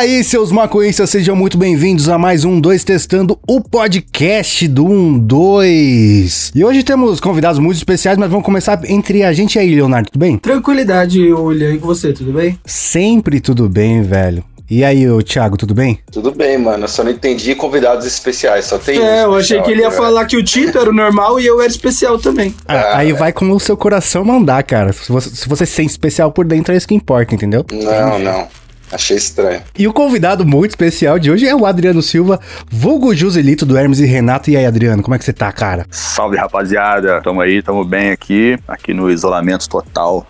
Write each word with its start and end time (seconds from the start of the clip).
aí, 0.00 0.24
seus 0.24 0.50
maconhistas, 0.50 1.10
sejam 1.10 1.36
muito 1.36 1.58
bem-vindos 1.58 2.08
a 2.08 2.16
mais 2.16 2.42
um 2.42 2.58
2 2.58 2.84
Testando, 2.84 3.38
o 3.46 3.60
podcast 3.60 4.66
do 4.66 4.86
1 4.86 5.18
2. 5.18 6.52
E 6.54 6.64
hoje 6.64 6.82
temos 6.82 7.20
convidados 7.20 7.58
muito 7.58 7.76
especiais, 7.76 8.16
mas 8.16 8.30
vamos 8.30 8.46
começar 8.46 8.80
entre 8.86 9.22
a 9.22 9.30
gente 9.34 9.56
e 9.56 9.58
aí, 9.58 9.74
Leonardo, 9.74 10.08
tudo 10.10 10.18
bem? 10.18 10.38
Tranquilidade, 10.38 11.20
William, 11.30 11.74
e 11.74 11.78
com 11.78 11.86
você, 11.86 12.14
tudo 12.14 12.32
bem? 12.32 12.58
Sempre 12.64 13.42
tudo 13.42 13.68
bem, 13.68 14.00
velho. 14.00 14.42
E 14.70 14.82
aí, 14.82 15.06
ô 15.10 15.20
Thiago, 15.20 15.58
tudo 15.58 15.74
bem? 15.74 15.98
Tudo 16.10 16.32
bem, 16.32 16.56
mano. 16.56 16.84
Eu 16.84 16.88
só 16.88 17.04
não 17.04 17.10
entendi 17.10 17.54
convidados 17.54 18.06
especiais, 18.06 18.64
só 18.64 18.78
tem 18.78 19.02
É, 19.02 19.24
eu 19.24 19.34
achei 19.34 19.60
que 19.60 19.70
ele 19.70 19.82
ia 19.82 19.90
falar 19.90 20.24
que 20.24 20.36
o 20.36 20.42
Tito 20.42 20.78
era 20.78 20.88
o 20.88 20.94
normal 20.94 21.38
e 21.38 21.46
eu 21.46 21.60
era 21.60 21.70
especial 21.70 22.18
também. 22.18 22.54
Ah, 22.66 22.96
aí 22.96 23.12
vai 23.12 23.34
como 23.34 23.54
o 23.54 23.60
seu 23.60 23.76
coração 23.76 24.24
mandar, 24.24 24.62
cara. 24.62 24.94
Se 24.94 25.12
você, 25.12 25.28
se 25.28 25.46
você 25.46 25.66
se 25.66 25.72
sente 25.72 25.90
especial 25.90 26.32
por 26.32 26.46
dentro, 26.46 26.72
é 26.72 26.76
isso 26.78 26.88
que 26.88 26.94
importa, 26.94 27.34
entendeu? 27.34 27.66
Não, 27.70 28.18
não. 28.18 28.59
Achei 28.92 29.16
estranho. 29.16 29.62
E 29.78 29.86
o 29.86 29.92
convidado 29.92 30.44
muito 30.44 30.70
especial 30.70 31.18
de 31.18 31.30
hoje 31.30 31.46
é 31.46 31.54
o 31.54 31.64
Adriano 31.64 32.02
Silva, 32.02 32.40
vulgo 32.70 33.14
Joselito 33.14 33.64
do 33.64 33.76
Hermes 33.76 34.00
e 34.00 34.06
Renato. 34.06 34.50
E 34.50 34.56
aí, 34.56 34.66
Adriano, 34.66 35.02
como 35.02 35.14
é 35.14 35.18
que 35.18 35.24
você 35.24 35.32
tá, 35.32 35.50
cara? 35.52 35.86
Salve 35.90 36.36
rapaziada, 36.36 37.20
tamo 37.22 37.40
aí, 37.40 37.62
tamo 37.62 37.84
bem 37.84 38.10
aqui, 38.10 38.58
aqui 38.66 38.92
no 38.92 39.10
isolamento 39.10 39.68
total, 39.68 40.26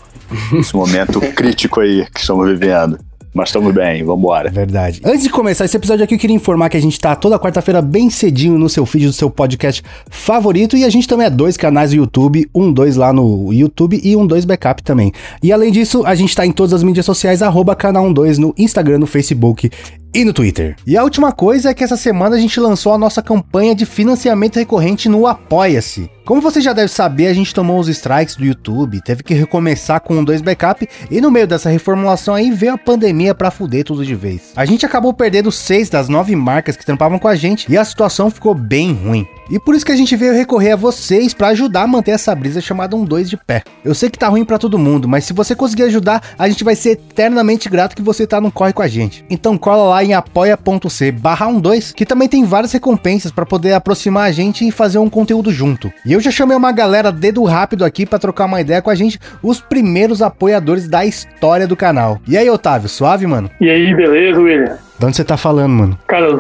nesse 0.53 0.75
momento 0.77 1.21
crítico 1.35 1.81
aí 1.81 2.07
que 2.13 2.21
estamos 2.21 2.47
vivendo. 2.49 2.99
Mas 3.33 3.53
tamo 3.53 3.73
bem, 3.73 4.03
vambora. 4.03 4.51
Verdade. 4.51 5.01
Antes 5.05 5.23
de 5.23 5.31
começar 5.31 5.65
esse 5.65 5.77
episódio 5.77 6.05
aqui, 6.05 6.15
eu 6.15 6.19
queria 6.19 6.35
informar 6.35 6.69
que 6.69 6.77
a 6.77 6.83
gente 6.83 6.99
tá 6.99 7.15
toda 7.15 7.39
quarta-feira 7.39 7.81
bem 7.81 8.11
cedinho 8.11 8.59
no 8.59 8.69
seu 8.69 8.85
feed 8.85 9.07
do 9.07 9.13
seu 9.13 9.31
podcast 9.31 9.83
favorito. 10.11 10.77
E 10.77 10.85
a 10.85 10.91
gente 10.91 11.07
também 11.07 11.27
é 11.27 11.31
dois 11.31 11.57
canais 11.57 11.91
do 11.91 11.97
YouTube, 11.97 12.49
um 12.55 12.73
dois 12.73 12.97
lá 12.97 13.13
no 13.13 13.53
YouTube 13.53 14.01
e 14.03 14.17
um 14.17 14.27
dois 14.27 14.45
backup 14.45 14.83
também. 14.83 15.13
E 15.43 15.53
além 15.53 15.71
disso, 15.71 16.05
a 16.05 16.15
gente 16.15 16.35
tá 16.35 16.45
em 16.45 16.53
todas 16.53 16.73
as 16.73 16.83
mídias 16.83 17.07
sociais, 17.07 17.41
arroba 17.41 17.77
canal 17.77 18.13
12 18.13 18.41
no 18.41 18.55
Instagram, 18.59 18.99
no 18.99 19.07
Facebook 19.07 19.71
e 20.15 20.25
no 20.25 20.33
Twitter. 20.33 20.77
E 20.87 20.97
a 20.97 21.05
última 21.05 21.33
coisa 21.33 21.71
é 21.71 21.75
que 21.75 21.85
essa 21.85 21.97
semana 21.97 22.37
a 22.37 22.39
gente 22.39 22.59
lançou 22.59 22.93
a 22.93 22.99
nossa 22.99 23.23
campanha 23.23 23.75
de 23.75 23.87
financiamento 23.87 24.57
recorrente 24.57 25.09
no 25.09 25.27
Apoia-se. 25.27 26.11
Como 26.25 26.41
você 26.41 26.61
já 26.61 26.73
deve 26.73 26.87
saber, 26.89 27.27
a 27.27 27.33
gente 27.33 27.53
tomou 27.53 27.81
os 27.81 27.89
strikes 27.89 28.37
do 28.37 28.45
YouTube, 28.45 29.01
teve 29.03 29.23
que 29.23 29.35
recomeçar 29.35 30.01
com 30.01 30.15
um 30.15 30.23
2 30.23 30.43
backup 30.43 30.89
e 31.11 31.21
no 31.21 31.29
meio 31.29 31.47
dessa 31.47 31.69
reformulação 31.69 32.35
aí 32.35 32.53
veio 32.53 32.75
a 32.75 32.79
pandemia 32.79 33.35
pra 33.35 33.51
fuder 33.51 33.83
tudo 33.83 34.07
de 34.07 34.15
vez. 34.15 34.53
A 34.55 34.65
gente 34.65 34.87
acabou 34.87 35.13
perdendo 35.13 35.51
seis 35.51 35.91
das 35.91 36.09
nove 36.09 36.37
marcas 36.37 36.77
que 36.77 36.87
trampavam 36.87 37.19
com 37.19 37.27
a 37.27 37.35
gente 37.35 37.67
e 37.69 37.77
a 37.77 37.85
situação 37.85 38.31
ficou 38.31 38.55
bem 38.55 38.93
ruim. 38.93 39.27
E 39.51 39.59
por 39.59 39.75
isso 39.75 39.85
que 39.85 39.91
a 39.91 39.97
gente 39.97 40.15
veio 40.15 40.33
recorrer 40.33 40.73
a 40.73 40.77
vocês 40.77 41.35
pra 41.35 41.49
ajudar 41.49 41.83
a 41.83 41.87
manter 41.89 42.13
essa 42.13 42.33
brisa 42.33 42.61
chamada 42.61 42.95
um 42.95 43.05
2 43.05 43.29
de 43.29 43.37
pé. 43.37 43.65
Eu 43.85 43.93
sei 43.97 44.09
que 44.09 44.19
tá 44.19 44.29
ruim 44.29 44.45
pra 44.45 44.59
todo 44.59 44.79
mundo, 44.79 45.09
mas 45.09 45.25
se 45.25 45.33
você 45.33 45.57
conseguir 45.57 45.83
ajudar, 45.85 46.23
a 46.39 46.49
gente 46.49 46.63
vai 46.63 46.77
ser 46.77 46.91
eternamente 46.91 47.69
grato 47.69 47.97
que 47.97 48.03
você 48.03 48.25
tá 48.25 48.41
no 48.41 48.53
corre 48.53 48.73
com 48.73 48.83
a 48.83 48.89
gente. 48.89 49.25
Então 49.29 49.59
cola 49.59 49.83
lá 49.83 50.00
em 50.05 50.15
apoia.c 50.15 51.13
barra 51.13 51.51
12, 51.51 51.95
que 51.95 52.07
também 52.07 52.29
tem 52.29 52.45
várias 52.45 52.73
recompensas 52.73 53.33
pra 53.33 53.47
poder 53.47 53.73
aproximar 53.73 54.29
a 54.29 54.33
gente 54.33 54.67
e 54.67 54.71
fazer 54.71 54.99
um 54.99 55.09
conteúdo 55.09 55.51
junto. 55.51 55.93
E 56.05 56.13
eu 56.13 56.21
já 56.21 56.31
chamei 56.31 56.57
uma 56.57 56.73
galera 56.73 57.11
dedo 57.11 57.43
rápido 57.45 57.85
aqui 57.85 58.07
pra 58.07 58.19
trocar 58.19 58.47
uma 58.47 58.61
ideia 58.61 58.83
com 58.83 58.91
a 58.91 58.95
gente, 58.95 59.19
os 59.43 59.61
primeiros 59.61 60.23
apoiadores 60.23 60.89
da 60.89 61.05
história 61.05 61.67
do 61.67 61.77
canal. 61.77 62.21
E 62.27 62.37
aí, 62.37 62.49
Otávio, 62.49 62.89
suave, 62.89 63.27
mano? 63.27 63.51
E 63.61 63.69
aí, 63.69 63.95
beleza, 63.95 64.41
William? 64.41 64.90
De 65.01 65.07
onde 65.07 65.17
você 65.17 65.25
tá 65.25 65.39
falando, 65.39 65.73
mano? 65.73 65.99
Cara, 66.07 66.27
eu, 66.27 66.39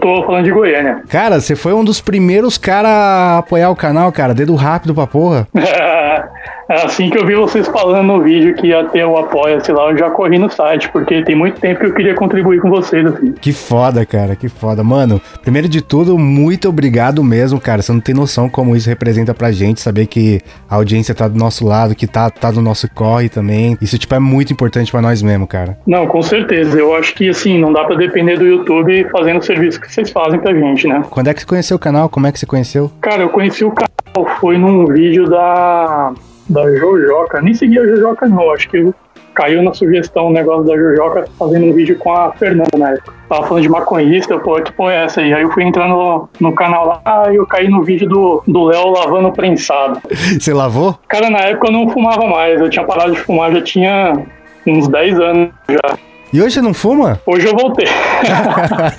tô 0.00 0.24
falando 0.24 0.42
de 0.42 0.50
Goiânia. 0.50 1.00
Cara, 1.08 1.40
você 1.40 1.54
foi 1.54 1.72
um 1.72 1.84
dos 1.84 2.00
primeiros 2.00 2.58
caras 2.58 2.90
a 2.90 3.38
apoiar 3.38 3.70
o 3.70 3.76
canal, 3.76 4.10
cara. 4.10 4.34
Dedo 4.34 4.56
rápido 4.56 4.92
pra 4.92 5.06
porra. 5.06 5.46
É 5.54 6.74
assim 6.84 7.08
que 7.08 7.16
eu 7.16 7.24
vi 7.24 7.36
vocês 7.36 7.68
falando 7.68 8.06
no 8.06 8.20
vídeo 8.20 8.54
que 8.54 8.68
ia 8.68 8.84
ter 8.84 9.04
o 9.04 9.16
Apoia-se 9.16 9.70
lá, 9.72 9.90
eu 9.90 9.96
já 9.96 10.10
corri 10.10 10.38
no 10.38 10.50
site, 10.50 10.88
porque 10.90 11.22
tem 11.22 11.36
muito 11.36 11.60
tempo 11.60 11.80
que 11.80 11.86
eu 11.86 11.94
queria 11.94 12.14
contribuir 12.14 12.60
com 12.60 12.68
vocês, 12.68 13.06
assim. 13.06 13.32
Que 13.32 13.52
foda, 13.52 14.04
cara, 14.04 14.34
que 14.34 14.48
foda. 14.48 14.82
Mano, 14.82 15.20
primeiro 15.42 15.68
de 15.68 15.80
tudo, 15.80 16.18
muito 16.18 16.68
obrigado 16.68 17.22
mesmo, 17.22 17.60
cara. 17.60 17.82
Você 17.82 17.92
não 17.92 18.00
tem 18.00 18.14
noção 18.14 18.48
como 18.48 18.74
isso 18.74 18.88
representa 18.88 19.32
pra 19.32 19.52
gente, 19.52 19.80
saber 19.80 20.06
que 20.06 20.40
a 20.68 20.76
audiência 20.76 21.14
tá 21.14 21.28
do 21.28 21.38
nosso 21.38 21.66
lado, 21.66 21.94
que 21.94 22.06
tá, 22.06 22.28
tá 22.28 22.50
do 22.50 22.60
nosso 22.60 22.88
corre 22.92 23.28
também. 23.28 23.78
Isso, 23.80 23.96
tipo, 23.98 24.14
é 24.14 24.18
muito 24.18 24.52
importante 24.52 24.90
pra 24.90 25.00
nós 25.00 25.22
mesmo, 25.22 25.46
cara. 25.46 25.78
Não, 25.86 26.06
com 26.06 26.22
certeza. 26.22 26.78
Eu 26.78 26.94
acho 26.94 27.14
que, 27.14 27.28
assim, 27.28 27.58
não 27.58 27.72
dá 27.72 27.84
pra 27.84 27.96
depender 28.00 28.36
do 28.36 28.46
YouTube 28.46 29.06
fazendo 29.10 29.38
o 29.38 29.42
serviço 29.42 29.80
que 29.80 29.92
vocês 29.92 30.10
fazem 30.10 30.40
pra 30.40 30.52
gente, 30.54 30.88
né? 30.88 31.02
Quando 31.08 31.28
é 31.28 31.34
que 31.34 31.40
você 31.40 31.46
conheceu 31.46 31.76
o 31.76 31.80
canal? 31.80 32.08
Como 32.08 32.26
é 32.26 32.32
que 32.32 32.38
você 32.38 32.46
conheceu? 32.46 32.90
Cara, 33.00 33.22
eu 33.22 33.28
conheci 33.28 33.64
o 33.64 33.70
canal, 33.70 34.36
foi 34.40 34.58
num 34.58 34.86
vídeo 34.86 35.28
da, 35.28 36.12
da 36.48 36.76
Jojoca. 36.76 37.40
Nem 37.40 37.54
segui 37.54 37.78
a 37.78 37.86
Jojoca, 37.86 38.26
não. 38.26 38.52
Acho 38.52 38.68
que 38.68 38.92
caiu 39.34 39.62
na 39.62 39.72
sugestão 39.72 40.28
o 40.28 40.32
negócio 40.32 40.64
da 40.64 40.76
Jojoca 40.76 41.26
fazendo 41.38 41.66
um 41.66 41.72
vídeo 41.72 41.96
com 41.98 42.12
a 42.12 42.32
Fernanda 42.32 42.76
na 42.76 42.90
época. 42.92 43.12
Tava 43.28 43.46
falando 43.46 43.62
de 43.62 43.68
maconhista, 43.68 44.34
eu, 44.34 44.40
pô, 44.40 44.60
que 44.60 44.72
porra 44.72 44.92
é 44.92 45.04
essa 45.04 45.20
aí? 45.20 45.32
Aí 45.32 45.42
eu 45.42 45.50
fui 45.52 45.62
entrando 45.62 45.94
no, 45.94 46.28
no 46.40 46.54
canal 46.54 47.00
lá 47.04 47.32
e 47.32 47.36
eu 47.36 47.46
caí 47.46 47.68
no 47.68 47.82
vídeo 47.82 48.08
do 48.08 48.42
do 48.46 48.64
Léo 48.64 48.90
lavando 48.90 49.32
prensado. 49.32 50.00
Você 50.38 50.52
lavou? 50.52 50.98
Cara, 51.08 51.30
na 51.30 51.40
época 51.40 51.68
eu 51.68 51.72
não 51.72 51.88
fumava 51.88 52.26
mais, 52.26 52.60
eu 52.60 52.68
tinha 52.68 52.84
parado 52.84 53.12
de 53.12 53.20
fumar, 53.20 53.52
já 53.52 53.62
tinha 53.62 54.26
uns 54.66 54.88
10 54.88 55.20
anos 55.20 55.50
já. 55.68 56.09
E 56.32 56.40
hoje 56.40 56.54
você 56.54 56.62
não 56.62 56.72
fuma? 56.72 57.20
Hoje 57.26 57.46
eu 57.46 57.56
voltei. 57.56 57.86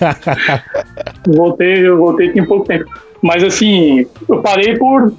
voltei, 1.27 1.87
eu 1.87 1.97
voltei 1.97 2.31
tem 2.31 2.45
pouco 2.45 2.65
tempo. 2.65 2.85
Mas 3.21 3.43
assim, 3.43 4.05
eu 4.27 4.41
parei 4.41 4.77
por, 4.77 5.13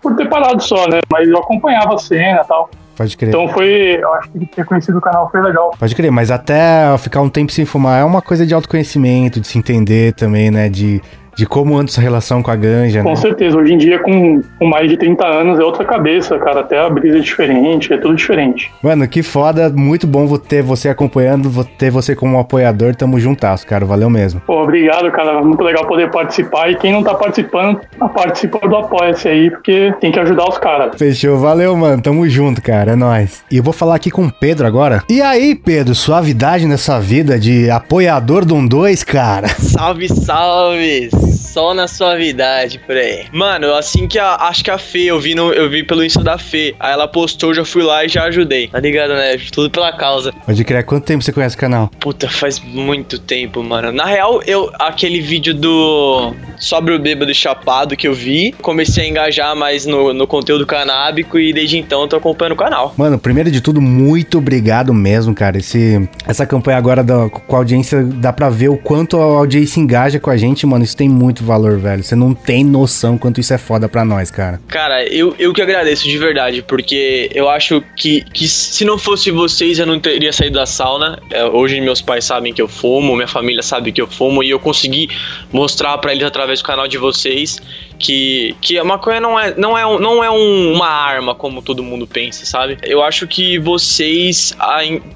por 0.00 0.16
ter 0.16 0.28
parado 0.28 0.62
só, 0.62 0.88
né? 0.88 1.00
Mas 1.12 1.28
eu 1.28 1.36
acompanhava 1.38 1.94
a 1.94 1.98
cena 1.98 2.40
e 2.42 2.46
tal. 2.46 2.70
Pode 2.96 3.16
crer. 3.16 3.28
Então 3.28 3.46
foi. 3.48 3.98
Eu 4.00 4.12
acho 4.14 4.30
que 4.30 4.46
ter 4.46 4.64
conhecido 4.64 4.98
o 4.98 5.00
canal 5.00 5.30
foi 5.30 5.40
legal. 5.40 5.72
Pode 5.78 5.94
crer, 5.94 6.10
mas 6.10 6.30
até 6.30 6.96
ficar 6.98 7.20
um 7.20 7.28
tempo 7.28 7.52
sem 7.52 7.64
fumar 7.64 8.00
é 8.00 8.04
uma 8.04 8.22
coisa 8.22 8.46
de 8.46 8.54
autoconhecimento, 8.54 9.40
de 9.40 9.46
se 9.46 9.58
entender 9.58 10.14
também, 10.14 10.50
né? 10.50 10.68
De, 10.68 11.02
de 11.38 11.46
como 11.46 11.78
anda 11.78 11.88
sua 11.88 12.02
relação 12.02 12.42
com 12.42 12.50
a 12.50 12.56
ganja, 12.56 13.00
Com 13.00 13.10
né? 13.10 13.14
certeza, 13.14 13.56
hoje 13.56 13.72
em 13.72 13.78
dia, 13.78 14.00
com, 14.00 14.42
com 14.58 14.66
mais 14.66 14.90
de 14.90 14.96
30 14.96 15.24
anos, 15.24 15.60
é 15.60 15.62
outra 15.62 15.84
cabeça, 15.84 16.36
cara. 16.36 16.62
Até 16.62 16.80
a 16.80 16.90
brisa 16.90 17.18
é 17.18 17.20
diferente, 17.20 17.92
é 17.92 17.96
tudo 17.96 18.16
diferente. 18.16 18.72
Mano, 18.82 19.06
que 19.06 19.22
foda, 19.22 19.70
muito 19.70 20.04
bom 20.04 20.36
ter 20.36 20.62
você 20.64 20.88
acompanhando, 20.88 21.64
ter 21.78 21.92
você 21.92 22.16
como 22.16 22.36
um 22.36 22.40
apoiador, 22.40 22.92
tamo 22.96 23.20
juntasso, 23.20 23.64
cara, 23.64 23.86
valeu 23.86 24.10
mesmo. 24.10 24.42
Pô, 24.44 24.64
obrigado, 24.64 25.12
cara. 25.12 25.40
Muito 25.40 25.62
legal 25.62 25.86
poder 25.86 26.10
participar. 26.10 26.72
E 26.72 26.76
quem 26.76 26.92
não 26.92 27.04
tá 27.04 27.14
participando, 27.14 27.80
participa 28.12 28.58
do 28.66 28.74
Apoia-se 28.74 29.28
aí, 29.28 29.48
porque 29.48 29.94
tem 30.00 30.10
que 30.10 30.18
ajudar 30.18 30.48
os 30.48 30.58
caras. 30.58 30.96
Fechou, 30.98 31.38
valeu, 31.38 31.76
mano, 31.76 32.02
tamo 32.02 32.28
junto, 32.28 32.60
cara, 32.60 32.92
é 32.92 32.96
nóis. 32.96 33.44
E 33.48 33.58
eu 33.58 33.62
vou 33.62 33.72
falar 33.72 33.94
aqui 33.94 34.10
com 34.10 34.26
o 34.26 34.32
Pedro 34.32 34.66
agora. 34.66 35.04
E 35.08 35.22
aí, 35.22 35.54
Pedro, 35.54 35.94
suavidade 35.94 36.66
nessa 36.66 36.98
vida 36.98 37.38
de 37.38 37.70
apoiador 37.70 38.44
do 38.44 38.58
2, 38.66 39.04
cara? 39.04 39.46
Salve, 39.46 40.08
salve! 40.08 41.27
Só 41.30 41.74
na 41.74 41.86
suavidade 41.86 42.78
por 42.80 42.96
aí. 42.96 43.26
Mano, 43.32 43.74
assim 43.74 44.06
que 44.06 44.18
a. 44.18 44.36
Acho 44.36 44.64
que 44.64 44.70
a 44.70 44.78
Fê, 44.78 45.04
eu 45.04 45.20
vi, 45.20 45.34
no, 45.34 45.52
eu 45.52 45.68
vi 45.68 45.82
pelo 45.82 46.04
Insta 46.04 46.22
da 46.22 46.38
Fê. 46.38 46.74
Aí 46.78 46.92
ela 46.92 47.08
postou, 47.08 47.52
já 47.52 47.64
fui 47.64 47.82
lá 47.82 48.04
e 48.04 48.08
já 48.08 48.24
ajudei. 48.24 48.68
Tá 48.68 48.80
ligado, 48.80 49.10
né? 49.10 49.36
Tudo 49.52 49.70
pela 49.70 49.92
causa. 49.92 50.32
Pode 50.46 50.64
crer, 50.64 50.84
quanto 50.84 51.04
tempo 51.04 51.22
você 51.22 51.32
conhece 51.32 51.56
o 51.56 51.58
canal? 51.58 51.90
Puta, 52.00 52.28
faz 52.28 52.60
muito 52.60 53.18
tempo, 53.18 53.62
mano. 53.62 53.92
Na 53.92 54.04
real, 54.04 54.42
eu. 54.46 54.70
Aquele 54.78 55.20
vídeo 55.20 55.54
do. 55.54 56.34
Sobre 56.58 56.94
o 56.94 56.98
bêbado 56.98 57.32
chapado 57.34 57.96
que 57.96 58.08
eu 58.08 58.14
vi. 58.14 58.52
Comecei 58.60 59.04
a 59.04 59.08
engajar 59.08 59.56
mais 59.56 59.86
no, 59.86 60.12
no 60.12 60.26
conteúdo 60.26 60.66
canábico 60.66 61.38
e 61.38 61.52
desde 61.52 61.78
então 61.78 62.02
eu 62.02 62.08
tô 62.08 62.16
acompanhando 62.16 62.52
o 62.52 62.56
canal. 62.56 62.94
Mano, 62.96 63.18
primeiro 63.18 63.50
de 63.50 63.60
tudo, 63.60 63.80
muito 63.80 64.38
obrigado 64.38 64.92
mesmo, 64.92 65.34
cara. 65.34 65.58
Esse, 65.58 66.08
essa 66.26 66.46
campanha 66.46 66.78
agora 66.78 67.02
da, 67.02 67.28
com 67.28 67.56
a 67.56 67.58
audiência, 67.58 68.02
dá 68.02 68.32
pra 68.32 68.48
ver 68.50 68.68
o 68.68 68.76
quanto 68.76 69.16
a 69.16 69.24
audiência 69.24 69.80
engaja 69.80 70.18
com 70.18 70.30
a 70.30 70.36
gente, 70.36 70.66
mano. 70.66 70.84
Isso 70.84 70.96
tem 70.96 71.07
muito 71.08 71.44
valor, 71.44 71.78
velho. 71.78 72.02
Você 72.02 72.14
não 72.14 72.34
tem 72.34 72.64
noção 72.64 73.18
quanto 73.18 73.40
isso 73.40 73.52
é 73.52 73.58
foda 73.58 73.88
pra 73.88 74.04
nós, 74.04 74.30
cara. 74.30 74.60
Cara, 74.68 75.04
eu, 75.06 75.34
eu 75.38 75.52
que 75.52 75.62
agradeço 75.62 76.08
de 76.08 76.18
verdade, 76.18 76.62
porque 76.62 77.30
eu 77.34 77.48
acho 77.48 77.82
que, 77.96 78.22
que 78.32 78.46
se 78.46 78.84
não 78.84 78.98
fosse 78.98 79.30
vocês, 79.30 79.78
eu 79.78 79.86
não 79.86 79.98
teria 79.98 80.32
saído 80.32 80.58
da 80.58 80.66
sauna. 80.66 81.18
É, 81.30 81.44
hoje 81.44 81.80
meus 81.80 82.00
pais 82.00 82.24
sabem 82.24 82.52
que 82.52 82.62
eu 82.62 82.68
fumo, 82.68 83.14
minha 83.14 83.28
família 83.28 83.62
sabe 83.62 83.92
que 83.92 84.00
eu 84.00 84.06
fumo, 84.06 84.42
e 84.42 84.50
eu 84.50 84.60
consegui 84.60 85.08
mostrar 85.52 85.96
pra 85.98 86.12
eles 86.12 86.24
através 86.24 86.60
do 86.60 86.64
canal 86.64 86.86
de 86.86 86.98
vocês 86.98 87.60
que, 87.98 88.54
que 88.60 88.78
a 88.78 88.84
maconha 88.84 89.20
não 89.20 89.38
é, 89.38 89.54
não 89.56 89.76
é, 89.76 89.98
não 90.00 90.22
é 90.24 90.30
um- 90.30 90.72
uma 90.74 90.88
arma 90.88 91.34
como 91.34 91.60
todo 91.62 91.82
mundo 91.82 92.06
pensa, 92.06 92.46
sabe? 92.46 92.78
Eu 92.82 93.02
acho 93.02 93.26
que 93.26 93.58
vocês 93.58 94.54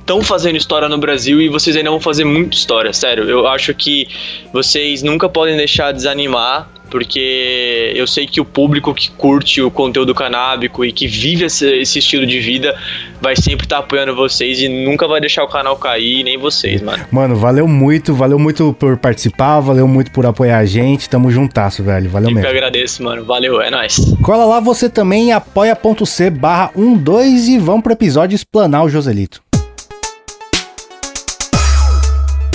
estão 0.01 0.23
fazendo 0.23 0.57
história 0.57 0.89
no 0.89 0.99
Brasil 0.99 1.41
e 1.41 1.49
vocês 1.49 1.77
ainda 1.77 1.91
vão 1.91 2.01
fazer 2.01 2.25
muita 2.25 2.57
história, 2.57 2.93
sério. 2.93 3.29
Eu 3.29 3.47
acho 3.47 3.73
que 3.75 4.09
vocês 4.53 5.03
nunca 5.03 5.29
podem 5.29 5.57
deixar 5.57 5.93
de 5.93 5.99
desanimar 5.99 6.69
porque 6.93 7.91
eu 7.97 8.07
sei 8.07 8.27
que 8.27 8.39
o 8.39 8.45
público 8.45 8.93
que 8.93 9.11
curte 9.13 9.63
o 9.63 9.71
conteúdo 9.71 10.15
canábico 10.15 10.85
e 10.85 10.93
que 10.93 11.09
vive 11.09 11.47
esse, 11.47 11.67
esse 11.67 12.01
estilo 12.01 12.27
de 12.27 12.39
vida 12.39 12.79
vai 13.19 13.35
sempre 13.35 13.65
estar 13.65 13.79
apoiando 13.79 14.15
vocês 14.15 14.61
e 14.61 14.69
nunca 14.69 15.09
vai 15.09 15.19
deixar 15.19 15.43
o 15.43 15.49
canal 15.49 15.75
cair, 15.77 16.23
nem 16.23 16.37
vocês, 16.37 16.83
mano. 16.83 17.03
Mano, 17.11 17.35
valeu 17.35 17.67
muito, 17.67 18.13
valeu 18.13 18.39
muito 18.39 18.77
por 18.79 18.99
participar, 18.99 19.61
valeu 19.61 19.89
muito 19.89 20.11
por 20.11 20.27
apoiar 20.27 20.59
a 20.59 20.67
gente. 20.67 21.09
Tamo 21.09 21.31
juntasso, 21.31 21.83
velho. 21.83 22.11
Valeu 22.11 22.29
Eu 22.29 22.37
que 22.37 22.43
mesmo. 22.43 22.51
agradeço, 22.51 23.03
mano. 23.03 23.25
Valeu, 23.25 23.63
é 23.63 23.71
nóis. 23.71 23.97
Cola 24.23 24.45
lá 24.45 24.61
você 24.61 24.91
também 24.91 25.29
em 25.29 25.33
apoia.c 25.33 26.29
barra 26.29 26.73
12 26.77 27.53
e 27.53 27.59
vamos 27.59 27.83
pro 27.83 27.95
episódio 27.95 28.35
explanar 28.35 28.85
o 28.85 28.91
Joselito. 28.91 29.43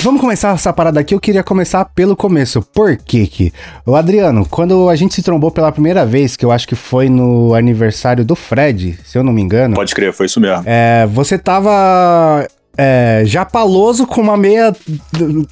Vamos 0.00 0.20
começar 0.20 0.54
essa 0.54 0.72
parada 0.72 1.00
aqui. 1.00 1.12
Eu 1.12 1.18
queria 1.18 1.42
começar 1.42 1.84
pelo 1.84 2.14
começo. 2.14 2.62
Por 2.62 2.96
quê 2.96 3.26
que? 3.26 3.52
O 3.84 3.96
Adriano, 3.96 4.46
quando 4.48 4.88
a 4.88 4.94
gente 4.94 5.12
se 5.12 5.22
trombou 5.22 5.50
pela 5.50 5.72
primeira 5.72 6.06
vez, 6.06 6.36
que 6.36 6.44
eu 6.44 6.52
acho 6.52 6.68
que 6.68 6.76
foi 6.76 7.08
no 7.08 7.52
aniversário 7.52 8.24
do 8.24 8.36
Fred, 8.36 8.96
se 9.04 9.18
eu 9.18 9.24
não 9.24 9.32
me 9.32 9.42
engano. 9.42 9.74
Pode 9.74 9.94
crer, 9.94 10.12
foi 10.12 10.26
isso 10.26 10.40
mesmo. 10.40 10.62
É, 10.64 11.04
você 11.08 11.36
tava 11.36 12.46
é, 12.80 13.22
japaloso 13.26 14.06
com 14.06 14.20
uma 14.20 14.36
meia 14.36 14.72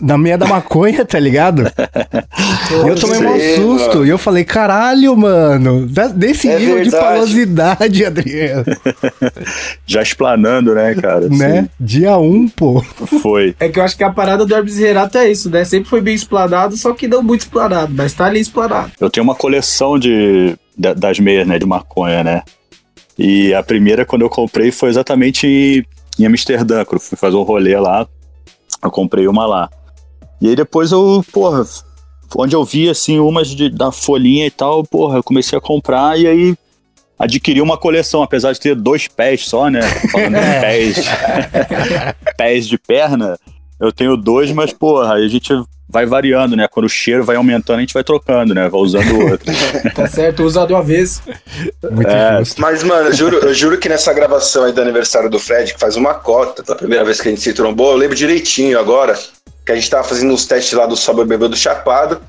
na 0.00 0.16
meia 0.16 0.38
da 0.38 0.46
maconha, 0.46 1.04
tá 1.04 1.18
ligado? 1.18 1.64
E 2.68 2.88
eu 2.88 2.94
tomei 2.96 3.18
um 3.18 3.54
susto 3.56 3.88
mano. 3.98 4.06
e 4.06 4.08
eu 4.10 4.18
falei, 4.18 4.44
caralho, 4.44 5.16
mano, 5.16 5.86
desse 6.14 6.48
É 6.48 6.58
nível 6.58 6.76
de 6.82 6.90
verdade. 6.90 7.04
palosidade, 7.04 8.04
Adriano, 8.06 8.64
Já 9.86 10.02
explanando, 10.02 10.74
né, 10.74 10.94
cara? 10.94 11.28
né? 11.28 11.68
Dia 11.78 12.16
1, 12.18 12.24
um, 12.34 12.48
pô. 12.48 12.82
Foi. 13.22 13.54
É 13.60 13.68
que 13.68 13.78
eu 13.78 13.84
acho 13.84 13.96
que 13.96 14.04
a 14.04 14.10
parada 14.10 14.44
do 14.44 14.54
Hermes 14.54 14.78
Renato 14.78 15.16
é 15.18 15.30
isso, 15.30 15.48
né? 15.48 15.64
Sempre 15.64 15.88
foi 15.88 16.00
bem 16.00 16.14
explanado, 16.14 16.76
só 16.76 16.92
que 16.92 17.06
não 17.08 17.22
muito 17.22 17.42
explanado, 17.42 17.92
mas 17.94 18.12
tá 18.12 18.26
ali 18.26 18.40
explanado. 18.40 18.90
Eu 19.00 19.08
tenho 19.10 19.24
uma 19.24 19.34
coleção 19.34 19.98
de, 19.98 20.56
da- 20.76 20.94
das 20.94 21.18
meias, 21.20 21.46
né, 21.46 21.58
de 21.58 21.66
maconha, 21.66 22.22
né? 22.24 22.42
E 23.18 23.54
a 23.54 23.62
primeira, 23.62 24.04
quando 24.04 24.22
eu 24.22 24.28
comprei, 24.30 24.70
foi 24.70 24.90
exatamente 24.90 25.86
em, 26.18 26.26
Amsterdã, 26.26 26.84
quando 26.84 27.00
eu 27.00 27.06
fui 27.06 27.16
fazer 27.16 27.36
um 27.36 27.42
rolê 27.42 27.78
lá. 27.78 28.06
Eu 28.82 28.90
comprei 28.90 29.26
uma 29.26 29.46
lá. 29.46 29.70
E 30.40 30.48
aí 30.48 30.56
depois 30.56 30.92
eu, 30.92 31.24
porra, 31.32 31.64
onde 32.36 32.54
eu 32.54 32.64
vi, 32.64 32.88
assim, 32.88 33.18
umas 33.18 33.48
de, 33.48 33.70
da 33.70 33.90
folhinha 33.90 34.46
e 34.46 34.50
tal, 34.50 34.84
porra, 34.84 35.18
eu 35.18 35.22
comecei 35.22 35.56
a 35.56 35.60
comprar 35.60 36.18
e 36.18 36.26
aí 36.26 36.56
adquiri 37.18 37.62
uma 37.62 37.78
coleção, 37.78 38.22
apesar 38.22 38.52
de 38.52 38.60
ter 38.60 38.74
dois 38.74 39.08
pés 39.08 39.48
só, 39.48 39.70
né? 39.70 39.80
Falando 40.12 40.34
de 40.34 40.40
pés, 40.60 41.06
pés 42.36 42.68
de 42.68 42.78
perna, 42.78 43.38
eu 43.80 43.92
tenho 43.92 44.16
dois, 44.16 44.50
mas, 44.52 44.72
porra, 44.72 45.14
aí 45.14 45.24
a 45.24 45.28
gente 45.28 45.52
vai 45.88 46.04
variando, 46.04 46.56
né? 46.56 46.66
Quando 46.68 46.86
o 46.86 46.88
cheiro 46.88 47.24
vai 47.24 47.36
aumentando, 47.36 47.78
a 47.78 47.80
gente 47.80 47.94
vai 47.94 48.02
trocando, 48.02 48.52
né? 48.54 48.68
Vai 48.68 48.80
usando 48.80 49.10
o 49.12 49.30
outro. 49.30 49.46
Tá 49.94 50.06
certo? 50.08 50.42
Usado 50.42 50.74
uma 50.74 50.82
vez. 50.82 51.22
Muito 51.90 52.08
É. 52.10 52.38
justo. 52.38 52.60
Mas, 52.60 52.82
mano, 52.82 53.08
eu 53.08 53.12
juro, 53.12 53.36
eu 53.38 53.54
juro 53.54 53.78
que 53.78 53.88
nessa 53.88 54.12
gravação 54.12 54.64
aí 54.64 54.72
do 54.72 54.80
aniversário 54.80 55.30
do 55.30 55.38
Fred, 55.38 55.72
que 55.74 55.80
faz 55.80 55.96
uma 55.96 56.14
cota, 56.14 56.62
da 56.62 56.74
primeira 56.74 57.04
vez 57.04 57.20
que 57.20 57.28
a 57.28 57.30
gente 57.30 57.40
se 57.40 57.52
trombou, 57.52 57.92
eu 57.92 57.96
lembro 57.96 58.16
direitinho 58.16 58.78
agora, 58.78 59.16
que 59.64 59.72
a 59.72 59.74
gente 59.74 59.88
tava 59.88 60.04
fazendo 60.04 60.32
uns 60.32 60.44
testes 60.44 60.72
lá 60.72 60.86
do 60.86 60.96
Sober 60.96 61.24
Bebê 61.24 61.48
do 61.48 61.56
Chapado. 61.56 62.20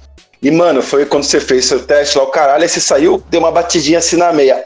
E, 0.42 0.52
mano, 0.52 0.84
foi 0.84 1.06
quando 1.06 1.24
você 1.24 1.40
fez 1.40 1.66
seu 1.66 1.80
teste 1.80 2.18
lá, 2.18 2.24
o 2.24 2.28
caralho, 2.28 2.62
aí 2.62 2.70
você 2.70 2.80
saiu, 2.80 3.24
deu 3.30 3.40
uma 3.40 3.52
batidinha 3.52 3.98
assim 3.98 4.18
na 4.18 4.32
meia. 4.32 4.64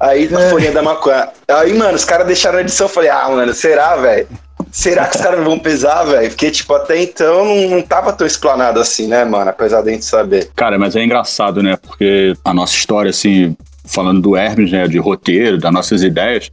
Aí 0.00 0.28
na 0.28 0.48
folhinha 0.50 0.72
da 0.72 0.82
maconha. 0.82 1.28
Aí, 1.48 1.72
mano, 1.74 1.94
os 1.94 2.04
caras 2.04 2.26
deixaram 2.26 2.58
a 2.58 2.60
edição. 2.62 2.86
Eu 2.86 2.90
falei, 2.92 3.10
ah, 3.10 3.28
mano, 3.28 3.52
será, 3.54 3.96
velho? 3.96 4.26
Será 4.74 5.06
que 5.06 5.14
os 5.14 5.22
caras 5.22 5.44
vão 5.44 5.56
pesar, 5.56 6.02
velho? 6.02 6.28
Porque, 6.30 6.50
tipo, 6.50 6.74
até 6.74 7.00
então 7.00 7.44
não, 7.70 7.80
tava 7.80 8.12
tão 8.12 8.26
explanado 8.26 8.80
assim, 8.80 9.06
né, 9.06 9.24
mano? 9.24 9.48
Apesar 9.48 9.82
da 9.82 9.92
gente 9.92 10.04
saber. 10.04 10.50
Cara, 10.56 10.76
mas 10.76 10.96
é 10.96 11.04
engraçado, 11.04 11.62
né? 11.62 11.76
Porque 11.76 12.34
a 12.44 12.52
nossa 12.52 12.74
história, 12.74 13.08
assim, 13.08 13.56
falando 13.84 14.20
do 14.20 14.36
Hermes, 14.36 14.72
né? 14.72 14.88
De 14.88 14.98
roteiro, 14.98 15.58
das 15.58 15.72
nossas 15.72 16.02
ideias, 16.02 16.50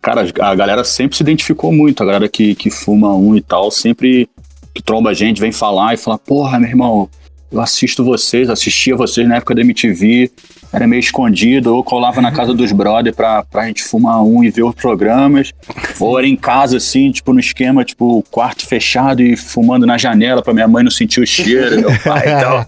cara, 0.00 0.26
a 0.40 0.54
galera 0.54 0.82
sempre 0.82 1.14
se 1.14 1.22
identificou 1.22 1.70
muito. 1.70 2.02
A 2.02 2.06
galera 2.06 2.26
que, 2.26 2.54
que 2.54 2.70
fuma 2.70 3.14
um 3.14 3.36
e 3.36 3.42
tal, 3.42 3.70
sempre 3.70 4.30
que 4.74 4.82
tromba 4.82 5.10
a 5.10 5.14
gente, 5.14 5.38
vem 5.38 5.52
falar 5.52 5.92
e 5.92 5.98
fala, 5.98 6.16
porra, 6.16 6.58
meu 6.58 6.70
irmão, 6.70 7.10
eu 7.52 7.60
assisto 7.60 8.02
vocês, 8.02 8.48
assistia 8.48 8.96
vocês 8.96 9.28
na 9.28 9.36
época 9.36 9.54
da 9.54 9.60
MTV, 9.60 10.30
era 10.72 10.86
meio 10.86 11.00
escondido, 11.00 11.74
ou 11.74 11.84
colava 11.84 12.20
na 12.22 12.32
casa 12.32 12.54
dos 12.54 12.72
brothers 12.72 13.14
pra, 13.14 13.44
pra 13.44 13.66
gente 13.66 13.82
fumar 13.82 14.22
um 14.22 14.42
e 14.42 14.50
ver 14.50 14.62
os 14.62 14.74
programas, 14.74 15.52
ou 16.00 16.18
era 16.18 16.26
em 16.26 16.36
casa, 16.36 16.78
assim, 16.78 17.10
tipo, 17.10 17.32
no 17.32 17.40
esquema, 17.40 17.84
tipo, 17.84 18.24
quarto 18.30 18.66
fechado 18.66 19.22
e 19.22 19.36
fumando 19.36 19.86
na 19.86 19.98
janela 19.98 20.42
pra 20.42 20.54
minha 20.54 20.66
mãe 20.66 20.82
não 20.82 20.90
sentir 20.90 21.20
o 21.20 21.26
cheiro, 21.26 21.80
meu 21.80 21.90
pai 22.02 22.20
e 22.26 22.40
tal. 22.40 22.66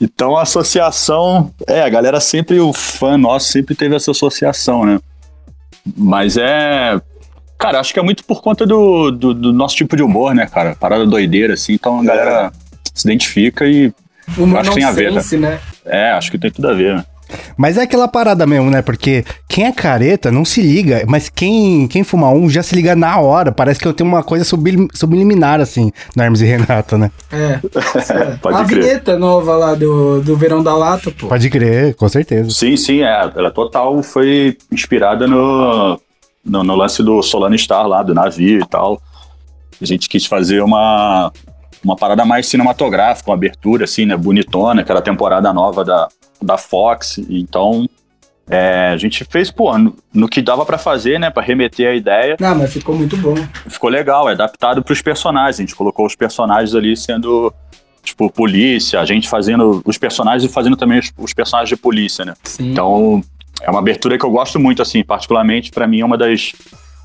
Então 0.00 0.36
a 0.36 0.42
associação, 0.42 1.54
é, 1.64 1.82
a 1.82 1.88
galera 1.88 2.18
sempre, 2.20 2.58
o 2.58 2.72
fã 2.72 3.16
nosso 3.16 3.52
sempre 3.52 3.76
teve 3.76 3.94
essa 3.94 4.10
associação, 4.10 4.84
né? 4.84 4.98
Mas 5.96 6.36
é. 6.36 7.00
Cara, 7.56 7.78
acho 7.78 7.92
que 7.92 8.00
é 8.00 8.02
muito 8.02 8.24
por 8.24 8.42
conta 8.42 8.66
do, 8.66 9.12
do, 9.12 9.32
do 9.32 9.52
nosso 9.52 9.76
tipo 9.76 9.94
de 9.94 10.02
humor, 10.02 10.34
né, 10.34 10.46
cara? 10.46 10.74
Parada 10.74 11.06
doideira, 11.06 11.54
assim, 11.54 11.74
então 11.74 12.00
a 12.00 12.04
galera 12.04 12.52
se 12.92 13.06
identifica 13.06 13.64
e. 13.66 13.92
Uma 14.36 14.60
acho 14.60 14.70
que 14.70 14.76
tem 14.76 14.84
a 14.84 14.90
ver, 14.90 15.12
nonsense, 15.12 15.36
né? 15.36 15.60
É, 15.84 16.12
acho 16.12 16.30
que 16.30 16.38
tem 16.38 16.50
tudo 16.50 16.68
a 16.68 16.74
ver, 16.74 16.96
né? 16.96 17.04
Mas 17.56 17.78
é 17.78 17.82
aquela 17.82 18.06
parada 18.06 18.46
mesmo, 18.46 18.70
né? 18.70 18.82
Porque 18.82 19.24
quem 19.48 19.64
é 19.64 19.72
careta 19.72 20.30
não 20.30 20.44
se 20.44 20.60
liga, 20.60 21.02
mas 21.08 21.30
quem, 21.30 21.88
quem 21.88 22.04
fuma 22.04 22.28
um 22.30 22.46
já 22.50 22.62
se 22.62 22.74
liga 22.74 22.94
na 22.94 23.18
hora. 23.18 23.50
Parece 23.50 23.80
que 23.80 23.88
eu 23.88 23.94
tenho 23.94 24.08
uma 24.10 24.22
coisa 24.22 24.44
sublim- 24.44 24.88
subliminar, 24.92 25.58
assim, 25.58 25.90
no 26.14 26.22
Hermes 26.22 26.42
e 26.42 26.44
Renato, 26.44 26.98
né? 26.98 27.10
É. 27.32 27.58
Pode 28.42 28.56
a 28.58 28.64
crer. 28.66 28.82
vinheta 28.82 29.18
nova 29.18 29.56
lá 29.56 29.74
do, 29.74 30.20
do 30.20 30.36
Verão 30.36 30.62
da 30.62 30.76
Lata, 30.76 31.10
pô. 31.10 31.28
Pode 31.28 31.48
crer, 31.48 31.94
com 31.94 32.06
certeza. 32.08 32.50
Sim, 32.50 32.76
sim, 32.76 33.00
é. 33.00 33.30
Ela 33.34 33.50
total 33.50 34.02
foi 34.02 34.58
inspirada 34.70 35.26
no, 35.26 35.98
no, 36.44 36.62
no 36.62 36.76
lance 36.76 37.02
do 37.02 37.22
Solano 37.22 37.56
Star 37.56 37.86
lá, 37.86 38.02
do 38.02 38.12
navio 38.14 38.60
e 38.60 38.66
tal. 38.66 39.00
A 39.80 39.84
gente 39.86 40.06
quis 40.06 40.26
fazer 40.26 40.62
uma, 40.62 41.32
uma 41.84 41.96
parada 41.96 42.24
mais 42.24 42.46
cinematográfica, 42.46 43.30
uma 43.30 43.36
abertura 43.36 43.84
assim, 43.84 44.06
né, 44.06 44.16
bonitona, 44.16 44.82
aquela 44.82 45.02
temporada 45.02 45.52
nova 45.52 45.84
da, 45.84 46.08
da 46.40 46.56
Fox. 46.56 47.18
Então, 47.28 47.88
é, 48.48 48.90
a 48.92 48.96
gente 48.96 49.24
fez, 49.24 49.50
pô, 49.50 49.76
no, 49.78 49.96
no 50.12 50.28
que 50.28 50.42
dava 50.42 50.64
pra 50.64 50.78
fazer, 50.78 51.18
né, 51.18 51.30
pra 51.30 51.42
remeter 51.42 51.90
a 51.90 51.94
ideia. 51.94 52.36
Não, 52.38 52.54
mas 52.54 52.72
ficou 52.72 52.94
muito 52.94 53.16
bom. 53.16 53.34
Ficou 53.68 53.90
legal, 53.90 54.28
é 54.28 54.32
adaptado 54.32 54.82
pros 54.82 55.00
personagens. 55.00 55.58
A 55.58 55.62
gente 55.62 55.74
colocou 55.74 56.06
os 56.06 56.14
personagens 56.14 56.74
ali 56.74 56.96
sendo, 56.96 57.52
tipo, 58.02 58.30
polícia, 58.30 59.00
a 59.00 59.04
gente 59.04 59.28
fazendo 59.28 59.82
os 59.84 59.98
personagens 59.98 60.44
e 60.44 60.52
fazendo 60.52 60.76
também 60.76 60.98
os, 60.98 61.12
os 61.16 61.32
personagens 61.32 61.68
de 61.68 61.76
polícia, 61.76 62.24
né? 62.24 62.34
Sim. 62.44 62.72
Então, 62.72 63.22
é 63.62 63.70
uma 63.70 63.78
abertura 63.78 64.18
que 64.18 64.24
eu 64.24 64.30
gosto 64.30 64.58
muito, 64.58 64.82
assim, 64.82 65.02
particularmente, 65.02 65.70
pra 65.70 65.86
mim 65.86 66.00
é 66.00 66.04
uma 66.04 66.18
das, 66.18 66.52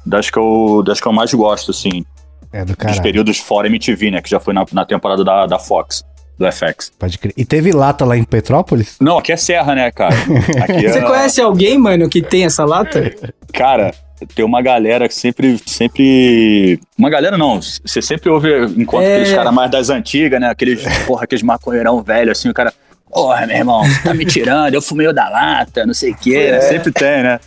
das, 0.05 0.29
que 0.29 0.37
eu, 0.37 0.83
das 0.85 0.99
que 0.99 1.07
eu 1.07 1.13
mais 1.13 1.33
gosto, 1.33 1.71
assim, 1.71 2.03
É 2.51 2.59
do 2.61 2.67
dos 2.67 2.75
caralho. 2.75 3.01
períodos 3.01 3.37
fora 3.39 3.67
MTV, 3.67 4.11
né, 4.11 4.21
que 4.21 4.29
já 4.29 4.39
foi 4.39 4.53
na, 4.53 4.65
na 4.71 4.85
temporada 4.85 5.23
da, 5.23 5.45
da 5.45 5.59
Fox, 5.59 6.03
do 6.37 6.45
FX. 6.51 6.91
Pode 6.97 7.17
crer. 7.17 7.33
E 7.35 7.43
teve 7.45 7.71
lata 7.71 8.05
lá 8.05 8.15
em 8.17 8.23
Petrópolis? 8.23 8.95
Não, 9.01 9.17
aqui 9.17 9.31
é 9.31 9.37
Serra, 9.37 9.75
né, 9.75 9.91
cara? 9.91 10.15
Aqui 10.63 10.85
é, 10.85 10.89
Você 10.91 11.01
conhece 11.01 11.41
alguém, 11.41 11.77
mano, 11.77 12.07
que 12.09 12.21
tem 12.21 12.45
essa 12.45 12.63
lata? 12.63 13.13
Cara, 13.53 13.93
tem 14.35 14.45
uma 14.45 14.61
galera 14.61 15.07
que 15.07 15.13
sempre, 15.15 15.59
sempre... 15.65 16.79
Uma 16.97 17.09
galera 17.09 17.37
não, 17.37 17.59
você 17.61 18.01
sempre 18.01 18.29
ouve, 18.29 18.49
encontra 18.77 19.07
É. 19.07 19.13
aqueles 19.15 19.33
caras 19.33 19.53
mais 19.53 19.71
das 19.71 19.89
antigas, 19.89 20.39
né, 20.39 20.49
aqueles, 20.49 20.81
porra, 21.05 21.23
aqueles 21.23 21.43
maconheirão 21.43 22.01
velho, 22.01 22.31
assim, 22.31 22.49
o 22.49 22.53
cara... 22.53 22.73
Porra, 23.09 23.47
meu 23.47 23.55
irmão, 23.55 23.83
você 23.85 24.03
tá 24.03 24.13
me 24.13 24.25
tirando, 24.25 24.73
eu 24.73 24.81
fumei 24.81 25.07
o 25.07 25.13
da 25.13 25.29
lata, 25.29 25.85
não 25.85 25.93
sei 25.93 26.11
o 26.11 26.15
quê, 26.17 26.51
né? 26.51 26.59
Sempre 26.59 26.91
tem, 26.91 27.23
né? 27.23 27.39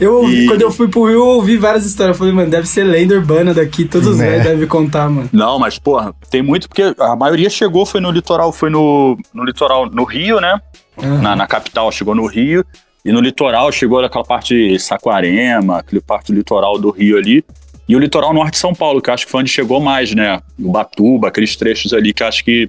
Eu, 0.00 0.28
E- 0.28 0.46
quando 0.46 0.62
eu 0.62 0.70
fui 0.70 0.88
pro 0.88 1.04
Rio, 1.04 1.14
eu 1.14 1.26
ouvi 1.26 1.56
várias 1.56 1.86
histórias. 1.86 2.14
Eu 2.16 2.18
falei, 2.18 2.32
mano, 2.32 2.50
deve 2.50 2.66
ser 2.66 2.82
lenda 2.84 3.14
urbana 3.14 3.54
daqui. 3.54 3.84
Todos 3.84 4.08
os 4.08 4.18
Né. 4.18 4.30
velhos 4.30 4.44
devem 4.44 4.66
contar, 4.66 5.08
mano. 5.08 5.28
Não, 5.32 5.58
mas, 5.58 5.78
porra, 5.78 6.12
tem 6.30 6.42
muito, 6.42 6.68
porque 6.68 6.94
a 6.98 7.14
maioria 7.14 7.48
chegou, 7.48 7.86
foi 7.86 8.00
no 8.00 8.10
litoral, 8.10 8.52
foi 8.52 8.70
no, 8.70 9.16
no 9.32 9.44
litoral, 9.44 9.86
no 9.88 10.04
Rio, 10.04 10.40
né? 10.40 10.60
Aham. 10.98 11.20
Na, 11.22 11.36
na 11.36 11.46
capital 11.46 11.90
chegou 11.92 12.14
no 12.14 12.26
Rio, 12.26 12.64
e 13.04 13.12
no 13.12 13.20
litoral 13.20 13.70
chegou 13.70 14.00
naquela 14.02 14.24
parte 14.24 14.54
de 14.54 14.78
Saquarema, 14.78 15.78
aquele 15.78 16.00
parte 16.00 16.32
do 16.32 16.36
litoral 16.38 16.78
do 16.78 16.90
Rio 16.90 17.16
ali, 17.18 17.44
e 17.88 17.94
o 17.94 17.98
litoral 17.98 18.32
norte 18.32 18.52
de 18.52 18.58
São 18.58 18.74
Paulo, 18.74 19.00
que 19.02 19.10
eu 19.10 19.14
acho 19.14 19.26
que 19.26 19.30
foi 19.32 19.42
onde 19.42 19.50
chegou 19.50 19.78
mais, 19.78 20.14
né? 20.14 20.40
Ubatuba, 20.58 21.28
aqueles 21.28 21.54
trechos 21.54 21.92
ali 21.92 22.12
que 22.14 22.22
eu 22.22 22.26
acho 22.26 22.42
que 22.44 22.68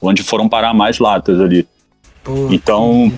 onde 0.00 0.22
foram 0.22 0.48
parar 0.48 0.72
mais 0.74 0.98
latas 0.98 1.38
ali. 1.40 1.66
Pô. 2.22 2.48
Então, 2.50 3.12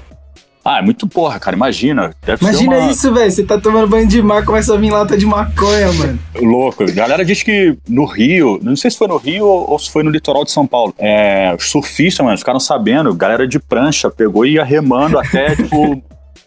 ah, 0.67 0.79
é 0.79 0.83
muito 0.83 1.07
porra, 1.07 1.39
cara, 1.39 1.55
imagina. 1.55 2.13
Imagina 2.41 2.79
uma... 2.79 2.91
isso, 2.91 3.15
velho. 3.15 3.31
Você 3.31 3.45
tá 3.45 3.57
tomando 3.57 3.87
banho 3.87 4.09
de 4.09 4.21
mar, 4.21 4.45
começa 4.45 4.75
a 4.75 4.77
vir 4.77 4.91
lata 4.91 5.17
de 5.17 5.25
maconha, 5.25 5.93
mano. 5.93 6.19
Louco. 6.35 6.83
A 6.83 6.91
galera 6.91 7.25
diz 7.25 7.41
que 7.45 7.79
no 7.89 8.05
Rio, 8.05 8.59
não 8.61 8.75
sei 8.75 8.91
se 8.91 8.99
foi 8.99 9.07
no 9.07 9.17
Rio 9.17 9.47
ou 9.47 9.79
se 9.79 9.89
foi 9.89 10.03
no 10.03 10.11
litoral 10.11 10.45
de 10.45 10.51
São 10.51 10.67
Paulo, 10.67 10.93
é, 10.99 11.55
os 11.57 11.71
surfistas, 11.71 12.27
mano, 12.27 12.37
ficaram 12.37 12.59
sabendo, 12.59 13.15
galera 13.15 13.47
de 13.47 13.61
prancha 13.61 14.11
pegou 14.11 14.45
e 14.45 14.55
ia 14.55 14.65
remando 14.65 15.21
até, 15.21 15.55
tipo, 15.57 16.03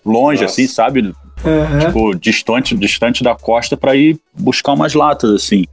longe, 0.06 0.42
Nossa. 0.42 0.54
assim, 0.54 0.68
sabe? 0.68 1.14
Aham. 1.46 1.80
Tipo, 1.80 2.16
distante, 2.16 2.76
distante 2.76 3.24
da 3.24 3.34
costa 3.36 3.78
pra 3.78 3.96
ir 3.96 4.20
buscar 4.38 4.74
umas 4.74 4.94
latas, 4.94 5.32
assim. 5.32 5.66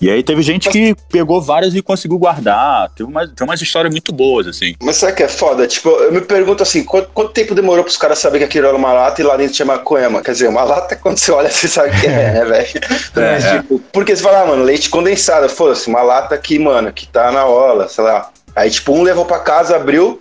E 0.00 0.08
aí 0.08 0.22
teve 0.22 0.42
gente 0.42 0.68
que 0.68 0.94
pegou 1.10 1.40
várias 1.40 1.74
e 1.74 1.82
conseguiu 1.82 2.18
guardar. 2.18 2.88
Teve 2.90 3.10
umas, 3.10 3.30
tem 3.32 3.44
umas 3.44 3.60
histórias 3.60 3.92
muito 3.92 4.12
boas, 4.12 4.46
assim. 4.46 4.74
Mas 4.80 4.96
sabe 4.96 5.14
que 5.14 5.24
é 5.24 5.28
foda? 5.28 5.66
Tipo, 5.66 5.88
eu 5.88 6.12
me 6.12 6.20
pergunto 6.20 6.62
assim, 6.62 6.84
quanto, 6.84 7.08
quanto 7.12 7.32
tempo 7.32 7.52
demorou 7.54 7.82
pros 7.82 7.96
caras 7.96 8.20
saberem 8.20 8.46
que 8.46 8.52
aquilo 8.58 8.68
era 8.68 8.76
uma 8.76 8.92
lata 8.92 9.20
e 9.20 9.24
lá 9.24 9.36
dentro 9.36 9.54
tinha 9.54 9.66
maconha, 9.66 10.08
mano? 10.08 10.22
Quer 10.24 10.32
dizer, 10.32 10.48
uma 10.48 10.62
lata, 10.62 10.94
quando 11.02 11.18
você 11.18 11.32
olha, 11.32 11.50
você 11.50 11.66
sabe 11.66 11.98
que 12.00 12.06
é, 12.06 12.32
né, 12.32 12.44
velho? 12.44 12.68
Mas, 13.16 13.44
É. 13.44 13.58
tipo, 13.60 13.80
porque 13.92 14.14
você 14.14 14.22
fala, 14.22 14.42
ah, 14.42 14.46
mano, 14.46 14.62
leite 14.62 14.88
condensado, 14.88 15.48
foda-se, 15.48 15.88
uma 15.88 16.02
lata 16.02 16.32
aqui, 16.34 16.60
mano, 16.60 16.92
que 16.92 17.08
tá 17.08 17.32
na 17.32 17.44
ola, 17.46 17.88
sei 17.88 18.04
lá. 18.04 18.30
Aí, 18.54 18.70
tipo, 18.70 18.92
um 18.92 19.02
levou 19.02 19.24
pra 19.24 19.40
casa, 19.40 19.74
abriu, 19.74 20.20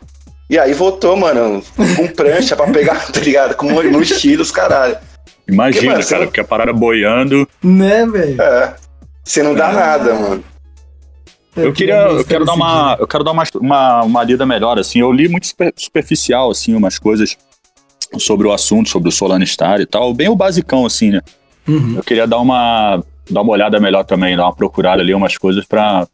e 0.49 0.57
aí 0.57 0.73
voltou, 0.73 1.15
mano, 1.15 1.63
com 1.95 2.07
prancha 2.07 2.55
pra 2.55 2.65
pegar, 2.67 3.05
tá 3.13 3.19
ligado? 3.19 3.53
Com 3.55 3.67
mochilas, 3.69 4.49
caralho. 4.49 4.97
Imagina, 5.47 5.81
Que, 5.81 5.87
mano, 5.87 6.05
cara, 6.07 6.25
porque 6.25 6.39
a 6.39 6.43
parada 6.43 6.73
boiando. 6.73 7.47
Né, 7.63 8.05
velho? 8.07 8.41
É. 8.41 8.73
Você 9.27 9.43
não 9.43 9.53
dá 9.53 9.73
nada, 9.73 10.15
mano. 10.15 10.43
Eu 11.53 11.73
queria, 11.73 11.95
eu 11.95 12.23
quero 12.23 12.45
dar 12.45 12.53
uma, 12.53 12.95
eu 12.97 13.07
quero 13.07 13.23
dar 13.23 13.31
uma, 13.31 13.43
uma, 13.55 14.03
uma 14.03 14.23
lida 14.23 14.45
melhor, 14.45 14.79
assim. 14.79 14.99
Eu 14.99 15.11
li 15.11 15.27
muito 15.27 15.47
super- 15.47 15.73
superficial, 15.75 16.49
assim, 16.49 16.73
umas 16.73 16.97
coisas 16.97 17.35
sobre 18.17 18.47
o 18.47 18.53
assunto, 18.53 18.87
sobre 18.89 19.09
o 19.09 19.11
Solana 19.11 19.45
Star 19.45 19.81
e 19.81 19.85
tal, 19.85 20.13
bem 20.13 20.29
o 20.29 20.35
basicão, 20.35 20.85
assim, 20.85 21.09
né? 21.09 21.21
Uhum. 21.67 21.95
Eu 21.97 22.03
queria 22.03 22.25
dar 22.25 22.39
uma, 22.39 23.03
dar 23.29 23.41
uma 23.41 23.51
olhada 23.51 23.79
melhor 23.81 24.05
também, 24.05 24.37
dar 24.37 24.43
uma 24.45 24.55
procurada 24.55 25.01
ali, 25.01 25.13
umas 25.13 25.37
coisas 25.37 25.65
pra 25.65 26.07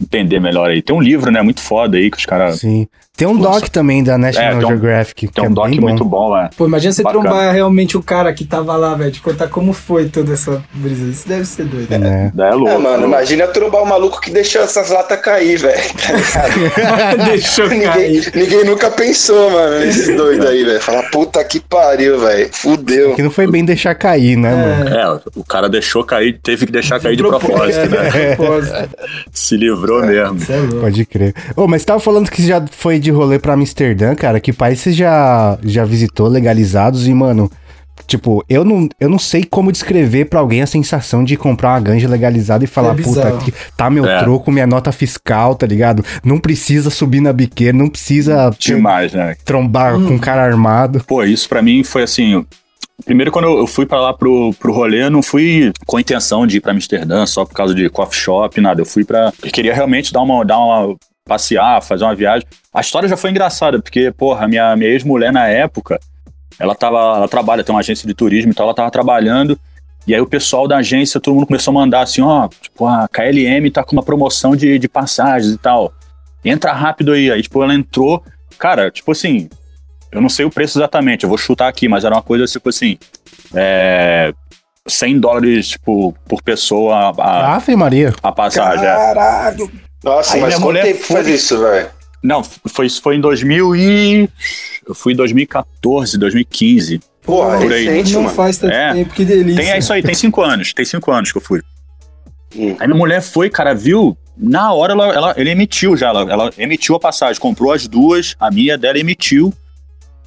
entender 0.00 0.38
melhor 0.38 0.68
aí. 0.68 0.82
Tem 0.82 0.94
um 0.94 1.00
livro, 1.00 1.30
né, 1.30 1.40
muito 1.40 1.62
foda 1.62 1.96
aí, 1.96 2.10
que 2.10 2.18
os 2.18 2.26
caras... 2.26 2.58
Sim. 2.60 2.86
Tem 3.22 3.30
um 3.30 3.36
doc 3.38 3.68
também 3.68 4.02
da 4.02 4.18
National 4.18 4.48
É, 4.48 4.56
tem 4.56 4.64
um- 4.64 4.68
Geographic, 4.68 5.26
que 5.28 5.32
Tem 5.32 5.44
é 5.44 5.48
um 5.48 5.52
doc 5.52 5.68
bem 5.68 5.80
bom. 5.80 5.88
muito 5.88 6.04
bom, 6.04 6.36
é. 6.36 6.50
Pô, 6.56 6.66
imagina 6.66 6.92
você 6.92 7.02
Bacana. 7.02 7.22
trombar 7.24 7.52
realmente 7.54 7.96
o 7.96 8.02
cara 8.02 8.32
que 8.32 8.44
tava 8.44 8.74
lá, 8.76 8.94
velho, 8.94 9.10
de 9.12 9.20
contar 9.20 9.46
como 9.48 9.72
foi 9.72 10.08
toda 10.08 10.32
essa 10.32 10.62
brisa. 10.74 11.04
Isso 11.10 11.28
deve 11.28 11.44
ser 11.44 11.64
doido. 11.66 11.92
É. 11.92 12.32
É 12.36 12.50
louco. 12.50 12.68
É, 12.68 12.78
mano, 12.78 12.88
louco. 12.96 13.04
imagina 13.08 13.46
trombar 13.46 13.82
o 13.82 13.86
maluco 13.86 14.20
que 14.20 14.30
deixou 14.30 14.62
essas 14.62 14.90
latas 14.90 15.20
cair, 15.20 15.56
velho. 15.58 15.80
Tá? 16.32 17.16
Deixou 17.26 17.68
ninguém, 17.68 17.88
cair. 17.90 18.32
ninguém 18.34 18.64
nunca 18.64 18.90
pensou, 18.90 19.50
mano, 19.50 19.78
nesses 19.80 20.16
doidos 20.16 20.46
aí, 20.46 20.64
velho. 20.64 20.80
Fala, 20.80 21.02
puta 21.10 21.42
que 21.44 21.60
pariu, 21.60 22.18
velho. 22.18 22.48
Fudeu. 22.52 23.14
Que 23.14 23.22
não 23.22 23.30
foi 23.30 23.46
bem 23.46 23.64
deixar 23.64 23.94
cair, 23.94 24.36
né, 24.36 24.50
mano? 24.54 24.88
É, 24.96 25.20
o 25.36 25.44
cara 25.44 25.68
deixou 25.68 26.02
cair, 26.04 26.38
teve 26.42 26.66
que 26.66 26.72
deixar 26.72 26.98
cair 27.00 27.16
de 27.16 27.22
propósito, 27.22 27.88
né? 27.88 28.08
É, 28.14 28.30
de 28.30 28.36
propósito. 28.36 28.88
Se 29.32 29.56
livrou 29.56 30.02
mesmo. 30.04 30.36
Isso 30.36 30.52
é 30.52 30.56
louco. 30.56 30.80
Pode 30.80 31.04
crer. 31.06 31.34
Ô, 31.56 31.66
mas 31.68 31.82
você 31.82 31.86
tava 31.86 32.00
falando 32.00 32.30
que 32.30 32.44
já 32.46 32.64
foi 32.72 32.98
de 32.98 33.10
rolê 33.12 33.38
pra 33.38 33.54
Amsterdã, 33.54 34.14
cara. 34.14 34.40
Que 34.40 34.52
país 34.52 34.80
você 34.80 34.92
já, 34.92 35.58
já 35.62 35.84
visitou 35.84 36.28
legalizados? 36.28 37.06
E, 37.06 37.14
mano, 37.14 37.50
tipo, 38.06 38.44
eu 38.48 38.64
não, 38.64 38.88
eu 38.98 39.08
não 39.08 39.18
sei 39.18 39.44
como 39.44 39.70
descrever 39.72 40.26
pra 40.26 40.40
alguém 40.40 40.62
a 40.62 40.66
sensação 40.66 41.22
de 41.24 41.36
comprar 41.36 41.70
uma 41.70 41.80
ganja 41.80 42.08
legalizada 42.08 42.64
e 42.64 42.66
falar, 42.66 42.98
É 42.98 43.02
puta, 43.02 43.28
aqui 43.28 43.52
tá 43.76 43.88
meu 43.90 44.06
É. 44.06 44.18
troco, 44.20 44.50
minha 44.50 44.66
nota 44.66 44.90
fiscal, 44.92 45.54
tá 45.54 45.66
ligado? 45.66 46.04
Não 46.24 46.38
precisa 46.38 46.90
subir 46.90 47.20
na 47.20 47.32
biqueira, 47.32 47.76
não 47.76 47.88
precisa 47.88 48.50
Demais, 48.58 49.12
né? 49.12 49.36
trombar 49.44 49.94
com 49.94 50.14
um 50.14 50.18
cara 50.18 50.42
armado. 50.42 51.02
Pô, 51.06 51.22
isso 51.24 51.48
pra 51.48 51.62
mim 51.62 51.82
foi 51.84 52.02
assim. 52.02 52.44
Primeiro, 53.04 53.32
quando 53.32 53.46
eu 53.48 53.66
fui 53.66 53.84
pra 53.84 54.00
lá 54.00 54.12
pro, 54.14 54.52
pro 54.60 54.72
rolê, 54.72 55.02
eu 55.04 55.10
não 55.10 55.22
fui 55.22 55.72
com 55.86 55.96
a 55.96 56.00
intenção 56.00 56.46
de 56.46 56.58
ir 56.58 56.60
pra 56.60 56.70
Amsterdã 56.72 57.26
só 57.26 57.44
por 57.44 57.52
causa 57.54 57.74
de 57.74 57.88
coffee 57.88 58.20
shop, 58.20 58.60
nada. 58.60 58.80
Eu 58.80 58.86
fui 58.86 59.02
pra. 59.04 59.32
Eu 59.42 59.50
queria 59.50 59.74
realmente 59.74 60.12
dar 60.12 60.20
uma, 60.22 60.44
dar 60.44 60.58
uma. 60.58 60.94
Passear, 61.26 61.82
fazer 61.82 62.04
uma 62.04 62.14
viagem. 62.14 62.46
A 62.72 62.80
história 62.80 63.08
já 63.08 63.16
foi 63.16 63.30
engraçada, 63.30 63.80
porque, 63.80 64.10
porra, 64.12 64.44
a 64.44 64.48
minha, 64.48 64.76
minha 64.76 64.90
ex-mulher 64.90 65.32
na 65.32 65.46
época, 65.48 65.98
ela 66.58 66.74
tava. 66.74 66.96
Ela 67.16 67.28
trabalha, 67.28 67.64
tem 67.64 67.74
uma 67.74 67.80
agência 67.80 68.06
de 68.06 68.14
turismo 68.14 68.52
e 68.52 68.54
tal, 68.54 68.66
ela 68.66 68.74
tava 68.74 68.90
trabalhando. 68.90 69.58
E 70.06 70.14
aí 70.14 70.20
o 70.20 70.26
pessoal 70.26 70.66
da 70.66 70.78
agência, 70.78 71.20
todo 71.20 71.34
mundo 71.34 71.46
começou 71.46 71.70
a 71.70 71.74
mandar 71.74 72.00
assim, 72.00 72.22
ó, 72.22 72.48
tipo, 72.48 72.86
a 72.86 73.06
KLM 73.08 73.70
tá 73.70 73.84
com 73.84 73.92
uma 73.92 74.02
promoção 74.02 74.56
de, 74.56 74.78
de 74.78 74.88
passagens 74.88 75.52
e 75.54 75.58
tal. 75.58 75.92
Entra 76.44 76.72
rápido 76.72 77.12
aí. 77.12 77.30
Aí, 77.30 77.40
tipo, 77.42 77.62
ela 77.62 77.74
entrou. 77.74 78.22
Cara, 78.58 78.90
tipo 78.90 79.12
assim, 79.12 79.48
eu 80.10 80.20
não 80.20 80.28
sei 80.28 80.44
o 80.44 80.50
preço 80.50 80.78
exatamente, 80.78 81.24
eu 81.24 81.28
vou 81.28 81.38
chutar 81.38 81.68
aqui, 81.68 81.88
mas 81.88 82.04
era 82.04 82.14
uma 82.14 82.22
coisa 82.22 82.44
tipo 82.44 82.68
assim, 82.68 82.98
é, 83.54 84.32
100 84.86 85.20
dólares, 85.20 85.68
tipo, 85.70 86.14
por 86.28 86.42
pessoa 86.42 87.14
a, 87.18 87.56
Ave 87.56 87.74
Maria. 87.76 88.12
a 88.22 88.32
passagem. 88.32 88.84
é. 88.84 88.88
Caralho. 88.88 89.70
Nossa, 90.02 90.34
Aí 90.34 90.40
mas 90.40 90.48
minha 90.48 90.58
quanto 90.58 90.64
mulher 90.66 90.82
tempo 90.84 90.98
foi- 91.04 91.16
faz 91.16 91.28
isso, 91.28 91.58
velho? 91.60 91.88
Não, 92.22 92.42
foi, 92.44 92.86
isso 92.86 93.02
foi 93.02 93.16
em 93.16 93.20
2000 93.20 93.74
e... 93.76 94.28
Eu 94.86 94.94
fui 94.94 95.12
em 95.12 95.16
2014, 95.16 96.18
2015. 96.18 97.00
Porra, 97.22 97.58
Por 97.58 97.72
aí. 97.72 97.84
recente, 97.86 98.12
Não 98.14 98.22
mano. 98.22 98.34
faz 98.34 98.58
tanto 98.58 98.72
É. 98.74 98.92
tempo, 98.94 99.14
que 99.14 99.24
delícia. 99.24 99.62
Tem, 99.62 99.70
é 99.72 99.78
isso 99.78 99.92
aí, 99.92 100.02
tem 100.02 100.14
cinco 100.14 100.40
anos, 100.42 100.72
tem 100.72 100.84
cinco 100.84 101.10
anos 101.12 101.30
que 101.30 101.38
eu 101.38 101.42
fui. 101.42 101.60
Hum. 102.56 102.76
Aí 102.78 102.86
minha 102.86 102.98
mulher 102.98 103.20
foi, 103.22 103.48
cara, 103.48 103.74
viu? 103.74 104.16
Na 104.36 104.72
hora 104.72 104.92
ela, 104.92 105.06
ela- 105.14 105.34
ele 105.36 105.50
emitiu 105.50 105.96
já, 105.96 106.08
ela, 106.08 106.22
ela 106.30 106.50
emitiu 106.58 106.94
a 106.96 107.00
passagem, 107.00 107.40
comprou 107.40 107.72
as 107.72 107.86
duas, 107.86 108.34
a 108.40 108.50
minha 108.50 108.76
dela 108.76 108.98
emitiu. 108.98 109.52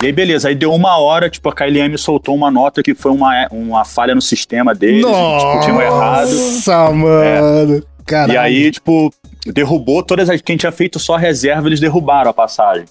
E 0.01 0.07
aí, 0.07 0.11
beleza, 0.11 0.47
aí 0.49 0.55
deu 0.55 0.73
uma 0.73 0.97
hora, 0.97 1.29
tipo, 1.29 1.47
a 1.49 1.53
KLM 1.53 1.97
soltou 1.97 2.35
uma 2.35 2.51
nota 2.51 2.83
que 2.83 2.93
foi 2.93 3.11
uma, 3.11 3.47
uma 3.51 3.83
falha 3.85 4.13
no 4.15 4.21
sistema 4.21 4.73
deles, 4.75 5.05
tipo, 5.05 5.59
tinham 5.63 5.81
errado. 5.81 6.29
Nossa, 6.29 6.91
mano. 6.91 7.83
Caralho. 8.05 8.33
E 8.33 8.37
aí, 8.37 8.71
tipo, 8.71 9.11
derrubou 9.45 10.01
todas 10.03 10.29
as. 10.29 10.41
Quem 10.41 10.57
tinha 10.57 10.71
feito 10.71 10.99
só 10.99 11.15
reserva, 11.15 11.67
eles 11.67 11.79
derrubaram 11.79 12.29
a 12.29 12.33
passagem. 12.33 12.85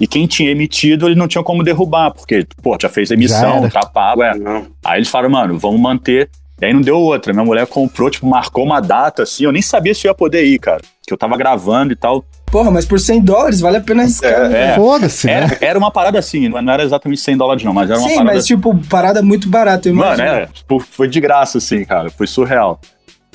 E 0.00 0.06
quem 0.06 0.26
tinha 0.26 0.50
emitido, 0.50 1.06
eles 1.06 1.16
não 1.16 1.28
tinham 1.28 1.44
como 1.44 1.62
derrubar, 1.62 2.10
porque, 2.10 2.46
pô, 2.62 2.76
já 2.80 2.88
fez 2.88 3.10
a 3.10 3.14
Já 3.14 3.18
emissão, 3.18 3.56
era. 3.58 3.70
tá 3.70 3.86
pago, 3.86 4.22
é. 4.22 4.34
Não. 4.36 4.66
Aí 4.84 4.98
eles 4.98 5.08
falaram, 5.08 5.30
mano, 5.30 5.58
vamos 5.58 5.80
manter. 5.80 6.28
E 6.60 6.66
aí 6.66 6.72
não 6.72 6.80
deu 6.80 6.96
outra. 6.98 7.32
Minha 7.32 7.44
mulher 7.44 7.66
comprou, 7.66 8.10
tipo, 8.10 8.26
marcou 8.26 8.64
uma 8.64 8.80
data 8.80 9.22
assim. 9.22 9.44
Eu 9.44 9.52
nem 9.52 9.62
sabia 9.62 9.94
se 9.94 10.06
eu 10.06 10.10
ia 10.10 10.14
poder 10.14 10.44
ir, 10.44 10.58
cara. 10.58 10.80
Que 11.06 11.12
eu 11.12 11.18
tava 11.18 11.36
gravando 11.36 11.92
e 11.92 11.96
tal. 11.96 12.24
Porra, 12.46 12.70
mas 12.70 12.84
por 12.86 13.00
100 13.00 13.20
dólares 13.22 13.60
vale 13.60 13.78
a 13.78 13.80
pena 13.80 14.02
arriscar. 14.02 14.52
É? 14.52 14.70
É. 14.70 14.74
Foda-se, 14.76 15.26
né? 15.26 15.32
Era, 15.32 15.58
era 15.60 15.78
uma 15.78 15.90
parada 15.90 16.18
assim, 16.18 16.48
não 16.48 16.72
era 16.72 16.84
exatamente 16.84 17.20
100 17.20 17.36
dólares, 17.36 17.64
não, 17.64 17.72
mas 17.74 17.90
era 17.90 17.98
uma 17.98 18.08
Sim, 18.08 18.14
parada 18.16 18.34
mas 18.36 18.46
tipo, 18.46 18.76
parada 18.88 19.22
muito 19.22 19.48
barata, 19.48 19.88
eu 19.88 19.94
Mano, 19.94 20.14
imagino. 20.14 20.28
é, 20.38 20.46
tipo, 20.46 20.78
foi 20.78 21.08
de 21.08 21.20
graça, 21.20 21.58
assim, 21.58 21.84
cara. 21.84 22.10
Foi 22.10 22.26
surreal. 22.28 22.80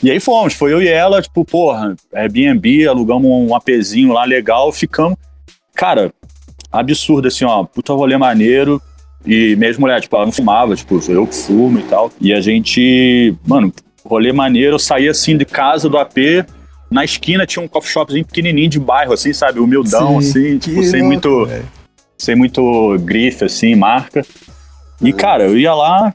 E 0.02 0.10
aí 0.10 0.20
fomos, 0.20 0.54
foi 0.54 0.72
eu 0.72 0.82
e 0.82 0.88
ela, 0.88 1.22
tipo, 1.22 1.44
porra, 1.44 1.96
Airbnb, 2.14 2.88
alugamos 2.88 3.30
um 3.30 3.54
APzinho 3.54 4.14
lá 4.14 4.24
legal, 4.24 4.72
ficamos. 4.72 5.18
Cara, 5.76 6.14
absurdo, 6.72 7.28
assim, 7.28 7.44
ó, 7.46 7.64
puta 7.66 7.94
rolê 7.94 8.18
maneiro. 8.18 8.82
E 9.26 9.56
mesmo 9.58 9.82
mulher, 9.82 10.00
tipo, 10.00 10.16
ela 10.16 10.26
não 10.26 10.32
fumava, 10.32 10.76
tipo, 10.76 11.00
eu 11.10 11.28
que 11.28 11.36
fumo 11.36 11.80
e 11.80 11.84
tal. 11.84 12.12
E 12.22 12.34
a 12.34 12.40
gente, 12.40 13.36
mano, 13.46 13.74
rolê 14.06 14.32
maneiro, 14.32 14.76
eu 14.76 14.80
saí 14.80 15.10
assim 15.10 15.36
de 15.38 15.44
casa 15.46 15.90
do 15.90 15.98
AP. 15.98 16.18
Na 16.90 17.04
esquina 17.04 17.46
tinha 17.46 17.64
um 17.64 17.68
coffee 17.68 17.92
shopzinho 17.92 18.26
pequenininho 18.26 18.70
de 18.70 18.80
bairro, 18.80 19.14
assim, 19.14 19.34
sabe? 19.34 19.60
Humildão, 19.60 20.22
Sim, 20.22 20.30
assim, 20.30 20.58
tipo, 20.58 20.82
sem 20.84 21.02
louco, 21.02 21.06
muito, 21.08 21.46
velho. 21.46 21.66
sem 22.18 22.36
muito 22.36 22.98
grife, 23.00 23.44
assim, 23.46 23.76
marca. 23.76 24.26
E, 25.02 25.14
cara, 25.14 25.44
eu 25.44 25.58
ia 25.58 25.74
lá, 25.74 26.14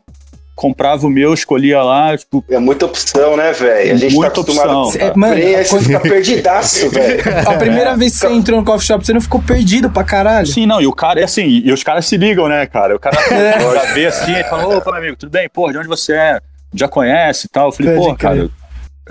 comprava 0.55 1.07
o 1.07 1.11
meu, 1.11 1.35
escolhia 1.35 1.83
lá, 1.83 2.17
tipo, 2.17 2.45
É 2.49 2.59
muita 2.59 2.87
opção, 2.87 3.37
né, 3.37 3.53
velho? 3.53 3.93
A 3.95 3.97
gente 3.97 4.15
Muita 4.15 4.33
tá 4.35 4.41
acostumado 4.41 4.79
opção. 4.83 5.01
a 5.03 5.05
É, 5.05 5.13
mano, 5.17 5.35
você 5.43 5.65
quando- 5.69 5.83
fica 5.85 6.01
perdidaço, 6.01 6.91
velho. 6.91 7.23
A 7.49 7.55
primeira 7.55 7.97
vez 7.97 8.13
que 8.13 8.19
você 8.21 8.33
entrou 8.33 8.61
no 8.61 8.65
coffee 8.67 8.87
shop, 8.87 9.05
você 9.05 9.13
não 9.13 9.21
ficou 9.21 9.43
perdido 9.43 9.91
pra 9.91 10.05
caralho? 10.05 10.47
Sim, 10.47 10.65
não, 10.67 10.81
e 10.81 10.87
o 10.87 10.93
cara, 10.93 11.21
é 11.21 11.25
assim, 11.25 11.63
e 11.65 11.73
os 11.73 11.83
caras 11.83 12.07
se 12.07 12.17
ligam, 12.17 12.49
né, 12.49 12.67
cara? 12.67 12.95
O 12.95 12.99
cara 13.01 13.17
É. 13.33 13.59
já 13.75 13.93
vê 13.95 14.07
assim 14.07 14.33
e 14.33 14.45
fala, 14.45 14.77
opa, 14.77 14.93
meu 14.93 15.01
amigo, 15.01 15.17
tudo 15.17 15.31
bem? 15.31 15.49
Pô, 15.49 15.71
de 15.73 15.79
onde 15.79 15.89
você 15.89 16.13
é? 16.13 16.41
Já 16.73 16.87
conhece 16.89 17.47
e 17.47 17.49
tal? 17.49 17.69
Eu 17.69 17.73
falei, 17.73 17.95
pô, 17.97 18.15
cara, 18.15 18.37
eu- 18.37 18.51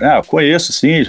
é, 0.00 0.18
eu 0.18 0.24
conheço, 0.24 0.72
sim, 0.72 0.92
é 0.92 1.04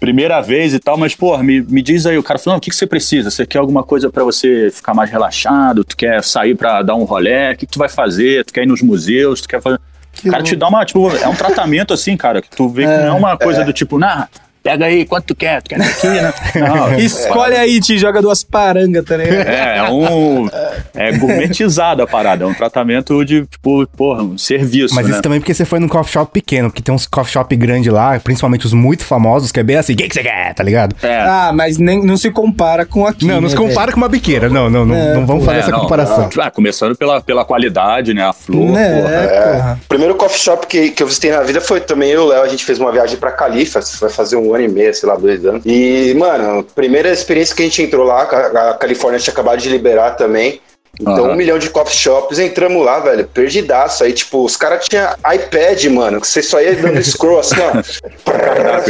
primeira 0.00 0.40
vez 0.40 0.72
e 0.72 0.78
tal, 0.78 0.96
mas, 0.96 1.14
pô, 1.14 1.36
me, 1.38 1.60
me 1.60 1.82
diz 1.82 2.06
aí, 2.06 2.16
o 2.16 2.22
cara 2.22 2.38
falou, 2.38 2.54
não, 2.54 2.58
o 2.58 2.60
que, 2.60 2.70
que 2.70 2.76
você 2.76 2.86
precisa? 2.86 3.30
Você 3.30 3.44
quer 3.46 3.58
alguma 3.58 3.82
coisa 3.82 4.10
pra 4.10 4.24
você 4.24 4.70
ficar 4.72 4.94
mais 4.94 5.10
relaxado? 5.10 5.84
Tu 5.84 5.96
quer 5.96 6.24
sair 6.24 6.56
pra 6.56 6.82
dar 6.82 6.94
um 6.94 7.04
rolê? 7.04 7.52
O 7.52 7.56
que, 7.56 7.66
que 7.66 7.72
tu 7.72 7.78
vai 7.78 7.88
fazer? 7.88 8.44
Tu 8.46 8.54
quer 8.54 8.62
ir 8.62 8.66
nos 8.66 8.80
museus? 8.80 9.42
Tu 9.42 9.48
quer 9.48 9.60
fazer... 9.60 9.78
Que 10.12 10.28
O 10.28 10.32
cara 10.32 10.42
te 10.42 10.56
louco. 10.56 10.60
dá 10.60 10.68
uma, 10.68 10.84
tipo, 10.84 11.08
é 11.10 11.28
um 11.28 11.34
tratamento 11.36 11.94
assim, 11.94 12.16
cara, 12.16 12.42
que 12.42 12.50
tu 12.50 12.68
vê 12.68 12.82
que 12.82 12.88
não 12.88 13.06
é 13.06 13.12
uma 13.12 13.36
coisa 13.36 13.62
do 13.62 13.72
tipo, 13.72 13.96
nah, 13.98 14.26
pega 14.62 14.86
aí, 14.86 15.04
quanto 15.04 15.26
tu 15.26 15.34
quer? 15.34 15.62
Tu 15.62 15.70
quer 15.70 15.78
daqui, 15.78 16.06
né? 16.06 16.32
Não, 16.56 16.98
Escolhe 16.98 17.56
aí, 17.56 17.80
te 17.80 17.98
joga 17.98 18.20
duas 18.20 18.42
parangas, 18.42 19.04
tá 19.04 19.16
ligado? 19.16 19.48
é, 19.48 19.78
é 19.78 19.90
um. 19.90 20.48
É 20.94 21.12
gourmetizado 21.12 22.02
a 22.02 22.06
parada. 22.06 22.44
É 22.44 22.46
um 22.46 22.54
tratamento 22.54 23.24
de, 23.24 23.46
tipo, 23.46 23.86
porra, 23.88 24.22
um 24.22 24.38
serviço. 24.38 24.94
Mas 24.94 25.06
né? 25.06 25.12
isso 25.12 25.22
também 25.22 25.40
porque 25.40 25.54
você 25.54 25.64
foi 25.64 25.78
num 25.78 25.88
coffee 25.88 26.12
shop 26.12 26.32
pequeno, 26.32 26.70
porque 26.70 26.82
tem 26.82 26.94
uns 26.94 27.06
coffee 27.06 27.32
shop 27.32 27.54
grandes 27.56 27.92
lá, 27.92 28.18
principalmente 28.20 28.66
os 28.66 28.72
muito 28.72 29.04
famosos, 29.04 29.50
que 29.52 29.60
é 29.60 29.62
bem 29.62 29.76
assim, 29.76 29.94
o 29.94 29.96
que, 29.96 30.08
que 30.08 30.14
você 30.14 30.22
quer, 30.22 30.54
tá 30.54 30.62
ligado? 30.62 30.94
É, 31.02 31.20
Ah, 31.20 31.52
mas 31.54 31.78
nem, 31.78 32.04
não 32.04 32.16
se 32.16 32.30
compara 32.30 32.84
com 32.84 33.06
aqui. 33.06 33.26
não, 33.26 33.40
não 33.40 33.48
se 33.48 33.54
né, 33.54 33.60
compara 33.60 33.92
com 33.92 33.98
uma 33.98 34.08
biqueira, 34.08 34.48
não, 34.48 34.68
não, 34.68 34.84
não, 34.84 34.96
É, 34.96 35.14
não 35.14 35.26
vamos 35.26 35.44
fazer 35.44 35.58
é, 35.58 35.60
essa 35.60 35.70
não, 35.70 35.80
comparação. 35.80 36.28
Ah, 36.38 36.50
começando 36.50 36.96
pela, 36.96 37.20
pela 37.20 37.44
qualidade, 37.44 38.12
né? 38.14 38.24
A 38.24 38.32
flor? 38.32 38.70
Né, 38.70 39.00
porra. 39.02 39.14
é, 39.14 39.52
porra. 39.52 39.80
O 39.84 39.88
primeiro 39.88 40.14
coffee 40.14 40.40
shop 40.40 40.66
que, 40.66 40.90
que 40.90 41.02
eu 41.02 41.06
visitei 41.06 41.30
na 41.30 41.42
vida 41.42 41.60
foi 41.60 41.80
também 41.80 42.10
eu 42.10 42.22
e 42.22 42.24
o 42.24 42.28
Léo. 42.28 42.42
A 42.42 42.48
gente 42.48 42.64
fez 42.64 42.78
uma 42.78 42.92
viagem 42.92 43.16
pra 43.16 43.32
Califas, 43.32 43.96
vai 44.00 44.10
fazer 44.10 44.36
um 44.36 44.49
ano 44.54 44.64
e 44.64 44.68
meio, 44.68 44.94
sei 44.94 45.08
lá, 45.08 45.16
dois 45.16 45.44
anos. 45.44 45.62
E, 45.64 46.14
mano, 46.18 46.64
primeira 46.74 47.10
experiência 47.10 47.54
que 47.54 47.62
a 47.62 47.64
gente 47.64 47.82
entrou 47.82 48.04
lá, 48.04 48.22
a 48.22 48.74
Califórnia 48.74 49.18
tinha 49.20 49.32
acabado 49.32 49.58
de 49.60 49.68
liberar 49.68 50.12
também. 50.12 50.60
Então, 51.00 51.24
Aham. 51.24 51.32
um 51.32 51.36
milhão 51.36 51.58
de 51.58 51.70
coffee 51.70 51.96
shops, 51.96 52.38
entramos 52.38 52.84
lá, 52.84 52.98
velho, 52.98 53.24
perdidaço. 53.26 54.02
Aí, 54.04 54.12
tipo, 54.12 54.44
os 54.44 54.56
caras 54.56 54.86
tinham 54.86 55.08
iPad, 55.32 55.84
mano, 55.86 56.20
que 56.20 56.26
você 56.26 56.42
só 56.42 56.60
ia 56.60 56.74
dando 56.74 57.02
scroll 57.02 57.38
assim, 57.38 57.54
ó. 57.60 57.74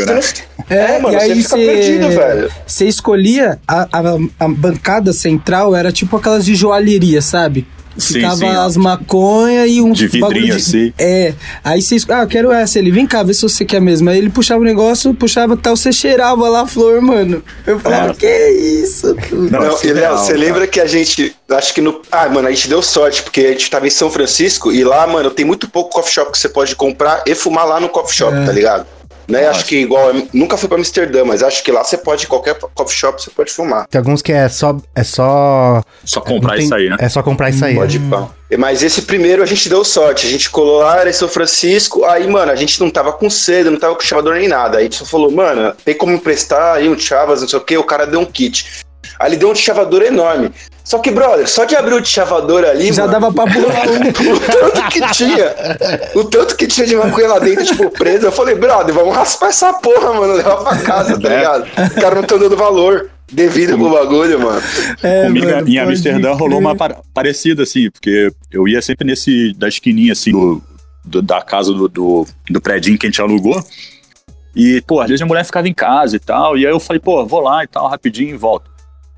Não- 0.06 0.20
É, 0.76 0.96
É, 0.96 0.98
mano, 0.98 1.14
e 1.14 1.20
aí 1.20 1.28
você 1.42 1.42
fica 1.42 1.56
cê- 1.56 1.66
perdido, 1.66 2.08
velho. 2.08 2.50
Você 2.66 2.86
escolhia 2.86 3.58
a, 3.68 3.82
a, 3.92 4.00
a 4.44 4.48
bancada 4.48 5.12
central, 5.12 5.74
era 5.76 5.92
tipo 5.92 6.16
aquelas 6.16 6.44
de 6.44 6.54
joalheria, 6.54 7.20
sabe? 7.20 7.66
Sim, 8.00 8.14
Ficava 8.14 8.36
sim, 8.36 8.46
as 8.46 8.76
maconha 8.76 9.66
e 9.66 9.80
um 9.80 9.92
De 9.92 10.06
vidrinho, 10.06 10.26
bagulho 10.28 10.56
assim. 10.56 10.92
É. 10.98 11.34
Aí 11.62 11.80
você 11.82 11.96
ah, 12.08 12.22
eu 12.22 12.26
quero 12.26 12.50
essa. 12.52 12.78
Ele, 12.78 12.90
vem 12.90 13.06
cá, 13.06 13.22
vê 13.22 13.34
se 13.34 13.42
você 13.42 13.64
quer 13.64 13.80
mesmo. 13.80 14.08
Aí 14.10 14.18
ele 14.18 14.30
puxava 14.30 14.60
o 14.60 14.64
negócio, 14.64 15.12
puxava 15.14 15.56
tal, 15.56 15.76
você 15.76 15.92
cheirava 15.92 16.48
lá 16.48 16.62
a 16.62 16.66
flor, 16.66 17.00
mano. 17.00 17.42
Eu 17.66 17.78
falava, 17.78 18.10
É. 18.10 18.14
que 18.14 18.48
isso? 18.82 19.14
tudo?" 19.28 19.50
Não, 19.50 19.60
Não, 19.60 19.66
é 19.66 19.92
Léo, 19.92 20.16
você 20.18 20.26
cara. 20.32 20.38
lembra 20.38 20.66
que 20.66 20.80
a 20.80 20.86
gente. 20.86 21.34
Acho 21.50 21.74
que 21.74 21.80
no. 21.80 22.00
Ah, 22.10 22.28
mano, 22.28 22.48
a 22.48 22.50
gente 22.50 22.68
deu 22.68 22.80
sorte, 22.82 23.22
porque 23.22 23.40
a 23.40 23.52
gente 23.52 23.70
tava 23.70 23.86
em 23.86 23.90
São 23.90 24.10
Francisco 24.10 24.72
e 24.72 24.82
lá, 24.84 25.06
mano, 25.06 25.30
tem 25.30 25.44
muito 25.44 25.68
pouco 25.68 25.90
coffee 25.90 26.12
shop 26.14 26.32
que 26.32 26.38
você 26.38 26.48
pode 26.48 26.74
comprar 26.76 27.22
e 27.26 27.34
fumar 27.34 27.66
lá 27.66 27.80
no 27.80 27.88
coffee 27.88 28.16
shop, 28.16 28.34
É. 28.36 28.44
tá 28.44 28.52
ligado? 28.52 28.86
Né? 29.30 29.46
Acho 29.46 29.64
que 29.64 29.76
igual. 29.76 30.12
Nunca 30.32 30.56
fui 30.56 30.68
pra 30.68 30.76
Amsterdã, 30.78 31.24
mas 31.24 31.42
acho 31.42 31.62
que 31.62 31.70
lá 31.70 31.84
você 31.84 31.96
pode, 31.96 32.26
qualquer 32.26 32.58
coffee 32.74 32.96
shop, 32.96 33.22
você 33.22 33.30
pode 33.30 33.52
fumar. 33.52 33.86
Tem 33.88 33.98
alguns 33.98 34.20
que 34.22 34.32
é 34.32 34.48
só. 34.48 34.76
É 34.94 35.04
só. 35.04 35.82
Só 36.04 36.20
comprar 36.20 36.54
tem- 36.56 36.64
isso 36.64 36.74
aí, 36.74 36.88
né? 36.90 36.96
É 36.98 37.08
só 37.08 37.22
comprar 37.22 37.50
isso 37.50 37.64
aí. 37.64 37.74
Pode 37.74 37.96
ir 37.96 38.00
pão. 38.10 38.30
Mas 38.58 38.82
esse 38.82 39.02
primeiro 39.02 39.42
a 39.42 39.46
gente 39.46 39.68
deu 39.68 39.84
sorte. 39.84 40.26
A 40.26 40.30
gente 40.30 40.50
colou 40.50 40.80
lá, 40.80 41.00
era 41.00 41.10
em 41.10 41.12
São 41.12 41.28
Francisco. 41.28 42.04
Aí, 42.04 42.26
mano, 42.26 42.50
a 42.50 42.56
gente 42.56 42.80
não 42.80 42.90
tava 42.90 43.12
com 43.12 43.30
sede, 43.30 43.70
não 43.70 43.78
tava 43.78 43.94
com 43.94 44.00
chavador 44.02 44.34
nem 44.34 44.48
nada. 44.48 44.78
Aí 44.78 44.82
a 44.82 44.84
gente 44.84 44.96
só 44.96 45.04
falou, 45.04 45.30
mano, 45.30 45.72
tem 45.84 45.96
como 45.96 46.12
emprestar 46.12 46.76
aí 46.76 46.88
um 46.88 46.98
chavas, 46.98 47.40
não 47.42 47.48
sei 47.48 47.58
o 47.58 47.62
que. 47.62 47.78
O 47.78 47.84
cara 47.84 48.06
deu 48.06 48.18
um 48.20 48.24
kit. 48.24 48.84
Aí 49.18 49.30
ele 49.30 49.36
deu 49.36 49.50
um 49.50 49.54
chavador 49.54 50.02
enorme. 50.02 50.50
Só 50.90 50.98
que, 50.98 51.10
brother, 51.12 51.48
só 51.48 51.64
de 51.64 51.76
abrir 51.76 51.94
o 51.94 52.04
chavador 52.04 52.64
ali, 52.64 52.92
Já 52.92 53.06
mano, 53.06 53.12
dava 53.12 53.32
pra 53.32 53.44
pular 53.52 53.86
um. 53.88 54.00
o 54.34 54.40
tanto 54.40 54.88
que 54.90 55.00
tinha, 55.12 55.54
o 56.16 56.24
tanto 56.24 56.56
que 56.56 56.66
tinha 56.66 56.84
de 56.84 56.96
maconha 56.96 57.28
lá 57.28 57.38
dentro, 57.38 57.64
tipo, 57.64 57.88
preso, 57.90 58.26
eu 58.26 58.32
falei, 58.32 58.56
brother, 58.56 58.92
vamos 58.92 59.14
raspar 59.14 59.50
essa 59.50 59.72
porra, 59.74 60.12
mano, 60.12 60.32
levar 60.34 60.56
pra 60.56 60.76
casa, 60.78 61.20
tá 61.20 61.28
É. 61.32 61.36
ligado? 61.36 61.62
Os 61.62 61.94
caras 61.94 62.14
não 62.14 62.22
estão 62.22 62.38
dando 62.40 62.56
valor 62.56 63.08
devido 63.30 63.78
pro 63.78 63.88
bagulho, 63.90 64.40
mano. 64.40 64.60
É, 65.00 65.26
Comigo 65.26 65.46
mano, 65.46 65.68
em 65.68 65.78
Amsterdã 65.78 66.32
rolou 66.32 66.58
uma 66.58 66.74
par- 66.74 66.96
parecida, 67.14 67.62
assim, 67.62 67.88
porque 67.88 68.32
eu 68.50 68.66
ia 68.66 68.82
sempre 68.82 69.06
nesse, 69.06 69.52
da 69.56 69.68
esquininha, 69.68 70.12
assim, 70.12 70.32
do, 70.32 70.60
do- 71.04 71.22
da 71.22 71.40
casa 71.40 71.72
do, 71.72 71.86
do, 71.88 72.26
do 72.50 72.60
predinho 72.60 72.98
que 72.98 73.06
a 73.06 73.08
gente 73.08 73.20
alugou. 73.22 73.62
E, 74.56 74.82
pô, 74.84 75.00
às 75.00 75.06
vezes 75.08 75.22
a 75.22 75.26
mulher 75.26 75.44
ficava 75.44 75.68
em 75.68 75.72
casa 75.74 76.16
e 76.16 76.18
tal. 76.18 76.58
E 76.58 76.66
aí 76.66 76.72
eu 76.72 76.80
falei, 76.80 76.98
pô, 76.98 77.24
vou 77.24 77.40
lá 77.42 77.62
e 77.62 77.68
tal, 77.68 77.86
rapidinho 77.86 78.34
e 78.34 78.36
volto. 78.36 78.68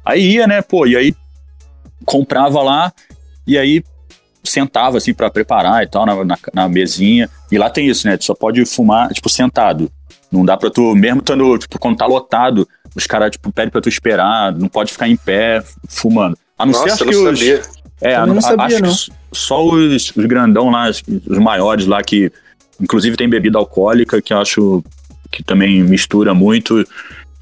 Aí 0.04 0.32
ia, 0.34 0.46
né, 0.46 0.60
pô, 0.60 0.86
e 0.86 0.94
aí 0.96 1.14
comprava 2.04 2.62
lá 2.62 2.92
e 3.47 3.56
aí 3.59 3.82
sentava, 4.44 4.99
assim, 4.99 5.14
pra 5.14 5.30
preparar 5.30 5.82
e 5.82 5.87
tal, 5.87 6.04
na, 6.04 6.25
na, 6.25 6.38
na 6.52 6.68
mesinha. 6.68 7.28
E 7.50 7.56
lá 7.59 7.71
tem 7.71 7.88
isso, 7.88 8.06
né, 8.09 8.16
tu 8.16 8.25
só 8.25 8.35
pode 8.35 8.64
fumar, 8.64 9.09
tipo, 9.12 9.28
sentado. 9.28 9.90
Não 10.30 10.44
dá 10.44 10.56
pra 10.56 10.71
tu, 10.71 10.94
mesmo 10.94 11.21
estando, 11.21 11.59
tipo, 11.59 11.78
quando 11.78 11.97
tá 11.99 12.06
lotado, 12.06 12.66
os 12.97 13.06
caras, 13.06 13.30
tipo, 13.32 13.52
pedem 13.52 13.71
pra 13.71 13.80
tu 13.80 13.88
esperar, 13.88 14.52
não 14.52 14.68
pode 14.68 14.92
ficar 14.92 15.09
em 15.09 15.16
pé 15.16 15.62
fumando. 15.88 16.37
A 16.59 16.66
não 16.66 16.73
ser 16.73 16.80
Nossa, 16.80 16.94
acho 16.94 17.04
eu 17.04 17.09
que 17.09 17.14
não 17.14 17.30
os, 17.32 17.38
sabia. 17.38 17.62
é, 18.00 18.26
não 18.26 18.38
a- 18.38 18.40
sabia, 18.40 18.64
acho 18.66 18.82
não. 18.82 18.90
que 18.94 19.12
só 19.32 19.64
os, 19.64 20.12
os 20.16 20.26
grandão 20.26 20.71
lá, 20.71 20.88
os, 20.90 21.02
os 21.26 21.38
maiores 21.38 21.87
lá, 21.87 22.02
que 22.02 22.32
inclusive 22.80 23.16
tem 23.16 23.28
bebida 23.28 23.59
alcoólica, 23.59 24.21
que 24.21 24.32
eu 24.32 24.38
acho 24.40 24.82
que 25.30 25.42
também 25.42 25.82
mistura 25.85 26.35
muito 26.35 26.85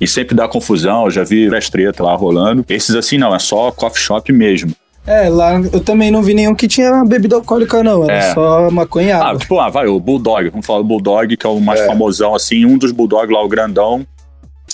e 0.01 0.07
sempre 0.07 0.35
dá 0.35 0.49
confusão. 0.49 1.05
Eu 1.05 1.11
já 1.11 1.25
vi 1.25 1.49
treta 1.71 2.03
lá 2.03 2.15
rolando. 2.15 2.65
Esses 2.69 2.95
assim 2.97 3.19
não, 3.19 3.35
é 3.35 3.39
só 3.39 3.71
coffee 3.71 4.01
shop 4.03 4.33
mesmo. 4.33 4.73
É, 5.07 5.29
lá 5.29 5.55
eu 5.73 5.81
também 5.81 6.11
não 6.11 6.23
vi 6.23 6.35
nenhum 6.35 6.55
que 6.55 6.69
tinha 6.69 7.05
bebida 7.05 7.35
alcoólica, 7.37 7.83
não. 7.83 8.05
Era 8.05 8.15
É. 8.15 8.35
só 8.35 8.71
maconha 8.71 9.19
Ah, 9.19 9.37
tipo, 9.37 9.59
ah, 9.59 9.69
vai, 9.69 9.87
o 9.87 9.99
Bulldog, 9.99 10.51
vamos 10.51 10.67
falar 10.67 10.81
do 10.81 10.85
Bulldog, 10.85 11.37
que 11.37 11.47
é 11.47 11.49
o 11.49 11.59
mais 11.61 11.81
É. 11.81 11.87
famosão, 11.87 12.35
assim, 12.35 12.65
um 12.67 12.77
dos 12.77 12.93
Bulldog 12.93 13.33
lá, 13.33 13.43
o 13.43 13.49
grandão. 13.49 14.07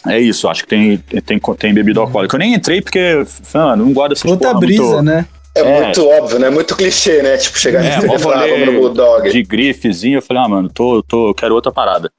É 0.06 0.18
isso, 0.18 0.46
acho 0.48 0.62
que 0.64 0.68
tem, 0.68 0.98
tem, 1.24 1.40
tem 1.58 1.72
bebida 1.72 2.00
alcoólica. 2.00 2.34
Eu 2.36 2.38
nem 2.40 2.54
entrei 2.54 2.82
porque, 2.82 3.24
mano, 3.54 3.86
não 3.86 3.92
gosto 3.92 4.10
dessas 4.10 4.30
Outra 4.30 4.48
porra 4.48 4.60
brisa, 4.60 4.82
muito- 4.82 5.02
né? 5.02 5.26
É, 5.54 5.60
É. 5.60 5.84
muito 5.84 6.06
óbvio, 6.06 6.38
né? 6.38 6.50
Muito 6.50 6.76
clichê, 6.76 7.22
né? 7.22 7.36
Tipo, 7.38 7.58
chegar 7.58 7.82
É, 7.82 7.96
e 8.14 8.18
falar, 8.18 8.40
rolê 8.40 8.50
vamos 8.60 8.74
no 8.74 8.80
Bulldog. 8.80 9.30
de 9.30 9.42
grifezinho, 9.42 10.18
eu 10.18 10.22
falei, 10.22 10.42
ah, 10.42 10.48
mano, 10.48 10.68
tô, 10.68 11.02
tô, 11.02 11.30
eu 11.30 11.34
quero 11.34 11.54
outra 11.54 11.72
parada. 11.72 12.10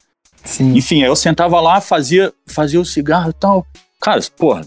Sim. 0.47 0.75
Enfim, 0.75 1.03
aí 1.03 1.09
eu 1.09 1.15
sentava 1.15 1.59
lá, 1.59 1.81
fazia, 1.81 2.33
fazia 2.47 2.79
o 2.79 2.85
cigarro 2.85 3.29
e 3.29 3.33
tal. 3.33 3.65
Cara, 4.01 4.21
porra, 4.37 4.61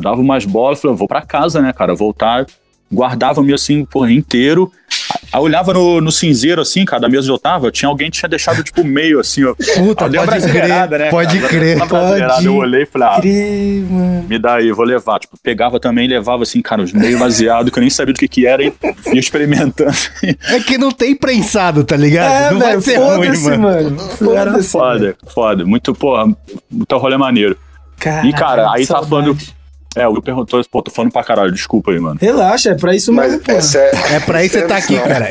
dava 0.00 0.20
umas 0.20 0.44
bolas, 0.44 0.80
falei, 0.80 0.94
eu 0.94 0.98
vou 0.98 1.06
pra 1.06 1.22
casa, 1.22 1.60
né, 1.60 1.72
cara, 1.72 1.94
voltar. 1.94 2.46
Guardava 2.90 3.42
meio 3.42 3.54
assim, 3.54 3.84
porra, 3.84 4.10
inteiro. 4.10 4.72
Aí 5.32 5.38
eu 5.38 5.44
olhava 5.44 5.72
no, 5.72 6.00
no 6.00 6.10
cinzeiro, 6.10 6.60
assim, 6.60 6.84
cara, 6.84 7.02
da 7.02 7.08
mesa 7.08 7.22
onde 7.22 7.30
eu 7.32 7.38
tava, 7.38 7.70
tinha 7.70 7.88
alguém 7.88 8.10
que 8.10 8.18
tinha 8.18 8.28
deixado, 8.28 8.62
tipo, 8.64 8.82
meio 8.82 9.20
assim, 9.20 9.44
ó. 9.44 9.54
Puta, 9.54 10.08
pode 10.10 10.48
crer. 10.50 10.88
né, 10.90 11.10
Pode 11.10 11.38
cara? 11.38 11.48
crer. 11.48 11.86
Brasileirada, 11.86 12.42
Eu 12.44 12.54
olhei 12.56 12.82
e 12.82 12.86
falei, 12.86 13.08
ah, 13.08 13.20
Crer, 13.20 13.82
mano. 13.90 14.26
me 14.28 14.38
dá 14.38 14.54
aí, 14.56 14.72
vou 14.72 14.84
levar. 14.84 15.18
Tipo, 15.20 15.36
pegava 15.42 15.78
também, 15.78 16.08
levava 16.08 16.42
assim, 16.42 16.60
cara, 16.60 16.82
os 16.82 16.92
meio 16.92 17.18
baseado, 17.18 17.70
que 17.70 17.78
eu 17.78 17.80
nem 17.80 17.90
sabia 17.90 18.12
do 18.12 18.18
que 18.18 18.26
que 18.28 18.46
era, 18.46 18.62
e 18.62 18.72
ia 19.12 19.20
experimentando. 19.20 19.92
É 20.48 20.60
que 20.60 20.76
não 20.76 20.90
tem 20.90 21.14
prensado, 21.14 21.84
tá 21.84 21.96
ligado? 21.96 22.32
É, 22.32 22.50
não 22.52 22.58
vai 22.58 22.70
velho, 22.70 22.82
ser 22.82 22.96
ruim, 22.96 23.38
mano. 23.42 23.62
mano. 23.62 23.98
Foda-se. 24.16 24.68
foda, 24.70 25.16
foda. 25.32 25.64
Muito, 25.64 25.94
porra, 25.94 26.26
muito 26.70 26.96
rolê 26.98 27.16
maneiro. 27.16 27.56
Caralho, 27.98 28.28
E, 28.28 28.32
cara, 28.32 28.72
aí 28.72 28.86
tá 28.86 29.02
falando. 29.02 29.36
É, 29.96 30.06
o 30.06 30.12
Will 30.12 30.22
perguntou, 30.22 30.62
pô, 30.70 30.80
tô 30.82 30.90
falando 30.90 31.10
pra 31.12 31.24
caralho, 31.24 31.50
desculpa 31.50 31.90
aí, 31.90 31.98
mano. 31.98 32.16
Relaxa, 32.20 32.70
é 32.70 32.74
pra 32.74 32.94
isso 32.94 33.12
Mas 33.12 33.32
mesmo, 33.32 33.44
pô. 33.44 33.52
essa 33.52 33.78
é, 33.82 33.90
É 34.14 34.20
pra 34.20 34.44
isso 34.44 34.54
que 34.54 34.60
você 34.60 34.66
tá 34.68 34.76
aqui, 34.76 34.94
Não. 34.94 35.02
cara. 35.02 35.28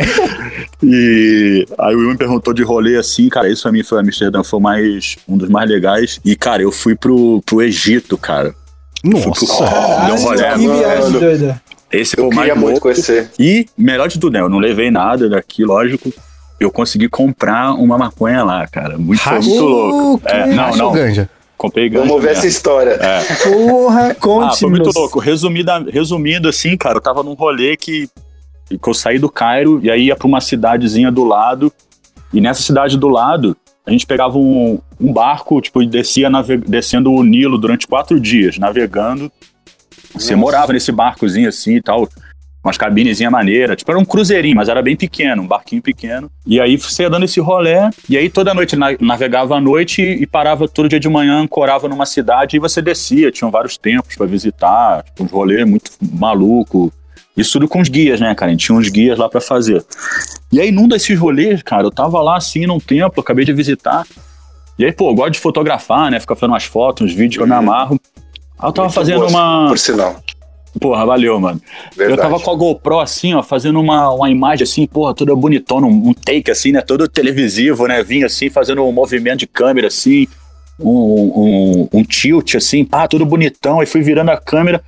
E 0.83 1.65
aí 1.77 1.95
o 1.95 1.99
Will 1.99 2.09
me 2.11 2.17
perguntou 2.17 2.53
de 2.53 2.63
rolê 2.63 2.97
assim, 2.97 3.29
cara, 3.29 3.49
isso 3.49 3.63
pra 3.63 3.71
mim 3.71 3.83
foi 3.83 3.99
Amsterdã, 3.99 4.43
foi 4.43 4.59
mais, 4.59 5.15
um 5.27 5.37
dos 5.37 5.49
mais 5.49 5.69
legais. 5.69 6.19
E, 6.25 6.35
cara, 6.35 6.61
eu 6.61 6.71
fui 6.71 6.95
pro, 6.95 7.41
pro 7.45 7.61
Egito, 7.61 8.17
cara. 8.17 8.53
Fui 9.01 9.11
pro, 9.11 9.29
Nossa. 9.29 10.05
deu 10.05 10.15
um 10.15 10.19
rolê. 10.23 10.43
Que 10.53 10.57
viagem 10.67 11.03
mano. 11.03 11.19
doida. 11.19 11.61
Esse 11.91 12.15
foi 12.15 12.23
eu 12.23 12.29
o 12.29 12.35
mais 12.35 12.47
queria 12.47 12.55
muito 12.55 12.71
louco. 12.73 12.81
conhecer. 12.81 13.29
E, 13.39 13.65
melhor 13.77 14.07
de 14.07 14.19
tudo, 14.19 14.33
né, 14.33 14.41
eu 14.41 14.49
não 14.49 14.59
levei 14.59 14.91
nada 14.91 15.27
daqui, 15.29 15.63
lógico. 15.63 16.13
Eu 16.59 16.69
consegui 16.69 17.07
comprar 17.07 17.73
uma 17.73 17.97
maconha 17.97 18.43
lá, 18.43 18.67
cara. 18.67 18.97
Muito, 18.97 19.21
foi 19.21 19.39
muito 19.39 19.63
louco. 19.63 20.21
É, 20.27 20.45
não, 20.47 20.75
não. 20.75 20.91
ganja. 20.91 21.29
Comprei 21.59 21.89
gancho. 21.89 22.07
Vamos 22.07 22.21
ver 22.23 22.29
mesmo. 22.29 22.39
essa 22.39 22.47
história. 22.47 22.91
É. 22.91 23.21
Porra, 23.43 24.07
Ah, 24.11 24.15
conte, 24.15 24.59
foi 24.59 24.69
muito 24.69 24.91
louco. 24.97 25.19
Resumida, 25.19 25.85
resumindo, 25.91 26.47
assim, 26.47 26.75
cara, 26.77 26.97
eu 26.97 27.01
tava 27.01 27.21
num 27.21 27.33
rolê 27.33 27.75
que, 27.75 28.07
que 28.69 28.89
eu 28.89 28.93
saí 28.93 29.19
do 29.19 29.29
Cairo 29.29 29.79
e 29.83 29.91
aí 29.91 30.05
ia 30.05 30.15
pra 30.15 30.25
uma 30.27 30.39
cidadezinha 30.39 31.11
do 31.11 31.25
lado. 31.25 31.71
E 32.33 32.39
nessa 32.39 32.61
cidade 32.63 32.97
do 32.97 33.09
lado, 33.09 33.57
a 33.85 33.91
gente 33.91 34.05
pegava 34.07 34.37
um, 34.37 34.79
um 35.01 35.11
barco, 35.11 35.59
tipo, 35.59 35.81
e 35.83 35.87
descia 35.87 36.29
nave- 36.29 36.57
descendo 36.59 37.11
o 37.11 37.21
Nilo 37.23 37.57
durante 37.57 37.85
quatro 37.87 38.19
dias, 38.21 38.57
navegando. 38.57 39.29
Você 40.13 40.31
Nossa. 40.31 40.37
morava 40.37 40.71
nesse 40.73 40.91
barcozinho 40.93 41.49
assim 41.49 41.75
e 41.75 41.81
tal, 41.81 42.07
com 42.69 42.71
as 42.71 42.77
cabinezinhas 42.77 43.31
maneiras. 43.31 43.77
Tipo, 43.77 43.91
era 43.91 43.99
um 43.99 44.05
cruzeirinho, 44.05 44.55
mas 44.55 44.69
era 44.69 44.81
bem 44.81 44.95
pequeno, 44.95 45.41
um 45.41 45.47
barquinho 45.47 45.81
pequeno. 45.81 46.29
E 46.45 46.59
aí 46.61 46.77
você 46.77 47.03
ia 47.03 47.09
dando 47.09 47.25
esse 47.25 47.39
rolé, 47.39 47.89
e 48.07 48.15
aí 48.15 48.29
toda 48.29 48.53
noite 48.53 48.75
na- 48.75 48.95
navegava 48.99 49.55
à 49.57 49.59
noite 49.61 50.01
e 50.03 50.27
parava 50.27 50.67
todo 50.67 50.87
dia 50.87 50.99
de 50.99 51.09
manhã, 51.09 51.39
ancorava 51.41 51.87
numa 51.89 52.05
cidade 52.05 52.55
e 52.57 52.59
você 52.59 52.81
descia. 52.81 53.31
Tinham 53.31 53.49
vários 53.49 53.75
templos 53.77 54.15
pra 54.15 54.27
visitar, 54.27 55.03
tipo, 55.03 55.23
uns 55.23 55.31
rolês 55.31 55.67
muito 55.67 55.91
maluco. 56.13 56.93
Isso 57.35 57.53
tudo 57.53 57.67
com 57.67 57.79
os 57.81 57.89
guias, 57.89 58.19
né, 58.19 58.35
cara? 58.35 58.49
A 58.49 58.51
gente 58.51 58.65
tinha 58.65 58.77
uns 58.77 58.89
guias 58.89 59.17
lá 59.17 59.27
pra 59.27 59.41
fazer. 59.41 59.83
E 60.51 60.59
aí, 60.59 60.71
num 60.71 60.87
desses 60.87 61.17
rolês, 61.17 61.63
cara, 61.63 61.83
eu 61.83 61.91
tava 61.91 62.21
lá 62.21 62.37
assim 62.37 62.65
num 62.67 62.79
templo, 62.79 63.21
acabei 63.21 63.45
de 63.45 63.53
visitar. 63.53 64.05
E 64.77 64.85
aí, 64.85 64.91
pô, 64.91 65.09
eu 65.09 65.15
gosto 65.15 65.31
de 65.31 65.39
fotografar, 65.39 66.11
né? 66.11 66.19
Ficar 66.19 66.35
fazendo 66.35 66.51
umas 66.53 66.65
fotos, 66.65 67.07
uns 67.07 67.13
vídeos 67.13 67.37
que 67.37 67.43
eu 67.43 67.47
me 67.47 67.53
amarro. 67.53 67.99
Aí 68.59 68.67
eu 68.67 68.71
tava 68.73 68.87
Muito 68.87 68.93
fazendo 68.95 69.19
boa, 69.19 69.29
uma. 69.29 69.67
Por 69.69 69.79
sinal. 69.79 70.15
Porra, 70.77 71.05
valeu, 71.05 71.39
mano. 71.39 71.61
Verdade. 71.95 72.19
Eu 72.19 72.21
tava 72.21 72.39
com 72.39 72.51
a 72.51 72.55
GoPro 72.55 72.99
assim, 72.99 73.33
ó, 73.33 73.41
fazendo 73.41 73.79
uma, 73.79 74.11
uma 74.13 74.29
imagem 74.29 74.63
assim, 74.63 74.85
porra, 74.85 75.13
toda 75.13 75.35
bonitona, 75.35 75.87
um, 75.87 76.09
um 76.09 76.13
take 76.13 76.51
assim, 76.51 76.71
né? 76.71 76.81
Todo 76.81 77.07
televisivo, 77.07 77.87
né? 77.87 78.03
Vinha 78.03 78.27
assim, 78.27 78.49
fazendo 78.49 78.83
um 78.83 78.91
movimento 78.91 79.39
de 79.39 79.47
câmera 79.47 79.87
assim, 79.87 80.27
um, 80.79 80.89
um, 80.89 81.89
um 81.91 82.03
tilt 82.03 82.55
assim, 82.55 82.85
pá, 82.85 83.07
tudo 83.07 83.25
bonitão. 83.25 83.79
Aí 83.79 83.85
fui 83.85 84.01
virando 84.01 84.29
a 84.29 84.37
câmera, 84.37 84.83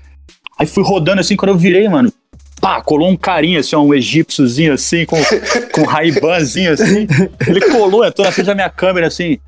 aí 0.57 0.67
fui 0.67 0.83
rodando 0.83 1.21
assim, 1.21 1.35
quando 1.35 1.51
eu 1.51 1.57
virei, 1.57 1.89
mano. 1.89 2.11
Pá, 2.59 2.79
colou 2.79 3.09
um 3.09 3.17
carinha 3.17 3.59
assim, 3.59 3.75
ó, 3.75 3.81
um 3.81 3.93
egípciozinho 3.93 4.73
assim, 4.73 5.03
com, 5.05 5.17
com 5.73 5.83
raibanzinho 5.83 6.73
assim. 6.73 7.07
Ele 7.47 7.61
colou, 7.71 8.05
entrou 8.05 8.25
na 8.25 8.31
frente 8.31 8.45
da 8.45 8.55
minha 8.55 8.69
câmera 8.69 9.07
assim. 9.07 9.39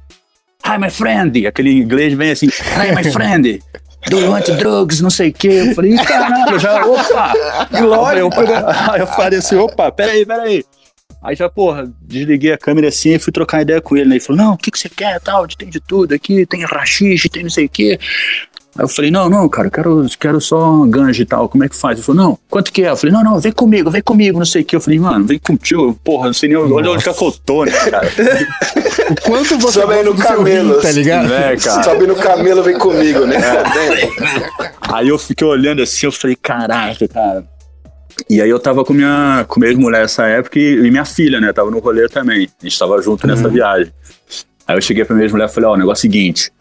Hi, 0.65 0.80
my 0.80 0.89
friend! 0.89 1.46
Aquele 1.46 1.72
inglês 1.72 2.13
vem 2.13 2.32
assim, 2.32 2.48
Hi, 2.48 2.96
my 2.96 3.04
friend! 3.12 3.62
Do 4.10 4.20
you 4.20 4.32
want 4.32 4.46
drugs? 4.58 5.02
Não 5.02 5.10
sei 5.10 5.30
o 5.30 5.34
quê. 5.34 5.66
Eu 5.68 5.76
falei, 5.76 5.94
"Ih, 5.94 6.04
caralho, 6.04 6.60
já, 6.60 6.86
opa! 6.86 7.34
Lógico, 7.82 8.42
eu, 8.42 8.92
aí 8.92 9.00
eu 9.02 9.08
falei 9.08 9.39
assim, 9.39 9.56
opa, 9.56 9.92
peraí, 9.92 10.26
peraí. 10.26 10.63
Aí 11.24 11.38
já, 11.38 11.50
porra, 11.50 11.89
desliguei 12.02 12.52
a 12.52 12.58
câmera 12.58 12.89
assim 12.89 13.13
e 13.13 13.20
fui 13.20 13.32
trocar 13.32 13.62
ideia 13.62 13.80
com 13.80 13.96
ele. 13.96 14.10
Né? 14.10 14.16
Ele 14.16 14.24
falou, 14.24 14.42
não, 14.42 14.54
o 14.56 14.58
que, 14.58 14.70
que 14.70 14.78
você 14.78 14.89
quer 14.89 15.22
tal? 15.22 15.48
Tem 15.48 15.70
de 15.70 15.80
tudo 15.80 16.13
aqui, 16.13 16.46
tem 16.46 16.66
rachixe, 16.66 17.30
tem 17.30 17.44
não 17.44 17.50
sei 17.50 17.66
o 17.66 17.70
quê. 17.70 17.98
Aí 18.75 18.83
eu 18.83 18.88
falei, 18.88 19.12
não, 19.12 19.29
não, 19.29 19.47
cara, 19.47 19.67
eu 19.67 19.71
quero, 19.71 20.05
quero 20.19 20.41
só 20.41 20.83
ganja 20.88 21.21
e 21.21 21.25
tal, 21.25 21.47
como 21.47 21.63
é 21.63 21.69
que 21.69 21.75
faz? 21.75 21.97
Ele 21.97 22.05
falou, 22.05 22.23
não, 22.23 22.39
quanto 22.49 22.71
que 22.71 22.81
é? 22.83 22.89
Eu 22.89 22.97
falei, 22.97 23.13
não, 23.13 23.23
não, 23.23 23.39
vem 23.39 23.51
comigo, 23.51 23.91
vem 23.91 24.01
comigo, 24.01 24.39
não 24.39 24.45
sei 24.45 24.63
o 24.63 24.65
quê. 24.65 24.75
Eu 24.75 24.81
falei, 24.81 24.99
mano, 24.99 25.25
vem 25.25 25.38
contigo, 25.38 25.93
porra, 26.03 26.25
não 26.27 26.33
sei 26.33 26.49
nem 26.49 26.57
olha 26.57 26.91
onde 26.91 27.03
que 27.03 27.09
eu 27.09 27.31
tô, 27.45 27.65
né, 27.65 27.71
cara? 27.71 28.07
O 29.03 29.15
quanto 29.21 29.57
você 29.59 29.81
Sobe 29.81 29.93
aí 29.93 30.03
no 30.03 30.15
camelo. 30.15 30.75
rim, 30.75 30.81
tá 30.81 30.91
ligado? 30.91 31.27
né, 31.27 31.57
cara? 31.57 31.83
Sobe 31.83 32.07
no 32.07 32.15
camelo, 32.15 32.63
vem 32.63 32.77
comigo, 32.77 33.25
né? 33.25 33.38
Aí 34.81 35.09
eu 35.09 35.19
fiquei 35.19 35.45
olhando 35.45 35.81
assim, 35.81 36.05
eu 36.05 36.12
falei, 36.12 36.36
caraca, 36.36 37.07
cara. 37.07 37.45
E 38.29 38.41
aí 38.41 38.49
eu 38.49 38.59
tava 38.59 38.86
com 38.86 38.93
minha, 38.93 39.45
com 39.47 39.59
minha 39.59 39.71
ex-mulher 39.71 40.01
nessa 40.01 40.25
época 40.25 40.57
e, 40.57 40.86
e 40.86 40.91
minha 40.91 41.03
filha, 41.05 41.41
né? 41.41 41.51
Tava 41.51 41.69
no 41.69 41.79
rolê 41.79 42.07
também. 42.07 42.49
A 42.62 42.65
gente 42.65 42.79
tava 42.79 43.01
junto 43.01 43.27
nessa 43.27 43.49
viagem. 43.49 43.91
Aí 44.67 44.77
eu 44.77 44.81
cheguei 44.81 45.03
pra 45.03 45.15
minha 45.15 45.25
ex-mulher 45.25 45.49
e 45.49 45.51
falei, 45.51 45.69
ó, 45.69 45.73
o 45.73 45.77
negócio 45.77 46.05
é 46.05 46.09
o 46.09 46.12
seguinte. 46.12 46.51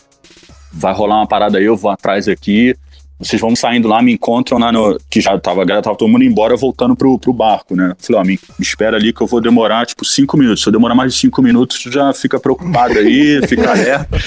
Vai 0.72 0.92
rolar 0.94 1.16
uma 1.16 1.26
parada 1.26 1.58
aí, 1.58 1.64
eu 1.64 1.76
vou 1.76 1.90
atrás 1.90 2.28
aqui. 2.28 2.74
vocês 3.20 3.40
vão 3.40 3.54
saindo 3.54 3.86
lá, 3.86 4.02
me 4.02 4.12
encontram 4.12 4.58
lá 4.58 4.72
no. 4.72 4.98
Que 5.08 5.20
já 5.20 5.38
tava, 5.38 5.62
a 5.62 5.64
galera 5.64 5.82
tava 5.84 5.96
todo 5.96 6.08
mundo 6.08 6.24
embora, 6.24 6.56
voltando 6.56 6.96
pro, 6.96 7.16
pro 7.18 7.32
barco, 7.32 7.76
né? 7.76 7.94
Falei, 7.98 8.20
ó, 8.20 8.24
me, 8.24 8.32
me 8.58 8.64
espera 8.64 8.96
ali 8.96 9.12
que 9.12 9.20
eu 9.20 9.26
vou 9.28 9.40
demorar, 9.40 9.86
tipo, 9.86 10.04
cinco 10.04 10.36
minutos. 10.36 10.62
Se 10.62 10.68
eu 10.68 10.72
demorar 10.72 10.94
mais 10.94 11.12
de 11.14 11.20
cinco 11.20 11.40
minutos, 11.42 11.78
tu 11.80 11.90
já 11.92 12.12
fica 12.12 12.40
preocupado 12.40 12.98
aí, 12.98 13.40
fica 13.46 13.70
alerta. 13.70 14.18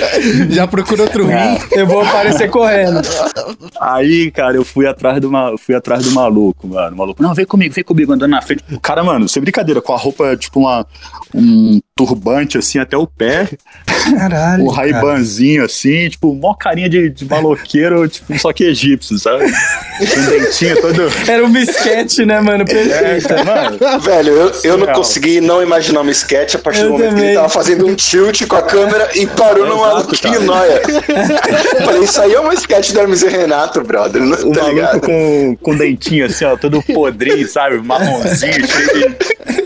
Já 0.49 0.65
procura 0.67 1.01
outro 1.03 1.29
É. 1.29 1.55
rim. 1.55 1.59
Eu 1.71 1.87
vou 1.87 2.01
aparecer 2.01 2.49
correndo. 2.49 3.01
Aí, 3.81 4.31
cara, 4.31 4.55
eu 4.55 4.63
fui 4.63 4.87
atrás 4.87 5.19
do, 5.19 5.29
ma- 5.31 5.57
fui 5.57 5.75
atrás 5.75 6.03
do 6.05 6.11
maluco, 6.11 6.67
mano. 6.67 6.95
O 6.95 6.97
maluco, 6.97 7.21
não, 7.21 7.33
vem 7.33 7.45
comigo, 7.45 7.73
vem 7.73 7.83
comigo, 7.83 8.13
andando 8.13 8.31
na 8.31 8.41
frente. 8.41 8.63
O 8.71 8.79
cara, 8.79 9.03
mano, 9.03 9.27
sem 9.27 9.41
brincadeira, 9.41 9.81
com 9.81 9.93
a 9.93 9.97
roupa, 9.97 10.37
tipo, 10.37 10.61
uma, 10.61 10.85
um 11.33 11.79
turbante, 11.97 12.57
assim, 12.57 12.77
até 12.77 12.97
o 12.97 13.07
pé, 13.07 13.47
Caralho. 14.17 14.65
um 14.65 14.67
raibanzinho, 14.67 15.63
assim, 15.63 16.09
tipo, 16.09 16.35
mó 16.35 16.53
carinha 16.53 16.89
de, 16.89 17.09
de 17.09 17.23
maloqueiro, 17.23 18.05
tipo, 18.09 18.37
só 18.37 18.51
que 18.51 18.65
egípcio, 18.65 19.17
sabe? 19.17 19.45
Com 19.97 20.19
um 20.19 20.25
dentinho 20.25 20.81
todo... 20.81 21.03
Era 21.25 21.45
um 21.45 21.49
bisquete, 21.49 22.25
né, 22.25 22.41
mano? 22.41 22.63
É, 22.63 22.65
Perfeito. 22.65 23.45
mano, 23.45 24.01
Velho, 24.01 24.29
eu, 24.33 24.37
eu 24.37 24.71
não 24.73 24.79
Surreal. 24.79 24.95
consegui 24.97 25.39
não 25.39 25.63
imaginar 25.63 26.01
uma 26.01 26.11
sketch 26.11 26.55
a 26.55 26.59
partir 26.59 26.81
Eu 26.81 26.87
do 26.87 26.91
momento 26.91 27.07
que 27.07 27.15
também. 27.15 27.27
ele 27.29 27.35
tava 27.37 27.47
fazendo 27.49 27.87
um 27.87 27.95
tilt 27.95 28.45
com 28.45 28.55
a 28.57 28.61
câmera 28.61 29.09
e 29.15 29.25
parou 29.27 29.77
maluquinho 29.77 30.33
cara. 30.33 30.43
noia. 30.45 30.81
Falei, 31.85 32.03
isso 32.03 32.21
aí 32.21 32.33
é 32.33 32.39
uma 32.41 32.53
sketch 32.55 32.91
do 32.91 32.99
Hermes 32.99 33.21
e 33.21 33.29
Renato, 33.29 33.81
brother. 33.81 34.21
Não, 34.21 34.37
o 34.49 34.51
tá 34.51 34.63
maluco 34.63 34.75
ligado? 34.75 34.99
com, 34.99 35.57
com 35.61 35.77
dentinho, 35.77 36.25
assim, 36.25 36.43
ó, 36.43 36.57
todo 36.57 36.83
podrinho, 36.83 37.47
sabe? 37.47 37.77
Marronzinho, 37.77 38.67
cheio 38.67 39.15
de... 39.15 39.64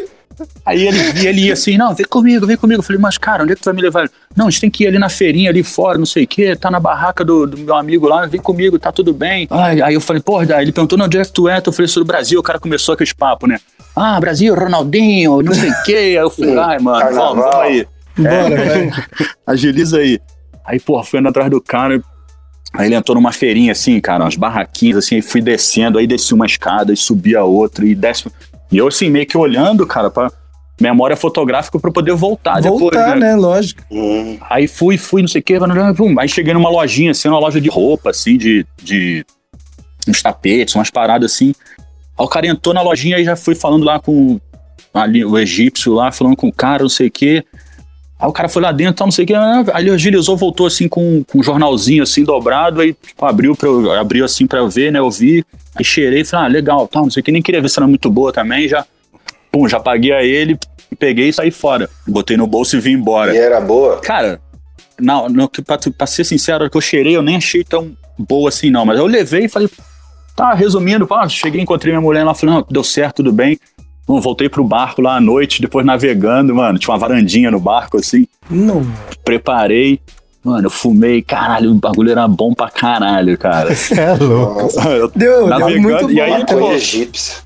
Aí 0.69 0.87
ele, 0.87 0.99
e 1.19 1.25
ele 1.25 1.41
ia 1.47 1.53
assim, 1.53 1.77
não, 1.77 1.95
vem 1.95 2.05
comigo, 2.05 2.45
vem 2.45 2.55
comigo. 2.55 2.79
Eu 2.79 2.83
falei, 2.83 3.01
mas 3.01 3.17
cara, 3.17 3.41
onde 3.41 3.53
é 3.53 3.55
que 3.55 3.61
tu 3.61 3.65
vai 3.65 3.73
me 3.73 3.81
levar? 3.81 4.07
Não, 4.35 4.45
a 4.45 4.49
gente 4.51 4.61
tem 4.61 4.69
que 4.69 4.83
ir 4.83 4.87
ali 4.87 4.99
na 4.99 5.09
feirinha, 5.09 5.49
ali 5.49 5.63
fora, 5.63 5.97
não 5.97 6.05
sei 6.05 6.25
o 6.25 6.27
quê, 6.27 6.55
tá 6.55 6.69
na 6.69 6.79
barraca 6.79 7.25
do, 7.25 7.47
do 7.47 7.57
meu 7.57 7.75
amigo 7.75 8.07
lá, 8.07 8.27
vem 8.27 8.39
comigo, 8.39 8.77
tá 8.77 8.91
tudo 8.91 9.11
bem. 9.11 9.47
Ai, 9.49 9.81
aí 9.81 9.95
eu 9.95 10.01
falei, 10.01 10.21
porra, 10.21 10.61
ele 10.61 10.71
perguntou, 10.71 10.95
não, 10.95 11.05
onde 11.05 11.17
é 11.17 11.23
que 11.23 11.31
tu 11.31 11.49
é? 11.49 11.59
Eu 11.65 11.73
falei, 11.73 11.87
sou 11.87 12.03
do 12.03 12.07
Brasil, 12.07 12.39
o 12.39 12.43
cara 12.43 12.59
começou 12.59 12.93
aqueles 12.93 13.13
papos, 13.13 13.49
né? 13.49 13.59
Ah, 13.95 14.19
Brasil, 14.19 14.53
Ronaldinho, 14.53 15.41
não 15.41 15.55
sei 15.55 15.71
o 15.71 15.83
quê. 15.83 15.95
Aí 15.95 16.15
eu 16.15 16.29
falei, 16.29 16.57
ai, 16.59 16.79
mano, 16.79 16.99
vamos, 16.99 17.17
Carnaval. 17.17 17.35
vamos 17.35 17.55
aí. 17.55 17.87
Bora, 18.15 18.65
vai. 18.65 18.91
Agiliza 19.47 19.97
aí. 19.97 20.19
Aí, 20.63 20.79
porra, 20.79 21.03
fui 21.03 21.19
andando 21.19 21.31
atrás 21.31 21.49
do 21.49 21.59
cara. 21.59 21.99
Aí 22.73 22.87
ele 22.87 22.95
entrou 22.95 23.15
numa 23.15 23.31
feirinha, 23.31 23.71
assim, 23.71 23.99
cara, 23.99 24.23
umas 24.23 24.35
barraquinhas, 24.35 24.97
assim, 24.97 25.15
aí 25.15 25.21
fui 25.23 25.41
descendo, 25.41 25.97
aí 25.97 26.05
desci 26.05 26.35
uma 26.35 26.45
escada 26.45 26.93
e 26.93 26.97
subi 26.97 27.35
a 27.35 27.43
outra, 27.43 27.83
e 27.83 27.95
desce. 27.95 28.29
E 28.71 28.77
eu, 28.77 28.87
assim, 28.87 29.09
meio 29.09 29.25
que 29.25 29.35
olhando, 29.35 29.87
cara, 29.87 30.11
pra 30.11 30.31
memória 30.79 31.15
fotográfica 31.15 31.79
pra 31.79 31.91
poder 31.91 32.13
voltar, 32.13 32.61
depois. 32.61 32.79
Voltar, 32.79 33.15
né? 33.15 33.35
Lógico. 33.35 33.83
Hum, 33.91 34.37
Aí 34.49 34.67
fui, 34.67 34.97
fui, 34.97 35.21
não 35.21 35.27
sei 35.27 35.41
o 35.41 35.43
quê, 35.43 35.57
aí 36.17 36.29
cheguei 36.29 36.53
numa 36.53 36.69
lojinha, 36.69 37.11
assim, 37.11 37.27
uma 37.27 37.39
loja 37.39 37.59
de 37.59 37.69
roupa, 37.69 38.11
assim, 38.11 38.37
de, 38.37 38.65
de 38.81 39.25
uns 40.07 40.21
tapetes, 40.21 40.75
umas 40.75 40.89
paradas 40.89 41.33
assim. 41.33 41.53
Aí 42.17 42.25
o 42.25 42.27
cara 42.27 42.47
entrou 42.47 42.73
na 42.73 42.81
lojinha 42.81 43.19
e 43.19 43.23
já 43.25 43.35
fui 43.35 43.55
falando 43.55 43.83
lá 43.83 43.99
com 43.99 44.39
ali, 44.93 45.23
o 45.23 45.37
egípcio 45.37 45.93
lá, 45.93 46.11
falando 46.11 46.35
com 46.35 46.47
o 46.47 46.53
cara, 46.53 46.83
não 46.83 46.89
sei 46.89 47.07
o 47.07 47.11
quê. 47.11 47.43
Aí 48.19 48.27
o 48.27 48.33
cara 48.33 48.49
foi 48.49 48.61
lá 48.61 48.71
dentro, 48.71 48.95
tal, 48.95 49.07
não 49.07 49.11
sei 49.11 49.23
o 49.23 49.27
quê. 49.27 49.33
Aí 49.35 49.83
ele 49.83 49.91
agilizou, 49.91 50.35
voltou 50.35 50.67
assim 50.67 50.87
com, 50.87 51.23
com 51.23 51.39
um 51.39 51.43
jornalzinho 51.43 52.03
assim 52.03 52.23
dobrado, 52.23 52.81
aí 52.81 52.93
tipo, 52.93 53.25
abriu, 53.25 53.55
pra 53.55 53.67
eu, 53.67 53.91
abriu 53.93 54.25
assim 54.25 54.45
pra 54.45 54.59
eu 54.59 54.69
ver, 54.69 54.91
né? 54.91 54.99
Eu 54.99 55.09
vi, 55.09 55.45
aí 55.75 55.85
cheirei, 55.85 56.25
falei, 56.25 56.45
ah, 56.45 56.49
legal, 56.49 56.87
tal, 56.87 57.03
não 57.03 57.11
sei 57.11 57.21
o 57.21 57.23
que, 57.23 57.31
nem 57.31 57.41
queria 57.41 57.61
ver 57.61 57.69
se 57.69 57.79
era 57.79 57.87
muito 57.87 58.09
boa 58.09 58.33
também, 58.33 58.67
já, 58.67 58.85
pum, 59.51 59.67
já 59.67 59.79
paguei 59.79 60.11
a 60.13 60.23
ele, 60.23 60.57
peguei 60.97 61.29
e 61.29 61.33
saí 61.33 61.51
fora. 61.51 61.89
Botei 62.07 62.37
no 62.37 62.47
bolso 62.47 62.77
e 62.77 62.79
vim 62.79 62.91
embora. 62.93 63.33
e 63.33 63.37
era 63.37 63.59
boa? 63.61 63.99
Cara, 63.99 64.39
não, 64.99 65.29
não, 65.29 65.47
pra, 65.47 65.77
pra 65.97 66.07
ser 66.07 66.23
sincero, 66.23 66.69
que 66.69 66.77
eu 66.77 66.81
cheirei, 66.81 67.15
eu 67.15 67.21
nem 67.21 67.37
achei 67.37 67.63
tão 67.63 67.91
boa 68.17 68.49
assim, 68.49 68.69
não. 68.69 68.85
Mas 68.85 68.97
eu 68.99 69.05
levei 69.05 69.45
e 69.45 69.49
falei, 69.49 69.69
tá, 70.35 70.53
resumindo, 70.53 71.07
pá, 71.07 71.27
cheguei, 71.29 71.61
encontrei 71.61 71.91
minha 71.93 72.01
mulher 72.01 72.23
lá, 72.23 72.33
falei, 72.33 72.55
não, 72.55 72.65
deu 72.69 72.83
certo, 72.83 73.17
tudo 73.17 73.31
bem. 73.31 73.59
Bom, 74.07 74.19
voltei 74.19 74.49
pro 74.49 74.63
barco 74.63 75.01
lá 75.03 75.17
à 75.17 75.21
noite, 75.21 75.61
depois 75.61 75.85
navegando, 75.85 76.55
mano, 76.55 76.79
tinha 76.79 76.91
uma 76.91 76.97
varandinha 76.99 77.51
no 77.51 77.59
barco, 77.59 77.97
assim, 77.97 78.25
Não. 78.49 78.83
preparei. 79.23 79.99
Mano, 80.49 80.65
eu 80.65 80.69
fumei, 80.71 81.21
caralho, 81.21 81.71
o 81.71 81.75
bagulho 81.75 82.11
era 82.11 82.27
bom 82.27 82.53
pra 82.53 82.69
caralho, 82.69 83.37
cara. 83.37 83.69
É 83.95 84.13
louco. 84.15 84.61
Nossa, 84.63 84.89
Eu 84.89 85.11
Deu, 85.15 85.47
Navegando, 85.47 85.73
deu 85.73 85.81
muito 85.81 86.11
e 86.11 86.19
aí, 86.21 86.43
bom. 86.45 86.45
pô, 86.59 86.69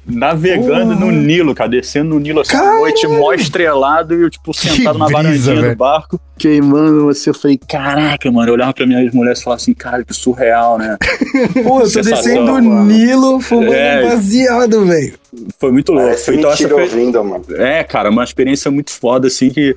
navegando 0.05 0.95
no 0.95 1.11
Nilo, 1.11 1.53
cara, 1.53 1.69
descendo 1.69 2.09
no 2.11 2.19
Nilo 2.19 2.41
assim, 2.41 2.55
à 2.55 2.79
noite, 2.79 3.07
mó 3.07 3.33
estrelado, 3.33 4.13
e 4.15 4.21
eu, 4.21 4.29
tipo, 4.29 4.53
sentado 4.53 4.97
na 4.97 5.05
brisa, 5.05 5.23
varandinha 5.53 5.69
do 5.71 5.75
barco, 5.75 6.19
queimando 6.37 7.05
você. 7.05 7.29
Eu 7.29 7.33
falei, 7.33 7.57
caraca, 7.67 8.31
mano, 8.31 8.49
eu 8.49 8.53
olhava 8.53 8.73
pra 8.73 8.85
minhas 8.85 9.13
mulheres 9.13 9.39
e 9.39 9.43
falava 9.43 9.61
assim, 9.61 9.73
caralho, 9.73 10.05
que 10.05 10.13
surreal, 10.13 10.77
né? 10.77 10.97
Pô, 11.63 11.79
eu 11.79 11.83
tô 11.83 11.85
Sensação, 11.87 12.15
descendo 12.45 12.51
o. 12.53 12.83
Nilo 12.85 13.39
fumando 13.41 13.73
É. 13.73 14.03
baseado, 14.03 14.85
velho. 14.85 15.13
Foi 15.59 15.71
muito 15.71 15.91
louco. 15.91 16.07
Parece 16.07 16.25
Foi, 16.25 16.35
então, 16.35 16.51
essa 16.51 16.69
foi, 16.69 16.83
ouvindo, 16.83 17.23
mano. 17.23 17.43
é, 17.57 17.83
cara, 17.83 18.09
uma 18.09 18.23
experiência 18.23 18.69
muito 18.69 18.91
foda, 18.91 19.27
assim, 19.27 19.49
que 19.49 19.75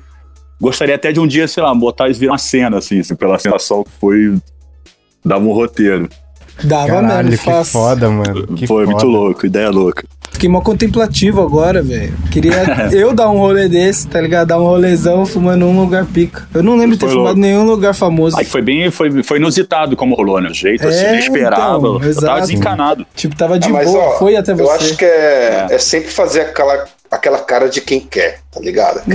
gostaria 0.59 0.95
até 0.95 1.11
de 1.11 1.19
um 1.19 1.27
dia, 1.27 1.47
sei 1.47 1.63
lá, 1.63 1.73
botar 1.73 2.09
isso 2.09 2.19
virar 2.19 2.33
uma 2.33 2.37
cena, 2.37 2.77
assim, 2.77 2.99
assim, 2.99 3.15
pela 3.15 3.37
sensação 3.39 3.83
que 3.83 3.91
foi. 3.99 4.35
Dava 5.23 5.43
um 5.43 5.51
roteiro. 5.51 6.07
Dava 6.63 6.87
Caralho, 6.87 7.29
mesmo, 7.29 7.43
que 7.45 7.51
fácil. 7.51 7.73
foda, 7.73 8.09
mano. 8.09 8.47
Que 8.55 8.65
foi 8.65 8.85
muito 8.85 9.01
foda. 9.01 9.11
louco, 9.11 9.45
ideia 9.45 9.69
louca. 9.69 10.03
Fiquei 10.31 10.49
mó 10.49 10.59
contemplativo 10.61 11.41
agora, 11.41 11.81
velho. 11.83 12.13
Queria 12.31 12.53
eu 12.93 13.13
dar 13.13 13.29
um 13.29 13.37
rolê 13.37 13.67
desse, 13.67 14.07
tá 14.07 14.19
ligado? 14.19 14.47
Dar 14.47 14.59
um 14.59 14.63
rolezão 14.63 15.25
fumando 15.25 15.59
num 15.65 15.79
lugar 15.79 16.05
pica. 16.05 16.47
Eu 16.53 16.63
não 16.63 16.75
lembro 16.75 16.95
de 16.95 16.99
ter 16.99 17.07
fumado 17.09 17.25
louco. 17.25 17.39
em 17.39 17.41
nenhum 17.41 17.63
lugar 17.63 17.93
famoso. 17.93 18.37
Aí 18.37 18.45
foi 18.45 18.61
bem, 18.61 18.89
foi, 18.89 19.21
foi 19.23 19.37
inusitado 19.37 19.95
como 19.95 20.15
rolou, 20.15 20.41
né? 20.41 20.49
O 20.49 20.53
jeito 20.53 20.87
assim, 20.87 21.05
É, 21.05 21.11
nem 21.11 21.19
esperava. 21.19 21.77
então, 21.77 22.03
eu 22.03 22.15
tava 22.15 22.41
desencanado. 22.41 23.05
Tipo, 23.15 23.35
tava 23.35 23.59
de 23.59 23.67
Ah, 23.67 23.71
mas, 23.71 23.91
boa, 23.91 24.03
ó, 24.03 24.17
foi 24.19 24.35
até 24.35 24.53
você. 24.55 24.63
Eu 24.63 24.71
acho 24.71 24.97
que 24.97 25.05
é, 25.05 25.67
é. 25.71 25.77
sempre 25.77 26.09
fazer 26.11 26.41
aquela, 26.41 26.85
aquela 27.09 27.39
cara 27.39 27.69
de 27.69 27.81
quem 27.81 27.99
quer, 27.99 28.39
tá 28.51 28.59
ligado? 28.59 29.01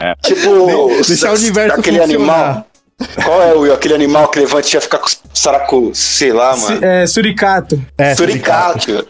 É, 0.00 0.14
tipo, 0.22 1.02
Deixar 1.06 1.32
o 1.32 1.34
universo 1.34 1.80
aquele 1.80 1.98
funcionar. 2.00 2.34
animal. 2.44 2.66
Qual 3.22 3.42
é 3.42 3.54
o 3.54 3.70
aquele 3.74 3.92
animal 3.94 4.26
que 4.28 4.38
levanta 4.38 4.68
e 4.68 4.72
ia 4.74 4.80
ficar 4.80 4.96
com 4.98 5.08
saracu, 5.34 5.90
sei 5.92 6.32
lá, 6.32 6.56
mano. 6.56 6.82
É, 6.82 7.06
suricato. 7.06 7.78
É, 7.98 8.14
Suricato. 8.14 9.06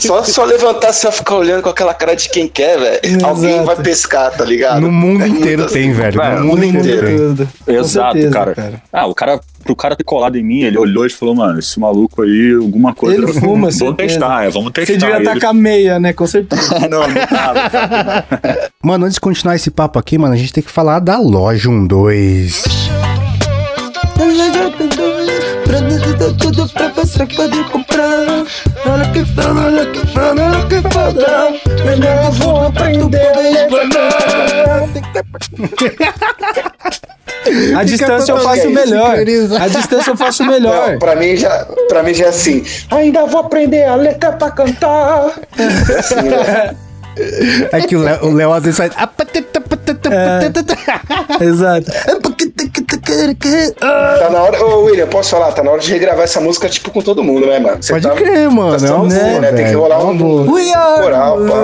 Só, 0.00 0.22
só 0.22 0.44
levantar, 0.44 0.92
você 0.92 1.06
vai 1.06 1.16
ficar 1.16 1.36
olhando 1.36 1.62
com 1.62 1.70
aquela 1.70 1.94
cara 1.94 2.14
de 2.14 2.28
quem 2.28 2.46
quer, 2.46 2.78
velho. 2.78 3.24
Alguém 3.26 3.64
vai 3.64 3.76
pescar, 3.76 4.30
tá 4.32 4.44
ligado? 4.44 4.82
No 4.82 4.92
mundo 4.92 5.24
É 5.24 5.28
inteiro 5.28 5.66
tem, 5.66 5.92
velho. 5.94 6.20
No 6.40 6.46
mundo 6.46 6.64
inteiro 6.64 7.48
Exato, 7.66 8.12
certeza, 8.12 8.34
cara. 8.34 8.82
Ah, 8.92 9.06
o 9.06 9.14
cara, 9.14 9.40
pro 9.64 9.74
cara 9.76 9.96
ter 9.96 10.04
colado 10.04 10.36
em 10.36 10.42
mim, 10.42 10.60
ele 10.64 10.76
olhou 10.76 11.06
e 11.06 11.10
falou, 11.10 11.34
mano, 11.34 11.58
esse 11.58 11.80
maluco 11.80 12.20
aí, 12.22 12.52
alguma 12.60 12.92
coisa. 12.94 13.16
Ele 13.22 13.32
fuma, 13.32 13.70
Vamos 13.70 13.76
certeza. 13.78 13.96
testar, 13.96 14.44
é, 14.44 14.50
vamos 14.50 14.72
testar. 14.72 14.92
Você 14.92 14.98
devia 14.98 15.14
Ele- 15.16 15.24
estar 15.28 15.40
com 15.40 15.46
a 15.46 15.54
meia, 15.54 15.98
né? 15.98 16.12
Com 16.12 16.26
certeza. 16.26 16.78
não, 16.90 17.08
não 17.08 17.26
tava. 17.26 18.26
Mano, 18.82 19.04
antes 19.06 19.14
de 19.14 19.20
continuar 19.20 19.54
esse 19.56 19.70
papo 19.70 19.98
aqui, 19.98 20.18
mano, 20.18 20.34
a 20.34 20.36
gente 20.36 20.52
tem 20.52 20.62
que 20.62 20.70
falar 20.70 20.98
da 20.98 21.18
loja 21.18 21.70
12. 21.70 22.91
Tudo 26.38 26.68
pra 26.68 26.88
você 26.88 27.26
poder 27.26 27.64
comprar. 27.70 28.44
Olha 28.86 29.10
que 29.12 29.24
foda, 29.24 29.60
olha 29.60 29.86
que 29.86 30.06
foda, 30.06 30.42
olha 30.42 30.66
que 30.66 30.80
foda. 30.92 31.26
Melhor 31.84 32.24
eu 32.24 32.32
vou 32.32 32.66
aprender 32.66 33.32
a 37.76 37.84
distância 37.84 38.32
eu 38.32 38.38
faço 38.38 38.70
melhor. 38.70 39.16
A 39.60 39.68
distância 39.68 40.10
eu 40.10 40.16
faço 40.16 40.44
melhor. 40.44 40.92
Não, 40.92 40.98
pra 40.98 41.16
mim 41.16 41.36
já, 41.36 41.66
pra 41.88 42.02
mim 42.02 42.14
já 42.14 42.26
é 42.26 42.28
assim. 42.28 42.64
Ainda 42.90 43.26
vou 43.26 43.40
aprender 43.40 43.84
a 43.84 43.94
letra 43.96 44.32
pra 44.32 44.50
cantar. 44.50 45.32
É 45.58 45.98
assim, 45.98 46.14
né? 46.22 46.76
É 47.72 47.80
que 47.82 47.94
o 47.94 48.00
Léo, 48.00 48.26
o 48.26 48.32
Léo 48.32 48.52
às 48.52 48.62
vezes 48.62 48.78
faz. 48.78 48.92
Exato. 51.40 51.90
Tá 53.78 54.30
na 54.30 54.42
hora. 54.42 54.64
Ô, 54.64 54.84
William, 54.84 55.06
posso 55.06 55.30
falar? 55.30 55.52
Tá 55.52 55.62
na 55.62 55.70
hora 55.70 55.80
de 55.80 55.90
regravar 55.92 56.24
essa 56.24 56.40
música, 56.40 56.68
tipo, 56.68 56.90
com 56.90 57.00
todo 57.02 57.22
mundo, 57.22 57.46
né, 57.46 57.58
mano? 57.58 57.78
Você 57.82 57.92
Pode 57.92 58.06
tá, 58.08 58.14
crer, 58.14 58.50
mano. 58.50 58.78
tá 58.78 58.86
É 58.86 58.92
uma 58.92 59.06
né? 59.40 59.52
Tem 59.52 59.66
que 59.66 59.72
rolar 59.72 60.00
É 60.00 60.04
um 60.04 60.16
boa. 60.16 60.50
We 60.50 60.72
are. 60.72 61.02
coral, 61.02 61.38
pá. 61.38 61.54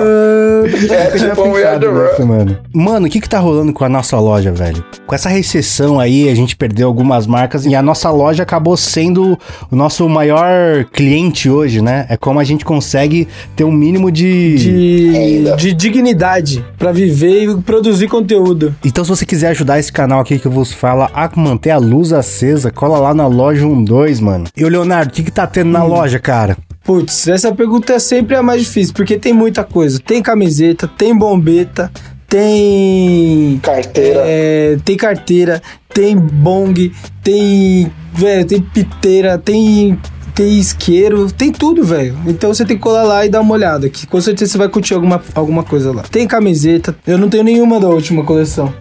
É, 0.93 1.11
tipo, 1.11 1.41
We 1.49 1.63
Are 1.65 1.79
pensado 1.79 1.79
The 1.79 1.87
nessa, 1.87 2.21
World. 2.21 2.23
mano. 2.25 2.57
Mano, 2.73 3.07
o 3.07 3.09
que 3.09 3.19
que 3.21 3.29
tá 3.29 3.39
rolando 3.39 3.73
com 3.73 3.83
a 3.83 3.89
nossa 3.89 4.19
loja, 4.19 4.51
velho? 4.51 4.83
Com 5.05 5.15
essa 5.15 5.29
recessão 5.29 5.99
aí, 5.99 6.29
a 6.29 6.35
gente 6.35 6.55
perdeu 6.55 6.87
algumas 6.87 7.25
marcas 7.25 7.65
e 7.65 7.75
a 7.75 7.81
nossa 7.81 8.09
loja 8.09 8.43
acabou 8.43 8.75
sendo 8.77 9.37
o 9.71 9.75
nosso 9.75 10.07
maior 10.07 10.85
cliente 10.85 11.49
hoje, 11.49 11.81
né? 11.81 12.05
É 12.09 12.17
como 12.17 12.39
a 12.39 12.43
gente 12.43 12.63
consegue 12.65 13.27
ter 13.55 13.63
um 13.63 13.71
mínimo 13.71 14.11
de... 14.11 14.55
De, 14.57 15.17
Ainda. 15.17 15.55
de 15.55 15.73
dignidade 15.73 16.63
pra 16.77 16.91
viver 16.91 17.43
e 17.43 17.57
produzir 17.61 18.07
conteúdo. 18.07 18.75
Então, 18.85 19.03
se 19.03 19.09
você 19.09 19.25
quiser 19.25 19.49
ajudar 19.49 19.79
esse 19.79 19.91
canal 19.91 20.19
aqui 20.19 20.37
que 20.39 20.45
eu 20.45 20.51
vos 20.51 20.71
falo 20.71 21.07
a 21.13 21.27
manter 21.39 21.71
a 21.71 21.77
luz 21.77 22.13
acesa, 22.13 22.71
cola 22.71 22.99
lá 22.99 23.13
na 23.13 23.27
loja 23.27 23.65
12, 23.65 24.21
mano. 24.21 24.45
E 24.55 24.63
o 24.63 24.69
Leonardo, 24.69 25.11
o 25.11 25.13
que 25.13 25.23
que 25.23 25.31
tá 25.31 25.47
tendo 25.47 25.71
na 25.71 25.83
loja, 25.83 26.19
cara? 26.19 26.57
Putz, 26.83 27.27
essa 27.27 27.53
pergunta 27.53 27.93
é 27.93 27.99
sempre 27.99 28.35
a 28.35 28.43
mais 28.43 28.63
difícil, 28.63 28.93
porque 28.93 29.17
tem 29.17 29.33
muita 29.33 29.63
coisa. 29.63 29.99
Tem 29.99 30.21
camiseta, 30.21 30.87
tem 30.87 31.15
bombeta, 31.15 31.91
tem. 32.27 33.59
Carteira. 33.61 34.21
é, 34.25 34.77
tem 34.83 34.97
carteira, 34.97 35.61
tem 35.93 36.15
bong, 36.15 36.91
tem, 37.23 37.91
velho, 38.13 38.45
tem 38.45 38.61
piteira, 38.61 39.37
tem 39.37 39.97
tem 40.39 40.57
isqueiro, 40.57 41.29
tem 41.29 41.51
tudo, 41.51 41.83
velho. 41.83 42.17
Então 42.25 42.53
você 42.53 42.63
tem 42.63 42.77
que 42.77 42.81
colar 42.81 43.03
lá 43.03 43.25
e 43.25 43.29
dar 43.29 43.41
uma 43.41 43.53
olhada, 43.53 43.89
que 43.89 44.07
com 44.07 44.21
certeza 44.21 44.53
você 44.53 44.57
vai 44.57 44.69
curtir 44.69 44.93
alguma, 44.93 45.21
alguma 45.35 45.63
coisa 45.63 45.91
lá. 45.91 46.03
Tem 46.03 46.25
camiseta, 46.25 46.95
eu 47.05 47.17
não 47.17 47.27
tenho 47.27 47.43
nenhuma 47.43 47.77
da 47.77 47.89
última 47.89 48.23
coleção. 48.23 48.73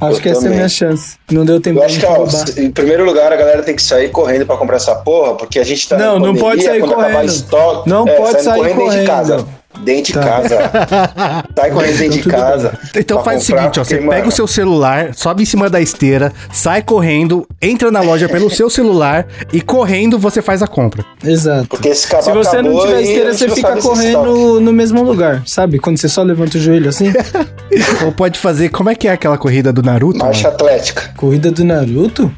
Acho 0.00 0.18
Eu 0.18 0.20
que 0.22 0.28
essa 0.28 0.38
é 0.38 0.40
a 0.40 0.42
também. 0.42 0.56
minha 0.58 0.68
chance. 0.68 1.16
Não 1.30 1.44
deu 1.44 1.60
tempo 1.60 1.78
Eu 1.78 1.84
acho 1.84 1.98
que, 2.00 2.06
ó, 2.06 2.26
em 2.60 2.70
primeiro 2.70 3.04
lugar, 3.04 3.32
a 3.32 3.36
galera 3.36 3.62
tem 3.62 3.74
que 3.76 3.82
sair 3.82 4.10
correndo 4.10 4.44
pra 4.44 4.56
comprar 4.56 4.76
essa 4.76 4.94
porra, 4.96 5.34
porque 5.34 5.58
a 5.58 5.64
gente 5.64 5.88
tá 5.88 5.96
Não, 5.96 6.18
não 6.18 6.34
pode 6.34 6.62
sair 6.62 6.80
correndo. 6.80 7.24
estoque, 7.24 7.88
Não 7.88 8.06
é, 8.06 8.12
pode 8.16 8.42
sair 8.42 8.62
dentro 8.64 8.90
de 8.90 9.06
correndo. 9.06 9.48
Dentro 9.84 10.04
de 10.04 10.12
Tá. 10.14 10.20
casa. 10.24 10.58
Sai 11.56 11.70
correndo 11.70 11.98
dentro 11.98 12.16
de 12.16 12.22
tudo 12.22 12.32
casa. 12.32 12.78
Então 12.96 13.22
faz 13.22 13.42
o 13.42 13.46
comprar, 13.46 13.60
seguinte, 13.62 13.80
ó, 13.80 13.82
porque, 13.82 13.94
você 13.94 14.00
pega 14.00 14.16
mano, 14.18 14.28
o 14.28 14.32
seu 14.32 14.46
celular, 14.46 15.14
sobe 15.14 15.42
em 15.42 15.46
cima 15.46 15.68
da 15.70 15.80
esteira, 15.80 16.32
sai 16.52 16.82
correndo, 16.82 17.46
entra 17.60 17.90
na 17.90 18.00
loja 18.00 18.28
pelo 18.28 18.50
seu 18.50 18.68
celular 18.70 19.26
e 19.52 19.60
correndo 19.60 20.18
você 20.18 20.40
faz 20.42 20.62
a 20.62 20.66
compra. 20.66 21.04
Exato. 21.24 21.68
Porque 21.68 21.88
esse 21.88 22.06
Se 22.06 22.32
você 22.32 22.62
não 22.62 22.80
tiver 22.80 23.02
esteira, 23.02 23.32
você 23.34 23.48
fica 23.50 23.76
correndo 23.76 24.60
no 24.60 24.72
mesmo 24.72 25.02
lugar, 25.02 25.42
sabe? 25.46 25.78
Quando 25.78 25.98
você 25.98 26.08
só 26.08 26.22
levanta 26.22 26.56
o 26.56 26.60
joelho 26.60 26.88
assim. 26.88 27.12
Ou 28.04 28.12
pode 28.12 28.38
fazer, 28.38 28.68
como 28.70 28.90
é 28.90 28.94
que 28.94 29.08
é 29.08 29.12
aquela 29.12 29.36
corrida 29.38 29.72
do 29.72 29.82
Naruto? 29.82 30.18
Marcha 30.18 30.44
mano? 30.44 30.54
atlética. 30.56 31.10
Corrida 31.16 31.50
do 31.50 31.64
Naruto? 31.64 32.30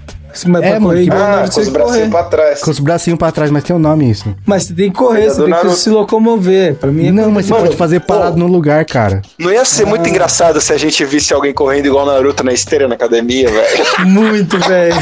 Mas 0.45 0.63
É, 0.63 0.71
pra 0.71 0.81
mano, 0.81 0.87
correr 0.87 1.03
igual 1.03 1.21
Ah, 1.21 1.29
Naruto, 1.37 1.55
com 1.55 1.61
os 1.61 1.67
você 1.67 1.71
bracinhos 1.73 2.09
pra 2.11 2.25
trás. 2.25 2.61
Com 2.61 2.71
os 2.71 2.79
bracinhos 2.79 3.19
pra 3.19 3.33
trás, 3.33 3.51
mas 3.51 3.65
tem 3.65 3.75
um 3.77 3.79
nome 3.79 4.11
isso. 4.11 4.35
Mas 4.45 4.65
você 4.65 4.75
tem 4.75 4.91
que 4.91 4.97
correr, 4.97 5.27
Corrida 5.29 5.35
você 5.35 5.45
tem 5.63 5.71
que 5.71 5.77
se 5.77 5.91
locomover. 5.91 6.75
Pra 6.75 6.91
mim 6.91 7.09
é 7.09 7.13
Não, 7.13 7.31
mas 7.31 7.47
você 7.47 7.53
Mano, 7.53 7.65
pode 7.67 7.77
fazer 7.77 8.01
parado 8.01 8.33
pô. 8.33 8.39
no 8.39 8.47
lugar, 8.47 8.85
cara. 8.85 9.23
Não 9.39 9.51
ia 9.53 9.65
ser 9.65 9.85
Ah. 9.85 9.87
muito 9.87 10.09
engraçado 10.09 10.61
se 10.61 10.73
a 10.73 10.77
gente 10.79 11.05
visse 11.05 11.33
alguém 11.33 11.53
correndo 11.55 11.87
igual 11.87 12.05
Naruto 12.07 12.43
na 12.45 12.53
esteira 12.53 12.87
na 12.89 12.95
academia, 12.95 13.49
velho? 13.51 13.87
muito, 14.07 14.59
velho. 14.59 14.95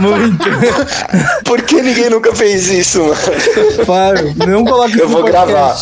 Muito. 0.00 0.44
Por 1.44 1.62
que 1.62 1.80
ninguém 1.80 2.10
nunca 2.10 2.34
fez 2.34 2.68
isso, 2.68 3.00
mano? 3.02 3.16
Claro. 3.84 4.34
Não 4.46 4.64
coloca 4.64 4.88
isso 4.90 5.00
Eu 5.00 5.08
vou 5.08 5.22
podcast. 5.22 5.46
gravar. 5.52 5.76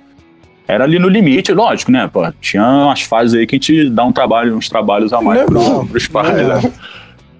Era 0.68 0.84
ali 0.84 0.98
no 1.00 1.08
limite, 1.08 1.52
lógico, 1.52 1.90
né? 1.90 2.08
Pô, 2.12 2.20
tinha 2.40 2.62
umas 2.62 3.02
fases 3.02 3.34
aí 3.36 3.46
que 3.48 3.56
a 3.56 3.58
gente 3.58 3.90
dá 3.90 4.04
um 4.04 4.12
trabalho, 4.12 4.56
uns 4.56 4.68
trabalhos 4.68 5.12
a 5.12 5.20
mais 5.20 5.42
pro, 5.44 5.86
pros 5.86 6.06
pais, 6.06 6.36
né? 6.46 6.72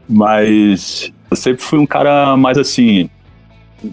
Mas 0.09 1.13
eu 1.31 1.37
sempre 1.37 1.62
fui 1.62 1.79
um 1.79 1.87
cara 1.87 2.37
mais 2.37 2.57
assim. 2.59 3.09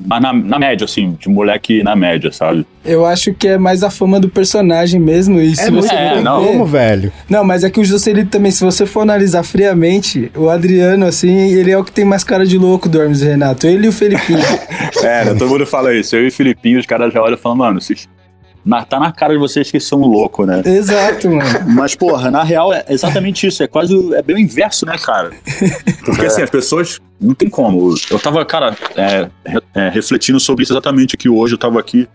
mas 0.08 0.22
Na, 0.22 0.32
na 0.34 0.60
média, 0.60 0.86
assim, 0.86 1.17
de 1.19 1.28
moleque 1.30 1.84
na 1.84 1.96
média, 1.96 2.32
sabe? 2.32 2.65
Eu 2.86 3.06
acho 3.06 3.34
que 3.34 3.48
é 3.48 3.58
mais 3.58 3.84
a 3.84 3.89
fama 3.89 4.19
do 4.19 4.28
personagem 4.30 5.00
mesmo. 5.00 5.39
E 5.39 5.56
se 5.56 5.69
você 5.72 5.93
é, 5.93 6.22
não. 6.22 6.41
ver- 6.41 6.48
Como, 6.48 6.65
velho? 6.65 7.12
Não, 7.30 7.43
mas 7.43 7.63
é 7.63 7.69
que 7.69 7.80
o 7.80 7.86
Joselito 7.86 8.30
também, 8.32 8.52
se 8.52 8.63
você 8.63 8.86
for 8.86 9.02
analisar 9.02 9.43
friamente, 9.43 10.32
o 10.36 10.50
Adriano, 10.50 11.06
assim, 11.06 11.30
ele 11.54 11.72
é 11.72 11.78
o 11.78 11.84
que 11.84 11.91
tem 11.91 12.06
mais 12.06 12.24
cara 12.24 12.46
de 12.46 12.58
louco 12.58 12.88
do 12.89 13.02
Hermes 13.02 13.22
e 13.22 13.26
Renato. 13.26 13.67
Ele 13.67 13.86
e 13.86 13.89
o 13.89 13.93
Felipinho. 13.93 14.39
É, 15.04 15.26
né? 15.26 15.34
todo 15.34 15.48
mundo 15.50 15.65
fala 15.65 15.93
isso. 15.93 16.15
Eu 16.15 16.24
e 16.24 16.28
o 16.28 16.32
Filipinho, 16.32 16.80
os 16.80 16.86
caras 16.86 17.13
já 17.13 17.22
olham 17.22 17.36
e 17.36 17.39
falam, 17.39 17.58
mano, 17.58 17.82
vocês. 17.82 18.08
Na- 18.65 18.84
tá 18.86 18.99
na 18.99 19.12
cara 19.12 19.34
de 19.34 19.39
vocês 19.39 19.69
que 19.69 19.80
são 19.80 19.99
loucos, 19.99 20.47
né? 20.47 20.62
Exato, 20.65 21.30
mano. 21.30 21.43
Mas, 21.67 21.95
porra, 21.95 22.32
na 22.32 22.43
real 22.43 22.73
é 22.73 22.86
exatamente 22.89 23.45
isso. 23.47 23.62
É 23.63 23.67
quase. 23.67 23.95
o- 23.95 24.13
É 24.15 24.21
bem 24.21 24.36
o 24.36 24.39
inverso, 24.39 24.86
né, 24.86 24.95
cara? 24.97 25.32
Porque 26.06 26.26
assim, 26.26 26.41
as 26.41 26.49
pessoas. 26.49 26.99
Não 27.19 27.34
tem 27.34 27.49
como. 27.49 27.93
Eu 28.12 28.19
tava, 28.19 28.43
cara, 28.45 28.76
é, 28.97 29.30
é, 29.73 29.89
refletindo 29.89 30.39
sobre 30.39 30.63
isso 30.63 30.73
exatamente 30.73 31.15
aqui 31.15 31.30
hoje. 31.30 31.54
Eu 31.54 31.58
tava 31.58 31.80
aqui 31.80 32.08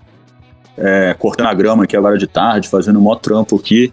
é, 0.76 1.14
cortando 1.18 1.46
a 1.48 1.54
grama 1.54 1.84
aqui 1.84 1.96
agora 1.96 2.16
de 2.18 2.26
tarde, 2.26 2.68
fazendo 2.68 2.98
um 2.98 3.02
mó 3.02 3.14
trampo 3.16 3.56
aqui. 3.56 3.92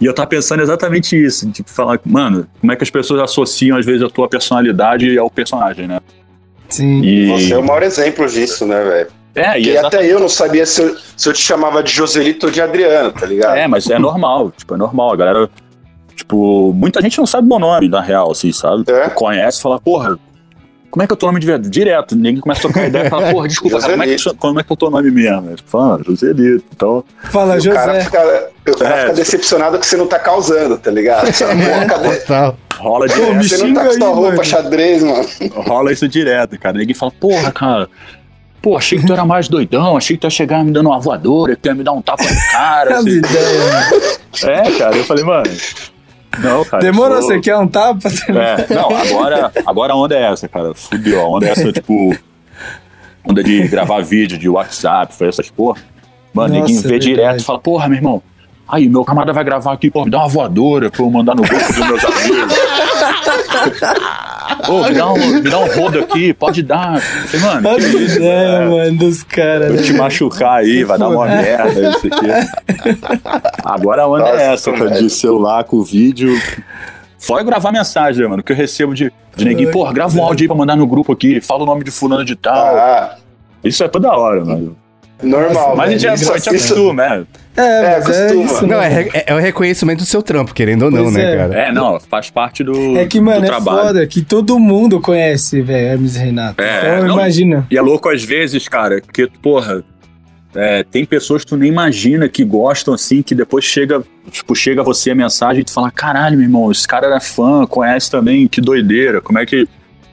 E 0.00 0.04
eu 0.04 0.12
tava 0.14 0.28
pensando 0.28 0.62
exatamente 0.62 1.16
isso. 1.16 1.50
Tipo, 1.50 1.70
falar, 1.70 1.98
mano, 2.04 2.46
como 2.60 2.72
é 2.72 2.76
que 2.76 2.82
as 2.82 2.90
pessoas 2.90 3.20
associam, 3.22 3.78
às 3.78 3.86
vezes, 3.86 4.02
a 4.02 4.08
tua 4.10 4.28
personalidade 4.28 5.16
ao 5.18 5.30
personagem, 5.30 5.86
né? 5.86 6.00
Sim. 6.68 7.02
E, 7.02 7.28
Você 7.28 7.52
é 7.54 7.58
o 7.58 7.62
maior 7.62 7.82
exemplo 7.82 8.26
disso, 8.26 8.66
né, 8.66 8.82
velho? 8.82 9.10
É, 9.34 9.58
e 9.60 9.64
E 9.70 9.76
até 9.78 10.04
eu 10.04 10.20
não 10.20 10.28
sabia 10.28 10.64
se 10.66 10.82
eu, 10.82 10.96
se 11.16 11.28
eu 11.28 11.32
te 11.32 11.40
chamava 11.40 11.82
de 11.82 11.90
Joselito 11.92 12.46
ou 12.46 12.52
de 12.52 12.60
Adriano, 12.60 13.12
tá 13.12 13.26
ligado? 13.26 13.56
É, 13.56 13.66
mas 13.66 13.88
é 13.90 13.98
normal, 13.98 14.50
tipo, 14.56 14.74
é 14.74 14.76
normal. 14.76 15.12
A 15.12 15.16
galera, 15.16 15.50
tipo, 16.14 16.72
muita 16.74 17.00
gente 17.00 17.18
não 17.18 17.26
sabe 17.26 17.48
meu 17.48 17.58
nome, 17.58 17.88
na 17.88 18.00
real, 18.00 18.30
assim, 18.30 18.52
sabe? 18.52 18.84
É? 18.88 19.08
Conhece 19.10 19.58
e 19.58 19.62
fala, 19.62 19.80
porra, 19.80 20.18
como 20.90 21.02
é 21.02 21.06
que 21.06 21.12
é 21.12 21.14
o 21.14 21.16
teu 21.16 21.26
nome 21.28 21.40
de 21.40 21.46
verdade? 21.46 21.70
Direto, 21.70 22.14
ninguém 22.14 22.36
começa 22.40 22.60
a 22.60 22.62
trocar 22.70 22.86
ideia 22.86 23.06
e 23.06 23.10
fala, 23.10 23.30
porra, 23.32 23.48
desculpa, 23.48 23.80
cara, 23.80 23.92
como 23.92 24.02
é, 24.02 24.06
que, 24.14 24.34
como 24.34 24.60
é 24.60 24.62
que 24.62 24.70
é 24.70 24.74
o 24.74 24.76
teu 24.76 24.90
nome 24.90 25.10
mesmo? 25.10 25.50
Eu 25.50 25.56
falo, 25.64 25.94
ah, 25.94 26.00
Joselito. 26.04 26.64
Então, 26.74 27.02
Fala, 27.30 27.56
E 27.56 27.68
o 27.68 27.72
cara 27.72 27.92
José. 27.94 28.04
fica, 28.04 28.20
o 28.20 28.76
cara 28.76 28.94
É, 28.94 28.96
fica 28.98 29.02
tipo- 29.04 29.14
decepcionado 29.16 29.78
que 29.78 29.86
você 29.86 29.96
não 29.96 30.06
tá 30.06 30.18
causando, 30.18 30.76
tá 30.76 30.90
ligado? 30.90 31.32
Você 31.32 31.44
fala, 31.46 31.54
Pô, 31.54 31.86
cadê? 31.88 32.16
Total. 32.16 32.56
rola 32.78 33.06
Pô, 33.06 33.14
direto. 33.14 33.34
me 33.36 33.48
Você 33.48 33.56
não 33.66 33.74
tá 33.74 33.80
com 33.84 33.88
aí, 33.90 33.96
sua 33.96 34.08
roupa 34.08 34.30
mano. 34.32 34.44
xadrez, 34.44 35.02
mano. 35.02 35.26
rola 35.66 35.92
isso 35.92 36.06
direto, 36.06 36.58
cara. 36.60 36.76
Ninguém 36.76 36.94
fala, 36.94 37.12
porra, 37.18 37.50
cara. 37.52 37.88
Pô, 38.62 38.76
achei 38.76 38.98
que 38.98 39.04
tu 39.06 39.12
era 39.12 39.24
mais 39.24 39.48
doidão, 39.48 39.96
achei 39.96 40.16
que 40.16 40.20
tu 40.20 40.24
ia 40.24 40.30
chegar 40.30 40.64
me 40.64 40.70
dando 40.70 40.88
uma 40.88 41.00
voadora, 41.00 41.56
que 41.56 41.62
tu 41.62 41.66
ia 41.66 41.74
me 41.74 41.82
dar 41.82 41.92
um 41.92 42.00
tapa 42.00 42.22
no 42.22 42.52
cara. 42.52 42.94
As 42.96 43.00
assim. 43.00 43.20
mano. 43.20 44.56
É, 44.56 44.70
cara, 44.78 44.96
eu 44.96 45.04
falei, 45.04 45.24
mano. 45.24 45.50
Não, 46.38 46.64
cara. 46.64 46.82
Demorou, 46.82 47.18
sou- 47.20 47.32
você 47.32 47.40
quer 47.40 47.56
um 47.58 47.66
tapa? 47.66 48.08
É, 48.28 48.72
não, 48.74 48.88
agora, 48.96 49.52
agora 49.66 49.92
a 49.92 49.96
onda 49.96 50.14
é 50.16 50.22
essa, 50.32 50.48
cara. 50.48 50.72
Fudeu. 50.74 51.20
A 51.20 51.28
onda 51.28 51.46
é 51.46 51.50
essa, 51.50 51.72
tipo. 51.72 52.16
Onda 53.24 53.42
de 53.42 53.66
gravar 53.68 54.02
vídeo 54.02 54.38
de 54.38 54.48
WhatsApp, 54.48 55.14
foi 55.14 55.28
essas 55.28 55.50
porra. 55.50 55.80
Mano, 56.32 56.54
Nossa, 56.54 56.66
ninguém 56.72 56.82
vê 56.88 56.96
é 56.96 56.98
direto 56.98 57.40
e 57.40 57.44
fala, 57.44 57.58
porra, 57.58 57.88
meu 57.88 57.98
irmão. 57.98 58.22
Aí, 58.66 58.88
meu 58.88 59.04
camarada 59.04 59.32
vai 59.32 59.44
gravar 59.44 59.72
aqui, 59.74 59.90
pô, 59.90 60.04
me 60.04 60.10
dá 60.10 60.18
uma 60.18 60.28
voadora 60.28 60.90
pra 60.90 61.02
eu 61.04 61.10
mandar 61.10 61.34
no 61.34 61.42
grupo 61.42 61.66
dos 61.66 61.76
meus 61.86 62.04
amigos. 62.04 62.54
Ô, 64.68 64.84
me 64.88 64.94
dá, 64.94 65.12
um, 65.12 65.18
me 65.18 65.50
dá 65.50 65.58
um 65.58 65.66
rodo 65.74 65.98
aqui, 66.00 66.32
pode 66.34 66.62
dar. 66.62 67.00
Falei, 67.00 67.46
mano, 67.46 67.68
As 67.70 67.84
que 67.84 67.96
isso, 67.96 68.16
ideias, 68.16 68.60
né? 68.60 68.66
mano, 68.68 68.98
dos 68.98 69.22
caras. 69.22 69.70
Eu 69.74 69.82
te 69.82 69.92
né? 69.92 69.98
machucar 69.98 70.58
aí, 70.60 70.84
vai 70.84 70.98
dar 70.98 71.08
uma 71.08 71.26
merda, 71.26 71.90
isso 71.90 72.06
aqui. 72.06 72.26
Agora 73.64 74.02
a 74.02 74.08
onda 74.08 74.20
Nossa, 74.20 74.36
é 74.36 74.52
essa, 74.52 74.72
cara, 74.72 74.90
de 74.90 75.10
celular 75.10 75.64
com 75.64 75.82
vídeo. 75.82 76.32
Fora 77.18 77.42
gravar 77.42 77.70
mensagem, 77.72 78.26
mano, 78.28 78.42
que 78.42 78.52
eu 78.52 78.56
recebo 78.56 78.94
de, 78.94 79.12
de 79.36 79.44
ninguém, 79.44 79.70
porra, 79.70 79.92
grava 79.92 80.16
um 80.18 80.22
áudio 80.24 80.44
aí 80.44 80.48
pra 80.48 80.56
mandar 80.56 80.76
no 80.76 80.86
grupo 80.86 81.12
aqui, 81.12 81.40
fala 81.40 81.62
o 81.62 81.66
nome 81.66 81.84
de 81.84 81.90
fulano 81.90 82.24
de 82.24 82.34
tal. 82.34 82.76
Ah, 82.76 83.16
Isso 83.62 83.82
é 83.84 83.88
toda 83.88 84.10
hora, 84.12 84.44
mano. 84.44 84.76
Normal. 85.22 85.76
Mas 85.76 85.88
a 85.88 85.92
gente, 85.92 86.00
velho. 86.02 86.12
é, 86.12 86.14
Isso- 86.14 86.32
a 86.32 86.38
gente 86.38 86.54
isso- 86.56 86.72
acostuma, 86.74 87.04
é. 87.04 87.22
É, 87.54 87.60
É, 87.62 88.00
mas 88.00 88.08
é, 88.20 88.34
isso, 88.34 88.66
Não, 88.66 88.78
né? 88.80 89.02
é, 89.12 89.18
é- 89.18 89.24
é 89.28 89.34
o 89.34 89.38
reconhecimento 89.38 89.98
do 89.98 90.06
seu 90.06 90.22
trampo, 90.22 90.54
querendo 90.54 90.84
ou 90.86 90.90
não, 90.90 91.02
Pois 91.04 91.14
né, 91.14 91.34
é. 91.34 91.36
cara? 91.36 91.54
É, 91.54 91.72
não, 91.72 92.00
faz 92.00 92.30
parte 92.30 92.64
do, 92.64 92.96
É 92.96 93.04
que, 93.04 93.18
do 93.18 93.24
mano, 93.24 93.44
é 93.44 93.46
trabalho. 93.48 93.86
foda 93.88 94.06
que 94.06 94.22
todo 94.22 94.58
mundo 94.58 95.00
conhece, 95.00 95.60
velho, 95.60 95.86
Hermes 95.92 96.16
e 96.16 96.18
Renato. 96.18 96.62
É, 96.62 96.96
então, 96.96 97.08
não- 97.08 97.14
imagina. 97.14 97.66
E 97.70 97.76
é 97.76 97.80
louco 97.82 98.08
às 98.08 98.24
vezes, 98.24 98.66
cara, 98.68 99.02
porque, 99.04 99.28
porra, 99.42 99.84
é, 100.54 100.82
tem 100.82 101.04
pessoas 101.04 101.42
que 101.44 101.50
tu 101.50 101.56
nem 101.58 101.68
imagina 101.70 102.26
que 102.28 102.42
gostam 102.42 102.94
assim, 102.94 103.20
que 103.22 103.34
depois 103.34 103.64
chega, 103.66 104.02
tipo, 104.30 104.54
chega 104.54 104.80
a 104.80 104.84
você 104.84 105.10
a 105.10 105.14
mensagem 105.14 105.60
e 105.60 105.64
tu 105.64 105.72
fala, 105.74 105.90
caralho, 105.90 106.36
meu 106.38 106.44
irmão, 106.46 106.70
esse 106.72 106.88
cara 106.88 107.06
era 107.06 107.20
fã, 107.20 107.66
conhece 107.66 108.10
também, 108.10 108.48
que 108.48 108.60
doideira, 108.62 109.20
como 109.20 109.38
é 109.38 109.44
que. 109.44 109.68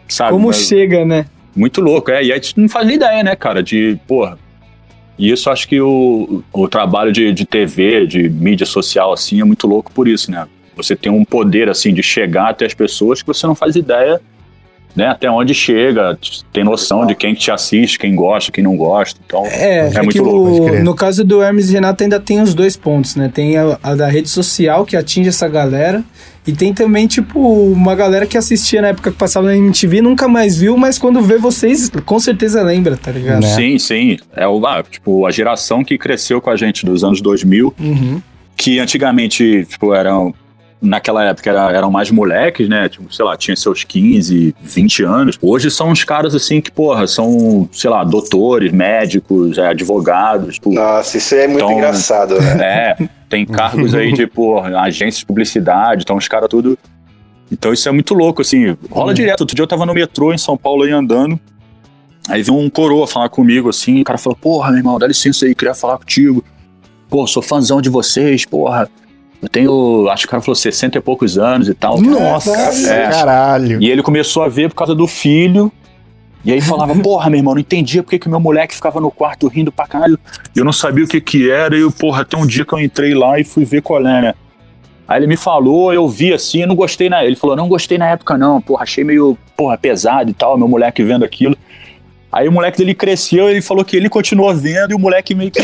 Sabe? 0.09 0.31
Como 0.31 0.47
mas, 0.47 0.57
chega, 0.67 1.05
né? 1.05 1.25
Muito 1.55 1.79
louco, 1.81 2.09
é. 2.11 2.23
E 2.23 2.31
a 2.33 2.35
gente 2.35 2.59
não 2.59 2.67
faz 2.67 2.85
nem 2.85 2.95
ideia, 2.97 3.23
né, 3.23 3.35
cara, 3.35 3.61
de, 3.63 3.97
porra. 4.07 4.37
E 5.19 5.29
isso 5.29 5.49
acho 5.49 5.67
que 5.67 5.81
o, 5.81 6.41
o 6.53 6.67
trabalho 6.69 7.11
de, 7.11 7.33
de 7.33 7.45
TV, 7.45 8.07
de 8.07 8.29
mídia 8.29 8.65
social, 8.65 9.11
assim, 9.11 9.41
é 9.41 9.43
muito 9.43 9.67
louco 9.67 9.91
por 9.91 10.07
isso, 10.07 10.31
né? 10.31 10.47
Você 10.77 10.95
tem 10.95 11.11
um 11.11 11.25
poder, 11.25 11.67
assim, 11.67 11.93
de 11.93 12.01
chegar 12.01 12.51
até 12.51 12.65
as 12.65 12.73
pessoas 12.73 13.21
que 13.21 13.27
você 13.27 13.45
não 13.45 13.53
faz 13.53 13.75
ideia, 13.75 14.21
né? 14.95 15.07
Até 15.07 15.29
onde 15.29 15.53
chega, 15.53 16.17
tem 16.53 16.63
noção 16.63 17.05
de 17.05 17.15
quem 17.15 17.33
te 17.33 17.51
assiste, 17.51 17.99
quem 17.99 18.15
gosta, 18.15 18.49
quem 18.49 18.63
não 18.63 18.77
gosta. 18.77 19.19
Então, 19.25 19.45
É, 19.45 19.89
é, 19.89 19.91
é, 19.95 20.01
muito 20.01 20.23
louco. 20.23 20.71
o, 20.71 20.83
no 20.83 20.95
caso 20.95 21.25
do 21.25 21.43
Hermes 21.43 21.69
e 21.69 21.73
Renato 21.73 22.01
ainda 22.01 22.17
tem 22.17 22.41
os 22.41 22.53
dois 22.53 22.77
pontos, 22.77 23.17
né? 23.17 23.29
Tem 23.31 23.57
a, 23.57 23.77
a 23.83 23.95
da 23.95 24.07
rede 24.07 24.29
social 24.29 24.85
que 24.85 24.95
atinge 24.95 25.27
essa 25.27 25.49
galera 25.49 26.01
e 26.49 26.53
tem 26.53 26.73
também, 26.73 27.07
tipo, 27.07 27.39
uma 27.39 27.95
galera 27.95 28.25
que 28.25 28.37
assistia 28.37 28.81
na 28.81 28.89
época 28.89 29.11
que 29.11 29.17
passava 29.17 29.47
na 29.47 29.55
MTV 29.57 29.97
e 29.97 30.01
nunca 30.01 30.27
mais 30.27 30.57
viu, 30.57 30.75
mas 30.77 30.97
quando 30.97 31.21
vê 31.21 31.37
vocês, 31.37 31.89
com 32.05 32.19
certeza 32.19 32.61
lembra, 32.61 32.97
tá 32.97 33.11
ligado? 33.11 33.41
Né? 33.41 33.47
Sim, 33.47 33.79
sim. 33.79 34.17
É 34.35 34.47
o, 34.47 34.65
ah, 34.65 34.83
tipo, 34.83 35.25
a 35.25 35.31
geração 35.31 35.83
que 35.83 35.97
cresceu 35.97 36.41
com 36.41 36.49
a 36.49 36.55
gente 36.55 36.85
dos 36.85 37.03
anos 37.03 37.21
2000, 37.21 37.73
Uhum. 37.79 38.21
que 38.55 38.79
antigamente, 38.79 39.65
tipo, 39.69 39.93
eram. 39.93 40.33
Naquela 40.81 41.25
época 41.25 41.49
era- 41.49 41.73
eram 41.73 41.91
mais 41.91 42.09
moleques, 42.09 42.69
né? 42.69 42.87
Tipo, 42.87 43.13
sei 43.13 43.25
lá, 43.25 43.35
tinha 43.35 43.53
seus 43.53 43.83
15, 43.83 44.55
20 44.63 45.03
anos. 45.03 45.37
Hoje 45.41 45.69
são 45.69 45.89
uns 45.89 46.05
caras 46.05 46.33
assim 46.33 46.61
que, 46.61 46.71
porra, 46.71 47.05
são, 47.05 47.67
sei 47.73 47.89
lá, 47.89 48.01
doutores, 48.05 48.71
médicos, 48.71 49.57
é, 49.57 49.67
advogados. 49.67 50.55
Tipo, 50.55 50.71
Nossa, 50.73 51.17
isso 51.17 51.35
é 51.35 51.47
muito 51.49 51.65
Então- 51.65 51.73
engraçado, 51.77 52.39
né? 52.39 52.95
é, 52.97 53.09
tem 53.29 53.45
cargos 53.45 53.93
aí 53.93 54.11
de, 54.11 54.25
porra, 54.27 54.79
agências 54.81 55.19
de 55.19 55.25
publicidade, 55.25 56.01
então 56.03 56.17
os 56.17 56.27
caras 56.27 56.49
tudo. 56.49 56.77
Então 57.51 57.71
isso 57.73 57.87
é 57.87 57.91
muito 57.91 58.13
louco, 58.13 58.41
assim. 58.41 58.75
Rola 58.91 59.13
direto. 59.13 59.41
Outro 59.41 59.55
dia 59.55 59.63
eu 59.63 59.67
tava 59.67 59.85
no 59.85 59.93
metrô 59.93 60.33
em 60.33 60.37
São 60.37 60.57
Paulo 60.57 60.83
aí 60.83 60.91
andando. 60.91 61.39
Aí 62.27 62.43
veio 62.43 62.57
um 62.57 62.69
coroa 62.69 63.07
falar 63.07 63.29
comigo, 63.29 63.69
assim, 63.69 64.01
o 64.01 64.03
cara 64.03 64.19
falou, 64.19 64.37
porra, 64.39 64.69
meu 64.69 64.77
irmão, 64.79 64.99
dá 64.99 65.07
licença 65.07 65.45
aí, 65.45 65.55
queria 65.55 65.73
falar 65.73 65.97
contigo. 65.97 66.43
Pô, 67.09 67.25
sou 67.25 67.41
fãzão 67.41 67.81
de 67.81 67.89
vocês, 67.89 68.45
porra. 68.45 68.87
Eu 69.41 69.49
tenho, 69.49 70.07
acho 70.09 70.23
que 70.23 70.27
o 70.27 70.31
cara 70.31 70.43
falou 70.43 70.55
60 70.55 70.97
e 70.97 71.01
poucos 71.01 71.37
anos 71.39 71.67
e 71.69 71.73
tal. 71.73 71.99
Nossa, 71.99 72.51
É. 72.91 73.09
caralho. 73.09 73.81
E 73.81 73.89
ele 73.89 74.03
começou 74.03 74.43
a 74.43 74.47
ver 74.49 74.69
por 74.69 74.75
causa 74.75 74.93
do 74.93 75.07
filho. 75.07 75.71
E 76.43 76.53
aí 76.53 76.61
falava, 76.61 76.95
porra, 76.95 77.29
meu 77.29 77.39
irmão, 77.39 77.53
não 77.53 77.61
entendia 77.61 78.01
porque 78.01 78.17
que 78.17 78.27
o 78.27 78.29
meu 78.29 78.39
moleque 78.39 78.73
ficava 78.73 79.01
no 79.01 79.11
quarto 79.11 79.47
rindo 79.47 79.71
pra 79.71 79.85
caralho. 79.85 80.17
Eu 80.55 80.63
não 80.63 80.71
sabia 80.71 81.03
o 81.03 81.07
que 81.07 81.19
que 81.19 81.51
era. 81.51 81.77
E, 81.77 81.91
porra, 81.91 82.21
até 82.21 82.37
um 82.37 82.45
dia 82.45 82.63
que 82.63 82.73
eu 82.73 82.79
entrei 82.79 83.13
lá 83.13 83.39
e 83.39 83.43
fui 83.43 83.65
ver 83.65 83.81
qual 83.81 83.99
é, 83.99 84.21
né? 84.21 84.33
Aí 85.07 85.19
ele 85.19 85.27
me 85.27 85.35
falou, 85.35 85.91
eu 85.91 86.07
vi 86.07 86.33
assim, 86.33 86.61
eu 86.61 86.67
não 86.67 86.75
gostei 86.75 87.09
na... 87.09 87.25
Ele 87.25 87.35
falou, 87.35 87.55
não 87.55 87.67
gostei 87.67 87.97
na 87.97 88.07
época 88.07 88.37
não, 88.37 88.61
porra, 88.61 88.83
achei 88.83 89.03
meio, 89.03 89.37
porra, 89.57 89.77
pesado 89.77 90.29
e 90.29 90.33
tal, 90.33 90.57
meu 90.57 90.67
moleque 90.67 91.03
vendo 91.03 91.25
aquilo. 91.25 91.57
Aí 92.31 92.47
o 92.47 92.51
moleque 92.51 92.77
dele 92.77 92.93
cresceu, 92.93 93.49
ele 93.49 93.61
falou 93.61 93.83
que 93.83 93.97
ele 93.97 94.07
continuou 94.07 94.53
vendo 94.53 94.91
e 94.91 94.93
o 94.95 94.99
moleque 94.99 95.33
meio 95.33 95.49
que 95.49 95.61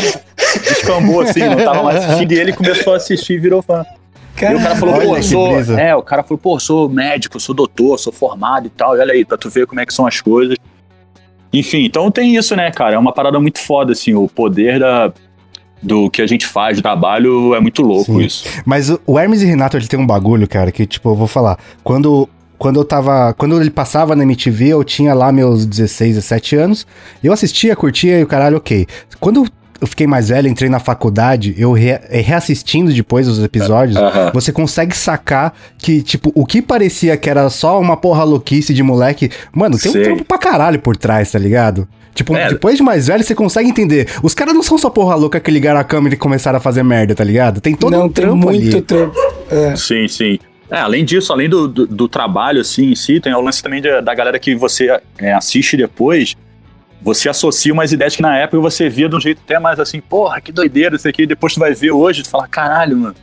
descambou 0.62 1.20
assim, 1.20 1.40
não 1.40 1.58
tava 1.58 1.82
mais 1.84 2.04
assistindo. 2.04 2.32
E 2.32 2.38
ele 2.40 2.52
começou 2.52 2.92
a 2.92 2.96
assistir 2.96 3.34
e 3.34 3.38
virou 3.38 3.62
fã. 3.62 3.86
E 4.40 4.54
o 4.54 4.58
cara 4.62 4.76
falou, 4.76 5.00
pô, 5.00 5.22
sou. 5.22 5.54
brisa. 5.54 5.80
É, 5.80 5.94
o 5.94 6.02
cara 6.02 6.22
falou, 6.22 6.38
pô, 6.38 6.58
sou 6.60 6.88
médico, 6.88 7.38
sou 7.40 7.54
doutor, 7.54 7.98
sou 7.98 8.12
formado 8.12 8.66
e 8.66 8.70
tal. 8.70 8.96
E 8.96 9.00
olha 9.00 9.12
aí, 9.12 9.24
pra 9.24 9.36
tu 9.38 9.48
ver 9.50 9.66
como 9.66 9.80
é 9.80 9.86
que 9.86 9.94
são 9.94 10.06
as 10.06 10.20
coisas. 10.20 10.56
Enfim, 11.52 11.84
então 11.84 12.10
tem 12.10 12.36
isso, 12.36 12.54
né, 12.54 12.70
cara? 12.70 12.94
É 12.96 12.98
uma 12.98 13.12
parada 13.12 13.40
muito 13.40 13.58
foda, 13.58 13.92
assim, 13.92 14.14
o 14.14 14.28
poder 14.28 14.80
da, 14.80 15.12
do 15.82 16.10
que 16.10 16.20
a 16.20 16.26
gente 16.26 16.46
faz, 16.46 16.76
do 16.76 16.82
trabalho, 16.82 17.54
é 17.54 17.60
muito 17.60 17.82
louco 17.82 18.12
Sim. 18.12 18.20
isso. 18.20 18.44
Mas 18.64 18.90
o- 18.90 19.00
o 19.06 19.18
Hermes 19.18 19.40
e 19.42 19.46
Renato, 19.46 19.76
ele 19.76 19.86
tem 19.86 19.98
um 19.98 20.06
bagulho, 20.06 20.46
cara, 20.48 20.70
que, 20.70 20.84
tipo, 20.86 21.08
eu 21.08 21.14
vou 21.14 21.26
falar. 21.26 21.58
Quando, 21.82 22.28
quando 22.58 22.80
eu 22.80 22.84
tava. 22.84 23.32
Quando 23.38 23.58
ele 23.60 23.70
passava 23.70 24.14
na 24.14 24.22
MTV, 24.24 24.68
eu 24.68 24.84
tinha 24.84 25.14
lá 25.14 25.32
meus 25.32 25.64
16, 25.64 26.16
17 26.16 26.56
anos. 26.56 26.86
Eu 27.24 27.32
assistia, 27.32 27.74
curtia 27.76 28.18
e 28.18 28.22
o 28.22 28.26
caralho, 28.26 28.56
ok. 28.58 28.86
Quando 29.18 29.46
eu 29.80 29.86
fiquei 29.86 30.06
mais 30.06 30.28
velho, 30.28 30.48
entrei 30.48 30.68
na 30.70 30.78
faculdade, 30.78 31.54
eu 31.58 31.72
re- 31.72 32.00
reassistindo 32.10 32.92
depois 32.92 33.28
os 33.28 33.42
episódios, 33.42 33.96
Aham. 33.96 34.30
você 34.32 34.52
consegue 34.52 34.96
sacar 34.96 35.54
que, 35.78 36.02
tipo, 36.02 36.32
o 36.34 36.44
que 36.46 36.60
parecia 36.62 37.16
que 37.16 37.28
era 37.30 37.48
só 37.50 37.80
uma 37.80 37.96
porra 37.96 38.24
louquice 38.24 38.72
de 38.74 38.82
moleque, 38.82 39.30
mano, 39.52 39.78
tem 39.78 39.92
Sei. 39.92 40.00
um 40.00 40.04
trampo 40.04 40.24
pra 40.24 40.38
caralho 40.38 40.78
por 40.78 40.96
trás, 40.96 41.30
tá 41.30 41.38
ligado? 41.38 41.86
Tipo, 42.14 42.34
É. 42.34 42.48
depois 42.48 42.78
de 42.78 42.82
mais 42.82 43.06
velho, 43.08 43.22
você 43.22 43.34
consegue 43.34 43.68
entender. 43.68 44.08
Os 44.22 44.32
caras 44.34 44.54
não 44.54 44.62
são 44.62 44.78
só 44.78 44.88
porra 44.88 45.14
louca 45.14 45.38
que 45.38 45.50
ligaram 45.50 45.78
a 45.78 45.84
câmera 45.84 46.14
e 46.14 46.18
começaram 46.18 46.56
a 46.56 46.60
fazer 46.60 46.82
merda, 46.82 47.14
tá 47.14 47.22
ligado? 47.22 47.60
Tem 47.60 47.74
todo 47.74 47.92
Não, 47.92 48.06
um 48.06 48.08
tem 48.08 48.24
trampo 48.24 48.36
muito 48.46 48.74
ali. 48.76 48.80
trampo. 48.82 49.14
É. 49.50 49.76
Sim, 49.76 50.08
sim. 50.08 50.38
É, 50.70 50.78
além 50.78 51.04
disso, 51.04 51.32
além 51.32 51.48
do, 51.48 51.68
do, 51.68 51.86
do 51.86 52.08
trabalho 52.08 52.60
assim 52.60 52.90
em 52.90 52.96
si, 52.96 53.20
tem 53.20 53.32
o 53.34 53.40
lance 53.40 53.62
também 53.62 53.80
de- 53.82 54.00
da 54.00 54.14
galera 54.14 54.38
que 54.38 54.54
você 54.56 54.98
é, 55.18 55.32
assiste 55.34 55.76
depois. 55.76 56.34
Você 57.06 57.28
associa 57.28 57.72
umas 57.72 57.92
ideias 57.92 58.16
que 58.16 58.20
na 58.20 58.36
época 58.36 58.58
você 58.60 58.88
via 58.88 59.08
de 59.08 59.14
um 59.14 59.20
jeito 59.20 59.40
até 59.44 59.60
mais 59.60 59.78
assim, 59.78 60.00
porra, 60.00 60.40
que 60.40 60.50
doideira 60.50 60.96
isso 60.96 61.06
aqui. 61.06 61.22
E 61.22 61.26
depois 61.26 61.54
tu 61.54 61.60
vai 61.60 61.72
ver 61.72 61.92
hoje, 61.92 62.24
tu 62.24 62.28
fala, 62.28 62.48
caralho, 62.48 62.96
mano, 62.96 63.14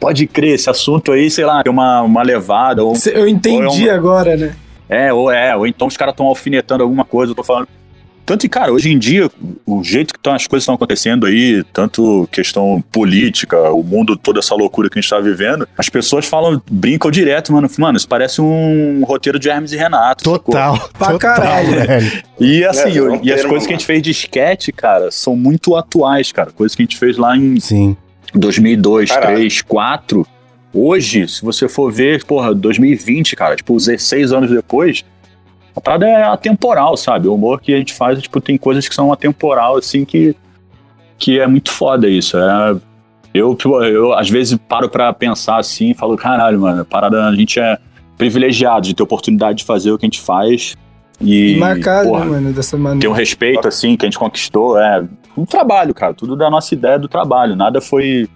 pode 0.00 0.26
crer, 0.26 0.54
esse 0.54 0.70
assunto 0.70 1.12
aí, 1.12 1.30
sei 1.30 1.44
lá, 1.44 1.62
tem 1.62 1.70
uma, 1.70 2.00
uma 2.00 2.22
levada, 2.22 2.82
ou 2.82 2.94
Eu 3.12 3.28
entendi 3.28 3.58
Ou 3.62 3.74
é 3.88 3.90
uma- 3.90 3.92
agora, 3.92 4.36
né? 4.38 4.56
É, 4.88 5.12
ou 5.12 5.30
é, 5.30 5.54
ou 5.54 5.66
então 5.66 5.86
os 5.86 5.98
caras 5.98 6.14
estão 6.14 6.26
alfinetando 6.28 6.82
alguma 6.82 7.04
coisa, 7.04 7.32
eu 7.32 7.36
tô 7.36 7.44
falando. 7.44 7.68
Tanto 8.30 8.42
que, 8.42 8.48
cara, 8.48 8.72
hoje 8.72 8.92
em 8.92 8.96
dia, 8.96 9.28
o 9.66 9.82
jeito 9.82 10.14
que 10.14 10.20
tão, 10.20 10.32
as 10.32 10.46
coisas 10.46 10.62
estão 10.62 10.76
acontecendo 10.76 11.26
aí, 11.26 11.64
tanto 11.72 12.28
questão 12.30 12.80
política, 12.92 13.58
o 13.72 13.82
mundo, 13.82 14.16
toda 14.16 14.38
essa 14.38 14.54
loucura 14.54 14.88
que 14.88 14.96
a 14.96 15.02
gente 15.02 15.10
tá 15.10 15.18
vivendo, 15.18 15.66
as 15.76 15.88
pessoas 15.88 16.26
falam, 16.26 16.62
brincam 16.70 17.10
direto, 17.10 17.52
mano. 17.52 17.68
Mano, 17.76 17.96
isso 17.96 18.06
parece 18.06 18.40
um 18.40 19.02
roteiro 19.04 19.36
de 19.36 19.48
Hermes 19.48 19.72
e 19.72 19.76
Renato. 19.76 20.22
sacou? 20.22 20.38
Total. 20.38 20.78
Pra 20.96 21.10
total, 21.10 21.18
caralho. 21.18 21.70
velho. 21.72 22.22
E 22.38 22.64
assim, 22.64 22.90
É, 22.90 23.16
é 23.16 23.20
e 23.20 23.32
as 23.32 23.44
coisas 23.44 23.66
que 23.66 23.72
a 23.72 23.76
gente 23.76 23.84
fez 23.84 24.00
de 24.00 24.12
sketch, 24.12 24.68
cara, 24.76 25.10
são 25.10 25.34
muito 25.34 25.74
atuais, 25.74 26.30
cara. 26.30 26.52
Coisas 26.52 26.76
que 26.76 26.82
a 26.82 26.84
gente 26.84 26.98
fez 26.98 27.16
lá 27.16 27.36
em 27.36 27.58
Sim. 27.58 27.96
2002, 28.32 29.08
Caralho. 29.08 29.38
2003, 29.38 29.64
2004. 29.64 30.26
Hoje, 30.72 31.26
se 31.26 31.42
você 31.42 31.68
for 31.68 31.92
ver, 31.92 32.24
porra, 32.24 32.54
2020, 32.54 33.34
cara, 33.34 33.56
tipo, 33.56 33.76
16 33.76 34.32
anos 34.32 34.52
depois, 34.52 35.04
a 35.80 35.82
parada 35.82 36.06
é 36.06 36.22
atemporal, 36.24 36.96
sabe? 36.96 37.26
O 37.26 37.34
humor 37.34 37.60
que 37.60 37.72
a 37.74 37.78
gente 37.78 37.94
faz, 37.94 38.20
tipo, 38.20 38.40
tem 38.40 38.58
coisas 38.58 38.86
que 38.86 38.94
são 38.94 39.10
atemporal, 39.12 39.76
assim, 39.78 40.04
que, 40.04 40.36
que 41.18 41.40
é 41.40 41.46
muito 41.46 41.72
foda 41.72 42.06
isso. 42.08 42.36
É, 42.38 42.76
eu, 43.32 43.54
tipo, 43.54 43.82
eu, 43.82 44.12
às 44.12 44.28
vezes, 44.28 44.58
paro 44.68 44.88
pra 44.88 45.12
pensar 45.12 45.56
assim 45.58 45.90
e 45.90 45.94
falo, 45.94 46.16
caralho, 46.16 46.60
mano, 46.60 46.82
a 46.82 46.84
parada, 46.84 47.26
a 47.26 47.34
gente 47.34 47.58
é 47.58 47.78
privilegiado 48.18 48.86
de 48.86 48.94
ter 48.94 49.02
oportunidade 49.02 49.58
de 49.58 49.64
fazer 49.64 49.90
o 49.90 49.98
que 49.98 50.04
a 50.04 50.08
gente 50.08 50.20
faz. 50.20 50.76
E, 51.20 51.56
marcado, 51.58 52.08
porra, 52.08 52.24
né, 52.24 52.30
mano, 52.30 52.52
dessa 52.52 52.76
tem 52.76 52.84
maneira. 52.84 53.10
um 53.10 53.12
respeito, 53.12 53.66
assim, 53.66 53.96
que 53.96 54.04
a 54.04 54.08
gente 54.08 54.18
conquistou. 54.18 54.78
É 54.78 55.04
um 55.36 55.44
trabalho, 55.44 55.94
cara. 55.94 56.12
Tudo 56.14 56.36
da 56.36 56.50
nossa 56.50 56.74
ideia 56.74 56.98
do 56.98 57.08
trabalho. 57.08 57.54
Nada 57.56 57.80
foi, 57.80 58.28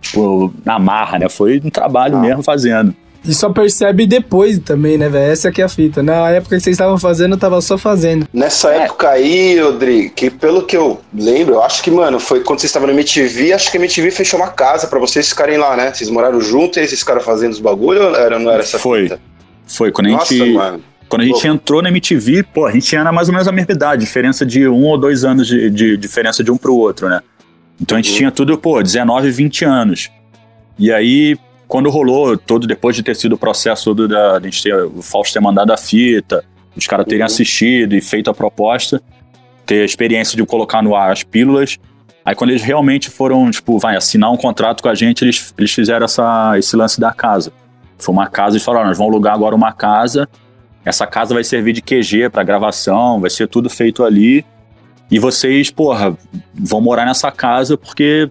tipo, 0.00 0.52
na 0.64 0.78
marra, 0.78 1.18
né? 1.18 1.28
Foi 1.28 1.60
um 1.64 1.70
trabalho 1.70 2.16
Ah. 2.16 2.20
mesmo 2.20 2.42
fazendo. 2.42 2.94
E 3.26 3.34
só 3.34 3.50
percebe 3.50 4.06
depois 4.06 4.58
também, 4.58 4.96
né, 4.96 5.08
velho? 5.08 5.32
Essa 5.32 5.48
aqui 5.48 5.60
é 5.60 5.64
a 5.64 5.68
fita. 5.68 6.02
Na 6.02 6.30
época 6.30 6.56
que 6.56 6.62
vocês 6.62 6.74
estavam 6.74 6.96
fazendo, 6.98 7.32
eu 7.34 7.38
tava 7.38 7.60
só 7.60 7.76
fazendo. 7.76 8.26
Nessa 8.32 8.72
É. 8.72 8.78
época 8.84 9.08
aí, 9.10 9.60
Odri, 9.62 10.10
que 10.10 10.30
pelo 10.30 10.62
que 10.64 10.76
eu 10.76 11.00
lembro, 11.12 11.54
eu 11.54 11.62
acho 11.62 11.82
que, 11.82 11.90
mano, 11.90 12.20
foi 12.20 12.40
quando 12.44 12.60
vocês 12.60 12.70
estavam 12.70 12.86
no 12.88 12.94
MTV, 12.94 13.52
acho 13.52 13.70
que 13.70 13.76
a 13.76 13.80
MTV 13.80 14.10
fechou 14.10 14.38
uma 14.38 14.48
casa 14.50 14.86
pra 14.86 14.98
vocês 15.00 15.28
ficarem 15.28 15.56
lá, 15.58 15.76
né? 15.76 15.92
Vocês 15.92 16.08
moraram 16.10 16.40
juntos 16.40 16.76
e 16.76 16.80
aí 16.80 16.86
vocês 16.88 17.00
ficaram 17.00 17.20
fazendo 17.20 17.52
os 17.52 17.60
bagulho 17.60 18.02
ou 18.02 18.14
era, 18.16 18.38
não 18.38 18.50
era 18.50 18.62
essa 18.62 18.78
Foi. 18.78 19.04
fita? 19.04 19.20
Foi 19.66 19.90
quando 19.90 20.06
a 20.08 20.10
Nossa, 20.12 20.34
gente. 20.34 20.52
mano. 20.54 20.80
Quando 21.08 21.22
a 21.22 21.24
gente 21.24 21.42
Pô. 21.42 21.48
entrou 21.48 21.82
na 21.82 21.88
MTV, 21.88 22.42
pô, 22.52 22.66
a 22.66 22.72
gente 22.72 22.86
tinha 22.86 23.04
mais 23.12 23.28
ou 23.28 23.32
menos 23.32 23.46
a 23.46 23.52
mesma 23.52 23.72
idade, 23.72 24.04
diferença 24.04 24.44
de 24.44 24.66
um 24.66 24.84
ou 24.84 24.98
dois 24.98 25.24
anos 25.24 25.46
de, 25.46 25.70
de 25.70 25.96
diferença 25.96 26.42
de 26.42 26.50
um 26.50 26.56
pro 26.56 26.74
outro, 26.74 27.08
né? 27.08 27.20
Então 27.80 27.96
a 27.96 28.00
gente 28.00 28.10
Uhum. 28.12 28.16
tinha 28.18 28.30
tudo, 28.32 28.58
pô, 28.58 28.82
19, 28.82 29.30
20 29.30 29.64
anos. 29.64 30.10
E 30.78 30.92
aí, 30.92 31.36
quando 31.68 31.90
rolou, 31.90 32.36
todo 32.36 32.66
depois 32.66 32.94
de 32.94 33.02
ter 33.02 33.16
sido 33.16 33.34
o 33.34 33.38
processo 33.38 33.84
todo 33.84 34.06
da, 34.08 34.38
de 34.38 34.46
a 34.46 34.50
gente 34.50 34.62
ter 34.62 34.74
o 34.74 35.02
Fausto 35.02 35.34
ter 35.34 35.40
mandado 35.40 35.72
a 35.72 35.76
fita, 35.76 36.44
os 36.76 36.86
caras 36.86 37.04
terem 37.06 37.20
Uhum. 37.20 37.26
assistido 37.26 37.94
e 37.94 38.00
feito 38.00 38.30
a 38.30 38.34
proposta, 38.34 39.02
ter 39.64 39.82
a 39.82 39.84
experiência 39.84 40.36
de 40.36 40.44
colocar 40.44 40.82
no 40.82 40.94
ar 40.94 41.10
as 41.10 41.22
pílulas. 41.22 41.78
Aí 42.24 42.34
quando 42.34 42.50
eles 42.50 42.62
realmente 42.62 43.08
foram, 43.10 43.50
tipo, 43.50 43.78
vai 43.78 43.96
assinar 43.96 44.32
um 44.32 44.36
contrato 44.36 44.82
com 44.82 44.88
a 44.88 44.94
gente, 44.94 45.24
eles, 45.24 45.54
eles 45.56 45.72
fizeram 45.72 46.04
essa, 46.04 46.58
esse 46.58 46.76
lance 46.76 47.00
da 47.00 47.12
casa. 47.12 47.52
Foi 47.98 48.12
uma 48.12 48.26
casa, 48.28 48.56
eles 48.56 48.64
falaram, 48.64 48.86
"Ó, 48.86 48.88
nós 48.88 48.98
vamos 48.98 49.12
alugar 49.12 49.34
agora 49.34 49.54
uma 49.54 49.72
casa, 49.72 50.28
essa 50.84 51.06
casa 51.06 51.34
vai 51.34 51.42
servir 51.42 51.72
de 51.72 51.82
QG 51.82 52.28
para 52.30 52.42
gravação, 52.44 53.20
vai 53.20 53.30
ser 53.30 53.48
tudo 53.48 53.68
feito 53.68 54.04
ali. 54.04 54.44
E 55.10 55.18
vocês, 55.18 55.70
porra, 55.70 56.16
vão 56.54 56.80
morar 56.80 57.04
nessa 57.06 57.30
casa 57.30 57.76
porque 57.76 58.30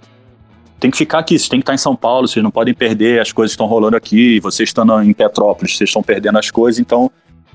tem 0.80 0.92
que 0.92 0.98
ficar 0.98 1.20
aqui, 1.20 1.38
vocês 1.38 1.50
têm 1.50 1.60
que 1.60 1.64
estar 1.64 1.74
em 1.74 1.78
São 1.78 1.96
Paulo, 1.96 2.28
vocês 2.28 2.44
não 2.44 2.52
podem 2.52 2.74
perder 2.74 3.22
as 3.22 3.32
coisas 3.32 3.52
que 3.52 3.56
estão 3.56 3.66
rolando 3.66 3.96
aqui, 3.96 4.40
vocês 4.40 4.70
estando 4.70 5.02
em 5.02 5.14
Petrópolis, 5.14 5.78
vocês 5.78 5.90
estão 5.90 6.04
perdendo 6.04 6.38
as 6.38 6.52
coisas, 6.52 6.80
então 6.80 7.10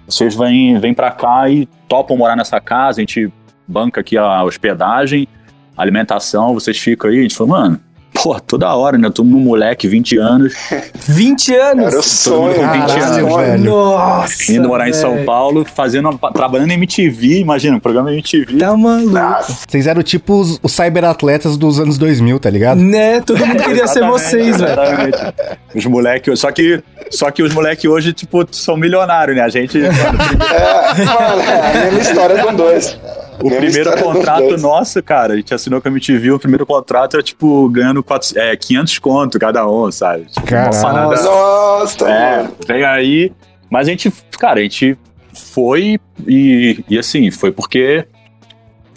vocês 0.06 0.34
vêm, 0.34 0.78
vêm 0.78 0.94
para 0.94 1.10
cá 1.10 1.48
e 1.48 1.66
topam 1.88 2.16
morar 2.16 2.36
nessa 2.36 2.60
casa, 2.60 3.00
a 3.00 3.02
gente 3.02 3.30
banca 3.66 4.00
aqui 4.00 4.16
a 4.16 4.42
hospedagem, 4.42 5.28
alimentação, 5.76 6.54
vocês 6.54 6.78
ficam 6.78 7.10
aí, 7.10 7.20
a 7.20 7.22
gente 7.22 7.36
falou, 7.36 7.52
mano, 7.52 7.80
Pô, 8.12 8.38
toda 8.40 8.74
hora, 8.74 8.98
né? 8.98 9.08
Todo 9.08 9.24
mundo 9.26 9.44
moleque, 9.44 9.88
20 9.88 10.18
anos, 10.18 10.52
20 11.08 11.54
anos? 11.54 11.86
Era 11.86 11.98
o 11.98 12.02
sonho, 12.02 12.54
com 12.54 12.60
20 12.72 12.86
Caralho, 12.86 13.26
anos. 13.26 13.36
velho. 13.36 13.64
Nossa. 13.64 14.52
Indo 14.52 14.68
morar 14.68 14.88
em 14.88 14.92
São 14.92 15.14
velho. 15.14 15.24
Paulo, 15.26 15.64
fazendo, 15.64 16.18
trabalhando 16.34 16.70
em 16.70 16.74
MTV, 16.74 17.38
imagina, 17.40 17.76
um 17.76 17.80
programa 17.80 18.12
MTV. 18.12 18.58
Tá 18.58 18.76
maluco. 18.76 19.10
Nossa, 19.10 19.56
Vocês 19.68 19.86
eram 19.86 20.02
tipo 20.02 20.34
os, 20.40 20.58
os 20.62 20.72
cyberatletas 20.72 21.56
dos 21.56 21.78
anos 21.80 21.96
2000, 21.98 22.38
tá 22.40 22.50
ligado? 22.50 22.80
Né? 22.80 23.20
Todo 23.20 23.46
mundo 23.46 23.62
queria 23.62 23.86
ser 23.86 24.00
Exatamente, 24.00 24.10
vocês, 24.12 24.56
velho. 24.60 24.72
exatamente. 24.72 25.34
Os 25.74 25.86
moleques, 25.86 26.38
só 26.40 26.50
que, 26.52 26.82
só 27.10 27.30
que 27.30 27.42
os 27.42 27.54
moleques 27.54 27.84
hoje, 27.88 28.12
tipo, 28.12 28.46
são 28.50 28.76
milionários, 28.76 29.36
né? 29.36 29.42
A 29.42 29.48
gente, 29.48 29.78
é, 29.82 29.88
mano, 29.90 31.42
é 31.42 31.70
a 31.70 31.84
mesma 31.84 32.00
história 32.00 32.44
com 32.44 32.54
dois. 32.54 32.98
O 33.42 33.50
primeiro 33.56 33.90
contrato 34.02 34.56
nosso, 34.58 35.02
cara, 35.02 35.32
a 35.34 35.36
gente 35.36 35.52
assinou 35.54 35.80
com 35.80 35.88
a 35.88 35.90
MTV, 35.90 36.32
o 36.32 36.38
primeiro 36.38 36.64
contrato 36.66 37.14
era, 37.14 37.22
tipo, 37.22 37.68
ganhando 37.68 38.02
quatro- 38.02 38.38
é, 38.38 38.56
500 38.56 38.98
conto 38.98 39.38
cada 39.38 39.68
um, 39.68 39.90
sabe? 39.90 40.26
Tipo, 40.26 40.46
Nossa, 40.54 42.08
É, 42.08 42.48
vem 42.66 42.84
aí. 42.84 43.32
Mas 43.70 43.86
a 43.88 43.90
gente, 43.90 44.12
cara, 44.38 44.60
a 44.60 44.62
gente 44.62 44.98
foi 45.32 45.98
e, 46.26 46.84
e 46.88 46.98
assim, 46.98 47.30
foi 47.30 47.52
porque 47.52 48.04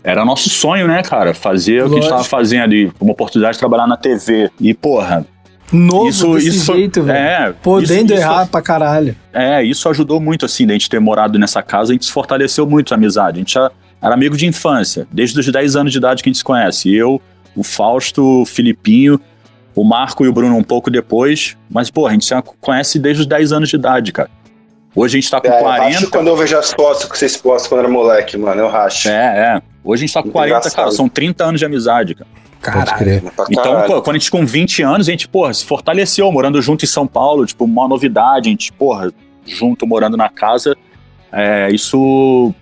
era 0.04 0.26
nosso 0.26 0.50
sonho, 0.50 0.88
né, 0.88 1.02
cara? 1.04 1.34
Fazer 1.34 1.84
o 1.84 1.90
que 1.90 1.94
a 1.94 1.96
gente 1.96 2.04
tava 2.10 2.16
Lógico. 2.18 2.36
fazendo 2.36 2.64
ali, 2.64 2.92
uma 3.00 3.12
oportunidade 3.14 3.54
de 3.54 3.60
trabalhar 3.60 3.88
na 3.88 3.96
TV. 3.96 4.50
E, 4.60 4.74
porra, 4.74 5.26
Novo 5.72 6.08
isso, 6.10 6.34
desse 6.34 6.50
isso 6.50 6.74
jeito, 6.76 7.02
velho. 7.04 7.18
É, 7.18 7.54
Podendo 7.64 8.14
isso- 8.14 8.22
errar 8.22 8.42
isso- 8.44 8.52
pra 8.52 8.62
caralho. 8.62 9.16
é, 9.32 9.64
isso 9.64 9.88
ajudou 9.90 10.20
muito, 10.20 10.46
assim, 10.46 10.68
da 10.68 10.74
gente 10.74 10.90
ter 10.90 11.00
morado 11.00 11.40
nessa 11.40 11.64
casa, 11.64 11.92
a 11.92 11.94
gente 11.94 12.06
se 12.06 12.12
fortaleceu 12.12 12.68
muito 12.68 12.94
a 12.94 12.98
amizade. 12.98 13.38
A 13.38 13.40
gente 13.40 13.54
já 13.54 13.72
era 14.04 14.14
amigo 14.14 14.36
de 14.36 14.46
infância, 14.46 15.08
desde 15.12 15.40
os 15.40 15.50
10 15.52 15.76
anos 15.76 15.92
de 15.92 15.98
idade 15.98 16.22
que 16.22 16.30
a 16.30 16.32
gente 16.32 16.38
se 16.40 16.44
conhece. 16.44 16.94
Eu, 16.94 17.22
o 17.56 17.64
Fausto, 17.64 18.42
o 18.42 18.46
Filipinho, 18.46 19.20
o 19.76 19.84
Marco 19.84 20.26
e 20.26 20.28
o 20.28 20.34
Bruno 20.34 20.56
um 20.58 20.64
pouco 20.64 20.92
depois. 20.92 21.56
Mas, 21.70 21.90
pô, 21.90 22.06
a 22.08 22.12
gente 22.12 22.26
se 22.26 22.34
conhece 22.60 23.00
desde 23.00 23.22
os 23.22 23.28
10 23.28 23.54
anos 23.54 23.70
de 23.70 23.76
idade, 23.78 24.12
cara. 24.12 24.30
Hoje 24.96 25.18
a 25.18 25.22
gente 25.22 25.32
tá 25.32 25.42
com 25.42 25.48
É, 25.48 25.58
eu 25.58 25.62
40. 25.64 25.84
racho 25.96 26.10
quando 26.12 26.28
eu 26.28 26.36
vejo 26.38 26.56
as 26.58 26.72
fotos 26.72 27.06
que 27.06 27.18
vocês 27.18 27.36
postam 27.38 27.70
quando 27.70 27.80
era 27.80 27.90
moleque, 27.90 28.38
mano. 28.38 28.62
Eu 28.62 28.68
racho. 28.70 29.10
É, 29.10 29.56
é. 29.58 29.62
Hoje 29.84 30.04
a 30.04 30.06
gente 30.06 30.14
tá 30.14 30.20
com 30.22 30.28
Muito 30.28 30.34
40, 30.34 30.58
engraçado. 30.60 30.76
cara. 30.76 30.92
São 30.92 31.10
30 31.10 31.44
anos 31.46 31.60
de 31.60 31.66
amizade, 31.66 32.14
cara. 32.14 32.30
Pra 32.62 33.46
Então, 33.50 33.64
caralho. 33.74 33.88
pô, 33.88 34.02
quando 34.02 34.16
a 34.16 34.20
gente 34.20 34.30
com 34.32 34.46
20 34.46 34.84
anos, 34.84 35.08
a 35.08 35.12
gente, 35.12 35.28
porra, 35.28 35.54
se 35.54 35.66
fortaleceu, 35.66 36.32
morando 36.32 36.62
junto 36.62 36.86
em 36.86 36.88
São 36.88 37.06
Paulo, 37.08 37.46
tipo, 37.46 37.66
uma 37.66 37.88
novidade, 37.88 38.48
a 38.48 38.52
gente, 38.52 38.72
porra, 38.72 39.12
junto, 39.46 39.86
morando 39.88 40.16
na 40.16 40.30
casa. 40.30 40.76
É, 41.32 41.70
isso 41.72 42.54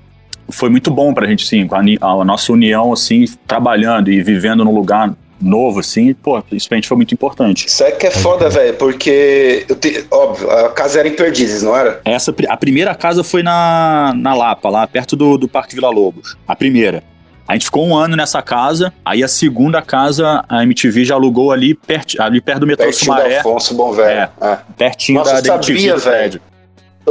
foi 0.49 0.69
muito 0.69 0.89
bom 0.91 1.13
pra 1.13 1.27
gente, 1.27 1.45
sim, 1.47 1.67
com 1.67 1.75
a, 1.75 1.79
a 2.21 2.25
nossa 2.25 2.51
união, 2.51 2.91
assim, 2.93 3.25
trabalhando 3.47 4.11
e 4.11 4.21
vivendo 4.21 4.63
num 4.65 4.73
lugar 4.73 5.13
novo, 5.39 5.79
assim, 5.79 6.13
pô, 6.13 6.41
isso 6.51 6.67
pra 6.69 6.75
gente 6.77 6.87
foi 6.87 6.97
muito 6.97 7.13
importante. 7.13 7.65
Isso 7.67 7.83
é 7.83 7.91
que 7.91 8.05
é 8.05 8.11
foda, 8.11 8.47
velho, 8.49 8.75
porque, 8.75 9.65
eu 9.67 9.75
te- 9.75 10.05
óbvio, 10.11 10.49
a 10.51 10.69
casa 10.69 10.99
era 10.99 11.07
em 11.07 11.13
Perdizes, 11.13 11.63
não 11.63 11.75
era? 11.75 11.99
Essa, 12.05 12.33
a 12.47 12.57
primeira 12.57 12.93
casa 12.93 13.23
foi 13.23 13.41
na, 13.41 14.13
na 14.15 14.35
Lapa, 14.35 14.69
lá 14.69 14.85
perto 14.85 15.15
do, 15.15 15.37
do 15.37 15.47
Parque 15.47 15.73
Vila 15.73 15.89
Lobos. 15.89 16.37
A 16.47 16.55
primeira. 16.55 17.03
A 17.47 17.53
gente 17.53 17.65
ficou 17.65 17.85
um 17.85 17.95
ano 17.97 18.15
nessa 18.15 18.41
casa, 18.41 18.93
aí 19.03 19.23
a 19.23 19.27
segunda 19.27 19.81
casa 19.81 20.45
a 20.47 20.63
MTV 20.63 21.03
já 21.05 21.15
alugou 21.15 21.51
ali, 21.51 21.73
perto, 21.73 22.21
ali 22.21 22.39
perto 22.39 22.59
do 22.61 22.67
metrô 22.67 22.85
Pertinho 22.85 23.11
do 23.11 23.17
Sumaré, 23.17 23.39
Afonso 23.39 23.73
Bom 23.73 23.91
Velho. 23.91 24.29
É. 24.39 24.57
pertinho 24.77 25.17
Nossa, 25.19 25.33
da, 25.33 25.39
eu 25.39 25.43
da 25.43 25.53
MTV. 25.55 25.79
sabia, 25.79 25.93
do 25.95 25.99
velho. 25.99 26.41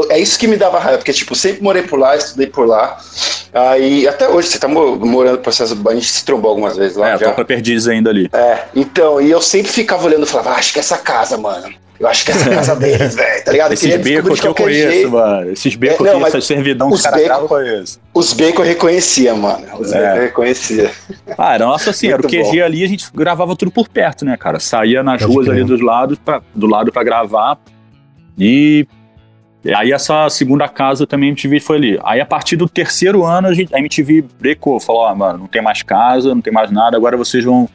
É 0.08 0.18
isso 0.18 0.38
que 0.38 0.46
me 0.46 0.56
dava 0.56 0.78
raiva, 0.78 0.98
porque, 0.98 1.12
tipo, 1.12 1.34
sempre 1.34 1.62
morei 1.62 1.82
por 1.82 1.98
lá, 1.98 2.16
estudei 2.16 2.46
por 2.46 2.66
lá. 2.66 2.96
Aí, 3.52 4.06
até 4.06 4.28
hoje, 4.28 4.48
você 4.48 4.58
tá 4.58 4.68
mo- 4.68 4.94
morando 4.96 5.38
por 5.38 5.50
essas. 5.50 5.72
A 5.72 5.94
gente 5.94 6.06
se 6.06 6.24
trombou 6.24 6.50
algumas 6.50 6.76
vezes 6.76 6.96
lá 6.96 7.10
É, 7.10 7.18
já. 7.18 7.26
tô 7.28 7.32
pra 7.34 7.44
Perdizes 7.44 7.88
ainda 7.88 8.08
ali. 8.10 8.28
É, 8.32 8.64
então, 8.74 9.20
e 9.20 9.30
eu 9.30 9.40
sempre 9.42 9.70
ficava 9.72 10.06
olhando 10.06 10.22
e 10.24 10.26
falava, 10.28 10.50
ah, 10.50 10.54
acho 10.54 10.72
que 10.72 10.78
é 10.78 10.80
essa 10.80 10.96
casa, 10.98 11.36
mano. 11.36 11.68
Eu 11.98 12.06
acho 12.08 12.24
que 12.24 12.30
é 12.30 12.34
essa 12.34 12.48
casa 12.54 12.76
deles, 12.76 13.14
velho, 13.16 13.44
tá 13.44 13.52
ligado? 13.52 13.72
Esses 13.74 13.96
becos 13.96 14.40
que 14.40 14.46
eu 14.46 14.54
conheço, 14.54 14.90
jeito. 14.92 15.10
mano. 15.10 15.50
Esses 15.50 15.74
becos 15.74 16.06
É, 16.06 16.12
não, 16.12 16.20
que 16.20 16.26
essa 16.28 16.40
servidão 16.40 16.88
que 16.88 16.94
os 16.94 17.02
becos- 17.02 17.22
gravam, 17.24 17.42
eu 17.42 17.48
conheço. 17.48 18.00
Os 18.14 18.32
becos 18.32 18.60
eu 18.60 18.64
reconhecia, 18.66 19.34
mano. 19.34 19.66
Os 19.78 19.92
É. 19.92 19.98
becos 20.00 20.16
eu 20.16 20.22
reconhecia. 20.22 20.90
Ah, 21.36 21.54
era 21.56 21.66
nossa 21.66 21.90
assim, 21.90 22.10
era 22.10 22.22
o 22.22 22.26
QG 22.28 22.62
ali, 22.62 22.84
a 22.84 22.88
gente 22.88 23.04
gravava 23.12 23.54
tudo 23.56 23.70
por 23.72 23.88
perto, 23.88 24.24
né, 24.24 24.36
cara? 24.38 24.58
Saía 24.60 25.02
nas 25.02 25.20
Pode 25.20 25.34
ruas 25.34 25.46
crer. 25.48 25.56
ali 25.58 25.64
dos 25.66 25.80
lados 25.82 26.16
pra, 26.24 26.40
do 26.54 26.66
lado 26.68 26.90
pra 26.92 27.02
gravar. 27.02 27.58
E 28.38 28.86
aí 29.74 29.92
essa 29.92 30.28
segunda 30.30 30.68
casa 30.68 31.06
também 31.06 31.28
a 31.28 31.32
MTV 31.32 31.60
foi 31.60 31.76
ali. 31.76 31.98
Aí 32.02 32.20
a 32.20 32.26
partir 32.26 32.56
do 32.56 32.68
terceiro 32.68 33.24
ano 33.24 33.48
a, 33.48 33.54
gente, 33.54 33.74
a 33.74 33.78
MTV 33.78 34.24
brecou, 34.38 34.80
falou, 34.80 35.02
ó, 35.02 35.14
mano, 35.14 35.40
não 35.40 35.46
tem 35.46 35.62
mais 35.62 35.82
casa, 35.82 36.34
não 36.34 36.40
tem 36.40 36.52
mais 36.52 36.70
nada, 36.70 36.96
agora 36.96 37.16
vocês 37.16 37.44
vão 37.44 37.68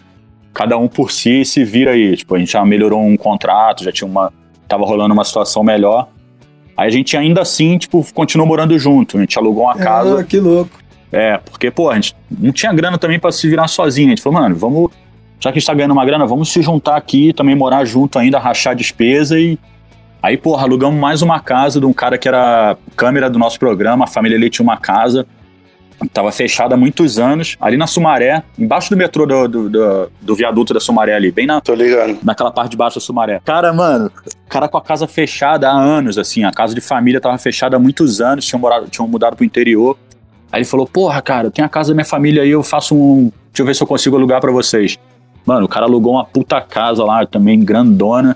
cada 0.54 0.78
um 0.78 0.88
por 0.88 1.12
si 1.12 1.42
e 1.42 1.46
se 1.46 1.64
vira 1.64 1.92
aí. 1.92 2.16
Tipo, 2.16 2.36
a 2.36 2.40
gente 2.40 2.52
já 2.52 2.66
melhorou 2.66 3.02
um 3.02 3.16
contrato, 3.16 3.84
já 3.84 3.92
tinha 3.92 4.08
uma 4.08 4.32
tava 4.68 4.86
rolando 4.86 5.14
uma 5.14 5.24
situação 5.24 5.64
melhor. 5.64 6.08
Aí 6.78 6.88
a 6.88 6.92
gente 6.92 7.16
ainda 7.16 7.42
assim, 7.42 7.78
tipo, 7.78 8.06
continuou 8.14 8.48
morando 8.48 8.78
junto. 8.78 9.18
A 9.18 9.20
gente 9.22 9.38
alugou 9.38 9.64
uma 9.64 9.76
casa. 9.76 10.20
Ah, 10.20 10.24
que 10.24 10.40
louco. 10.40 10.72
É, 11.12 11.38
porque, 11.38 11.72
pô, 11.72 11.90
a 11.90 11.96
gente 11.96 12.16
não 12.30 12.52
tinha 12.52 12.74
grana 12.74 12.98
também 12.98 13.20
pra 13.20 13.32
se 13.32 13.48
virar 13.48 13.68
sozinho. 13.68 14.08
A 14.08 14.10
gente 14.10 14.22
falou, 14.22 14.42
mano, 14.42 14.56
vamos. 14.56 14.92
Já 15.40 15.52
que 15.52 15.58
a 15.58 15.60
gente 15.60 15.68
tá 15.68 15.74
ganhando 15.74 15.92
uma 15.92 16.06
grana, 16.06 16.26
vamos 16.26 16.52
se 16.52 16.62
juntar 16.62 16.96
aqui, 16.98 17.32
também 17.32 17.56
morar 17.56 17.86
junto 17.86 18.20
ainda, 18.20 18.40
rachar 18.40 18.76
despesa 18.76 19.40
e. 19.40 19.58
Aí, 20.26 20.38
porra, 20.38 20.64
alugamos 20.64 21.00
mais 21.00 21.22
uma 21.22 21.40
casa 21.40 21.80
de 21.80 21.86
um 21.86 21.94
cara 21.94 22.18
que 22.18 22.28
era 22.28 22.76
câmera 22.96 23.30
do 23.30 23.38
nosso 23.38 23.60
programa, 23.60 24.06
a 24.06 24.08
família 24.08 24.40
dele 24.40 24.50
tinha 24.50 24.64
uma 24.64 24.76
casa. 24.76 25.24
Tava 26.12 26.32
fechada 26.32 26.74
há 26.74 26.78
muitos 26.78 27.20
anos, 27.20 27.56
ali 27.62 27.78
na 27.78 27.86
Sumaré, 27.86 28.42
embaixo 28.58 28.90
do 28.90 28.98
metrô 28.98 29.28
do, 29.28 29.48
do, 29.48 29.70
do, 29.70 30.12
do 30.20 30.36
viaduto 30.36 30.74
da 30.74 30.80
Sumaré 30.80 31.14
ali, 31.14 31.32
bem 31.32 31.46
na, 31.46 31.62
Tô 31.62 31.76
ligando. 31.76 32.18
naquela 32.24 32.50
parte 32.50 32.72
de 32.72 32.78
baixo 32.78 32.96
da 32.96 33.06
Sumaré. 33.06 33.40
Cara, 33.46 33.72
mano, 33.72 34.12
cara 34.50 34.68
com 34.68 34.80
a 34.80 34.82
casa 34.82 35.08
fechada 35.08 35.70
há 35.70 35.74
anos, 35.74 36.18
assim, 36.18 36.44
a 36.44 36.52
casa 36.52 36.74
de 36.74 36.82
família 36.82 37.22
tava 37.22 37.38
fechada 37.38 37.76
há 37.76 37.80
muitos 37.80 38.20
anos, 38.20 38.48
tinham, 38.48 38.60
morado, 38.60 38.88
tinham 38.90 39.08
mudado 39.08 39.36
pro 39.36 39.46
interior. 39.46 39.96
Aí 40.52 40.62
ele 40.62 40.66
falou, 40.66 40.88
porra, 40.88 41.22
cara, 41.22 41.52
tem 41.52 41.64
a 41.64 41.70
casa 41.70 41.90
da 41.90 41.94
minha 41.94 42.04
família 42.06 42.42
aí, 42.42 42.50
eu 42.50 42.64
faço 42.64 42.96
um. 42.96 43.32
Deixa 43.52 43.62
eu 43.62 43.66
ver 43.68 43.76
se 43.76 43.84
eu 43.84 43.88
consigo 43.88 44.16
alugar 44.16 44.42
pra 44.42 44.52
vocês. 44.52 44.98
Mano, 45.46 45.68
o 45.68 45.70
cara 45.70 45.86
alugou 45.86 46.14
uma 46.14 46.26
puta 46.26 46.60
casa 46.62 47.04
lá, 47.04 47.28
também 47.28 47.64
grandona. 47.64 48.36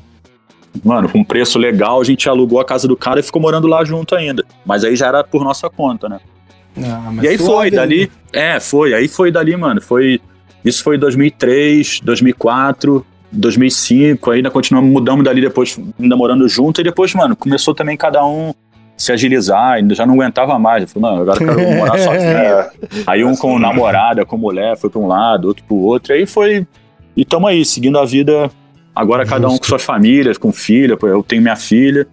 Mano, 0.83 1.09
com 1.09 1.19
um 1.19 1.23
preço 1.23 1.57
legal, 1.57 1.99
a 1.99 2.03
gente 2.03 2.29
alugou 2.29 2.59
a 2.59 2.65
casa 2.65 2.87
do 2.87 2.95
cara 2.95 3.19
e 3.19 3.23
ficou 3.23 3.41
morando 3.41 3.67
lá 3.67 3.83
junto 3.83 4.15
ainda. 4.15 4.43
Mas 4.65 4.83
aí 4.83 4.95
já 4.95 5.07
era 5.07 5.23
por 5.23 5.43
nossa 5.43 5.69
conta, 5.69 6.07
né? 6.07 6.19
Ah, 6.77 7.09
mas 7.11 7.25
E 7.25 7.27
aí 7.27 7.37
foi, 7.37 7.71
dali. 7.71 8.11
É, 8.31 8.59
foi. 8.59 8.93
Aí 8.93 9.07
foi 9.07 9.31
dali, 9.31 9.55
mano. 9.55 9.81
Foi. 9.81 10.21
Isso 10.63 10.83
foi 10.83 10.97
2003, 10.97 12.01
2004, 12.03 13.05
2005. 13.31 14.31
Ainda 14.31 14.51
continuamos, 14.51 14.91
mudamos 14.91 15.23
dali 15.23 15.41
depois, 15.41 15.79
ainda 15.99 16.15
morando 16.15 16.47
junto. 16.47 16.81
E 16.81 16.83
depois, 16.83 17.13
mano, 17.13 17.35
começou 17.35 17.73
também 17.73 17.97
cada 17.97 18.25
um 18.25 18.53
se 18.95 19.11
agilizar. 19.11 19.73
Ainda 19.73 19.95
já 19.95 20.05
não 20.05 20.13
aguentava 20.13 20.57
mais. 20.59 20.83
Eu 20.83 20.87
falei, 20.89 21.09
mano, 21.09 21.21
agora 21.23 21.43
eu 21.43 21.55
quero 21.55 21.71
morar 21.77 21.97
sozinho. 21.97 22.21
É, 22.21 22.71
Aí 23.07 23.23
um 23.23 23.35
com 23.35 23.57
namorada, 23.57 24.25
com 24.25 24.37
mulher, 24.37 24.77
foi 24.77 24.89
pra 24.89 24.99
um 24.99 25.07
lado, 25.07 25.47
outro 25.47 25.63
pro 25.63 25.77
outro. 25.77 26.13
Aí 26.13 26.25
foi. 26.25 26.67
E 27.15 27.25
tamo 27.25 27.47
aí, 27.47 27.65
seguindo 27.65 27.97
a 27.97 28.05
vida. 28.05 28.51
Agora 28.99 29.25
cada 29.25 29.47
um 29.47 29.57
com 29.57 29.63
suas 29.63 29.83
famílias, 29.83 30.37
com 30.37 30.51
filha. 30.51 30.97
pô, 30.97 31.07
Eu 31.07 31.23
tenho 31.23 31.41
minha 31.41 31.55
filha. 31.55 32.05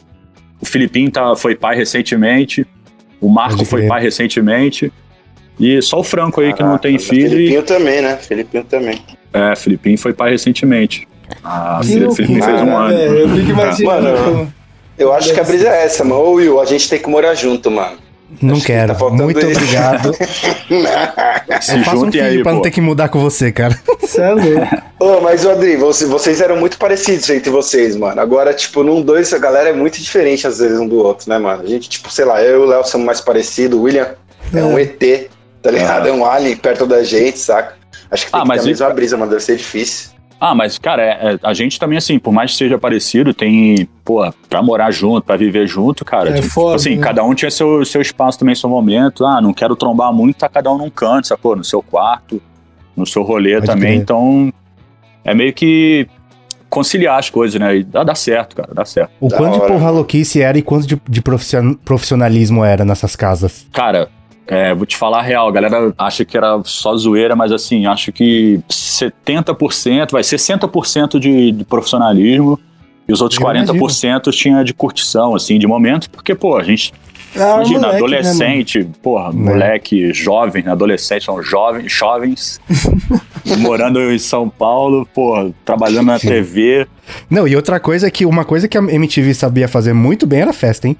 O 0.61 0.64
Filipinho 0.66 1.11
tá, 1.11 1.34
foi 1.34 1.55
pai 1.57 1.76
recentemente. 1.76 2.66
O 3.20 3.28
Marco 3.28 3.64
foi 3.64 3.87
pai 3.87 4.01
recentemente. 4.03 4.93
E 5.59 5.80
só 5.82 6.01
o 6.01 6.05
Franco 6.05 6.41
aí 6.41 6.53
que 6.53 6.61
não 6.62 6.70
caraca, 6.78 6.82
tem 6.89 6.99
filho. 6.99 7.26
E, 7.26 7.30
Filipinho 7.30 7.62
também, 7.62 8.03
né? 8.03 8.16
Filipinho 8.18 8.64
também. 8.64 9.03
é, 9.32 9.57
Filipinho 9.57 9.99
foi 9.99 10.12
pai 10.12 10.30
recentemente. 10.30 11.09
A 11.43 11.80
Que 11.82 11.89
filha 11.89 12.07
do 12.07 12.14
Filipinho 12.14 12.43
fez 12.45 12.61
um 12.61 12.64
loucura, 12.64 12.84
ano. 12.84 12.99
Eu 13.16 13.28
fico 13.30 13.51
imaginando. 13.51 14.03
Mano, 14.03 14.24
como- 14.24 14.55
Eu 14.99 15.12
acho 15.12 15.34
que 15.34 15.41
a 15.41 15.45
brisa 15.45 15.68
é 15.68 15.84
essa, 15.84 16.05
mano. 16.05 16.20
Ô, 16.22 16.32
Will, 16.34 16.61
a 16.61 16.64
gente 16.64 16.89
tem 16.89 16.99
que 17.01 17.09
morar 17.11 17.34
junto, 17.34 17.70
mano. 17.70 17.97
Não 18.43 18.55
Acho 18.55 18.61
que 18.62 18.66
quero. 18.72 18.93
tá 18.93 18.99
faltando 18.99 19.22
Muito 19.24 19.39
isso. 19.47 19.61
obrigado. 19.61 20.12
Se 21.61 21.76
Eu 21.78 21.84
faço 21.84 22.05
um 22.07 22.12
filho 22.12 22.24
aí, 22.24 22.43
pra 22.43 22.53
não 22.53 22.59
pô. 22.59 22.62
ter 22.64 22.70
que 22.70 22.80
mudar 22.80 23.09
com 23.09 23.20
você, 23.20 23.53
cara. 23.53 23.78
Cê 24.07 24.23
é 24.23 24.31
louco. 24.33 24.77
Ô, 24.99 25.21
mas, 25.21 25.47
Adri, 25.47 25.77
você- 25.77 26.07
vocês 26.07 26.41
eram 26.41 26.57
muito 26.57 26.79
parecidos 26.79 27.29
entre 27.31 27.51
vocês, 27.51 27.95
mano. 27.97 28.21
Agora, 28.21 28.55
tipo, 28.55 28.83
num 28.83 29.03
dois, 29.03 29.33
a 29.33 29.39
galera 29.39 29.69
é 29.71 29.73
muito 29.73 30.01
diferente, 30.01 30.47
às 30.47 30.59
vezes, 30.59 30.79
um 30.79 30.89
do 30.89 30.97
outro, 30.97 31.29
né, 31.29 31.39
mano? 31.39 31.63
A 31.63 31.67
gente, 31.67 31.89
tipo, 31.89 32.11
sei 32.11 32.25
lá, 32.25 32.43
eu 32.43 32.61
e 32.61 32.65
o 32.65 32.67
Léo 32.67 32.85
somos 32.87 33.07
mais 33.07 33.21
parecidos, 33.21 33.79
o 33.79 33.83
William 33.83 34.09
é, 34.55 34.63
um 34.63 34.79
ET, 34.79 35.29
tá 35.63 35.71
ligado? 35.71 36.09
É. 36.09 36.13
um 36.13 36.25
alien 36.25 36.57
perto 36.57 36.87
da 36.87 37.03
gente, 37.03 37.39
saca? 37.39 37.75
Acho 38.11 38.27
que 38.27 38.33
tem 38.33 38.41
Ah, 38.41 38.43
que 38.43 38.49
mas 38.49 38.63
ter 38.63 38.69
a 38.69 38.71
mesma 38.71 38.91
brisa, 38.91 39.17
mano. 39.17 39.31
Deve 39.31 39.43
ser 39.43 39.57
difícil. 39.57 40.11
Ah, 40.39 40.55
mas, 40.55 40.79
cara, 40.79 41.03
é- 41.03 41.33
é- 41.35 41.39
a 41.43 41.55
gente 41.55 41.79
também, 41.79 41.97
assim, 41.99 42.19
por 42.19 42.31
mais 42.31 42.53
que 42.53 42.59
seja 42.59 42.79
parecido, 42.79 43.33
tem, 43.35 43.89
pô, 44.05 44.23
pra 44.51 44.63
morar 44.63 44.91
junto, 44.91 45.25
pra 45.25 45.35
viver 45.35 45.67
junto, 45.67 46.05
cara. 46.05 46.29
É 46.31 46.35
tipo, 46.35 46.49
foda, 46.51 46.77
assim, 46.77 46.97
né? 46.97 47.03
cada 47.03 47.25
um 47.25 47.35
tinha 47.35 47.51
seu, 47.51 47.85
seu 47.87 48.03
espaço 48.03 48.39
também, 48.39 48.55
seu 48.55 48.69
momento. 48.69 49.25
Ah, 49.27 49.41
não 49.41 49.53
quero 49.55 49.75
trombar 49.75 50.13
muito, 50.13 50.37
tá 50.37 50.49
cada 50.49 50.71
um 50.71 50.77
num 50.77 50.91
canto, 50.91 51.27
sacou? 51.27 51.57
No 51.57 51.65
seu 51.65 51.83
quarto, 51.83 52.41
no 52.97 53.07
seu 53.07 53.23
rolê 53.23 53.55
Pode 53.55 53.67
também. 53.67 53.91
crer. 53.93 54.01
Então, 54.03 54.53
é 55.25 55.35
meio 55.35 55.53
que 55.53 56.07
conciliar 56.71 57.19
as 57.19 57.31
coisas, 57.31 57.61
né? 57.61 57.77
E 57.77 57.85
dá, 57.85 58.03
dá 58.03 58.15
certo, 58.15 58.57
cara, 58.57 58.71
dá 58.75 58.85
certo. 58.85 59.11
O 59.21 59.29
Da 59.29 59.37
quanto 59.37 59.55
de 59.55 59.61
hora. 59.61 59.73
porra 59.73 59.91
louquice 59.91 60.43
era 60.43 60.59
e 60.59 60.63
quanto 60.63 60.87
de, 60.87 61.01
de 61.09 61.23
profission- 61.23 61.75
profissionalismo 61.85 62.65
era 62.65 62.85
nessas 62.85 63.15
casas? 63.17 63.67
Cara, 63.73 64.09
É, 64.49 64.73
vou 64.73 64.87
te 64.87 64.97
falar 64.97 65.19
a 65.19 65.23
real, 65.23 65.49
a 65.49 65.51
galera 65.51 65.93
acha 65.99 66.25
que 66.25 66.37
era 66.37 66.61
só 66.65 66.97
zoeira, 66.97 67.35
mas 67.35 67.51
assim, 67.51 67.85
acho 67.85 68.13
que 68.13 68.61
70%, 68.69 70.13
vai, 70.13 70.23
60% 70.23 71.19
de, 71.19 71.51
de 71.53 71.65
profissionalismo 71.65 72.59
e 73.09 73.13
os 73.13 73.21
outros 73.21 73.41
Eu 73.41 73.47
40% 73.47 74.31
tinha 74.33 74.63
de 74.63 74.75
curtição, 74.75 75.35
assim, 75.35 75.59
de 75.59 75.67
momento, 75.67 76.11
porque, 76.11 76.35
pô, 76.35 76.57
a 76.57 76.63
gente 76.63 76.93
Ah, 77.35 77.57
Imagina, 77.57 77.81
moleque, 77.81 77.93
né, 77.93 77.97
adolescente, 77.97 78.89
porra, 79.03 79.33
moleque, 79.33 80.13
jovem, 80.13 80.63
né, 80.63 80.73
adolescente, 80.73 81.25
são 81.25 81.43
jovens, 81.43 81.93
jovens, 81.93 82.61
morando 83.59 84.01
em 84.11 84.19
São 84.19 84.49
Paulo, 84.49 85.07
porra, 85.15 85.51
trabalhando 85.65 86.07
na. 86.07 86.19
TV. 86.19 86.87
Não, 87.29 87.47
e 87.47 87.55
outra 87.55 87.79
coisa 87.79 88.07
é 88.07 88.11
que 88.11 88.25
uma 88.25 88.45
coisa 88.45 88.67
que 88.67 88.77
a 88.77 88.81
MTV 88.81 89.35
sabia 89.35 89.69
fazer 89.69 89.93
muito 89.93 90.27
bem 90.27 90.41
era 90.41 90.53
festa, 90.53 90.89
hein? 90.89 90.97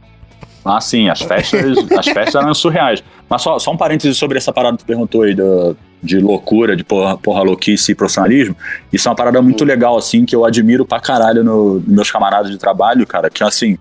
Ah, 0.67 0.81
sim, 0.81 1.09
as 1.09 1.23
festas, 1.23 1.79
as 1.97 2.07
festas 2.07 2.35
eram 2.35 2.53
surreais. 2.53 3.03
Mas 3.29 3.43
só, 3.43 3.59
só 3.59 3.73
um 3.73 3.77
parênteses 3.77 4.17
sobre 4.17 4.37
essa 4.37 4.53
parada 4.53 4.77
que 4.77 4.83
tu 4.83 4.87
perguntou 4.87 5.23
aí 5.23 5.35
do, 5.35 5.77
de 6.03 6.19
loucura, 6.19 6.77
de 6.77 6.83
porra, 6.83 7.17
porra 7.17 7.43
louquice 7.43 7.93
e 7.93 7.95
profissionalismo. 7.95 8.57
Isso 8.93 9.09
é 9.09 9.11
uma 9.11 9.17
parada 9.17 9.41
muito 9.41 9.64
legal, 9.64 9.97
assim, 9.97 10.25
que 10.25 10.35
eu 10.35 10.45
admiro 10.45 10.85
pra 10.85 11.01
caralho 11.01 11.45
no, 11.45 11.75
nos 11.75 11.87
meus 11.87 12.11
camaradas 12.11 12.51
de 12.51 12.59
trabalho, 12.59 13.07
cara, 13.07 13.31
que 13.31 13.43
assim. 13.45 13.79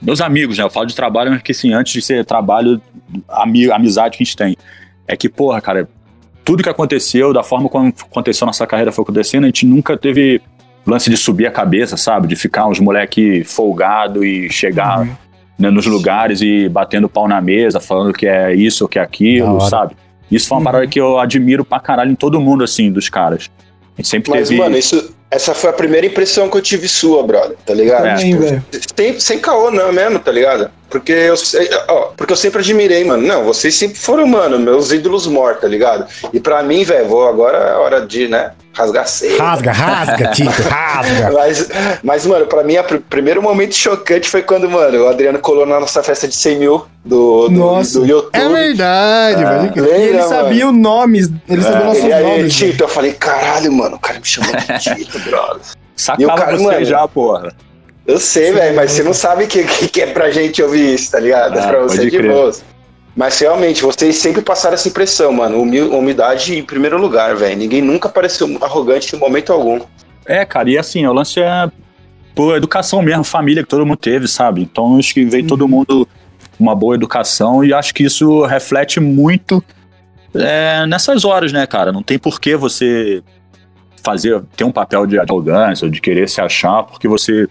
Meus 0.00 0.22
amigos, 0.22 0.56
né? 0.56 0.64
Eu 0.64 0.70
falo 0.70 0.86
de 0.86 0.94
trabalho, 0.94 1.30
mas 1.30 1.42
que 1.42 1.52
assim, 1.52 1.74
antes 1.74 1.92
de 1.92 2.00
ser 2.00 2.24
trabalho, 2.24 2.80
ami, 3.28 3.70
amizade 3.70 4.16
que 4.16 4.22
a 4.22 4.24
gente 4.24 4.36
tem. 4.36 4.56
É 5.06 5.14
que, 5.14 5.28
porra, 5.28 5.60
cara, 5.60 5.86
tudo 6.44 6.62
que 6.62 6.68
aconteceu, 6.68 7.34
da 7.34 7.42
forma 7.42 7.68
como 7.68 7.88
aconteceu 7.88 8.46
nossa 8.46 8.66
carreira 8.66 8.90
foi 8.90 9.02
acontecendo, 9.02 9.44
a 9.44 9.46
gente 9.46 9.66
nunca 9.66 9.98
teve 9.98 10.40
lance 10.86 11.10
de 11.10 11.16
subir 11.16 11.46
a 11.46 11.50
cabeça, 11.50 11.96
sabe? 11.96 12.28
De 12.28 12.36
ficar 12.36 12.66
uns 12.66 12.80
moleque 12.80 13.44
folgado 13.44 14.24
e 14.24 14.50
chegar 14.50 15.06
né, 15.60 15.70
nos 15.70 15.86
lugares 15.86 16.40
e 16.40 16.68
batendo 16.68 17.08
pau 17.08 17.28
na 17.28 17.40
mesa, 17.40 17.78
falando 17.78 18.14
que 18.14 18.26
é 18.26 18.54
isso 18.54 18.84
ou 18.84 18.88
que 18.88 18.98
é 18.98 19.02
aquilo, 19.02 19.60
sabe? 19.60 19.94
Isso 20.30 20.48
foi 20.48 20.58
uma 20.58 20.64
parada 20.64 20.86
que 20.86 20.98
eu 20.98 21.18
admiro 21.18 21.64
pra 21.64 21.78
caralho 21.78 22.10
em 22.10 22.14
todo 22.14 22.40
mundo, 22.40 22.64
assim, 22.64 22.90
dos 22.90 23.08
caras. 23.10 23.50
A 23.96 24.00
gente 24.00 24.08
sempre 24.08 24.30
Mas, 24.30 24.48
teve. 24.48 24.60
mano, 24.60 24.76
isso, 24.76 25.14
essa 25.30 25.54
foi 25.54 25.68
a 25.68 25.72
primeira 25.72 26.06
impressão 26.06 26.48
que 26.48 26.56
eu 26.56 26.62
tive 26.62 26.88
sua, 26.88 27.22
brother, 27.22 27.56
tá 27.66 27.74
ligado? 27.74 28.04
Também, 28.04 28.36
velho. 28.36 28.64
Sem, 28.96 29.20
sem 29.20 29.38
caô, 29.38 29.70
não, 29.70 29.92
mesmo, 29.92 30.18
tá 30.18 30.32
ligado? 30.32 30.70
Porque 30.90 31.12
eu, 31.12 31.34
ó, 31.88 32.10
porque 32.16 32.32
eu 32.32 32.36
sempre 32.36 32.60
admirei, 32.60 33.04
mano. 33.04 33.24
Não, 33.26 33.44
vocês 33.44 33.74
sempre 33.76 33.96
foram, 33.96 34.26
mano, 34.26 34.58
meus 34.58 34.90
ídolos 34.90 35.26
mortos, 35.26 35.62
tá 35.62 35.68
ligado? 35.68 36.06
E 36.32 36.40
pra 36.40 36.62
mim, 36.64 36.82
velho, 36.82 37.08
vou 37.08 37.28
agora 37.28 37.56
é 37.56 37.74
hora 37.74 38.04
de, 38.04 38.26
né, 38.26 38.50
rasgar 38.72 39.06
cedo. 39.06 39.38
Rasga, 39.38 39.70
rasga, 39.72 40.28
Tito, 40.32 40.62
rasga. 40.62 41.30
Mas, 41.32 41.68
mas, 42.02 42.26
mano, 42.26 42.46
pra 42.46 42.64
mim, 42.64 42.76
o 42.76 42.84
pr 42.84 42.96
primeiro 43.08 43.40
momento 43.42 43.74
chocante 43.74 44.28
foi 44.28 44.42
quando, 44.42 44.68
mano, 44.68 45.04
o 45.04 45.08
Adriano 45.08 45.38
colou 45.38 45.64
na 45.64 45.78
nossa 45.78 46.02
festa 46.02 46.26
de 46.26 46.34
100 46.34 46.58
mil 46.58 46.86
do, 47.04 47.48
do, 47.48 47.50
Nossa. 47.50 48.00
do 48.00 48.06
YouTube. 48.06 48.30
É 48.34 48.48
verdade, 48.48 49.72
crer. 49.72 49.86
E 49.86 50.02
ele 50.02 50.12
Lembra, 50.12 50.28
sabia 50.28 50.66
mano? 50.66 50.78
os 50.78 50.82
nomes, 50.82 51.30
ele 51.48 51.62
sabia 51.62 51.84
nossos 51.84 52.04
E 52.04 52.12
aí, 52.12 52.22
nomes. 52.24 52.54
Tito, 52.54 52.84
eu 52.84 52.88
falei, 52.88 53.12
caralho, 53.12 53.72
mano, 53.72 53.96
o 53.96 53.98
cara 54.00 54.18
me 54.18 54.26
chamou 54.26 54.50
de 54.52 54.78
Tito, 54.78 55.18
brother. 55.20 55.60
E 55.62 55.64
o 55.64 56.00
Sacava 56.00 56.34
cara, 56.34 56.56
você 56.56 56.64
mano, 56.64 56.84
já, 56.84 57.06
porra. 57.08 57.52
Eu 58.10 58.18
sei, 58.18 58.52
velho, 58.52 58.74
mas 58.76 58.92
você 58.92 59.02
não 59.02 59.12
sabe 59.14 59.46
que, 59.46 59.62
que, 59.64 59.88
que 59.88 60.00
é 60.02 60.06
pra 60.06 60.30
gente 60.30 60.62
ouvir 60.62 60.94
isso, 60.94 61.10
tá 61.12 61.20
ligado? 61.20 61.56
É 61.58 61.62
Ah, 61.62 61.68
pra 61.68 61.80
você 61.82 62.04
de 62.08 62.16
crer. 62.16 62.30
boas. 62.30 62.64
Mas 63.16 63.38
realmente, 63.38 63.82
vocês 63.82 64.16
sempre 64.16 64.40
passaram 64.40 64.74
essa 64.74 64.88
impressão, 64.88 65.32
mano. 65.32 65.60
Humil- 65.60 65.92
Humildade 65.96 66.56
em 66.58 66.62
primeiro 66.64 66.96
lugar, 66.98 67.34
velho. 67.36 67.56
Ninguém 67.56 67.82
nunca 67.82 68.08
pareceu 68.08 68.48
arrogante 68.60 69.14
em 69.14 69.18
momento 69.18 69.52
algum. 69.52 69.80
É, 70.26 70.44
cara, 70.44 70.70
e 70.70 70.78
assim, 70.78 71.06
o 71.06 71.12
lance 71.12 71.40
é 71.40 71.70
por 72.34 72.56
educação 72.56 73.02
mesmo, 73.02 73.24
família 73.24 73.62
que 73.62 73.68
todo 73.68 73.84
mundo 73.84 73.98
teve, 73.98 74.28
sabe? 74.28 74.62
Então 74.62 74.96
acho 74.98 75.12
que 75.12 75.24
veio 75.24 75.46
todo 75.46 75.66
mundo 75.68 76.06
com 76.56 76.62
uma 76.64 76.74
boa 76.74 76.94
educação 76.94 77.64
e 77.64 77.72
acho 77.74 77.92
que 77.92 78.04
isso 78.04 78.44
reflete 78.46 79.00
muito 79.00 79.62
é, 80.34 80.86
nessas 80.86 81.24
horas, 81.24 81.52
né, 81.52 81.66
cara? 81.66 81.90
Não 81.92 82.02
tem 82.02 82.18
por 82.18 82.40
que 82.40 82.54
você 82.56 83.22
fazer, 84.02 84.40
ter 84.56 84.64
um 84.64 84.70
papel 84.72 85.04
de 85.06 85.18
arrogância 85.18 85.84
ou 85.84 85.90
de 85.90 86.00
querer 86.00 86.28
se 86.28 86.40
achar 86.40 86.84
porque 86.84 87.08
você 87.08 87.48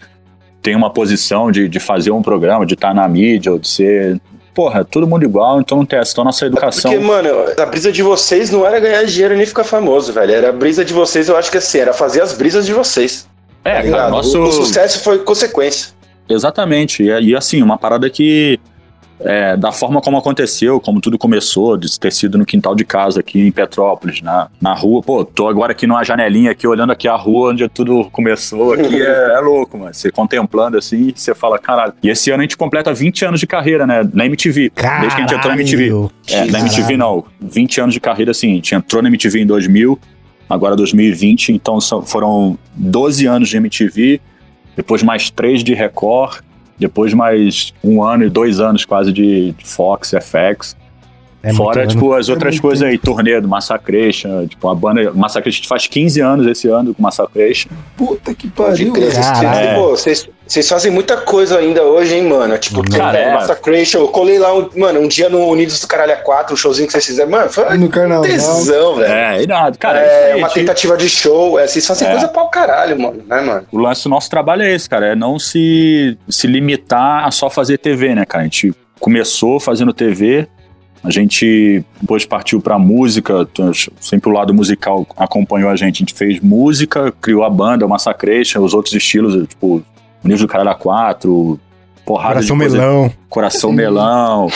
tem 0.62 0.76
uma 0.76 0.90
posição 0.90 1.52
de, 1.52 1.68
de 1.68 1.80
fazer 1.80 2.12
um 2.12 2.22
programa, 2.22 2.66
de 2.66 2.74
estar 2.74 2.94
na 2.94 3.08
mídia 3.08 3.52
ou 3.52 3.60
de 3.60 3.68
ser. 3.68 4.20
Porra, 4.54 4.84
todo 4.84 5.08
mundo 5.08 5.24
igual, 5.24 5.62
então 5.62 5.78
não 5.78 5.86
tem 5.86 6.00
essa. 6.00 6.12
Então 6.12 6.24
nossa 6.24 6.46
educação. 6.46 6.92
Porque, 6.92 7.06
mano, 7.06 7.30
a 7.58 7.66
brisa 7.66 7.92
de 7.92 8.04
vocês 8.04 8.50
não 8.52 8.66
era 8.66 8.80
ganhar 8.80 9.04
dinheiro 9.04 9.38
nem 9.38 9.46
ficar 9.46 9.64
famoso, 9.64 10.12
velho. 10.12 10.34
Era 10.34 10.50
a 10.50 10.52
brisa 10.52 10.84
de 10.84 10.94
vocês, 10.94 11.30
eu 11.30 11.38
acho 11.38 11.50
que 11.50 11.58
assim, 11.58 11.80
era 11.80 11.94
fazer 11.94 12.22
as 12.22 12.34
brisas 12.34 12.66
de 12.66 12.74
vocês. 12.74 13.28
é, 13.64 13.84
tá 13.84 13.90
cara, 13.90 14.10
nosso. 14.10 14.38
o, 14.38 14.44
o 14.44 14.52
sucesso 14.52 15.00
foi 15.04 15.20
consequência. 15.20 15.94
Exatamente. 16.28 17.04
E, 17.04 17.30
e, 17.30 17.36
assim, 17.36 17.62
uma 17.62 17.78
parada 17.78 18.10
que, 18.10 18.60
é, 19.22 19.58
da 19.58 19.72
forma 19.72 20.02
como 20.02 20.18
aconteceu, 20.18 20.80
como 20.80 21.02
tudo 21.02 21.18
começou, 21.18 21.76
de 21.76 22.00
ter 22.00 22.12
sido 22.12 22.38
no 22.38 22.46
quintal 22.46 22.74
de 22.74 22.86
casa 22.86 23.20
aqui 23.20 23.40
em 23.40 23.52
Petrópolis, 23.52 24.22
na, 24.22 24.48
na 24.62 24.74
rua. 24.74 25.02
Pô, 25.04 25.26
tô 25.26 25.48
agora 25.48 25.74
aqui 25.74 25.86
numa 25.86 26.04
janelinha 26.04 26.52
aqui, 26.52 26.66
olhando 26.68 26.92
aqui 26.92 27.08
a 27.08 27.16
rua 27.16 27.52
onde 27.52 27.68
tudo 27.68 28.06
começou. 28.12 28.74
Aqui 28.74 29.02
é, 29.02 29.34
é 29.36 29.40
louco, 29.40 29.78
mano. 29.78 29.94
Você 29.94 30.10
contemplando 30.12 30.78
assim, 30.78 31.12
você 31.16 31.36
fala, 31.36 31.60
caralho. 31.60 31.94
E 32.02 32.10
esse 32.10 32.32
ano 32.32 32.40
a 32.40 32.44
gente 32.44 32.56
completa 32.58 32.94
20 32.94 33.26
anos 33.26 33.40
de 33.40 33.48
carreira, 33.48 33.86
né? 33.86 34.08
Na 34.14 34.26
MTV. 34.26 34.72
Desde 34.74 35.16
que 35.16 35.22
a 35.22 35.28
gente 35.28 35.34
entrou 35.36 35.54
na 35.54 35.60
MTV. 35.62 35.88
Caralho. 35.90 36.12
É, 36.30 36.52
na 36.52 36.60
MTV 36.60 36.82
Caralho. 36.82 36.98
não. 36.98 37.26
20 37.50 37.82
anos 37.82 37.94
de 37.94 38.00
carreira, 38.00 38.32
assim. 38.32 38.52
A 38.52 38.56
gente 38.56 38.76
entrou 38.76 39.02
na 39.02 39.10
MTV 39.10 39.42
em 39.42 39.46
2000, 39.46 40.00
agora 40.50 40.76
2020, 40.76 41.50
então 41.52 41.82
são- 41.82 42.02
foram 42.04 42.58
12 42.76 43.26
anos 43.26 43.50
de 43.50 43.58
MTV, 43.58 44.22
depois 44.76 45.04
mais 45.04 45.30
3 45.30 45.64
de 45.64 45.74
Record, 45.74 46.40
depois 46.80 47.14
mais 47.14 47.74
um 47.84 48.02
ano 48.04 48.24
e 48.26 48.30
dois 48.30 48.60
anos 48.60 48.86
quase 48.86 49.12
de 49.12 49.54
Fox, 49.64 50.12
FX. 50.12 50.76
É 51.42 51.54
Fora, 51.54 51.80
muito 51.80 51.92
tipo, 51.92 52.14
as 52.14 52.28
outras 52.28 52.56
muito 52.56 52.62
coisas 52.62 52.86
aí, 52.88 52.98
turnê 52.98 53.40
do 53.40 53.48
Massacration, 53.48 54.46
tipo, 54.46 54.68
a 54.68 54.76
banda 54.76 55.10
Massacration, 55.14 55.56
a 55.58 55.60
gente 55.60 55.68
faz 55.70 55.88
15 55.88 56.20
anos 56.20 56.46
esse 56.46 56.68
ano 56.68 56.94
com 56.94 57.02
Massacration. 57.02 57.70
Puta 57.96 58.34
que 58.34 58.50
pariu, 58.50 58.92
velho. 58.92 59.10
Vocês, 59.90 60.68
fazem 60.68 60.92
muita 60.92 61.16
coisa 61.18 61.58
ainda 61.60 61.84
hoje, 61.84 62.16
hein, 62.16 62.24
mano? 62.24 62.58
Tipo, 62.58 62.84
Cara, 62.92 63.18
é. 63.18 63.34
Massacration. 63.34 64.00
Eu 64.00 64.08
colei 64.10 64.38
lá, 64.38 64.54
um, 64.54 64.70
mano, 64.76 65.00
um 65.00 65.08
dia 65.08 65.30
no 65.30 65.46
Unidos 65.48 65.80
do 65.80 65.88
Caralho 65.88 66.18
4, 66.24 66.54
um 66.54 66.58
showzinho 66.58 66.88
que 66.88 66.92
vocês 66.92 67.06
fizeram. 67.06 67.30
Mano, 67.30 67.50
foi 67.50 67.78
No 67.78 67.88
carnaval. 67.90 68.24
tesão, 68.24 68.96
velho. 68.96 69.14
É, 69.14 69.42
irado. 69.42 69.78
Cara, 69.78 70.00
É, 70.02 70.32
é, 70.32 70.36
uma 70.36 70.48
gente- 70.48 70.56
tentativa 70.60 70.98
de 70.98 71.08
show. 71.08 71.58
É, 71.60 71.68
vocês 71.68 71.86
fazem 71.86 72.08
É. 72.08 72.12
coisa 72.12 72.28
pra 72.28 72.44
o 72.44 72.50
caralho, 72.50 73.00
mano, 73.00 73.24
né, 73.28 73.42
mano? 73.42 73.66
o 73.72 73.78
lance 73.78 74.04
do 74.04 74.10
nosso 74.10 74.30
trabalho 74.30 74.64
é 74.64 74.74
esse, 74.74 74.90
cara, 74.90 75.08
é 75.08 75.16
não 75.16 75.38
se, 75.40 76.18
se 76.28 76.48
limitar 76.48 77.26
a 77.26 77.32
só 77.32 77.50
fazer 77.50 77.78
TV, 77.78 78.14
né, 78.16 78.26
cara? 78.26 78.42
A 78.42 78.46
gente 78.46 78.74
começou 79.00 79.60
fazendo 79.60 79.94
TV, 79.94 80.48
a 81.04 81.10
gente 81.10 81.84
depois 82.02 82.26
partiu 82.26 82.60
pra 82.62 82.78
música, 82.78 83.48
então, 83.52 83.72
sempre 84.00 84.30
o 84.30 84.34
lado 84.34 84.54
musical 84.54 85.08
acompanhou 85.16 85.70
a 85.70 85.76
gente. 85.76 85.96
A 85.96 86.00
gente 86.00 86.14
fez 86.14 86.40
música, 86.42 87.14
criou 87.22 87.44
a 87.44 87.50
banda, 87.50 87.86
o 87.86 87.90
Massacration, 87.90 88.62
os 88.64 88.74
outros 88.74 88.94
estilos, 88.94 89.48
tipo, 89.48 89.84
o 90.24 90.28
Nível 90.28 90.46
do 90.46 90.52
Caralho 90.52 90.78
4, 90.78 91.60
porrada 92.06 92.34
Coração 92.36 92.58
de 92.58 92.64
coisa- 92.64 92.78
melão. 92.78 93.14
Coração 93.30 93.72
Melão, 93.72 94.48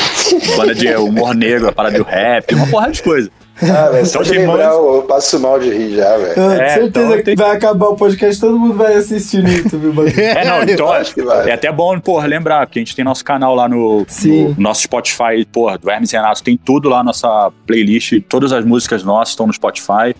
banda 0.58 0.74
de 0.76 0.88
humor 0.96 1.34
negro, 1.36 1.70
a 1.70 1.72
parada 1.72 1.98
de 1.98 2.04
rap, 2.10 2.56
uma 2.56 2.68
porrada 2.68 2.92
de 2.92 3.04
coisa. 3.04 3.30
Ah, 3.62 3.90
velho, 3.90 4.06
só 4.08 4.22
de 4.24 4.32
lembrar, 4.32 4.72
eu 4.74 5.04
passo 5.08 5.40
mal 5.40 5.60
de 5.60 5.70
rir 5.70 5.96
já, 5.96 6.18
velho. 6.18 6.34
Ah, 6.38 6.54
É, 6.56 6.70
certeza 6.70 6.86
então 6.88 7.18
que 7.18 7.24
tem- 7.24 7.36
vai 7.36 7.52
acabar 7.56 7.88
o 7.88 7.96
podcast, 7.96 8.42
todo 8.42 8.58
mundo 8.60 8.74
vai 8.76 8.96
assistir 8.96 9.44
no 9.44 9.50
YouTube, 9.50 9.88
mano. 9.94 10.10
É, 10.18 10.46
não, 10.46 10.64
então 10.64 10.92
acho 10.92 11.14
que 11.14 11.22
vai. 11.22 11.50
é 11.50 11.54
até 11.54 11.72
bom, 11.72 12.00
porra, 12.00 12.26
lembrar, 12.28 12.66
porque 12.66 12.80
a 12.80 12.82
gente 12.82 12.96
tem 12.96 13.06
nosso 13.06 13.24
canal 13.24 13.54
lá 13.56 13.70
no, 13.70 14.06
Sim. 14.08 14.56
no 14.58 14.62
nosso 14.62 14.82
Spotify, 14.82 15.46
porra, 15.52 15.78
do 15.78 15.90
Hermes 15.90 16.12
Renato, 16.12 16.44
tem 16.44 16.58
tudo 16.58 16.90
lá, 16.90 17.04
nossa 17.04 17.52
playlist, 17.68 18.14
todas 18.28 18.52
as 18.52 18.66
músicas 18.66 19.04
nossas 19.04 19.30
estão 19.30 19.46
no 19.48 19.54
Spotify. 19.54 20.16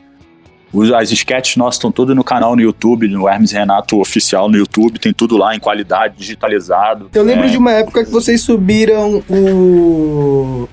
Os- 0.72 0.92
As 0.92 1.12
sketches 1.12 1.56
nossas 1.56 1.76
estão 1.76 1.92
tudo 1.92 2.16
no 2.16 2.24
canal 2.24 2.56
no 2.56 2.62
YouTube, 2.62 3.08
no 3.08 3.28
Hermes 3.30 3.52
Renato 3.52 4.00
oficial 4.00 4.50
no 4.50 4.58
YouTube, 4.58 4.98
tem 5.00 5.14
tudo 5.14 5.38
lá 5.38 5.56
em 5.56 5.60
qualidade, 5.60 6.16
digitalizado. 6.18 7.10
Eu 7.14 7.24
lembro 7.24 7.46
É, 7.46 7.50
de 7.50 7.58
uma 7.58 7.72
época 7.72 8.04
que 8.04 8.10
vocês 8.12 8.42
subiram 8.42 9.22
o, 9.30 10.68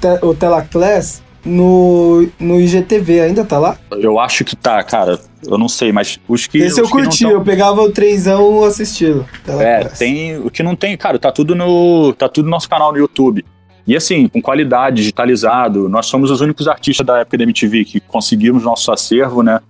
te- 0.00 0.24
o 0.26 0.34
Telaclass 0.34 1.22
no, 1.44 2.26
no 2.38 2.60
IGTV, 2.60 3.20
ainda 3.20 3.44
tá 3.44 3.58
lá? 3.58 3.76
Eu 3.92 4.18
acho 4.18 4.44
que 4.44 4.56
tá, 4.56 4.82
cara. 4.82 5.18
Eu 5.46 5.58
não 5.58 5.68
sei, 5.68 5.92
mas 5.92 6.18
os 6.26 6.46
que. 6.46 6.58
Esse 6.58 6.80
eu 6.80 6.84
os 6.84 6.90
não 6.90 6.98
curti, 6.98 7.22
tão- 7.24 7.30
eu 7.32 7.42
pegava 7.42 7.82
o 7.82 7.90
trenzão 7.92 8.64
assistindo. 8.64 9.26
É, 9.60 9.84
tem. 9.84 10.38
O 10.38 10.50
que 10.50 10.62
não 10.62 10.74
tem, 10.74 10.96
cara, 10.96 11.18
tá 11.18 11.30
tudo 11.30 11.54
no. 11.54 12.12
Tá 12.14 12.28
tudo 12.28 12.46
no 12.46 12.50
nosso 12.50 12.68
canal 12.68 12.92
no 12.92 12.98
YouTube. 12.98 13.44
E 13.86 13.94
assim, 13.94 14.26
com 14.28 14.40
qualidade, 14.40 14.96
digitalizado, 14.96 15.88
nós 15.90 16.06
somos 16.06 16.30
os 16.30 16.40
únicos 16.40 16.66
artistas 16.66 17.06
da 17.06 17.18
época 17.18 17.36
da 17.36 17.44
MTV 17.44 17.84
que 17.84 18.00
conseguimos 18.00 18.62
nosso 18.62 18.90
acervo, 18.90 19.42
né? 19.42 19.60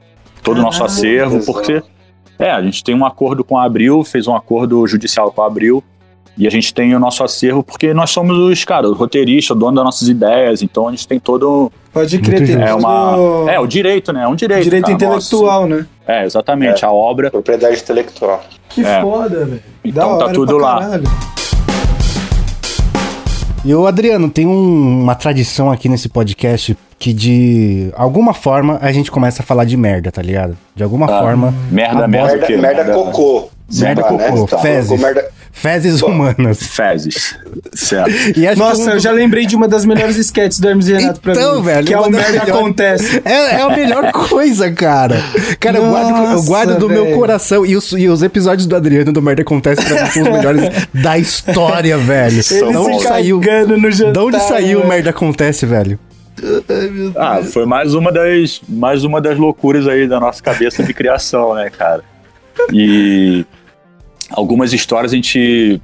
Todo 0.43 0.59
o 0.59 0.63
nosso 0.63 0.85
acervo, 0.85 1.45
porque. 1.45 1.83
É, 2.37 2.51
a 2.51 2.61
gente 2.61 2.83
tem 2.83 2.95
um 2.97 3.07
acordo 3.07 3.45
com 3.45 3.57
a 3.57 3.65
Abril, 3.65 4.03
fez 4.03 4.27
um 4.27 4.35
acordo 4.35 4.85
judicial 4.89 5.31
com 5.31 5.41
a 5.43 5.47
Abril, 5.47 5.83
e 6.37 6.47
a 6.47 6.51
gente 6.51 6.75
tem 6.75 6.95
o 6.95 6.99
nosso 6.99 7.23
acervo 7.23 7.63
porque 7.63 7.95
nós 7.95 8.11
somos 8.11 8.37
os, 8.37 8.65
cara, 8.65 8.89
os 8.89 8.97
roteiristas, 8.99 9.57
o 9.57 9.59
dono 9.61 9.77
das 9.77 9.85
nossas 9.85 10.09
ideias, 10.09 10.63
então 10.63 10.89
a 10.89 10.91
gente 10.91 11.07
tem 11.07 11.19
todo. 11.21 11.71
Pode 11.93 12.19
crer, 12.19 12.45
tem. 12.47 12.61
É, 12.61 12.75
uma, 12.75 13.47
é 13.49 13.61
o 13.61 13.67
direito, 13.67 14.13
né? 14.13 14.25
É 14.25 14.29
um 14.29 14.35
direito. 14.35 14.65
direito 14.65 14.85
cara, 14.85 14.95
intelectual, 14.95 15.67
né? 15.67 15.87
É, 16.07 16.25
exatamente. 16.25 16.85
A 16.85 16.91
obra. 16.91 17.31
Propriedade 17.31 17.79
intelectual. 17.79 18.43
Que 18.69 18.85
É. 18.85 19.01
foda, 19.01 19.45
velho. 19.45 19.63
Então 19.85 20.13
Da 20.13 20.19
tá 20.19 20.25
hora 20.25 20.35
tudo 20.35 20.59
lá. 20.59 20.81
caralho. 20.81 21.05
E 23.65 23.75
o 23.75 23.87
Adriano, 23.87 24.29
tem 24.29 24.47
um- 24.47 25.03
uma 25.03 25.15
tradição 25.15 25.71
aqui 25.73 25.89
nesse 25.89 26.09
podcast 26.09 26.77
que 27.05 27.13
de 27.13 27.91
alguma 27.97 28.33
forma 28.33 28.79
a 28.81 28.91
gente 28.91 29.11
começa 29.11 29.43
a 29.43 29.45
falar 29.45 29.67
de 29.67 29.77
merda, 29.77 30.11
tá 30.11 30.23
ligado? 30.23 30.57
De 30.75 30.83
alguma 30.83 31.05
Ah, 31.05 31.21
forma. 31.21 31.55
merda, 31.71 32.09
merda. 32.09 32.29
Merda, 32.33 32.47
que- 32.47 32.57
merda 32.57 32.77
merda- 32.85 32.95
cocô. 32.95 33.51
Merda 33.75 34.01
lá, 34.01 34.09
cocô, 34.09 34.41
né? 34.41 34.47
Tá, 34.49 34.59
fezes. 34.59 34.89
cocô, 34.89 35.03
merda- 35.03 35.29
Fezes 35.53 36.03
humanas. 36.03 36.63
Fezes. 36.67 37.39
Certo. 37.75 38.11
E 38.37 38.47
acho 38.47 38.57
que 38.57 38.59
Nossa, 38.69 38.83
um- 38.91 38.95
eu 38.95 38.99
já 39.01 39.13
lembrei 39.13 39.45
de 39.47 39.55
uma 39.55 39.69
das 39.69 39.85
melhores 39.85 40.17
sketches 40.17 40.59
do 40.59 40.67
Hermes 40.69 40.89
e 40.89 40.95
Renato 40.95 41.21
pra 41.21 41.33
Então, 41.33 41.57
mim. 41.57 41.63
velho, 41.63 41.87
Que 41.87 41.93
é 41.95 42.01
o 42.01 42.11
merda 42.11 42.31
melhores. 42.33 42.51
acontece. 42.55 43.23
É, 43.25 43.33
é 43.57 43.61
a 43.61 43.69
melhor 43.69 44.11
coisa, 44.13 44.73
cara. 44.73 45.23
Cara, 45.61 45.77
eu 45.79 45.85
guardo, 45.91 46.09
eu 46.09 46.17
Nossa, 46.33 46.47
guardo 46.49 46.79
do 46.79 46.89
meu 46.89 47.13
coração. 47.13 47.67
E 47.67 47.77
os, 47.77 47.93
e 47.93 48.09
os 48.09 48.23
episódios 48.23 48.67
do 48.67 48.75
Adriano 48.75 49.13
do 49.13 49.21
Merda 49.23 49.43
Acontece 49.43 49.85
pra 49.85 50.05
mim 50.05 50.11
são 50.11 50.23
os 50.23 50.29
melhores 50.31 50.63
da 50.95 51.19
história, 51.19 51.99
velho. 51.99 52.41
Ele 52.51 52.73
Da 52.73 52.81
onde 52.81 52.97
se 52.99 53.05
saiu? 53.09 53.41
no 53.79 53.91
jantar, 53.93 54.13
Da 54.15 54.25
onde 54.25 54.41
saiu 54.41 54.79
o 54.79 54.81
velho. 54.81 54.89
Merda 54.89 55.11
Acontece, 55.11 55.67
velho? 55.67 55.99
Ah, 57.17 57.43
foi 57.43 57.65
mais 57.65 57.95
uma 57.95 58.11
das 58.11 58.61
mais 58.69 59.05
uma 59.05 59.21
das 59.21 59.39
loucuras 59.39 59.87
aí 59.87 60.07
da 60.07 60.19
nossa 60.19 60.43
cabeça 60.43 60.83
de 60.83 60.93
criação, 60.93 61.55
né, 61.55 61.71
cara? 61.71 62.03
E 62.73 63.45
algumas 64.31 64.73
histórias 64.73 65.13
a 65.13 65.17
gente 65.17 65.81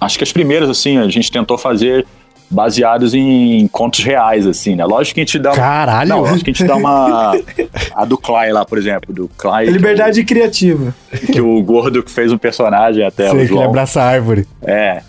acho 0.00 0.18
que 0.18 0.24
as 0.24 0.32
primeiras 0.32 0.68
assim, 0.68 0.98
a 0.98 1.08
gente 1.08 1.30
tentou 1.30 1.56
fazer 1.56 2.06
baseados 2.48 3.12
em 3.14 3.66
contos 3.68 4.04
reais 4.04 4.46
assim, 4.46 4.76
né? 4.76 4.84
Lógico 4.84 5.14
que 5.14 5.20
a 5.20 5.24
gente 5.24 5.38
dá 5.38 5.50
uma, 5.50 5.56
Caralho. 5.56 6.08
Não, 6.08 6.20
lógico 6.20 6.44
que 6.44 6.50
a 6.50 6.52
gente 6.52 6.64
dá 6.64 6.76
uma 6.76 7.32
a 7.94 8.04
do 8.04 8.16
Clay 8.16 8.52
lá, 8.52 8.64
por 8.64 8.78
exemplo, 8.78 9.12
do 9.12 9.28
Clay, 9.36 9.66
Liberdade 9.66 10.22
criativa. 10.24 10.94
que 11.32 11.40
o 11.40 11.60
gordo 11.62 12.02
que 12.02 12.10
fez 12.10 12.30
um 12.30 12.38
personagem 12.38 13.04
até 13.04 13.24
Sei 13.24 13.32
o 13.32 13.34
que 13.34 13.38
ele 13.40 13.46
João. 13.48 13.64
abraça 13.64 14.00
a 14.00 14.04
árvore. 14.04 14.46
É. 14.62 15.02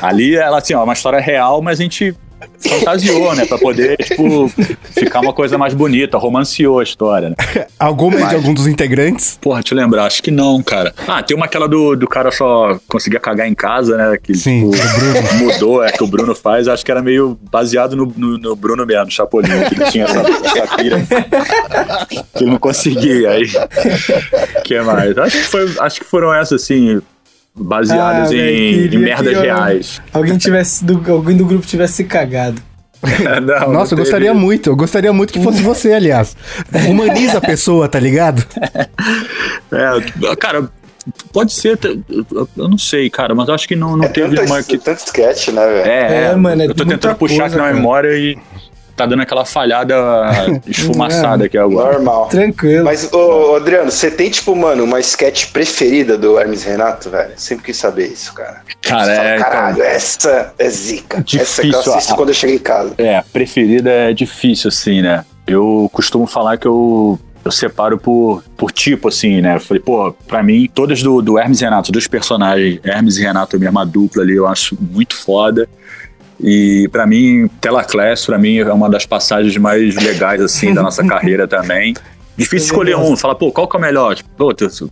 Ali, 0.00 0.36
ela, 0.36 0.58
assim, 0.58 0.72
ó, 0.74 0.80
é 0.80 0.84
uma 0.84 0.92
história 0.92 1.18
real, 1.20 1.60
mas 1.60 1.80
a 1.80 1.82
gente 1.82 2.14
fantasiou, 2.58 3.34
né? 3.34 3.44
Pra 3.46 3.58
poder, 3.58 3.96
tipo, 3.98 4.48
ficar 4.92 5.20
uma 5.20 5.32
coisa 5.32 5.56
mais 5.58 5.74
bonita, 5.74 6.18
romanceou 6.18 6.78
a 6.80 6.82
história, 6.82 7.30
né? 7.30 7.36
Alguma 7.78 8.18
Mas- 8.20 8.28
de 8.30 8.34
algum 8.36 8.54
dos 8.54 8.66
integrantes? 8.66 9.38
Porra, 9.40 9.62
te 9.62 9.74
lembrar, 9.74 10.04
acho 10.06 10.22
que 10.22 10.30
não, 10.30 10.62
cara. 10.62 10.94
Ah, 11.06 11.22
tem 11.22 11.36
uma 11.36 11.46
aquela 11.46 11.68
do, 11.68 11.94
do 11.96 12.06
cara 12.08 12.30
só 12.30 12.78
conseguia 12.88 13.20
cagar 13.20 13.48
em 13.48 13.54
casa, 13.54 13.96
né? 13.96 14.18
Que 14.22 14.34
Sim, 14.34 14.70
tipo, 14.70 15.34
mudou, 15.44 15.84
é 15.84 15.90
que 15.92 16.02
o 16.02 16.06
Bruno 16.06 16.34
faz. 16.34 16.68
Acho 16.68 16.84
que 16.84 16.90
era 16.90 17.02
meio 17.02 17.38
baseado 17.50 17.94
no, 17.96 18.12
no, 18.16 18.38
no 18.38 18.56
Bruno 18.56 18.84
mesmo, 18.86 19.10
Chapolin, 19.10 19.48
que 19.68 19.74
ele 19.80 19.90
tinha 19.90 20.04
essa, 20.04 20.20
essa 20.20 20.76
pira. 20.76 21.00
que 22.34 22.44
ele 22.44 22.50
não 22.50 22.58
conseguia. 22.58 23.30
Aí. 23.30 23.46
que 24.64 24.80
mais? 24.80 25.16
Acho 25.18 25.36
que, 25.38 25.44
foi, 25.44 25.74
acho 25.80 26.00
que 26.00 26.06
foram 26.06 26.34
essas, 26.34 26.62
assim, 26.62 27.00
baseadas 27.56 28.30
Ah, 28.30 28.34
em, 28.34 28.86
em 28.86 28.98
merdas 28.98 29.32
eu- 29.32 29.42
reais. 29.42 30.02
Alguém 30.12 30.36
tivesse 30.38 30.84
do, 30.84 31.00
alguém 31.12 31.36
do 31.36 31.44
grupo 31.46 31.66
tivesse 31.66 31.94
se 31.94 32.04
cagado. 32.04 32.60
Não, 33.04 33.60
não 33.60 33.72
Nossa, 33.74 33.92
eu 33.92 33.96
teve- 33.96 34.00
gostaria 34.02 34.32
muito. 34.32 34.70
Eu 34.70 34.76
gostaria 34.76 35.12
muito 35.12 35.30
que 35.32 35.42
fosse 35.42 35.60
você, 35.62 35.92
aliás. 35.92 36.34
Humaniza 36.88 37.36
a 37.36 37.40
pessoa, 37.40 37.86
tá 37.86 38.00
ligado? 38.00 38.42
É, 39.70 40.36
cara, 40.36 40.70
pode 41.32 41.52
ser. 41.52 41.78
Eu 42.08 42.48
eu 42.56 42.68
não 42.68 42.78
sei, 42.78 43.10
cara, 43.10 43.34
mas 43.34 43.46
eu 43.48 43.54
acho 43.54 43.68
que 43.68 43.76
não, 43.76 43.94
não 43.96 44.04
É 44.06 44.08
teve 44.08 44.36
tanto, 44.36 44.50
uma. 44.50 44.62
Que, 44.62 44.78
tanto 44.78 45.04
sketch, 45.04 45.48
né, 45.48 45.66
velho? 45.66 45.90
é, 45.90 46.24
É, 46.32 46.34
mano, 46.36 46.62
é 46.62 46.66
eu 46.66 46.74
tô 46.74 46.86
tentando 46.86 47.14
puxar 47.16 47.36
coisa, 47.40 47.44
aqui 47.46 47.56
na 47.56 47.62
cara. 47.64 47.74
memória 47.74 48.16
e 48.18 48.38
tá 48.96 49.06
dando 49.06 49.22
aquela 49.22 49.44
falhada 49.44 49.94
esfumaçada 50.66 51.44
aqui 51.46 51.58
agora. 51.58 51.94
Normal. 51.94 52.28
Tranquilo. 52.28 52.84
Mas, 52.84 53.12
ô, 53.12 53.56
Adriano, 53.56 53.90
você 53.90 54.10
tem, 54.10 54.30
tipo, 54.30 54.54
mano, 54.54 54.84
uma 54.84 55.00
sketch 55.00 55.50
preferida 55.52 56.16
do 56.16 56.38
Hermes 56.38 56.62
Renato, 56.64 57.10
velho? 57.10 57.32
Sempre 57.36 57.64
quis 57.66 57.76
saber 57.76 58.06
isso, 58.06 58.32
cara. 58.34 58.62
Cara, 58.82 59.04
Você 59.04 59.16
fala, 59.16 59.28
é, 59.28 59.38
Caralho, 59.38 59.82
essa 59.82 60.52
é 60.58 60.68
zica. 60.68 61.18
essa 61.18 61.24
que 61.62 61.68
eu 61.68 61.72
Difícil, 61.72 61.92
assisto 61.94 62.12
a- 62.12 62.16
quando 62.16 62.28
eu 62.28 62.34
chego 62.34 62.52
em 62.54 62.58
casa. 62.58 62.94
É, 62.98 63.22
preferida 63.32 63.90
é 63.90 64.12
difícil, 64.12 64.68
assim, 64.68 65.02
né? 65.02 65.24
Eu 65.46 65.90
costumo 65.92 66.26
falar 66.26 66.56
que 66.56 66.66
eu, 66.66 67.18
eu 67.44 67.50
separo 67.52 67.98
por, 67.98 68.42
por 68.56 68.72
tipo, 68.72 69.08
assim, 69.08 69.40
né? 69.42 69.56
Eu 69.56 69.60
falei, 69.60 69.82
pô, 69.82 70.14
pra 70.26 70.42
mim, 70.42 70.70
todas 70.74 71.02
do, 71.02 71.20
do 71.20 71.38
Hermes 71.38 71.60
e 71.60 71.64
Renato, 71.64 71.92
dos 71.92 72.06
personagens, 72.06 72.80
Hermes 72.82 73.16
e 73.18 73.22
Renato, 73.22 73.56
a 73.56 73.58
mesma 73.58 73.84
dupla 73.84 74.22
ali, 74.22 74.34
eu 74.36 74.46
acho 74.46 74.76
muito 74.80 75.14
foda. 75.16 75.68
E 76.46 76.86
pra 76.92 77.06
mim, 77.06 77.48
Telaclass, 77.58 78.26
pra 78.26 78.36
mim, 78.36 78.58
é 78.58 78.70
uma 78.72 78.90
das 78.90 79.06
passagens 79.06 79.56
mais 79.56 79.94
legais, 79.96 80.42
assim, 80.42 80.74
da 80.74 80.82
nossa 80.82 81.02
carreira 81.08 81.48
também. 81.48 81.94
Difícil 82.36 82.66
escolher 82.66 82.96
um, 82.96 83.16
falar, 83.16 83.34
pô, 83.36 83.50
qual 83.50 83.66
que 83.66 83.74
é 83.76 83.78
o 83.78 83.82
melhor? 83.82 84.14
Tipo, 84.14 84.28
pô, 84.36 84.50
eu, 84.60 84.68
eu 84.82 84.90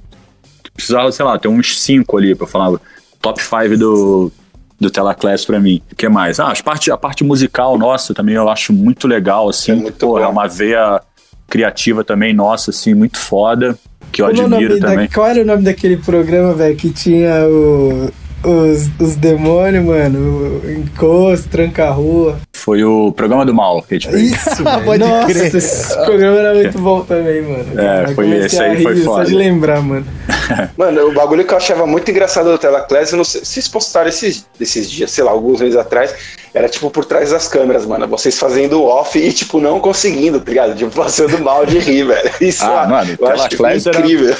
precisava, 0.74 1.12
sei 1.12 1.24
lá, 1.26 1.38
ter 1.38 1.48
uns 1.48 1.78
cinco 1.78 2.16
ali 2.16 2.34
pra 2.34 2.46
falar 2.46 2.78
top 3.20 3.42
5 3.42 3.76
do, 3.76 4.32
do 4.80 4.90
Telaclass 4.90 5.44
pra 5.44 5.61
mim. 5.61 5.82
O 5.92 5.94
que 5.94 6.09
mais? 6.09 6.40
Ah, 6.40 6.50
as 6.50 6.62
parte, 6.62 6.90
a 6.90 6.96
parte 6.96 7.22
musical 7.22 7.76
nossa 7.76 8.14
também 8.14 8.34
eu 8.34 8.48
acho 8.48 8.72
muito 8.72 9.07
legal, 9.07 9.48
assim. 9.50 9.72
É 9.72 9.74
muito 9.74 9.98
pô, 10.07 10.18
é 10.18 10.26
uma 10.26 10.48
veia 10.48 11.03
criativa 11.48 12.03
também 12.03 12.32
nossa, 12.32 12.70
assim, 12.70 12.94
muito 12.94 13.18
foda. 13.18 13.78
Que 14.11 14.22
eu 14.22 14.26
é 14.26 14.28
o 14.28 14.32
admiro 14.32 14.78
da- 14.80 14.88
também. 14.88 15.09
qual 15.09 15.26
era 15.26 15.42
o 15.42 15.44
nome 15.44 15.62
daquele 15.64 15.96
programa, 15.98 16.55
velho, 16.55 16.76
que 16.76 16.90
tinha 16.90 17.46
o, 17.46 18.11
os, 18.45 18.88
os 19.01 19.16
demônios, 19.16 19.84
mano? 19.84 20.61
Encosto, 20.70 21.49
tranca-rua. 21.49 22.38
Foi 22.53 22.84
o 22.84 23.11
programa 23.12 23.45
do 23.45 23.53
mal 23.53 23.82
que 23.82 23.95
a 23.95 23.99
gente 23.99 24.09
fez. 24.11 24.32
Isso. 24.32 24.62
Pode 24.84 24.99
Nossa, 25.05 25.26
crer. 25.26 25.55
esse 25.57 25.95
programa 26.05 26.38
era 26.38 26.55
muito 26.55 26.78
bom 26.78 27.01
também, 27.03 27.43
mano. 27.43 27.80
É, 27.80 28.05
Eu 28.11 28.14
foi- 28.14 28.30
esse 28.38 28.62
aí 28.62 28.82
foi 28.82 28.97
foda. 29.03 29.24
Só 29.24 29.30
de 29.30 29.34
lembrar, 29.34 29.80
mano. 29.82 30.07
Mano, 30.76 31.09
o 31.09 31.14
bagulho 31.14 31.45
que 31.45 31.53
eu 31.55 31.57
achava 31.57 31.86
muito 31.86 32.11
engraçado 32.11 32.51
do 32.51 32.59
Telaclass, 32.59 33.12
eu 33.12 33.16
não 33.16 33.24
sei, 33.24 33.43
vocês 33.45 33.66
postaram 33.68 34.09
esses, 34.09 34.45
esses 34.61 34.90
dias, 34.90 35.11
sei 35.11 35.24
lá, 35.24 35.30
alguns 35.30 35.61
meses 35.61 35.76
atrás, 35.76 36.14
era 36.53 36.68
tipo 36.68 36.90
por 36.90 37.05
trás 37.05 37.30
das 37.30 37.49
câmeras, 37.49 37.86
mano. 37.86 38.07
Vocês 38.09 38.38
fazendo 38.38 38.82
off 38.84 39.18
e, 39.18 39.32
tipo, 39.32 39.61
não 39.61 39.80
conseguindo, 39.80 40.38
tá 40.40 40.51
ligado? 40.51 40.74
Tipo, 40.76 40.90
passando 40.95 41.38
mal 41.38 41.64
de 41.64 41.78
rir, 41.78 42.05
velho. 42.05 42.30
Isso 42.40 42.64
Ah, 42.64 42.86
mano, 42.88 43.16
eu 43.18 43.26
acho 43.28 43.49
que 43.49 43.57
Telaclass 43.57 43.86
era- 43.86 44.36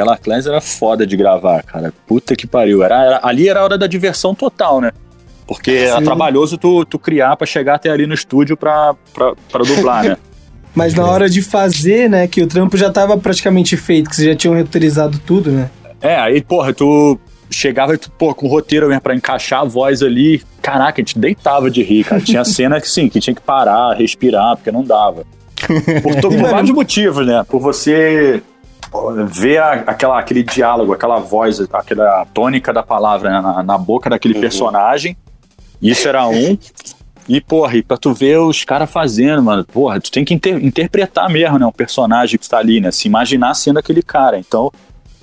incrível. 0.00 0.16
Telaclass 0.16 0.46
era 0.46 0.60
foda 0.60 1.06
de 1.06 1.16
gravar, 1.16 1.62
cara. 1.62 1.92
Puta 2.06 2.34
que 2.36 2.46
pariu. 2.46 2.82
Era, 2.82 3.04
era- 3.04 3.20
ali 3.22 3.48
era 3.48 3.60
a 3.60 3.64
hora 3.64 3.78
da 3.78 3.86
diversão 3.86 4.34
total, 4.34 4.80
né? 4.80 4.92
Porque 5.46 5.70
era 5.70 5.98
Sim. 5.98 6.04
trabalhoso 6.04 6.58
tu, 6.58 6.84
tu 6.84 6.98
criar 6.98 7.36
pra 7.36 7.46
chegar 7.46 7.76
até 7.76 7.88
ali 7.90 8.06
no 8.06 8.14
estúdio 8.14 8.56
pra, 8.56 8.94
pra, 9.14 9.32
pra 9.50 9.62
dublar, 9.64 10.04
né? 10.04 10.16
Mas 10.74 10.92
na 10.92 11.06
hora 11.06 11.28
de 11.28 11.40
fazer, 11.40 12.10
né, 12.10 12.26
que 12.26 12.42
o 12.42 12.46
trampo 12.46 12.76
já 12.76 12.90
tava 12.90 13.16
praticamente 13.16 13.76
feito, 13.78 14.10
que 14.10 14.16
vocês 14.16 14.28
já 14.28 14.34
tinham 14.34 14.54
roteirizado 14.54 15.18
tudo, 15.20 15.50
né? 15.50 15.70
É, 16.02 16.16
aí, 16.16 16.42
porra, 16.42 16.74
tu 16.74 17.18
chegava 17.50 17.94
e 17.94 17.96
tu, 17.96 18.10
pô, 18.10 18.34
com 18.34 18.46
o 18.46 18.48
roteiro 18.50 18.86
mesmo 18.88 19.00
pra 19.00 19.14
encaixar 19.14 19.60
a 19.62 19.64
voz 19.64 20.02
ali. 20.02 20.42
Caraca, 20.60 21.00
a 21.00 21.02
gente 21.02 21.18
deitava 21.18 21.70
de 21.70 21.82
rir, 21.82 22.04
cara. 22.04 22.20
Tinha 22.20 22.44
cena 22.44 22.78
que 22.78 22.88
sim, 22.90 23.08
que 23.08 23.20
tinha 23.20 23.34
que 23.34 23.40
parar, 23.40 23.94
respirar, 23.96 24.56
porque 24.56 24.70
não 24.70 24.84
dava. 24.84 25.24
Por, 26.02 26.20
por 26.20 26.36
vários 26.36 26.70
motivos, 26.72 27.26
né? 27.26 27.42
Por 27.48 27.58
você 27.60 28.42
ver 29.26 29.58
a- 29.58 29.84
aquela, 29.86 30.18
aquele 30.18 30.42
diálogo, 30.42 30.92
aquela 30.92 31.18
voz, 31.18 31.60
aquela 31.72 32.24
tônica 32.26 32.72
da 32.72 32.82
palavra 32.82 33.30
né, 33.30 33.40
na, 33.40 33.62
na 33.62 33.78
boca 33.78 34.08
daquele 34.10 34.34
Uhum. 34.34 34.40
personagem. 34.40 35.16
Isso 35.80 36.08
era 36.08 36.26
um. 36.26 36.56
E, 37.28 37.40
porra, 37.40 37.76
e 37.76 37.82
pra 37.82 37.96
tu 37.96 38.14
ver 38.14 38.38
os 38.38 38.62
caras 38.62 38.88
fazendo, 38.88 39.42
mano, 39.42 39.64
porra, 39.64 40.00
tu 40.00 40.12
tem 40.12 40.24
que 40.24 40.32
inter- 40.32 40.64
interpretar 40.64 41.28
mesmo, 41.28 41.58
né? 41.58 41.66
O 41.66 41.72
personagem 41.72 42.38
que 42.38 42.48
tá 42.48 42.58
ali, 42.58 42.80
né? 42.80 42.92
Se 42.92 43.08
imaginar 43.08 43.52
sendo 43.54 43.80
aquele 43.80 44.00
cara. 44.00 44.38
Então, 44.38 44.70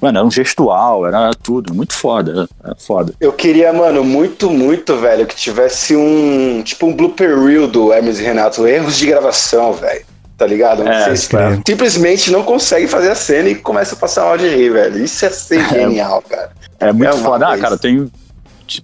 mano, 0.02 0.18
era 0.18 0.28
um 0.28 0.30
gestual, 0.30 1.08
era 1.08 1.32
tudo. 1.34 1.74
Muito 1.74 1.94
foda, 1.94 2.30
era, 2.32 2.50
era 2.62 2.76
foda. 2.76 3.14
Eu 3.22 3.32
queria, 3.32 3.72
mano, 3.72 4.04
muito, 4.04 4.50
muito, 4.50 4.98
velho, 4.98 5.26
que 5.26 5.34
tivesse 5.34 5.96
um. 5.96 6.62
Tipo 6.62 6.88
um 6.88 6.94
blooper 6.94 7.40
reel 7.42 7.70
do 7.70 7.94
Hermes 7.94 8.20
e 8.20 8.24
Renato. 8.24 8.68
Erros 8.68 8.98
de 8.98 9.06
gravação, 9.08 9.72
velho. 9.72 10.04
Tá 10.38 10.48
ligado? 10.48 10.88
É, 10.88 11.06
Vocês 11.06 11.28
claro. 11.28 11.62
simplesmente 11.66 12.32
não 12.32 12.44
conseguem 12.44 12.88
fazer 12.88 13.12
a 13.12 13.16
cena 13.16 13.50
e 13.50 13.56
começa 13.56 13.96
a 13.96 13.98
passar 13.98 14.24
mal 14.24 14.38
de 14.38 14.48
rir, 14.50 14.70
velho. 14.72 15.04
Isso 15.04 15.26
é 15.26 15.30
ser 15.30 15.64
genial, 15.70 16.22
cara. 16.28 16.50
É 16.80 16.92
muito 16.92 17.10
É 17.16 17.18
foda. 17.18 17.48
Ah, 17.48 17.58
cara, 17.58 17.78
tem. 17.78 18.10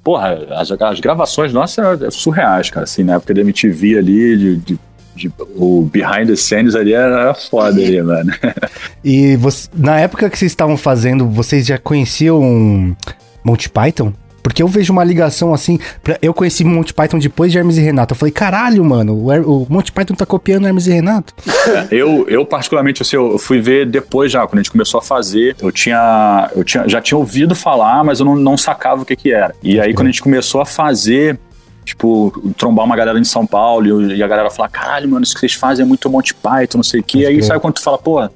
Porra, 0.04 0.46
as, 0.52 0.70
as 0.72 1.00
gravações 1.00 1.52
nossas 1.52 1.78
eram 2.02 2.12
surreais, 2.12 2.70
cara. 2.70 2.84
Assim, 2.84 3.04
na 3.04 3.16
época 3.16 3.34
da 3.34 3.42
MTV 3.42 3.98
ali, 3.98 4.38
de, 4.38 4.56
de- 4.58 4.80
de- 5.16 5.32
o 5.56 5.90
behind 5.92 6.28
the 6.28 6.36
scenes 6.36 6.76
ali 6.76 6.94
era, 6.94 7.20
era 7.22 7.34
foda 7.34 7.82
ali, 7.82 8.02
mano. 8.02 8.32
E 9.04 9.36
você- 9.38 9.68
na 9.74 10.00
época 10.00 10.30
que 10.30 10.38
vocês 10.38 10.52
estavam 10.52 10.78
fazendo, 10.78 11.28
vocês 11.28 11.66
já 11.66 11.78
conheciam 11.78 12.96
Monty 13.44 13.70
Python? 13.70 14.14
Porque 14.50 14.64
eu 14.64 14.68
vejo 14.68 14.92
uma 14.92 15.04
ligação 15.04 15.54
assim. 15.54 15.78
pra- 16.04 16.18
eu 16.24 16.34
conheci 16.34 16.64
Monty 16.64 16.92
Python 16.92 17.20
depois 17.20 17.52
de 17.52 17.60
Hermes 17.60 17.78
e 17.78 17.82
Renato. 17.82 18.14
Eu 18.14 18.18
falei, 18.18 18.32
caralho, 18.32 18.84
mano, 18.84 19.26
o, 19.26 19.32
Her- 19.32 19.48
o 19.48 19.68
Monty 19.70 19.92
Python 19.92 20.16
tá 20.16 20.26
copiando 20.26 20.66
Hermes 20.66 20.88
e 20.88 20.92
Renato. 20.92 21.34
Eu, 21.92 22.26
eu 22.28 22.44
particularmente, 22.46 23.02
assim, 23.04 23.16
eu 23.16 23.38
fui 23.38 23.62
ver 23.62 23.86
depois 23.86 24.32
já, 24.32 24.46
quando 24.48 24.60
a 24.60 24.62
gente 24.64 24.72
começou 24.72 24.98
a 25.00 25.04
fazer, 25.04 25.56
eu 25.62 25.72
tinha, 25.72 26.50
eu 26.56 26.64
tinha, 26.64 26.88
já 26.88 27.00
tinha 27.00 27.18
ouvido 27.18 27.54
falar, 27.56 28.04
mas 28.04 28.20
eu 28.20 28.26
não, 28.26 28.36
não 28.36 28.58
sacava 28.58 29.04
o 29.04 29.06
que 29.06 29.16
que 29.16 29.32
era. 29.32 29.54
E 29.62 29.80
aí, 29.80 29.94
quando 29.94 30.08
a 30.08 30.12
gente 30.12 30.22
começou 30.24 30.62
a 30.62 30.66
fazer, 30.66 31.40
tipo, 31.86 32.32
trombar 32.58 32.86
uma 32.86 32.96
galera 32.96 33.20
em 33.20 33.24
São 33.24 33.46
Paulo, 33.46 34.12
e, 34.12 34.22
a 34.24 34.28
galera 34.28 34.50
falar, 34.50 34.70
caralho, 34.70 35.08
mano, 35.10 35.24
isso 35.24 35.34
que 35.34 35.40
vocês 35.42 35.54
fazem 35.54 35.84
é 35.84 35.88
muito 35.88 36.10
Monty 36.10 36.34
Python, 36.34 36.80
não 36.80 36.84
sei 36.84 37.00
o 37.02 37.04
quê. 37.04 37.26
Aí 37.26 37.42
sabe 37.44 37.60
quando 37.60 37.76
tu 37.76 37.82
fala, 37.82 37.98
pô, 37.98 38.28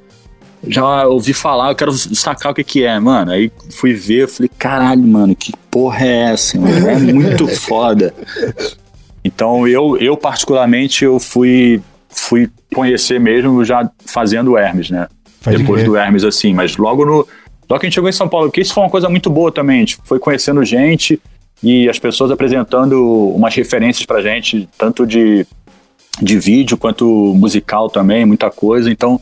já 0.68 1.06
ouvi 1.08 1.34
falar, 1.34 1.72
eu 1.72 1.76
quero 1.76 1.92
sacar 1.94 2.52
o 2.52 2.56
que 2.56 2.64
que 2.64 2.84
é, 2.84 3.00
mano. 3.00 3.32
Aí 3.32 3.52
fui 3.72 3.94
ver, 3.94 4.28
falei, 4.28 4.50
caralho, 4.58 5.04
mano, 5.04 5.36
que 5.36 5.52
porra 5.70 6.06
é 6.06 6.32
essa, 6.32 6.60
mano? 6.60 6.88
É 6.88 6.98
muito 6.98 7.48
foda. 7.60 8.14
Então 9.24 9.68
eu, 9.68 9.98
eu 9.98 10.18
particularmente, 10.18 11.06
eu 11.06 11.20
fui, 11.20 11.82
fui 12.10 12.50
conhecer 12.74 13.20
mesmo 13.20 13.64
já 13.64 13.90
fazendo 14.06 14.52
o 14.52 14.58
Hermes, 14.58 14.90
né? 14.90 15.08
Pode 15.44 15.58
Depois 15.58 15.84
do 15.84 15.98
Hermes, 15.98 16.24
assim, 16.24 16.54
mas 16.54 16.78
logo 16.78 17.06
no. 17.06 17.28
Logo 17.70 17.80
que 17.80 17.86
a 17.86 17.90
gente 17.90 17.96
chegou 17.96 18.10
em 18.10 18.14
São 18.14 18.28
Paulo, 18.28 18.48
porque 18.48 18.62
isso 18.62 18.74
foi 18.74 18.84
uma 18.84 18.90
coisa 18.90 19.10
muito 19.10 19.30
boa 19.30 19.52
também. 19.52 19.78
A 19.78 19.80
gente 19.80 19.98
foi 20.04 20.20
conhecendo 20.20 20.64
gente 20.64 21.20
e 21.62 21.90
as 21.90 21.98
pessoas 21.98 22.30
apresentando 22.30 23.30
umas 23.30 23.56
referências 23.56 24.06
pra 24.06 24.22
gente, 24.22 24.68
tanto 24.78 25.08
de, 25.08 25.48
de 26.22 26.38
vídeo 26.38 26.78
quanto 26.78 27.06
musical 27.36 27.90
também, 27.90 28.26
muita 28.26 28.52
coisa. 28.52 28.92
Então, 28.92 29.20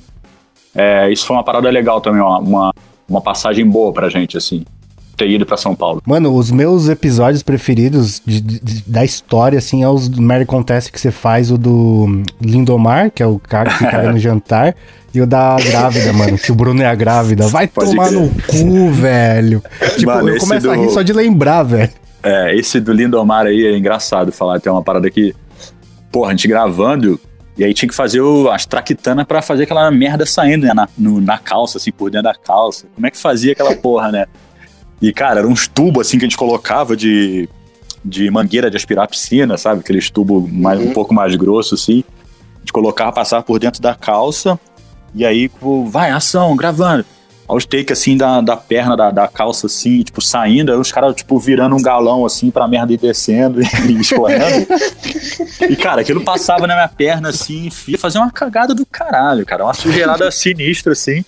é, 0.75 1.11
isso 1.11 1.25
foi 1.25 1.35
uma 1.35 1.43
parada 1.43 1.69
legal 1.69 1.99
também, 2.01 2.21
uma, 2.21 2.39
uma, 2.39 2.73
uma 3.09 3.21
passagem 3.21 3.65
boa 3.65 3.91
pra 3.93 4.09
gente, 4.09 4.37
assim, 4.37 4.63
ter 5.17 5.29
ido 5.29 5.45
pra 5.45 5.57
São 5.57 5.75
Paulo. 5.75 6.01
Mano, 6.05 6.33
os 6.33 6.49
meus 6.49 6.87
episódios 6.89 7.43
preferidos 7.43 8.21
de- 8.25 8.41
de- 8.41 8.83
da 8.87 9.03
história, 9.05 9.57
assim, 9.59 9.83
é 9.83 9.89
os 9.89 10.07
do 10.07 10.21
Mary 10.21 10.45
Contest 10.45 10.91
que 10.91 10.99
você 10.99 11.11
faz, 11.11 11.51
o 11.51 11.57
do 11.57 12.23
Lindomar, 12.41 13.11
que 13.11 13.21
é 13.21 13.27
o 13.27 13.37
cara 13.39 13.69
que 13.69 13.77
fica 13.79 14.11
no 14.11 14.17
jantar, 14.19 14.75
e 15.13 15.19
o 15.21 15.27
da 15.27 15.57
grávida, 15.57 16.13
mano, 16.13 16.37
que 16.37 16.51
o 16.51 16.55
Bruno 16.55 16.81
é 16.81 16.85
a 16.85 16.95
grávida. 16.95 17.45
Vai 17.47 17.67
Pode 17.67 17.89
tomar 17.91 18.07
crer. 18.07 18.19
no 18.21 18.29
cu, 18.29 18.89
velho. 18.91 19.61
Tipo, 19.97 20.05
Mano, 20.11 20.29
eu 20.29 20.37
começo 20.39 20.69
a 20.71 20.75
do- 20.75 20.81
rir 20.81 20.89
só 20.89 21.01
de 21.01 21.11
lembrar, 21.11 21.63
velho. 21.63 21.91
É, 22.23 22.55
esse 22.55 22.79
do 22.79 22.93
Lindomar 22.93 23.45
aí 23.45 23.65
é 23.65 23.77
engraçado 23.77 24.31
falar, 24.31 24.59
tem 24.61 24.71
uma 24.71 24.81
parada 24.81 25.09
que, 25.11 25.35
porra, 26.11 26.29
a 26.29 26.31
gente 26.31 26.47
gravando, 26.47 27.19
e 27.61 27.63
aí 27.63 27.73
tinha 27.75 27.87
que 27.87 27.93
fazer 27.95 28.21
o, 28.21 28.49
as 28.49 28.65
traquitanas 28.65 29.23
pra 29.25 29.39
fazer 29.41 29.63
aquela 29.63 29.89
merda 29.91 30.25
saindo, 30.25 30.65
né, 30.65 30.73
na, 30.73 30.89
no- 30.97 31.21
na 31.21 31.37
calça, 31.37 31.77
assim, 31.77 31.91
por 31.91 32.09
dentro 32.09 32.23
da 32.23 32.33
calça. 32.33 32.87
Como 32.95 33.05
é 33.05 33.11
que 33.11 33.17
fazia 33.19 33.51
aquela 33.51 33.75
porra, 33.75 34.11
né? 34.11 34.25
E, 34.99 35.13
cara, 35.13 35.39
eram 35.41 35.49
uns 35.49 35.67
tubos, 35.67 36.07
assim, 36.07 36.17
que 36.17 36.25
a 36.25 36.27
gente 36.27 36.37
colocava 36.37 36.95
de, 36.97 37.47
de 38.03 38.31
mangueira 38.31 38.69
de 38.69 38.77
aspirar 38.77 39.05
a 39.05 39.07
piscina, 39.07 39.57
sabe? 39.57 39.81
Aqueles 39.81 40.09
tubos 40.09 40.51
mais, 40.51 40.79
um 40.79 40.91
pouco 40.91 41.13
mais 41.13 41.35
grossos, 41.35 41.81
assim. 41.81 42.03
A 42.55 42.59
gente 42.61 42.73
colocava, 42.73 43.11
passava 43.11 43.43
por 43.43 43.59
dentro 43.59 43.79
da 43.81 43.93
calça, 43.93 44.59
e 45.13 45.23
aí, 45.25 45.47
pô, 45.49 45.85
vai, 45.85 46.09
ação, 46.11 46.55
gravando. 46.55 47.05
Aí 47.51 47.57
os 47.57 47.65
take, 47.65 47.91
assim, 47.91 48.15
da, 48.15 48.39
da 48.39 48.55
perna, 48.55 48.95
da, 48.95 49.11
da 49.11 49.27
calça, 49.27 49.67
assim, 49.67 50.03
tipo, 50.03 50.21
saindo, 50.21 50.71
aí 50.71 50.77
os 50.77 50.89
caras, 50.89 51.13
tipo, 51.13 51.37
virando 51.37 51.75
um 51.75 51.81
galão, 51.81 52.25
assim, 52.25 52.49
pra 52.49 52.65
merda 52.65 52.93
ir 52.93 52.97
descendo 52.97 53.61
e 53.61 53.65
escorrendo. 53.99 54.67
e, 55.69 55.75
cara, 55.75 55.99
aquilo 55.99 56.23
passava 56.23 56.65
na 56.65 56.75
minha 56.75 56.87
perna, 56.87 57.27
assim, 57.27 57.69
ia 57.89 57.97
fazer 57.97 58.19
uma 58.19 58.31
cagada 58.31 58.73
do 58.73 58.85
caralho, 58.85 59.45
cara. 59.45 59.65
Uma 59.65 59.73
sujeirada 59.73 60.31
sinistra, 60.31 60.93
assim. 60.93 61.25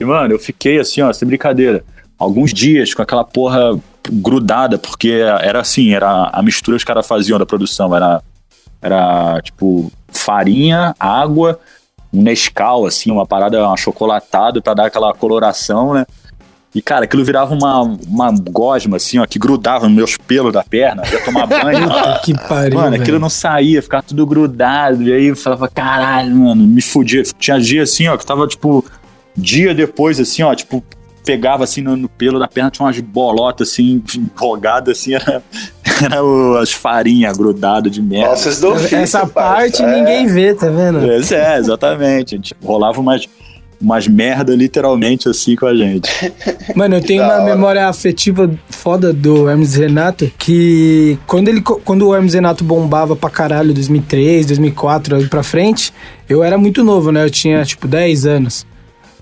E, 0.00 0.04
mano, 0.06 0.32
eu 0.32 0.38
fiquei, 0.38 0.80
assim, 0.80 1.02
ó, 1.02 1.12
sem 1.12 1.28
brincadeira, 1.28 1.84
alguns 2.18 2.54
dias 2.54 2.94
com 2.94 3.02
aquela 3.02 3.24
porra 3.24 3.78
grudada, 4.10 4.78
porque 4.78 5.10
era 5.10 5.60
assim, 5.60 5.92
era 5.92 6.30
a 6.32 6.42
mistura 6.42 6.76
que 6.76 6.80
os 6.80 6.84
caras 6.84 7.06
faziam 7.06 7.38
da 7.38 7.44
produção, 7.44 7.94
era, 7.94 8.22
era, 8.80 9.38
tipo, 9.42 9.92
farinha, 10.08 10.94
água, 10.98 11.60
um 12.12 12.22
Nescau, 12.22 12.86
assim, 12.86 13.10
uma 13.10 13.26
parada, 13.26 13.68
um 13.68 13.72
achocolatado 13.72 14.62
pra 14.62 14.74
dar 14.74 14.86
aquela 14.86 15.12
coloração, 15.14 15.94
né? 15.94 16.06
E, 16.74 16.82
cara, 16.82 17.04
aquilo 17.04 17.24
virava 17.24 17.54
uma, 17.54 17.80
uma 17.80 18.30
gosma, 18.30 18.98
assim, 18.98 19.18
ó, 19.18 19.26
que 19.26 19.38
grudava 19.38 19.86
nos 19.86 19.96
meus 19.96 20.16
pelos 20.18 20.52
da 20.52 20.62
perna. 20.62 21.02
Eu 21.06 21.18
ia 21.18 21.24
tomar 21.24 21.46
banho. 21.48 21.88
Que 22.22 22.34
pariu, 22.34 22.78
Mano, 22.78 22.90
velho. 22.90 23.02
aquilo 23.02 23.18
não 23.18 23.30
saía, 23.30 23.80
ficava 23.80 24.02
tudo 24.02 24.26
grudado. 24.26 25.02
E 25.02 25.10
aí 25.10 25.24
eu 25.24 25.36
falava, 25.36 25.68
caralho, 25.68 26.36
mano, 26.36 26.66
me 26.66 26.82
fudia. 26.82 27.22
Tinha 27.38 27.58
dia 27.58 27.82
assim, 27.82 28.08
ó, 28.08 28.16
que 28.18 28.26
tava, 28.26 28.46
tipo, 28.46 28.84
dia 29.34 29.74
depois, 29.74 30.20
assim, 30.20 30.42
ó, 30.42 30.54
tipo, 30.54 30.84
pegava 31.24 31.64
assim 31.64 31.80
no, 31.80 31.96
no 31.96 32.08
pelo 32.08 32.38
da 32.38 32.46
perna, 32.46 32.70
tinha 32.70 32.86
umas 32.86 33.00
bolotas 33.00 33.70
assim, 33.70 34.02
rogadas 34.36 34.98
assim, 34.98 35.14
era, 35.14 35.42
era 36.04 36.22
o- 36.24 36.56
as 36.58 36.72
farinhas 36.72 37.36
grudadas 37.36 37.90
de 37.92 38.02
merda. 38.02 38.28
Nossa, 38.30 38.48
esse 38.48 38.60
do 38.60 38.72
ofício, 38.72 38.96
Essa 38.98 39.26
parte 39.26 39.82
É. 39.82 39.86
ninguém 39.98 40.26
vê, 40.26 40.54
tá 40.54 40.68
vendo? 40.68 41.00
Pois 41.00 41.30
é, 41.32 41.58
exatamente. 41.58 42.34
A 42.34 42.38
gente 42.38 42.54
rolava 42.64 43.00
umas, 43.00 43.26
umas 43.80 44.06
merda 44.08 44.54
literalmente 44.54 45.28
assim 45.28 45.54
com 45.56 45.66
a 45.66 45.74
gente. 45.74 46.10
Mano, 46.74 46.96
eu 46.96 47.00
tenho 47.02 47.22
uma 47.22 47.34
hora. 47.34 47.44
memória 47.44 47.86
afetiva 47.88 48.50
foda 48.70 49.12
do 49.12 49.48
Hermes 49.48 49.74
Renato, 49.74 50.30
que 50.38 51.18
quando, 51.26 51.48
ele, 51.48 51.60
quando 51.60 52.06
o 52.08 52.14
Hermes 52.14 52.34
Renato 52.34 52.64
bombava 52.64 53.14
pra 53.16 53.28
caralho, 53.30 53.72
2003, 53.74 54.46
2004, 54.46 55.16
ali 55.16 55.28
pra 55.28 55.42
frente, 55.42 55.92
eu 56.28 56.42
era 56.42 56.56
muito 56.58 56.82
novo, 56.84 57.10
né? 57.12 57.24
Eu 57.24 57.30
tinha, 57.30 57.64
tipo, 57.64 57.86
10 57.86 58.26
anos. 58.26 58.66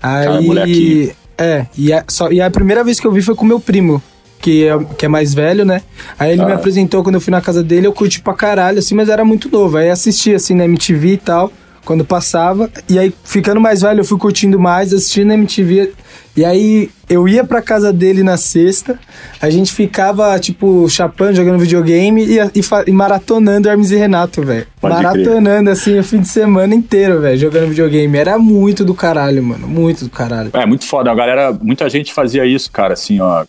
Cara, 0.01 0.37
Aí... 0.37 0.45
molequinho. 0.45 1.11
É, 1.37 1.65
e 1.77 1.91
a, 1.91 2.01
só, 2.07 2.31
e 2.31 2.39
a 2.39 2.49
primeira 2.49 2.81
vez 2.81 2.97
que 2.97 3.05
eu 3.05 3.11
vi 3.11 3.21
foi 3.21 3.35
com 3.35 3.43
meu 3.43 3.59
primo, 3.59 4.01
que 4.41 4.67
é, 4.67 4.77
que 4.97 5.05
é 5.05 5.07
mais 5.07 5.33
velho, 5.33 5.65
né? 5.65 5.81
Aí 6.19 6.31
ele 6.33 6.45
me 6.45 6.51
Ah. 6.51 6.55
apresentou 6.55 7.01
quando 7.03 7.15
eu 7.15 7.21
fui 7.21 7.31
na 7.31 7.41
casa 7.41 7.63
dele, 7.63 7.87
eu 7.87 7.93
curti 7.93 8.21
pra 8.21 8.33
caralho, 8.33 8.79
assim, 8.79 8.93
mas 8.95 9.09
era 9.09 9.25
muito 9.25 9.49
novo. 9.49 9.77
Aí 9.77 9.89
assisti, 9.89 10.33
assim, 10.33 10.53
na 10.53 10.65
MTV 10.65 11.13
e 11.13 11.17
tal, 11.17 11.51
quando 11.83 12.03
passava. 12.05 12.69
E 12.89 12.97
aí, 12.99 13.13
ficando 13.23 13.59
mais 13.59 13.81
velho, 13.81 14.01
eu 14.01 14.05
fui 14.05 14.17
curtindo 14.17 14.59
mais, 14.59 14.93
assistindo 14.93 15.27
na 15.27 15.33
MTV. 15.35 15.93
E 16.37 16.43
aí, 16.43 16.89
eu 17.09 17.27
ia 17.29 17.45
pra 17.45 17.61
casa 17.61 17.93
dele 17.93 18.21
na 18.21 18.35
sexta, 18.35 18.99
a 19.41 19.49
gente 19.49 19.71
ficava, 19.71 20.37
tipo, 20.37 20.87
chapando, 20.89 21.33
jogando 21.35 21.57
videogame 21.57 22.25
e, 22.25 22.37
e, 22.39 22.61
e 22.87 22.91
maratonando 22.91 23.69
Hermes 23.69 23.91
e 23.91 23.95
Renato, 23.95 24.41
velho. 24.43 24.67
Pode 24.81 24.95
crer. 24.97 25.03
Maratonando, 25.05 25.69
assim, 25.69 25.97
o 25.97 26.03
fim 26.03 26.19
de 26.19 26.27
semana 26.27 26.75
inteiro, 26.75 27.21
velho, 27.21 27.37
jogando 27.37 27.69
videogame. 27.69 28.17
Era 28.17 28.37
muito 28.37 28.83
do 28.83 28.93
caralho, 28.93 29.41
mano, 29.41 29.65
muito 29.65 30.03
do 30.03 30.09
caralho. 30.09 30.49
É, 30.53 30.65
muito 30.65 30.85
foda. 30.85 31.09
A 31.09 31.15
galera, 31.15 31.57
muita 31.61 31.89
gente 31.89 32.13
fazia 32.13 32.45
isso, 32.45 32.69
cara, 32.69 32.93
assim, 32.93 33.21
ó. 33.21 33.45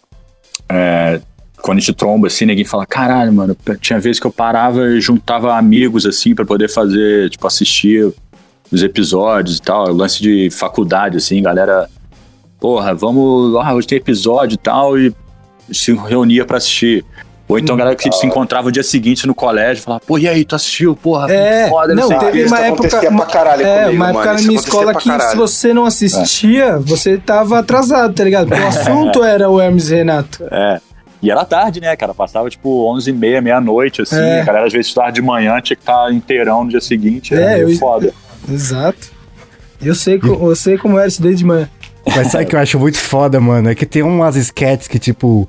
É, 0.69 1.21
quando 1.61 1.79
a 1.79 1.81
gente 1.81 1.93
tromba, 1.95 2.27
assim, 2.27 2.45
ninguém 2.45 2.65
fala, 2.65 2.87
caralho, 2.87 3.33
mano, 3.33 3.57
tinha 3.81 3.99
vezes 3.99 4.21
que 4.21 4.27
eu 4.27 4.31
parava 4.31 4.89
e 4.91 5.01
juntava 5.01 5.57
amigos, 5.57 6.07
assim, 6.07 6.35
pra 6.35 6.45
poder 6.45 6.69
fazer, 6.69 7.31
tipo, 7.31 7.47
assistir 7.47 8.13
os 8.71 8.83
episódios 8.83 9.59
e 9.59 9.63
tal, 9.63 9.93
lance 9.93 10.23
de 10.23 10.49
faculdade, 10.51 11.17
assim, 11.17 11.43
galera, 11.43 11.89
porra, 12.61 12.95
vamos, 12.95 13.57
ah, 13.57 13.75
hoje 13.75 13.87
tem 13.87 13.99
episódio 13.99 14.55
e 14.55 14.59
tal, 14.59 14.99
e 14.99 15.15
se 15.73 15.93
reunia 15.93 16.45
pra 16.45 16.59
assistir. 16.59 17.05
Ou 17.49 17.59
então 17.59 17.75
a 17.77 17.79
galera 17.79 17.95
que 17.97 18.11
se 18.11 18.27
encontrava 18.27 18.69
o 18.69 18.73
dia 18.73 18.83
seguinte 18.83 19.25
no 19.27 19.35
colégio, 19.35 19.83
falava, 19.83 20.03
pô, 20.05 20.19
e 20.19 20.27
aí, 20.29 20.45
tu 20.45 20.57
assistiu? 20.57 20.97
Porra, 20.97 21.33
É, 21.33 21.69
foda, 21.69 21.95
não, 21.95 22.09
sei 22.09 22.17
o 22.17 22.19
quê." 22.21 22.27
teve 22.27 22.43
isso 22.43 22.55
uma 22.55 22.61
época. 22.61 22.89
pra 22.89 23.27
caralho 23.27 23.63
é, 23.65 23.85
comigo, 23.85 23.97
uma 24.03 24.09
época 24.11 24.25
mano, 24.27 24.41
na 24.41 24.47
minha 24.47 24.59
escola 24.59 24.95
que 24.95 25.09
se 25.23 25.37
você 25.37 25.73
não 25.73 25.85
assistia, 25.87 26.79
você 26.79 27.17
tava 27.19 27.59
atrasado, 27.61 28.15
tá 28.15 28.25
ligado? 28.25 28.49
Porque 28.49 28.63
o 28.63 28.67
assunto 28.69 29.23
era 29.23 29.49
o 29.49 29.61
Hermes 29.61 29.91
e 29.91 29.95
Renato. 29.97 30.45
É. 30.51 30.81
E 31.23 31.31
era 31.31 31.45
tarde, 31.45 31.81
né, 31.81 31.95
cara? 31.97 32.13
Passava 32.13 32.51
tipo 32.51 32.85
11 32.93 33.11
e 33.11 33.13
meia, 33.13 33.41
meia-noite, 33.41 34.03
assim. 34.03 34.17
É. 34.17 34.41
A 34.41 34.45
galera 34.45 34.67
às 34.67 34.73
vezes 34.73 34.89
estudava 34.89 35.13
de 35.13 35.23
manhã, 35.23 35.61
tinha 35.61 35.77
que 35.77 35.83
estar 35.83 36.13
inteirão 36.13 36.65
no 36.65 36.71
dia 36.71 36.81
seguinte. 36.81 37.33
É, 37.35 37.39
Era 37.41 37.55
meio 37.65 37.71
eu- 37.71 37.79
foda. 37.79 38.13
Exato. 38.51 39.13
Eu 39.81 39.95
sei, 39.95 40.19
co- 40.19 40.49
eu 40.51 40.57
sei 40.57 40.77
como 40.79 40.99
era 40.99 41.07
isso 41.09 41.23
desde 41.23 41.39
de 41.39 41.45
manhã. 41.45 41.69
Mas 42.15 42.29
sabe 42.33 42.45
o 42.45 42.47
que 42.47 42.55
eu 42.57 42.61
acho 42.61 42.79
muito 42.79 42.99
foda, 42.99 43.41
mano? 43.41 43.69
É 43.71 43.75
que 43.75 43.85
tem 43.87 44.03
umas 44.03 44.37
sketches 44.37 44.87
que, 44.89 44.99
tipo, 44.99 45.49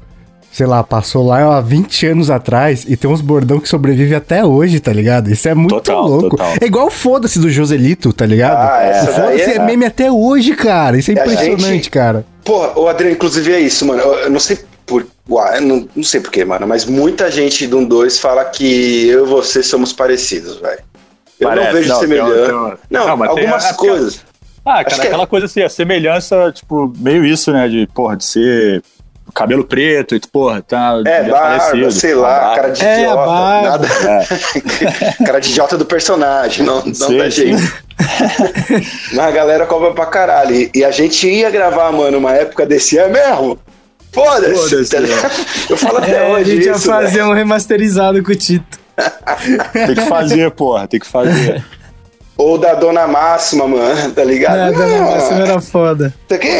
sei 0.57 0.65
lá, 0.65 0.83
passou 0.83 1.23
lá 1.27 1.55
há 1.57 1.61
20 1.61 2.07
anos 2.07 2.31
atrás 2.31 2.83
e 2.89 2.97
tem 2.97 3.07
uns 3.07 3.21
bordão 3.21 3.59
que 3.59 3.69
sobrevive 3.69 4.15
até 4.15 4.43
hoje, 4.43 4.79
tá 4.79 4.91
ligado? 4.91 5.29
Isso 5.31 5.47
é 5.47 5.53
muito 5.53 5.75
Total, 5.75 6.07
louco. 6.07 6.29
total. 6.31 6.53
É 6.59 6.65
igual 6.65 6.87
o 6.87 6.89
foda-se 6.89 7.37
do 7.37 7.47
Joselito, 7.47 8.11
tá 8.11 8.25
ligado? 8.25 8.57
Ah, 8.57 9.03
o 9.03 9.05
foda-se 9.13 9.51
é... 9.51 9.55
é- 9.57 9.59
meme 9.59 9.85
até 9.85 10.11
hoje, 10.11 10.55
cara. 10.55 10.97
Isso 10.97 11.11
é 11.11 11.13
impressionante, 11.13 11.61
gente- 11.61 11.89
cara. 11.91 12.25
Porra, 12.43 12.71
o 12.75 12.87
Adriano, 12.87 13.13
inclusive 13.15 13.53
é 13.53 13.59
isso, 13.59 13.85
mano. 13.85 14.01
Eu, 14.01 14.13
eu 14.15 14.29
não 14.31 14.39
sei 14.39 14.57
por. 14.83 15.05
Uai, 15.29 15.57
eu 15.59 15.61
não, 15.61 15.87
não 15.95 16.03
sei 16.03 16.21
porquê, 16.21 16.43
mano. 16.43 16.65
Mas 16.65 16.85
muita 16.85 17.29
gente 17.29 17.67
do 17.67 17.85
2 17.85 18.17
fala 18.17 18.43
que 18.45 19.07
eu 19.09 19.25
e 19.27 19.29
você 19.29 19.61
somos 19.61 19.93
parecidos, 19.93 20.55
velho. 20.59 20.79
Eu 21.39 21.49
Parece, 21.49 21.67
não 21.67 21.73
vejo 21.75 21.89
não, 21.89 21.99
tem 21.99 22.07
semelhança. 22.09 22.51
uma- 22.55 22.77
Não, 22.89 23.07
Não, 23.09 23.17
mas 23.17 23.29
tem 23.35 23.43
algumas 23.45 23.65
a- 23.65 23.73
coisas. 23.75 24.21
Ah, 24.65 24.79
Acho 24.79 24.85
cara, 24.85 24.95
que 25.01 25.01
é- 25.01 25.09
aquela 25.11 25.27
coisa 25.27 25.45
assim, 25.45 25.61
a 25.61 25.69
semelhança, 25.69 26.51
tipo, 26.51 26.91
meio 26.97 27.23
isso, 27.23 27.51
né? 27.53 27.67
De, 27.67 27.87
porra, 27.93 28.17
de 28.17 28.25
ser 28.25 28.81
cabelo 29.33 29.63
preto 29.63 30.15
e, 30.15 30.19
porra, 30.19 30.61
tá. 30.61 31.01
É, 31.05 31.23
barba, 31.23 31.91
sei 31.91 32.15
lá, 32.15 32.39
barba. 32.39 32.55
cara 32.55 32.69
de 32.69 32.83
É, 32.85 32.93
a 32.95 32.99
idiota. 32.99 33.15
barba. 33.25 33.69
Nada... 33.69 33.87
cara 35.25 35.39
de 35.39 35.49
idiota 35.49 35.77
do 35.77 35.85
personagem, 35.85 36.65
não, 36.65 36.83
não 36.85 36.93
Sim, 36.93 37.17
da 37.17 37.31
sim. 37.31 37.57
gente. 37.57 37.73
Mas 39.13 39.19
a 39.25 39.31
galera 39.31 39.65
cobra 39.65 39.91
pra 39.91 40.05
caralho. 40.05 40.53
E, 40.55 40.71
e 40.75 40.83
a 40.85 40.91
gente 40.91 41.27
ia 41.27 41.49
gravar, 41.49 41.91
mano, 41.91 42.17
uma 42.17 42.33
época 42.33 42.65
desse 42.65 42.97
ano 42.97 43.13
mesmo. 43.13 43.59
Foda-se. 44.11 44.53
Foda-se, 44.69 44.89
tá 44.91 44.99
ligado? 44.99 45.31
Eu 45.69 45.77
falo 45.77 45.97
até 45.97 46.11
É, 46.15 46.27
a 46.27 46.29
hoje 46.33 46.51
gente 46.55 46.65
ia 46.65 46.71
isso, 46.73 46.87
fazer 46.87 47.17
velho. 47.19 47.29
um 47.29 47.33
remasterizado 47.33 48.23
com 48.23 48.31
o 48.31 48.35
Tito. 48.35 48.79
Tem 49.73 49.93
que 49.95 50.01
fazer, 50.07 50.49
porra, 50.51 50.87
tem 50.87 50.99
que 50.99 51.05
fazer. 51.05 51.63
Ou 52.37 52.57
da 52.57 52.75
Dona 52.75 53.07
Máxima, 53.07 53.67
mano, 53.67 54.11
tá 54.11 54.23
ligado? 54.23 54.57
É, 54.57 54.71
Dona 54.71 55.01
Máxima 55.11 55.39
era 55.41 55.59
foda. 55.59 56.13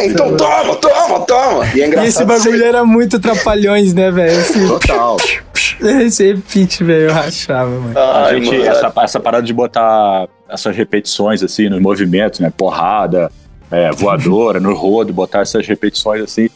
Então 0.04 0.36
toma, 0.36 0.74
toma, 0.76 1.20
toma. 1.20 1.64
E 1.74 1.80
é 1.80 1.84
E 1.84 1.86
engraçado. 1.86 2.08
esse 2.08 2.24
bagulho 2.24 2.64
era 2.64 2.84
muito 2.84 3.20
trapalhões, 3.20 3.94
né, 3.94 4.10
velho? 4.10 4.40
Esse, 4.40 4.66
Total. 4.66 5.16
esse 6.04 6.32
repeat, 6.32 6.82
velho, 6.82 7.08
eu 7.08 7.12
rachava, 7.12 7.70
mano. 7.70 7.96
A 7.98 8.24
Ai, 8.26 8.34
gente, 8.42 8.58
mano. 8.58 8.70
essa, 8.70 8.92
essa 9.02 9.20
parada 9.20 9.46
de 9.46 9.52
botar 9.52 10.26
essas 10.48 10.76
repetições, 10.76 11.42
assim, 11.44 11.68
nos 11.68 11.80
movimentos, 11.80 12.40
né? 12.40 12.52
Porrada, 12.56 13.30
é, 13.70 13.90
voadora, 13.92 14.58
no 14.58 14.74
rodo, 14.74 15.12
botar 15.12 15.42
essas 15.42 15.64
repetições, 15.66 16.22
assim. 16.22 16.48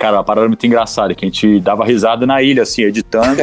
Cara, 0.00 0.16
uma 0.16 0.24
parada 0.24 0.48
muito 0.48 0.66
engraçada, 0.66 1.14
que 1.14 1.26
a 1.26 1.28
gente 1.28 1.60
dava 1.60 1.84
risada 1.84 2.26
na 2.26 2.42
ilha, 2.42 2.62
assim, 2.62 2.82
editando. 2.84 3.36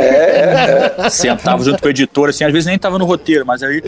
Sentava 1.11 1.63
junto 1.63 1.79
com 1.79 1.87
o 1.87 1.91
editor, 1.91 2.29
assim, 2.29 2.43
às 2.43 2.51
vezes 2.51 2.65
nem 2.65 2.79
tava 2.79 2.97
no 2.97 3.05
roteiro, 3.05 3.45
mas 3.45 3.61
aí 3.61 3.83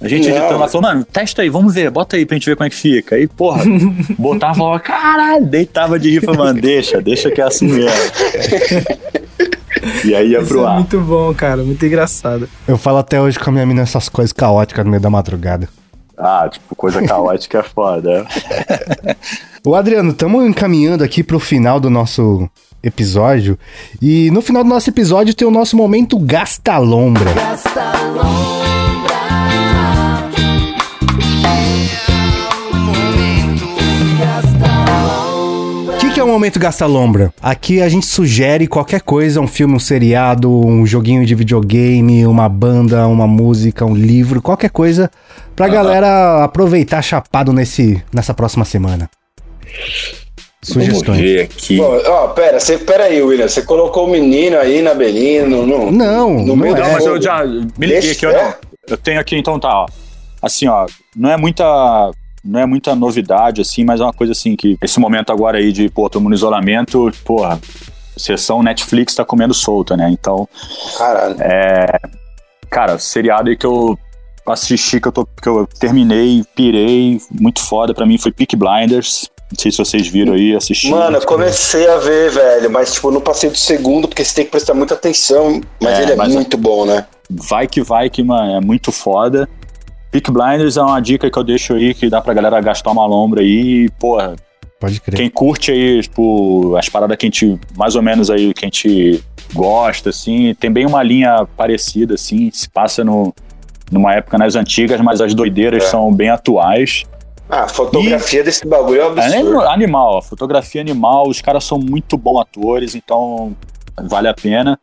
a 0.00 0.08
gente 0.08 0.26
Não. 0.30 0.36
editando 0.36 0.58
lá 0.58 0.66
falou, 0.66 0.88
mano, 0.88 1.04
testa 1.04 1.42
aí, 1.42 1.50
vamos 1.50 1.74
ver, 1.74 1.90
bota 1.90 2.16
aí 2.16 2.24
pra 2.24 2.34
gente 2.36 2.46
ver 2.46 2.56
como 2.56 2.66
é 2.66 2.70
que 2.70 2.76
fica. 2.76 3.16
Aí, 3.16 3.26
porra, 3.26 3.62
botava 4.18 4.54
e 4.54 4.56
falava, 4.56 4.80
caralho, 4.80 5.44
deitava 5.44 5.98
de 5.98 6.12
rir, 6.12 6.24
falava, 6.24 6.44
mano, 6.44 6.62
deixa, 6.62 6.98
deixa 7.02 7.30
que 7.30 7.42
é 7.42 7.44
assim 7.44 7.66
mesmo. 7.68 7.90
E 10.02 10.14
aí 10.14 10.28
ia 10.30 10.38
Isso 10.38 10.48
pro 10.48 10.64
é 10.64 10.66
ar. 10.66 10.74
muito 10.76 10.98
bom, 11.00 11.34
cara. 11.34 11.62
Muito 11.62 11.84
engraçado. 11.84 12.48
Eu 12.66 12.78
falo 12.78 12.96
até 12.98 13.20
hoje 13.20 13.38
com 13.38 13.50
a 13.50 13.52
minha 13.52 13.66
mina 13.66 13.82
essas 13.82 14.08
coisas 14.08 14.32
caóticas 14.32 14.82
no 14.82 14.90
meio 14.90 15.02
da 15.02 15.10
madrugada. 15.10 15.68
Ah, 16.16 16.48
tipo, 16.48 16.76
coisa 16.76 17.02
caótica 17.02 17.58
é 17.58 17.62
foda. 17.62 18.26
Ô 19.66 19.74
Adriano, 19.74 20.10
estamos 20.10 20.46
encaminhando 20.46 21.02
aqui 21.02 21.24
pro 21.24 21.40
final 21.40 21.80
do 21.80 21.90
nosso 21.90 22.48
episódio. 22.82 23.58
E 24.00 24.30
no 24.30 24.40
final 24.40 24.62
do 24.62 24.68
nosso 24.68 24.88
episódio 24.90 25.34
tem 25.34 25.46
o 25.46 25.50
nosso 25.50 25.76
momento 25.76 26.18
Gasta 26.18 26.78
Lombra. 26.78 27.30
O 35.88 35.98
que, 35.98 36.10
que 36.10 36.20
é 36.20 36.24
o 36.24 36.28
momento 36.28 36.60
Gasta 36.60 36.86
Lombra? 36.86 37.34
Aqui 37.42 37.82
a 37.82 37.88
gente 37.88 38.06
sugere 38.06 38.68
qualquer 38.68 39.00
coisa, 39.00 39.40
um 39.40 39.48
filme, 39.48 39.74
um 39.74 39.80
seriado, 39.80 40.48
um 40.48 40.86
joguinho 40.86 41.26
de 41.26 41.34
videogame, 41.34 42.24
uma 42.24 42.48
banda, 42.48 43.08
uma 43.08 43.26
música, 43.26 43.84
um 43.84 43.94
livro, 43.96 44.40
qualquer 44.40 44.70
coisa 44.70 45.10
pra 45.54 45.68
galera 45.68 46.44
aproveitar 46.44 47.02
chapado 47.02 47.52
nesse, 47.52 48.02
nessa 48.12 48.34
próxima 48.34 48.64
semana. 48.64 49.08
Vamos 50.72 50.86
Sugestões. 50.86 51.20
ver 51.20 51.42
aqui. 51.42 51.76
Pô, 51.76 52.10
ó, 52.10 52.28
pera, 52.28 52.58
você, 52.58 52.78
pera 52.78 53.04
aí, 53.04 53.20
William. 53.22 53.48
Você 53.48 53.62
colocou 53.62 54.06
o 54.06 54.10
menino 54.10 54.56
aí 54.58 54.80
na 54.80 54.94
belinha, 54.94 55.46
no, 55.46 55.66
no, 55.66 55.92
Não, 55.92 56.30
no 56.34 56.46
não 56.46 56.56
meio 56.56 56.74
é. 56.74 56.80
Não, 56.80 56.92
mas 56.92 57.04
eu 57.04 57.20
já 57.20 57.44
me 57.44 57.86
liguei 57.86 58.12
aqui, 58.12 58.26
é? 58.26 58.32
não. 58.32 58.54
Eu 58.88 58.96
tenho 58.96 59.20
aqui, 59.20 59.36
então 59.36 59.58
tá, 59.58 59.82
ó. 59.82 59.86
Assim, 60.40 60.66
ó, 60.66 60.86
não 61.14 61.30
é 61.30 61.36
muita. 61.36 61.64
Não 62.42 62.60
é 62.60 62.66
muita 62.66 62.94
novidade, 62.94 63.62
assim, 63.62 63.84
mas 63.84 64.00
é 64.00 64.04
uma 64.04 64.12
coisa 64.12 64.32
assim 64.32 64.54
que 64.54 64.76
esse 64.82 65.00
momento 65.00 65.32
agora 65.32 65.56
aí 65.56 65.72
de, 65.72 65.88
pô, 65.88 66.10
todo 66.10 66.20
mundo 66.20 66.32
no 66.32 66.36
isolamento, 66.36 67.10
porra, 67.24 67.58
sessão 68.18 68.62
Netflix 68.62 69.14
tá 69.14 69.24
comendo 69.24 69.54
solta, 69.54 69.96
né? 69.96 70.10
Então, 70.10 70.46
Caralho. 70.98 71.36
cara, 72.68 72.98
seriado 72.98 73.48
aí 73.48 73.56
que 73.56 73.64
eu 73.64 73.98
assisti, 74.52 75.00
que 75.00 75.08
eu, 75.08 75.12
tô, 75.12 75.26
que 75.26 75.48
eu 75.48 75.66
terminei, 75.78 76.44
pirei, 76.54 77.20
muito 77.30 77.60
foda 77.60 77.94
pra 77.94 78.04
mim, 78.06 78.18
foi 78.18 78.32
Peak 78.32 78.56
Blinders. 78.56 79.30
Não 79.52 79.58
sei 79.58 79.70
se 79.70 79.78
vocês 79.78 80.06
viram 80.08 80.32
aí, 80.32 80.54
assistiram. 80.56 80.98
Mano, 80.98 81.16
eu 81.18 81.26
comecei 81.26 81.88
a 81.88 81.98
ver, 81.98 82.30
velho, 82.30 82.70
mas 82.70 82.94
tipo, 82.94 83.10
não 83.10 83.20
passei 83.20 83.50
do 83.50 83.56
segundo 83.56 84.08
porque 84.08 84.24
você 84.24 84.34
tem 84.34 84.44
que 84.44 84.50
prestar 84.50 84.74
muita 84.74 84.94
atenção. 84.94 85.60
Mas 85.80 85.98
É, 85.98 86.02
ele 86.02 86.12
é 86.12 86.16
mas- 86.16 86.34
muito 86.34 86.56
bom, 86.56 86.84
né? 86.84 87.06
Vai 87.30 87.66
que 87.66 87.82
vai, 87.82 88.10
que, 88.10 88.22
mano, 88.22 88.56
é 88.56 88.60
muito 88.60 88.90
foda. 88.90 89.48
Peak 90.10 90.30
Blinders 90.30 90.76
é 90.76 90.82
uma 90.82 91.00
dica 91.00 91.30
que 91.30 91.38
eu 91.38 91.44
deixo 91.44 91.74
aí, 91.74 91.94
que 91.94 92.08
dá 92.10 92.20
pra 92.20 92.34
galera 92.34 92.60
gastar 92.60 92.90
uma 92.90 93.06
lombra 93.06 93.40
aí. 93.42 93.84
E, 93.86 93.90
porra, 93.98 94.34
Pode 94.80 95.00
crer. 95.00 95.16
quem 95.16 95.30
curte 95.30 95.70
aí, 95.72 96.02
tipo, 96.02 96.76
as 96.76 96.88
paradas 96.88 97.16
que 97.16 97.26
a 97.26 97.28
gente, 97.28 97.58
mais 97.76 97.96
ou 97.96 98.02
menos 98.02 98.30
aí, 98.30 98.52
que 98.52 98.64
a 98.64 98.66
gente 98.66 99.22
gosta, 99.52 100.10
assim, 100.10 100.54
tem 100.58 100.70
bem 100.70 100.86
uma 100.86 101.02
linha 101.02 101.46
parecida, 101.56 102.14
assim, 102.14 102.50
se 102.52 102.68
passa 102.68 103.02
no, 103.04 103.32
numa 103.90 104.14
época 104.14 104.38
nas 104.38 104.54
antigas, 104.56 105.00
mas 105.00 105.20
as 105.20 105.34
doideiras 105.34 105.84
É. 105.84 105.86
são 105.88 106.12
bem 106.12 106.28
atuais. 106.30 107.04
Ah, 107.48 107.64
a 107.64 107.68
fotografia 107.68 108.42
desse 108.42 108.66
bagulho 108.66 109.00
é 109.00 109.06
um 109.10 109.18
É 109.18 109.24
absurdo. 109.26 109.60
animal, 109.68 110.18
a 110.18 110.22
fotografia 110.22 110.80
animal, 110.80 111.28
os 111.28 111.40
caras 111.40 111.64
são 111.64 111.78
muito 111.78 112.16
bons 112.16 112.40
atores, 112.40 112.94
então 112.94 113.54
vale 114.04 114.28
a 114.28 114.34
pena. 114.34 114.78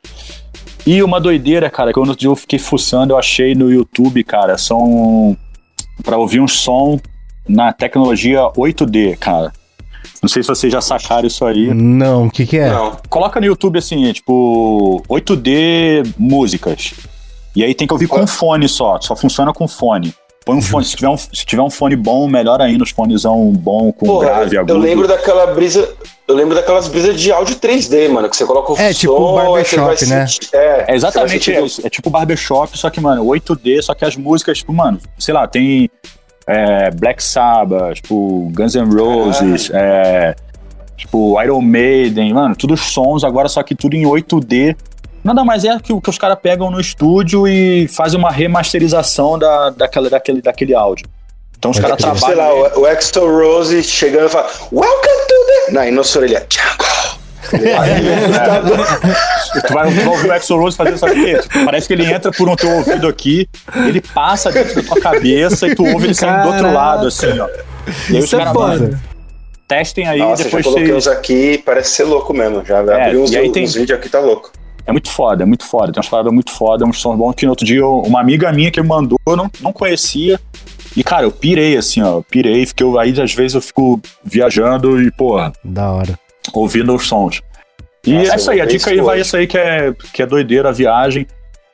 E 0.85 1.01
uma 1.03 1.19
doideira, 1.19 1.69
cara, 1.69 1.91
que 1.91 1.99
dia 2.15 2.29
eu 2.29 2.35
fiquei 2.35 2.59
fuçando, 2.59 3.13
eu 3.13 3.17
achei 3.17 3.53
no 3.55 3.71
YouTube, 3.71 4.23
cara, 4.23 4.57
são 4.57 5.35
pra 6.03 6.17
ouvir 6.17 6.39
um 6.39 6.47
som 6.47 6.99
na 7.47 7.73
tecnologia 7.73 8.41
8D, 8.55 9.17
cara. 9.17 9.51
Não 10.21 10.29
sei 10.29 10.43
se 10.43 10.49
vocês 10.49 10.71
já 10.71 10.81
sacaram 10.81 11.27
isso 11.27 11.43
aí. 11.45 11.73
Não, 11.73 12.27
o 12.27 12.31
que 12.31 12.45
que 12.45 12.57
é? 12.57 12.69
Não. 12.69 12.95
Coloca 13.09 13.39
no 13.39 13.45
YouTube 13.47 13.79
assim, 13.79 14.11
tipo, 14.13 15.03
8D 15.09 16.13
músicas. 16.17 16.93
E 17.55 17.63
aí 17.63 17.73
tem 17.75 17.85
que 17.87 17.93
ouvir 17.93 18.07
com 18.07 18.25
fone 18.25 18.67
só, 18.69 18.99
só 19.01 19.15
funciona 19.15 19.51
com 19.53 19.67
fone. 19.67 20.13
Põe 20.43 20.55
um 20.57 20.61
fone, 20.61 20.83
se 20.83 20.95
tiver 20.95 21.09
um, 21.09 21.17
se 21.17 21.45
tiver 21.45 21.61
um 21.61 21.69
fone 21.69 21.95
bom, 21.95 22.27
melhor 22.27 22.59
ainda, 22.61 22.83
os 22.83 22.89
fonezão 22.89 23.51
bom, 23.51 23.91
com 23.91 24.07
Porra, 24.07 24.25
grave, 24.25 24.55
eu, 24.55 24.61
agudo. 24.61 24.73
eu 24.73 24.77
lembro 24.79 25.07
daquela 25.07 25.47
brisa. 25.53 25.87
Eu 26.27 26.33
lembro 26.35 26.55
daquelas 26.55 26.87
brisas 26.87 27.19
de 27.19 27.31
áudio 27.31 27.57
3D, 27.57 28.07
mano, 28.09 28.29
que 28.29 28.35
você 28.37 28.45
coloca 28.45 28.71
o 28.71 28.77
É, 28.77 28.93
tipo 28.93 29.13
som, 29.15 29.37
aí 29.37 29.65
você 29.65 29.75
barbershop, 29.75 30.05
né? 30.09 30.27
sentir- 30.27 30.49
É, 30.55 30.85
É 30.87 30.95
exatamente 30.95 31.51
isso. 31.53 31.85
É 31.85 31.89
tipo 31.89 32.09
barbershop, 32.09 32.75
só 32.77 32.89
que, 32.89 33.01
mano, 33.01 33.23
8D, 33.25 33.81
só 33.83 33.93
que 33.93 34.05
as 34.05 34.15
músicas, 34.15 34.59
tipo, 34.59 34.71
mano, 34.73 34.97
sei 35.19 35.33
lá, 35.33 35.45
tem 35.47 35.89
é, 36.47 36.89
Black 36.91 37.21
Sabbath, 37.21 37.95
tipo, 37.95 38.49
Guns 38.55 38.73
N' 38.75 38.89
Roses, 38.95 39.69
é, 39.73 40.35
tipo, 40.97 41.39
Iron 41.43 41.61
Maiden, 41.61 42.33
mano, 42.33 42.55
todos 42.55 42.79
os 42.81 42.87
sons 42.93 43.23
agora, 43.23 43.47
só 43.49 43.61
que 43.61 43.75
tudo 43.75 43.95
em 43.95 44.05
8D. 44.05 44.75
Nada 45.23 45.43
mais 45.43 45.63
é 45.65 45.77
que 45.79 45.93
o 45.93 46.01
que 46.01 46.09
os 46.09 46.17
caras 46.17 46.37
pegam 46.41 46.71
no 46.71 46.79
estúdio 46.79 47.47
e 47.47 47.87
fazem 47.87 48.17
uma 48.19 48.31
remasterização 48.31 49.37
da, 49.37 49.69
daquela, 49.69 50.09
daquele, 50.09 50.41
daquele 50.41 50.73
áudio. 50.73 51.05
Então 51.57 51.71
os 51.71 51.79
caras 51.79 51.97
Tipo, 51.97 52.17
sei 52.17 52.33
trabalham. 52.33 52.61
lá, 52.63 52.71
o, 52.75 52.81
o 52.81 52.85
Axel 52.87 53.27
Rose 53.29 53.83
chegando 53.83 54.25
e 54.25 54.29
fala 54.29 54.49
Welcome 54.71 55.27
to 55.27 55.35
the... 55.67 55.71
Não, 55.73 55.83
e 55.83 55.91
nossa 55.91 56.17
orelha, 56.19 56.45
Django. 56.49 56.91
Tu 57.51 57.57
vai, 57.57 58.61
tu 59.67 59.73
vai 59.73 59.85
ouvir 59.87 60.07
o 60.27 60.31
Axl 60.31 60.55
Rose 60.55 60.77
fazer 60.77 60.93
isso 60.93 61.05
aqui. 61.05 61.35
Parece 61.65 61.85
que 61.87 61.93
ele 61.93 62.05
entra 62.05 62.31
por 62.31 62.47
um 62.47 62.55
teu 62.55 62.69
ouvido 62.77 63.07
aqui, 63.09 63.49
ele 63.75 63.99
passa 63.99 64.49
dentro 64.51 64.75
da 64.75 64.83
tua 64.83 65.01
cabeça 65.01 65.67
e 65.67 65.75
tu 65.75 65.83
ouve 65.85 66.05
ele 66.07 66.13
saindo 66.13 66.43
do 66.43 66.47
outro 66.49 66.71
lado, 66.73 67.07
assim, 67.07 67.37
ó. 67.39 67.47
E 68.09 68.15
aí 68.15 68.19
os 68.19 68.25
Isso 68.25 68.35
é 68.35 68.39
caras, 68.39 68.53
foda. 68.53 69.01
testem 69.67 70.07
aí, 70.07 70.19
Nossa, 70.19 70.37
já 70.37 70.43
depois 70.45 70.63
coloquei 70.63 70.85
vocês. 70.87 70.97
uns 70.97 71.07
aqui, 71.07 71.57
parece 71.65 71.89
ser 71.89 72.03
louco 72.05 72.33
mesmo. 72.33 72.63
Já 72.65 72.77
É, 72.77 73.05
abri 73.07 73.17
uns, 73.17 73.33
aí 73.35 73.51
tem- 73.51 73.63
uns 73.65 73.73
vídeos 73.73 73.99
aqui, 73.99 74.07
tá 74.07 74.19
louco. 74.19 74.49
É 74.85 74.91
muito 74.91 75.09
foda, 75.11 75.43
é 75.43 75.45
muito 75.45 75.65
foda. 75.65 75.91
Tem 75.91 75.99
umas 75.99 76.09
paradas 76.09 76.33
muito 76.33 76.51
foda, 76.51 76.85
uns 76.85 76.99
sons 76.99 77.17
bons 77.17 77.33
que 77.35 77.45
no 77.45 77.51
outro 77.51 77.65
dia 77.65 77.79
eu- 77.79 77.99
uma 77.99 78.19
amiga 78.19 78.51
minha 78.51 78.71
que 78.71 78.81
me 78.81 78.87
mandou, 78.87 79.17
eu 79.27 79.35
não, 79.35 79.49
não 79.61 79.71
conhecia. 79.73 80.39
E, 80.97 81.03
cara, 81.03 81.23
eu 81.23 81.31
pirei, 81.31 81.77
assim, 81.77 82.01
ó. 82.01 82.17
eu 82.17 82.23
Pirei, 82.29 82.65
fiquei 82.65 82.85
aí, 82.99 83.21
às 83.21 83.33
vezes 83.33 83.55
eu 83.55 83.61
fico 83.61 84.01
viajando 84.23 85.01
e, 85.01 85.09
porra, 85.11 85.53
Da 85.63 85.91
hora. 85.91 86.19
ouvindo 86.53 86.93
os 86.93 87.07
sons. 87.07 87.41
E 88.05 88.13
Nossa, 88.13 88.33
é 88.33 88.35
isso 88.35 88.51
aí, 88.51 88.57
eu 88.57 88.63
a 88.63 88.65
ver 88.65 88.71
dica 88.73 88.89
aí 88.89 88.95
isso 88.97 89.05
vai 89.05 89.15
hoje. 89.15 89.21
isso 89.21 89.37
aí 89.37 89.47
que 89.47 89.57
é, 89.57 89.93
que 90.13 90.21
é 90.21 90.25
doideira 90.25 90.69
a 90.69 90.71
viagem. 90.71 91.25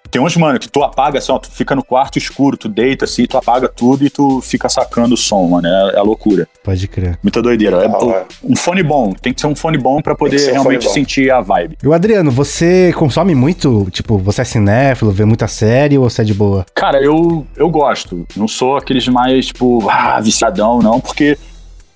Tem 0.09 0.21
uns, 0.21 0.35
mano, 0.37 0.59
que 0.59 0.69
tu 0.69 0.83
apaga 0.83 1.19
assim, 1.19 1.31
ó, 1.31 1.39
tu 1.39 1.51
fica 1.51 1.75
no 1.75 1.83
quarto 1.83 2.17
escuro, 2.17 2.57
tu 2.57 2.69
deita 2.69 3.05
assim, 3.05 3.25
tu 3.25 3.37
apaga 3.37 3.67
tudo 3.67 4.05
e 4.05 4.09
tu 4.09 4.41
fica 4.41 4.69
sacando 4.69 5.13
o 5.13 5.17
som, 5.17 5.47
mano. 5.47 5.67
É, 5.67 5.95
é 5.95 6.01
loucura. 6.01 6.47
Pode 6.63 6.87
crer. 6.87 7.17
Muita 7.21 7.41
doideira. 7.41 7.83
É, 7.83 7.87
hora. 7.87 8.25
um 8.43 8.55
fone 8.55 8.83
bom, 8.83 9.13
tem 9.13 9.33
que 9.33 9.41
ser 9.41 9.47
um 9.47 9.55
fone 9.55 9.77
bom 9.77 10.01
pra 10.01 10.13
que 10.13 10.19
poder 10.19 10.49
um 10.49 10.53
realmente 10.53 10.89
sentir 10.89 11.31
a 11.31 11.41
vibe. 11.41 11.77
E 11.83 11.87
o 11.87 11.93
Adriano, 11.93 12.31
você 12.31 12.93
consome 12.93 13.35
muito? 13.35 13.87
Tipo, 13.91 14.17
você 14.17 14.41
é 14.41 14.45
cinéfilo, 14.45 15.11
vê 15.11 15.25
muita 15.25 15.47
série 15.47 15.97
ou 15.97 16.09
você 16.09 16.21
é 16.21 16.25
de 16.25 16.33
boa? 16.33 16.65
Cara, 16.73 17.01
eu, 17.01 17.45
eu 17.55 17.69
gosto. 17.69 18.25
Não 18.35 18.47
sou 18.47 18.77
aqueles 18.77 19.07
mais, 19.07 19.47
tipo, 19.47 19.87
ah, 19.89 20.19
viciadão, 20.19 20.79
não, 20.81 20.99
porque 20.99 21.37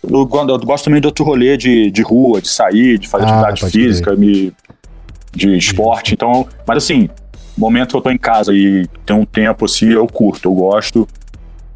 eu, 0.03 0.19
eu 0.19 0.59
gosto 0.59 0.85
também 0.85 0.99
de 0.99 1.07
outro 1.07 1.23
rolê 1.23 1.57
de, 1.57 1.91
de 1.91 2.01
rua, 2.01 2.41
de 2.41 2.49
sair, 2.49 2.97
de 2.97 3.07
fazer 3.07 3.25
Ah, 3.25 3.49
atividade 3.49 3.71
física, 3.71 4.15
me, 4.15 4.51
de 5.33 5.57
esporte. 5.57 6.13
Então, 6.13 6.47
mas 6.67 6.77
assim, 6.77 7.09
momento 7.61 7.91
que 7.91 7.95
eu 7.97 8.01
tô 8.01 8.09
em 8.09 8.17
casa 8.17 8.53
e 8.53 8.87
tem 9.05 9.15
um 9.15 9.25
tempo 9.25 9.65
assim, 9.65 9.89
eu 9.89 10.07
curto, 10.07 10.49
eu 10.49 10.53
gosto. 10.53 11.07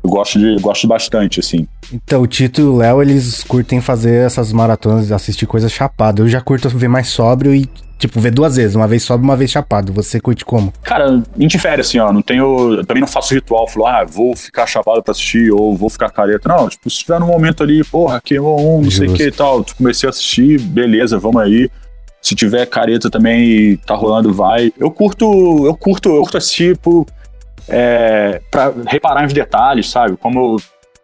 Eu 0.04 0.10
gosto 0.10 0.38
de 0.38 0.56
gosto 0.62 0.88
bastante, 0.88 1.40
assim. 1.40 1.68
Então, 1.92 2.22
o 2.22 2.28
Tito 2.28 2.62
e 2.62 2.64
o 2.64 2.78
Léo, 2.78 3.02
eles 3.02 3.44
curtem 3.44 3.82
fazer 3.82 4.24
essas 4.24 4.54
maratonas, 4.54 5.12
assistir 5.12 5.48
coisas 5.48 5.72
chapado. 5.72 6.22
Eu 6.22 6.30
já 6.30 6.40
curto 6.40 6.70
ver 6.70 6.88
mais 6.88 7.08
sóbrio 7.08 7.56
e, 7.56 7.68
tipo, 7.98 8.20
ver 8.20 8.30
duas 8.30 8.56
vezes. 8.56 8.76
Uma 8.76 8.88
vez 8.88 9.02
sóbrio, 9.02 9.24
uma 9.28 9.36
vez 9.36 9.50
chapado. 9.50 9.92
Você 9.94 10.20
curte 10.20 10.46
como? 10.46 10.72
Cara, 10.84 11.24
indifere, 11.40 11.82
assim, 11.82 11.98
ó. 11.98 12.14
Não 12.14 12.22
tenho. 12.22 12.76
eu 12.76 12.86
também 12.86 13.02
não 13.02 13.08
faço 13.08 13.34
ritual, 13.34 13.68
falo, 13.68 13.88
ah, 13.88 14.06
vou 14.06 14.36
ficar 14.36 14.68
chapado 14.68 15.02
pra 15.02 15.12
assistir, 15.12 15.52
ou 15.52 15.76
vou 15.76 15.90
ficar 15.90 16.12
careta. 16.12 16.48
Não, 16.50 16.70
tipo, 16.70 16.88
se 16.88 17.00
tiver 17.00 17.20
num 17.20 17.28
momento 17.28 17.64
ali, 17.64 17.84
porra, 17.84 18.22
queimou 18.24 18.78
um, 18.78 18.84
não 18.84 18.92
sei 18.92 19.08
o 19.08 19.10
Justo. 19.10 19.24
que 19.24 19.30
e 19.30 19.32
tal. 19.32 19.64
tu 19.64 19.76
Comecei 19.76 20.08
a 20.08 20.12
assistir, 20.12 20.60
beleza, 20.62 21.18
vamos 21.18 21.42
aí. 21.42 21.68
Se 22.26 22.34
tiver 22.34 22.66
careta 22.66 23.08
também 23.08 23.44
e 23.44 23.78
tá 23.78 23.94
rolando, 23.94 24.34
vai. 24.34 24.74
Eu 24.80 24.90
curto, 24.90 25.64
eu 25.64 25.78
curto, 25.78 26.10
eu 26.10 26.22
curto 26.24 26.38
assistir 26.38 26.76
por, 26.76 27.06
é, 27.70 28.42
pra 28.50 28.74
reparar 28.88 29.22
nos 29.22 29.32
detalhes, 29.32 29.92
sabe? 29.92 30.18
Como 30.18 30.58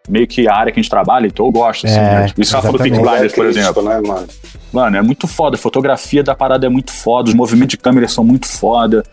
meio 0.08 0.26
que 0.26 0.48
a 0.48 0.56
área 0.56 0.72
que 0.72 0.80
a 0.80 0.82
gente 0.82 0.90
trabalha, 0.90 1.28
então 1.28 1.46
eu 1.46 1.52
gosto, 1.52 1.86
assim, 1.86 1.96
É, 1.96 2.00
né? 2.00 2.26
Tipo, 2.26 2.42
Isso 2.42 2.60
do 2.60 2.76
Pink. 2.76 2.98
Blinders, 2.98 3.32
por 3.32 3.44
crítico, 3.44 3.60
exemplo. 3.60 3.82
Né, 3.84 4.00
mano? 4.04 4.26
Mano, 4.72 4.96
é 4.96 5.02
muito 5.02 5.28
foda. 5.28 5.54
A 5.54 5.58
fotografia 5.58 6.24
da 6.24 6.34
parada 6.34 6.66
é 6.66 6.68
muito 6.68 6.90
foda. 6.90 7.28
Os 7.28 7.34
movimentos 7.36 7.70
de 7.70 7.76
câmera 7.76 8.08
são 8.08 8.24
muito 8.24 8.48
foda. 8.48 9.04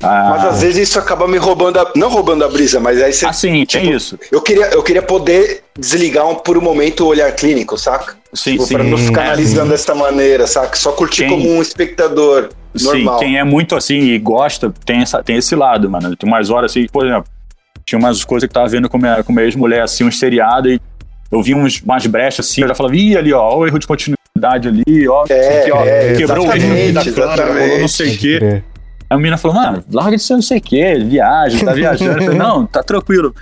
Ah, 0.00 0.28
Mas 0.30 0.44
às 0.44 0.62
vezes 0.62 0.88
isso 0.88 0.98
acaba 0.98 1.26
me 1.26 1.38
roubando 1.38 1.78
a, 1.80 1.90
não 1.96 2.08
roubando 2.08 2.44
a 2.44 2.48
brisa, 2.48 2.78
mas 2.78 3.02
aí 3.02 3.12
você 3.12 3.26
assim, 3.26 3.50
tem 3.50 3.64
tipo, 3.66 3.86
isso. 3.86 4.16
eu 4.30 4.40
queria 4.40 4.66
eu 4.66 4.80
queria 4.82 5.02
poder 5.02 5.64
desligar 5.76 6.24
um, 6.28 6.36
por 6.36 6.56
um 6.56 6.60
momento 6.60 7.04
o 7.04 7.08
olhar 7.08 7.32
clínico, 7.32 7.76
saca? 7.76 8.16
Sim, 8.32 8.52
Tipo, 8.52 8.64
sim. 8.66 8.74
pra 8.74 8.84
não 8.84 8.96
ficar 8.96 9.22
é, 9.22 9.26
analisando 9.26 9.70
dessa 9.70 9.94
maneira, 9.96 10.46
saca? 10.46 10.76
Só 10.76 10.92
curtir 10.92 11.22
Quem- 11.26 11.30
como 11.30 11.50
um 11.50 11.60
espectador 11.60 12.50
normal. 12.80 13.18
Sim, 13.18 13.24
quem 13.24 13.38
é 13.38 13.42
muito 13.44 13.74
assim 13.74 13.98
e 13.98 14.18
gosta, 14.20 14.72
tem, 14.84 15.00
essa, 15.02 15.20
tem 15.22 15.36
esse 15.36 15.56
lado, 15.56 15.90
mano. 15.90 16.14
Tem 16.14 16.28
umas 16.30 16.48
horas 16.48 16.70
assim, 16.70 16.86
por 16.86 17.04
exemplo, 17.04 17.24
tinha 17.84 17.98
umas 17.98 18.22
coisas 18.22 18.46
que 18.46 18.52
eu 18.52 18.54
tava 18.54 18.68
vendo 18.68 18.88
com 18.88 18.98
minha, 18.98 19.24
com 19.24 19.32
minha 19.32 19.46
ex-mulher, 19.46 19.82
assim, 19.82 20.04
um 20.04 20.12
seriado, 20.12 20.68
e 20.70 20.80
eu 21.32 21.42
vi 21.42 21.54
uns, 21.56 21.80
umas 21.82 22.06
brechas 22.06 22.46
assim, 22.48 22.60
eu 22.62 22.68
já 22.68 22.74
falava, 22.74 22.94
ih, 22.94 23.16
ali, 23.16 23.32
ó, 23.32 23.56
o 23.56 23.66
erro 23.66 23.78
de 23.80 23.86
continuidade 23.86 24.68
ali, 24.68 25.08
ó, 25.08 25.24
É, 25.28 25.62
aqui, 25.62 25.72
ó, 25.72 25.84
é, 25.84 26.12
quebrou 26.14 26.46
o 26.46 26.50
ritmo 26.50 26.92
da 26.92 27.04
câmera, 27.12 27.58
rolou 27.58 27.78
não 27.80 27.88
sei 27.88 28.14
o 28.14 28.18
quê. 28.18 28.62
Aí 29.10 29.14
a 29.14 29.16
menina 29.16 29.38
falou, 29.38 29.56
mano, 29.56 29.84
larga 29.90 30.16
de 30.16 30.22
ser 30.22 30.34
não 30.34 30.42
sei 30.42 30.58
o 30.58 30.62
quê, 30.62 30.94
viagem, 30.98 31.64
tá 31.64 31.72
viajando. 31.72 32.18
Eu 32.18 32.22
falei, 32.24 32.38
não, 32.38 32.66
tá 32.66 32.82
tranquilo. 32.82 33.34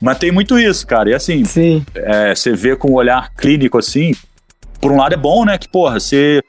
Mas 0.00 0.18
tem 0.18 0.32
muito 0.32 0.58
isso, 0.58 0.86
cara. 0.86 1.10
E 1.10 1.14
assim, 1.14 1.44
Sim. 1.44 1.84
é, 1.94 2.34
você 2.34 2.54
vê 2.54 2.74
com 2.74 2.92
um 2.92 2.94
olhar 2.94 3.34
clínico 3.34 3.78
assim, 3.78 4.12
por 4.80 4.90
um 4.90 4.96
lado 4.96 5.12
é 5.12 5.16
bom, 5.16 5.44
né? 5.44 5.58
Que, 5.58 5.68
porra, 5.68 6.00
você. 6.00 6.42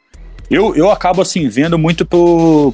Eu, 0.50 0.76
eu 0.76 0.90
acabo 0.90 1.22
assim, 1.22 1.50
vendo 1.50 1.78
muito 1.78 2.06
por, 2.06 2.74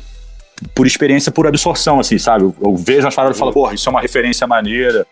por 0.75 0.85
experiência, 0.85 1.31
por 1.31 1.47
absorção, 1.47 1.99
assim, 1.99 2.17
sabe? 2.19 2.43
Eu, 2.43 2.55
eu 2.61 2.75
vejo 2.75 3.07
as 3.07 3.15
paradas 3.15 3.37
e 3.37 3.39
falo, 3.39 3.51
porra, 3.51 3.73
isso 3.73 3.89
é 3.89 3.91
uma 3.91 4.01
referência 4.01 4.45
maneira. 4.45 5.05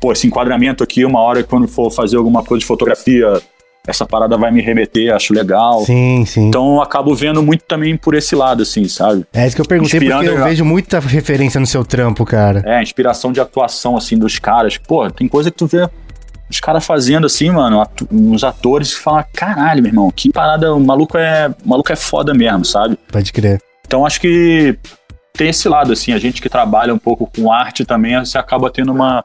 Pô, 0.00 0.12
esse 0.12 0.26
enquadramento 0.26 0.82
aqui, 0.82 1.04
uma 1.04 1.20
hora 1.20 1.44
quando 1.44 1.68
for 1.68 1.90
fazer 1.90 2.16
alguma 2.16 2.42
coisa 2.42 2.60
de 2.60 2.66
fotografia, 2.66 3.40
essa 3.86 4.06
parada 4.06 4.36
vai 4.36 4.50
me 4.52 4.60
remeter, 4.60 5.12
acho 5.14 5.32
legal. 5.34 5.84
Sim, 5.84 6.24
sim. 6.24 6.48
Então 6.48 6.74
eu 6.76 6.82
acabo 6.82 7.14
vendo 7.14 7.42
muito 7.42 7.64
também 7.64 7.96
por 7.96 8.14
esse 8.14 8.34
lado, 8.36 8.62
assim, 8.62 8.86
sabe? 8.86 9.24
é 9.32 9.46
isso 9.46 9.56
que 9.56 9.62
eu 9.62 9.66
perguntei, 9.66 9.98
porque 9.98 10.06
inspirando 10.12 10.36
eu 10.38 10.44
a- 10.44 10.48
vejo 10.48 10.64
muita 10.64 11.00
referência 11.00 11.58
no 11.58 11.66
seu 11.66 11.84
trampo, 11.84 12.24
cara. 12.24 12.62
É, 12.64 12.76
a 12.76 12.82
inspiração 12.82 13.32
de 13.32 13.40
atuação, 13.40 13.96
assim, 13.96 14.16
dos 14.16 14.38
caras. 14.38 14.78
Pô, 14.78 15.10
tem 15.10 15.26
coisa 15.26 15.50
que 15.50 15.56
tu 15.56 15.66
vê 15.66 15.88
os 16.48 16.60
caras 16.60 16.84
fazendo 16.84 17.26
assim, 17.26 17.50
mano, 17.50 17.80
atu- 17.80 18.06
uns 18.12 18.44
atores 18.44 18.94
que 18.94 19.00
falam, 19.00 19.24
caralho, 19.34 19.82
meu 19.82 19.90
irmão, 19.90 20.10
que 20.14 20.30
parada, 20.30 20.72
o 20.74 20.78
maluco 20.80 21.16
é, 21.18 21.48
o 21.64 21.68
maluco 21.68 21.90
é 21.92 21.96
foda 21.96 22.32
mesmo, 22.34 22.64
sabe? 22.64 22.96
Pode 23.10 23.32
crer. 23.32 23.58
Então 23.86 24.04
acho 24.06 24.20
que 24.20 24.78
tem 25.32 25.48
esse 25.48 25.66
lado, 25.68 25.92
assim, 25.92 26.12
a 26.12 26.18
gente 26.18 26.40
que 26.42 26.48
trabalha 26.48 26.92
um 26.94 26.98
pouco 26.98 27.26
com 27.34 27.50
arte 27.50 27.84
também, 27.86 28.18
você 28.18 28.36
acaba 28.38 28.70
tendo 28.70 28.92
uma, 28.92 29.24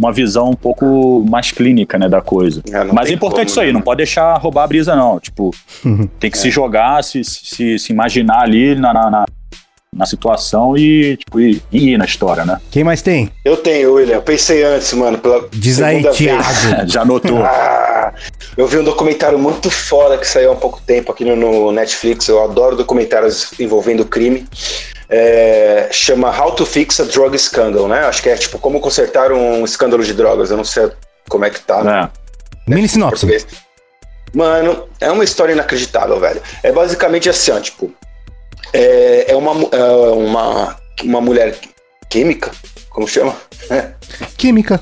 uma 0.00 0.10
visão 0.10 0.48
um 0.48 0.56
pouco 0.56 1.22
mais 1.28 1.52
clínica, 1.52 1.98
né, 1.98 2.08
da 2.08 2.22
coisa. 2.22 2.62
É, 2.72 2.84
Mas 2.84 3.10
é 3.10 3.12
importante 3.12 3.48
como, 3.48 3.50
isso 3.50 3.60
aí, 3.60 3.66
né? 3.66 3.74
não 3.74 3.82
pode 3.82 3.98
deixar 3.98 4.34
roubar 4.38 4.64
a 4.64 4.66
brisa, 4.66 4.96
não. 4.96 5.20
Tipo, 5.20 5.50
tem 6.18 6.30
que 6.30 6.38
se 6.38 6.50
jogar, 6.50 7.04
se, 7.04 7.22
se, 7.22 7.78
se 7.78 7.92
imaginar 7.92 8.40
ali 8.40 8.74
na, 8.74 8.94
na, 8.94 9.10
na, 9.10 9.24
na 9.94 10.06
situação 10.06 10.74
e, 10.74 11.18
tipo, 11.18 11.38
e, 11.38 11.62
e 11.70 11.90
ir 11.90 11.98
na 11.98 12.06
história, 12.06 12.46
né? 12.46 12.58
Quem 12.70 12.82
mais 12.82 13.02
tem? 13.02 13.30
Eu 13.44 13.58
tenho, 13.58 13.92
William. 13.92 14.14
Eu 14.14 14.22
pensei 14.22 14.64
antes, 14.64 14.90
mano, 14.94 15.18
pela 15.18 15.46
Diz 15.52 15.82
aí, 15.82 15.96
segunda 15.96 16.12
vez. 16.16 16.18
Thiago. 16.18 16.88
Já 16.88 17.04
notou. 17.04 17.44
Ah, 17.44 18.14
eu 18.56 18.66
vi 18.66 18.78
um 18.78 18.84
documentário 18.84 19.38
muito 19.38 19.70
foda 19.70 20.16
que 20.16 20.26
saiu 20.26 20.52
há 20.52 20.56
pouco 20.56 20.80
tempo 20.80 21.12
aqui 21.12 21.26
no, 21.26 21.36
no 21.36 21.72
Netflix. 21.72 22.26
Eu 22.26 22.42
adoro 22.42 22.74
documentários 22.74 23.52
envolvendo 23.60 24.06
crime. 24.06 24.46
É, 25.10 25.88
chama 25.90 26.30
How 26.30 26.52
to 26.52 26.64
Fix 26.64 27.00
a 27.00 27.04
Drug 27.04 27.36
Scandal, 27.36 27.88
né? 27.88 28.00
Acho 28.06 28.22
que 28.22 28.28
é 28.28 28.36
tipo 28.36 28.58
como 28.58 28.80
consertar 28.80 29.32
um 29.32 29.64
escândalo 29.64 30.04
de 30.04 30.14
drogas. 30.14 30.50
Eu 30.50 30.56
não 30.56 30.64
sei 30.64 30.90
como 31.28 31.44
é 31.44 31.50
que 31.50 31.60
tá 31.60 32.10
É. 32.14 32.20
Mini 32.68 32.88
sinopse. 32.88 33.26
Mano, 34.32 34.88
é 35.00 35.10
uma 35.10 35.24
história 35.24 35.52
inacreditável, 35.52 36.20
velho. 36.20 36.40
É 36.62 36.70
basicamente 36.70 37.28
assim, 37.28 37.50
ó, 37.50 37.58
tipo, 37.58 37.92
é, 38.72 39.32
é 39.32 39.36
uma, 39.36 39.52
é 39.72 39.84
uma, 40.12 40.76
uma 41.02 41.20
mulher 41.20 41.56
química, 42.08 42.52
como 42.90 43.08
chama? 43.08 43.34
Química. 44.36 44.80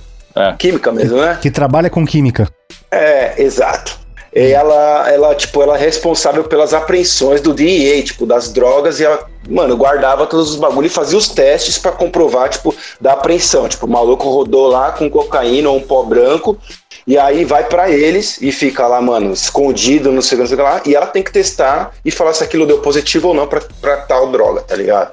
Química 0.58 0.92
mesmo, 0.92 1.20
né? 1.20 1.38
Que 1.40 1.50
trabalha 1.50 1.88
com 1.88 2.06
química. 2.06 2.48
É, 2.90 3.42
exato. 3.42 3.98
E 4.34 4.52
ela, 4.52 5.10
ela, 5.10 5.34
tipo, 5.34 5.62
ela 5.62 5.76
é 5.76 5.80
responsável 5.80 6.44
pelas 6.44 6.74
apreensões 6.74 7.40
do 7.40 7.54
DEA, 7.54 8.02
tipo, 8.02 8.26
das 8.26 8.52
drogas, 8.52 9.00
e 9.00 9.04
ela, 9.04 9.26
mano, 9.48 9.76
guardava 9.76 10.26
todos 10.26 10.50
os 10.50 10.56
bagulhos 10.56 10.92
e 10.92 10.94
fazia 10.94 11.16
os 11.16 11.28
testes 11.28 11.78
pra 11.78 11.92
comprovar, 11.92 12.48
tipo, 12.48 12.74
da 13.00 13.14
apreensão. 13.14 13.68
Tipo, 13.68 13.86
o 13.86 13.90
maluco 13.90 14.28
rodou 14.28 14.68
lá 14.68 14.92
com 14.92 15.08
cocaína 15.08 15.70
ou 15.70 15.78
um 15.78 15.80
pó 15.80 16.02
branco, 16.02 16.58
e 17.06 17.16
aí 17.16 17.44
vai 17.44 17.64
pra 17.64 17.90
eles 17.90 18.40
e 18.42 18.52
fica 18.52 18.86
lá, 18.86 19.00
mano, 19.00 19.32
escondido, 19.32 20.12
não 20.12 20.20
sei 20.20 20.36
o 20.36 20.38
que, 20.38 20.42
não 20.42 20.46
sei 20.46 20.54
o 20.54 20.58
que 20.58 20.62
lá, 20.62 20.82
e 20.84 20.94
ela 20.94 21.06
tem 21.06 21.22
que 21.22 21.32
testar 21.32 21.94
e 22.04 22.10
falar 22.10 22.34
se 22.34 22.44
aquilo 22.44 22.66
deu 22.66 22.78
positivo 22.80 23.28
ou 23.28 23.34
não 23.34 23.46
pra, 23.46 23.62
pra 23.80 23.96
tal 23.98 24.30
droga, 24.30 24.60
tá 24.60 24.76
ligado? 24.76 25.12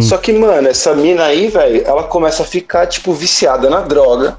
Só 0.00 0.16
que, 0.18 0.32
mano, 0.32 0.68
essa 0.68 0.94
mina 0.94 1.24
aí, 1.24 1.46
velho, 1.48 1.82
ela 1.86 2.04
começa 2.04 2.42
a 2.42 2.46
ficar, 2.46 2.86
tipo, 2.86 3.12
viciada 3.12 3.70
na 3.70 3.80
droga, 3.82 4.36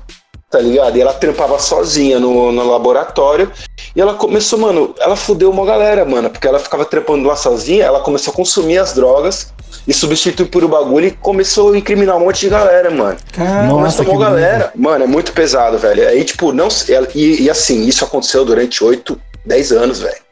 tá 0.49 0.59
ligado? 0.59 0.97
E 0.97 1.01
ela 1.01 1.13
trampava 1.13 1.59
sozinha 1.59 2.19
no, 2.19 2.51
no 2.51 2.69
laboratório. 2.71 3.51
E 3.95 3.99
ela 4.01 4.13
começou, 4.13 4.59
mano, 4.59 4.95
ela 4.99 5.15
fudeu 5.15 5.49
uma 5.49 5.65
galera, 5.65 6.05
mano, 6.05 6.29
porque 6.29 6.47
ela 6.47 6.59
ficava 6.59 6.85
trampando 6.85 7.27
lá 7.27 7.35
sozinha, 7.35 7.83
ela 7.85 7.99
começou 7.99 8.31
a 8.31 8.35
consumir 8.35 8.77
as 8.77 8.93
drogas 8.93 9.53
e 9.87 9.93
substituir 9.93 10.47
por 10.47 10.63
o 10.63 10.67
bagulho 10.67 11.07
e 11.07 11.11
começou 11.11 11.73
a 11.73 11.77
incriminar 11.77 12.15
um 12.17 12.21
monte 12.21 12.41
de 12.41 12.49
galera, 12.49 12.89
mano. 12.89 13.17
Cara, 13.33 13.63
Nossa, 13.67 14.05
que 14.05 14.11
uma 14.11 14.25
galera. 14.25 14.71
Mano, 14.75 15.03
é 15.03 15.07
muito 15.07 15.31
pesado, 15.33 15.77
velho. 15.77 16.07
Aí, 16.07 16.23
tipo, 16.23 16.51
não. 16.51 16.67
ela- 16.89 17.07
E, 17.15 17.43
e 17.43 17.49
assim, 17.49 17.85
isso 17.85 18.03
aconteceu 18.05 18.45
durante 18.45 18.83
8, 18.83 19.19
10 19.45 19.71
anos, 19.71 19.99
velho. 19.99 20.27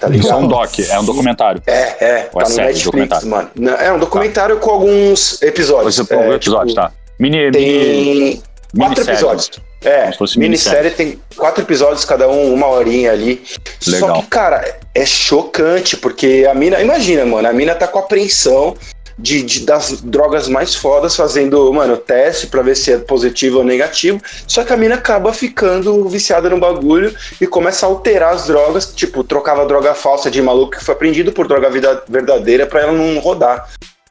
Tá 0.00 0.08
Isso 0.08 0.30
é 0.32 0.34
um 0.34 0.48
doc, 0.48 0.78
é 0.78 0.98
um 0.98 1.04
documentário. 1.04 1.62
É, 1.66 1.72
é, 2.04 2.30
Ou 2.32 2.40
é 2.40 2.44
tá 2.44 2.48
no 2.48 2.54
série, 2.54 2.68
Netflix, 2.68 2.84
documentário? 2.84 3.28
mano. 3.28 3.50
Não, 3.54 3.74
É 3.74 3.92
um 3.92 3.98
documentário 3.98 4.56
com 4.56 4.70
alguns 4.70 5.42
episódios. 5.42 5.98
Esse 5.98 6.12
é 6.14 6.16
é, 6.16 6.28
o 6.30 6.32
episódio, 6.34 6.68
tipo, 6.68 6.80
tá? 6.80 6.90
Mini, 7.18 7.50
mini, 7.50 7.52
Tem 7.52 8.42
quatro 8.76 8.88
minissérie. 9.04 9.12
episódios. 9.12 9.50
É, 9.82 10.10
minissérie 10.36 10.90
tem 10.90 11.18
quatro 11.36 11.62
episódios, 11.64 12.04
cada 12.04 12.28
um, 12.28 12.52
uma 12.52 12.66
horinha 12.66 13.12
ali. 13.12 13.42
Só 13.80 13.90
Legal. 13.92 14.22
que, 14.22 14.28
cara, 14.28 14.78
é 14.94 15.06
chocante, 15.06 15.96
porque 15.96 16.46
a 16.50 16.54
mina, 16.54 16.80
imagina, 16.80 17.24
mano, 17.24 17.48
a 17.48 17.52
mina 17.52 17.74
tá 17.74 17.86
com 17.88 17.98
apreensão 17.98 18.76
de, 19.18 19.42
de- 19.42 19.60
das 19.66 20.00
drogas 20.02 20.48
mais 20.48 20.74
fodas, 20.74 21.14
fazendo, 21.16 21.70
mano, 21.72 21.96
teste 21.96 22.46
pra 22.46 22.62
ver 22.62 22.74
se 22.76 22.92
é 22.92 22.98
positivo 22.98 23.58
ou 23.58 23.64
negativo. 23.64 24.20
Só 24.46 24.64
que 24.64 24.72
a 24.72 24.76
mina 24.76 24.94
acaba 24.96 25.32
ficando 25.32 26.06
viciada 26.08 26.48
no 26.50 26.58
bagulho 26.58 27.14
e 27.40 27.46
começa 27.46 27.84
a 27.84 27.88
alterar 27.88 28.34
as 28.34 28.46
drogas, 28.46 28.92
tipo, 28.94 29.24
trocava 29.24 29.64
droga 29.66 29.94
falsa 29.94 30.30
de 30.30 30.40
maluco 30.42 30.72
que 30.78 30.84
foi 30.84 30.94
apreendido 30.94 31.32
por 31.32 31.46
droga 31.48 31.68
vida- 31.70 32.02
verdadeira 32.08 32.66
pra 32.66 32.80
ela 32.82 32.92
não 32.92 33.18
rodar. 33.18 33.68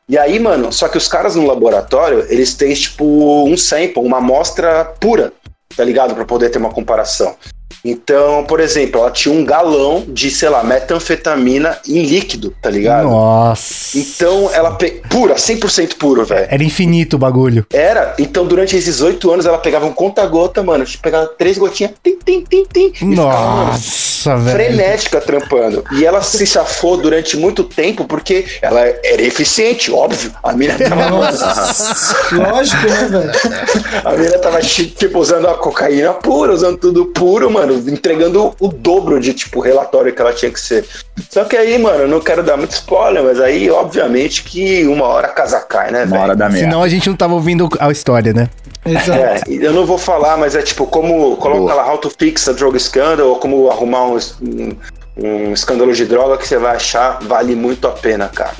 E 0.10 0.18
aí, 0.18 0.39
mano, 0.39 0.74
só 0.74 0.89
que 0.89 0.97
os 0.97 1.07
caras 1.07 1.36
no 1.36 1.45
laboratório, 1.45 2.26
eles 2.30 2.55
têm, 2.55 2.74
tipo, 2.74 3.05
um 3.45 3.55
sample, 3.55 4.01
uma 4.01 4.18
amostra 4.18 4.84
pura, 4.99 5.32
tá 5.78 5.84
ligado? 5.84 6.16
Pra 6.16 6.26
poder 6.26 6.49
ter 6.49 6.57
uma 6.57 6.72
comparação. 6.72 7.36
Então, 7.84 8.44
por 8.44 8.60
exemplo, 8.60 9.02
ela 9.02 9.12
tinha 9.12 9.34
um 9.34 9.46
galão 9.46 10.04
de, 10.08 10.30
sei 10.30 10.50
lá, 10.50 10.64
metanfetamina 10.64 11.78
em 11.88 12.04
líquido, 12.04 12.54
tá 12.62 12.70
ligado? 12.70 13.08
Nossa. 13.10 13.98
Então, 13.98 14.50
ela 14.54 14.72
pe... 14.72 15.02
pura, 15.10 15.36
100% 15.36 15.96
puro, 15.96 16.26
velho. 16.26 16.48
Era 16.50 16.64
infinito 16.64 17.16
o 17.16 17.20
bagulho. 17.20 17.66
Era, 17.72 18.16
então 18.20 18.46
durante 18.46 18.76
esses 18.76 19.02
oito 19.02 19.32
anos 19.32 19.46
ela 19.46 19.58
pegava 19.58 19.86
um 19.86 19.94
conta-gota, 19.94 20.62
mano, 20.62 20.86
pegava 21.02 21.28
três 21.28 21.58
gotinhas, 21.58 21.94
tim, 22.04 22.18
tim, 22.24 22.44
tim, 22.44 22.66
tim, 22.66 23.06
Nossa, 23.16 24.36
velho. 24.38 24.58
frenética 24.58 25.22
trampando. 25.22 25.84
E 25.94 26.06
ela 26.06 26.22
se 26.22 26.46
safou 26.46 26.98
durante 26.98 27.38
muito 27.38 27.64
tempo 27.64 28.06
porque 28.06 28.46
ela 28.62 28.82
era 28.82 29.22
eficiente, 29.22 29.92
óbvio. 29.92 30.32
A 30.44 30.54
mina 30.54 30.78
tava, 30.78 31.10
lógico, 32.32 32.88
né, 32.88 33.08
velho? 33.10 33.32
a 34.04 34.12
mina 34.14 34.38
tava 34.40 34.60
tipo, 34.62 35.20
usando 35.20 35.48
a 35.48 35.56
cocaína 35.56 36.14
pura, 36.14 36.54
usando 36.54 36.78
tudo 36.78 37.06
puro, 37.08 37.50
mano, 37.50 37.59
entregando 37.66 38.55
o 38.60 38.68
dobro 38.68 39.20
de 39.20 39.34
tipo 39.34 39.60
relatório 39.60 40.14
que 40.14 40.22
ela 40.22 40.34
tinha 40.34 40.51
que 40.51 40.60
ser. 40.60 40.86
Só 41.30 41.43
que 41.43 41.55
aí, 41.55 41.78
mano, 41.78 42.03
eu 42.03 42.07
não 42.07 42.20
quero 42.20 42.43
dar 42.43 42.57
muito 42.57 42.72
spoiler, 42.72 43.24
mas 43.24 43.39
aí, 43.39 43.70
obviamente, 43.70 44.43
que 44.43 44.86
uma 44.88 45.05
hora 45.05 45.28
a 45.28 45.32
casa 45.32 45.60
cai, 45.60 45.91
né, 45.91 46.03
Uma 46.03 46.12
velho? 46.12 46.22
hora 46.24 46.36
da 46.36 46.49
merda. 46.49 46.66
Senão 46.66 46.84
a 46.84 46.89
gente 46.89 47.10
não 47.10 47.16
tava 47.16 47.34
ouvindo 47.34 47.70
a 47.80 47.91
história, 47.91 48.34
né? 48.34 48.49
Exato. 48.86 49.20
É, 49.20 49.41
eu 49.47 49.74
não 49.74 49.86
vou 49.86 49.97
falar, 49.97 50.38
mas 50.38 50.55
é 50.55 50.62
tipo, 50.62 50.86
como 50.88 51.36
coloca 51.38 51.60
Boa. 51.60 51.74
lá 51.74 51.91
How 51.91 51.97
to 51.97 52.12
Fix 52.18 52.47
a 52.47 52.53
Drug 52.53 52.80
Scandal, 52.80 53.28
ou 53.28 53.36
como 53.36 53.70
arrumar 53.70 54.05
um, 54.05 54.18
um, 54.41 54.76
um 55.18 55.53
escândalo 55.53 55.93
de 55.93 56.05
droga 56.05 56.38
que 56.38 56.47
você 56.47 56.57
vai 56.57 56.76
achar, 56.76 57.20
vale 57.22 57.55
muito 57.55 57.88
a 57.88 57.91
pena, 57.91 58.30
cara. 58.30 58.55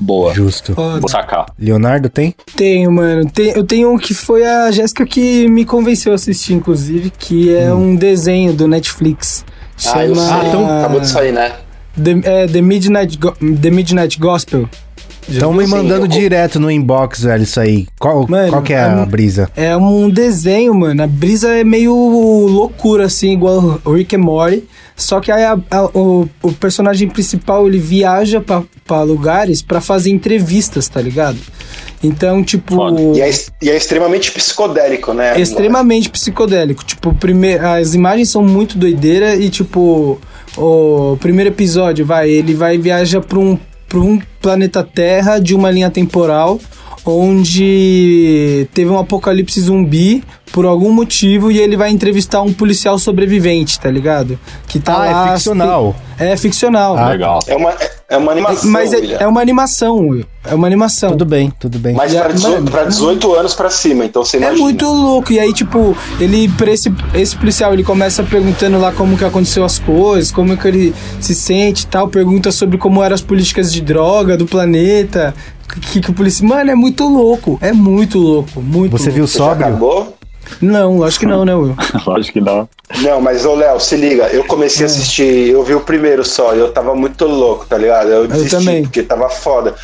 Boa. 0.00 0.34
Justo. 0.34 0.74
Foda. 0.74 1.00
Vou 1.00 1.08
sacar. 1.08 1.46
Leonardo 1.58 2.08
tem? 2.08 2.34
Tenho, 2.56 2.90
mano. 2.92 3.28
Tem- 3.30 3.52
eu 3.56 3.64
tenho 3.64 3.90
um 3.92 3.98
que 3.98 4.12
foi 4.14 4.44
a 4.46 4.70
Jéssica 4.70 5.06
que 5.06 5.48
me 5.48 5.64
convenceu 5.64 6.12
a 6.12 6.14
assistir, 6.16 6.54
inclusive, 6.54 7.10
que 7.10 7.54
é 7.54 7.72
um 7.72 7.96
desenho 7.96 8.52
do 8.52 8.68
Netflix. 8.68 9.44
Ah, 9.86 10.04
eu 10.04 10.14
Chama 10.14 10.40
sei. 10.42 10.64
Acabou 10.78 11.00
de 11.00 11.08
sair, 11.08 11.32
né? 11.32 11.52
The, 12.02 12.20
é, 12.24 12.46
The 12.46 12.60
Midnight, 12.60 13.18
Go- 13.18 13.34
The 13.60 13.70
Midnight 13.70 14.18
Gospel. 14.18 14.68
Estão 15.28 15.52
me 15.52 15.64
Sim, 15.64 15.70
mandando 15.72 16.04
eu- 16.04 16.08
direto 16.08 16.60
no 16.60 16.70
inbox, 16.70 17.22
velho, 17.24 17.42
isso 17.42 17.58
aí. 17.58 17.88
Qual, 17.98 18.26
Mano, 18.28 18.48
qual 18.50 18.62
que 18.62 18.72
é 18.72 18.78
a 18.78 19.02
a- 19.02 19.06
brisa? 19.06 19.50
É 19.56 19.76
um 19.76 20.08
desenho, 20.08 20.72
mano. 20.72 21.02
A 21.02 21.06
brisa 21.08 21.48
é 21.48 21.64
meio 21.64 21.92
loucura, 22.46 23.06
assim, 23.06 23.32
igual 23.32 23.80
o 23.84 23.92
Rick 23.92 24.14
and 24.14 24.20
Morty. 24.20 24.62
Só 24.96 25.20
que 25.20 25.30
aí 25.30 25.44
a- 25.44 25.58
a- 25.70 25.84
o, 25.94 26.26
o 26.42 26.52
personagem 26.52 27.06
principal, 27.08 27.66
ele 27.68 27.78
viaja 27.78 28.40
pra, 28.40 28.62
pra 28.86 29.02
lugares 29.02 29.60
pra 29.60 29.80
fazer 29.80 30.08
entrevistas, 30.10 30.88
tá 30.88 31.00
ligado? 31.02 31.36
Então, 32.02 32.42
tipo. 32.42 32.74
E 33.14 33.20
é, 33.20 33.30
e 33.62 33.70
é 33.70 33.76
extremamente 33.76 34.30
psicodélico, 34.32 35.12
né? 35.12 35.38
extremamente 35.40 36.08
psicodélico. 36.08 36.82
Tipo, 36.84 37.12
prime... 37.14 37.54
as 37.58 37.94
imagens 37.94 38.30
são 38.30 38.42
muito 38.42 38.78
doideira 38.78 39.34
e, 39.36 39.50
tipo, 39.50 40.18
o 40.56 41.16
primeiro 41.20 41.50
episódio, 41.50 42.06
vai, 42.06 42.30
ele 42.30 42.54
vai 42.54 42.78
viaja 42.78 43.20
para 43.20 43.38
um, 43.38 43.58
pra 43.88 43.98
um 43.98 44.18
planeta 44.40 44.82
Terra 44.82 45.38
de 45.38 45.54
uma 45.54 45.70
linha 45.70 45.90
temporal 45.90 46.58
onde 47.04 48.66
teve 48.74 48.90
um 48.90 48.98
apocalipse 48.98 49.60
zumbi 49.60 50.22
por 50.56 50.64
algum 50.64 50.90
motivo 50.90 51.52
e 51.52 51.58
ele 51.58 51.76
vai 51.76 51.90
entrevistar 51.90 52.40
um 52.40 52.50
policial 52.50 52.98
sobrevivente, 52.98 53.78
tá 53.78 53.90
ligado? 53.90 54.38
Que 54.66 54.80
tá 54.80 55.02
Ah, 55.02 55.06
é 55.06 55.12
lá. 55.12 55.32
ficcional. 55.34 55.94
É 56.18 56.34
ficcional. 56.34 56.96
Ah, 56.96 57.10
Legal. 57.10 57.40
É 57.46 57.54
uma, 57.54 57.72
é- 57.72 57.90
é 58.08 58.16
uma 58.16 58.32
animação, 58.32 58.70
Mas 58.70 58.90
é, 58.94 59.22
é 59.22 59.26
uma 59.26 59.42
animação, 59.42 59.98
Will. 60.08 60.24
É 60.46 60.54
uma 60.54 60.66
animação. 60.66 61.10
Tudo 61.10 61.26
bem, 61.26 61.52
tudo 61.60 61.78
bem. 61.78 61.94
Mas 61.94 62.14
pra 62.14 62.28
18, 62.32 62.54
mano, 62.54 62.70
pra 62.70 62.84
18 62.84 63.34
anos 63.34 63.52
pra 63.54 63.68
cima, 63.68 64.06
então 64.06 64.24
você 64.24 64.38
É 64.38 64.40
imagina. 64.40 64.62
muito 64.62 64.86
louco. 64.86 65.30
E 65.30 65.38
aí, 65.38 65.52
tipo, 65.52 65.94
ele, 66.18 66.48
pra 66.48 66.70
esse, 66.72 66.90
esse 67.12 67.36
policial, 67.36 67.74
ele 67.74 67.84
começa 67.84 68.22
perguntando 68.22 68.78
lá 68.80 68.92
como 68.92 69.18
que 69.18 69.26
aconteceu 69.26 69.62
as 69.62 69.78
coisas, 69.78 70.32
como 70.32 70.56
que 70.56 70.66
ele 70.66 70.94
se 71.20 71.34
sente 71.34 71.82
e 71.82 71.86
tal. 71.86 72.08
Pergunta 72.08 72.50
sobre 72.50 72.78
como 72.78 73.02
eram 73.02 73.14
as 73.14 73.20
políticas 73.20 73.70
de 73.70 73.82
droga 73.82 74.38
do 74.38 74.46
planeta. 74.46 75.34
Que, 75.92 76.00
que 76.00 76.10
o 76.10 76.14
policial. 76.14 76.48
Mano, 76.48 76.70
é 76.70 76.74
muito 76.74 77.06
louco. 77.06 77.58
É 77.60 77.72
muito 77.74 78.18
louco. 78.18 78.62
Muito 78.62 78.92
Você 78.92 79.04
louco. 79.10 79.14
viu 79.16 79.26
Você 79.26 79.36
sóbrio? 79.36 79.66
acabou? 79.66 80.15
Não, 80.60 81.02
acho 81.04 81.18
que 81.20 81.26
não, 81.26 81.44
né, 81.44 81.54
Will? 81.54 81.74
Lógico 82.06 82.34
que 82.34 82.40
não. 82.40 82.68
Não, 83.02 83.20
mas 83.20 83.44
ô 83.44 83.54
Léo, 83.54 83.78
se 83.80 83.96
liga, 83.96 84.28
eu 84.28 84.44
comecei 84.44 84.82
É. 84.82 84.84
a 84.84 84.86
assistir, 84.86 85.50
eu 85.50 85.62
vi 85.64 85.74
o 85.74 85.80
primeiro 85.80 86.24
só, 86.24 86.54
e 86.54 86.58
eu 86.58 86.72
tava 86.72 86.94
muito 86.94 87.24
louco, 87.26 87.66
tá 87.66 87.76
ligado? 87.76 88.08
Eu 88.08 88.26
desisti, 88.28 88.56
também. 88.56 88.82
porque 88.84 89.02
tava 89.02 89.28
foda. 89.28 89.74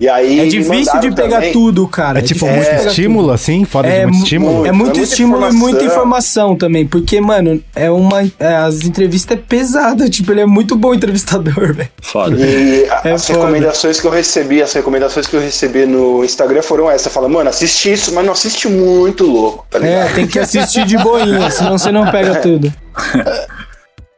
E 0.00 0.08
aí. 0.08 0.40
É 0.40 0.46
difícil 0.46 0.98
de 1.00 1.12
pegar 1.12 1.36
também- 1.36 1.52
tudo, 1.52 1.86
cara. 1.86 2.18
É 2.18 2.22
tipo 2.22 2.44
difícil 2.46 2.56
muito 2.72 2.82
de 2.82 2.88
estímulo, 2.88 3.30
assim? 3.30 3.64
Foda 3.64 3.88
de 3.88 3.94
É, 3.94 4.04
muito 4.06 4.16
mu- 4.18 4.22
estímulo? 4.24 4.66
é 4.66 4.72
muito 4.72 5.00
É 5.00 5.02
estímulo 5.02 5.48
e 5.48 5.52
muita 5.52 5.84
informação. 5.84 6.56
também, 6.56 6.86
porque, 6.86 7.20
mano, 7.20 7.62
é 7.74 7.90
uma. 7.90 8.22
é, 8.38 8.54
as 8.56 8.82
entrevistas 8.82 9.36
é 9.36 9.40
pesada, 9.40 10.08
tipo, 10.10 10.32
ele 10.32 10.40
é 10.40 10.46
muito 10.46 10.74
bom 10.76 10.92
entrevistador, 10.94 11.52
velho. 11.74 11.88
Foda. 12.00 12.36
E 12.36 12.84
É 13.04 13.12
as 13.12 13.26
foda. 13.26 13.38
recomendações 13.40 14.00
que 14.00 14.06
eu 14.06 14.10
recebi, 14.10 14.62
as 14.62 14.72
recomendações 14.72 15.26
que 15.26 15.36
eu 15.36 15.40
recebi 15.40 15.86
no 15.86 16.24
Instagram 16.24 16.62
foram 16.62 16.90
essas. 16.90 17.12
Fala, 17.12 17.28
mano, 17.28 17.48
assiste 17.50 17.92
isso, 17.92 18.12
mas 18.14 18.24
não 18.24 18.32
assiste 18.32 18.68
muito 18.68 19.24
louco, 19.24 19.66
tá 19.70 19.78
ligado? 19.78 20.10
É, 20.10 20.12
tem 20.14 20.26
que 20.26 20.38
assistir 20.38 20.84
de 20.86 20.96
boinha, 20.98 21.50
senão 21.52 21.76
você 21.78 21.92
não 21.92 22.10
pega 22.10 22.36
tudo. 22.36 22.72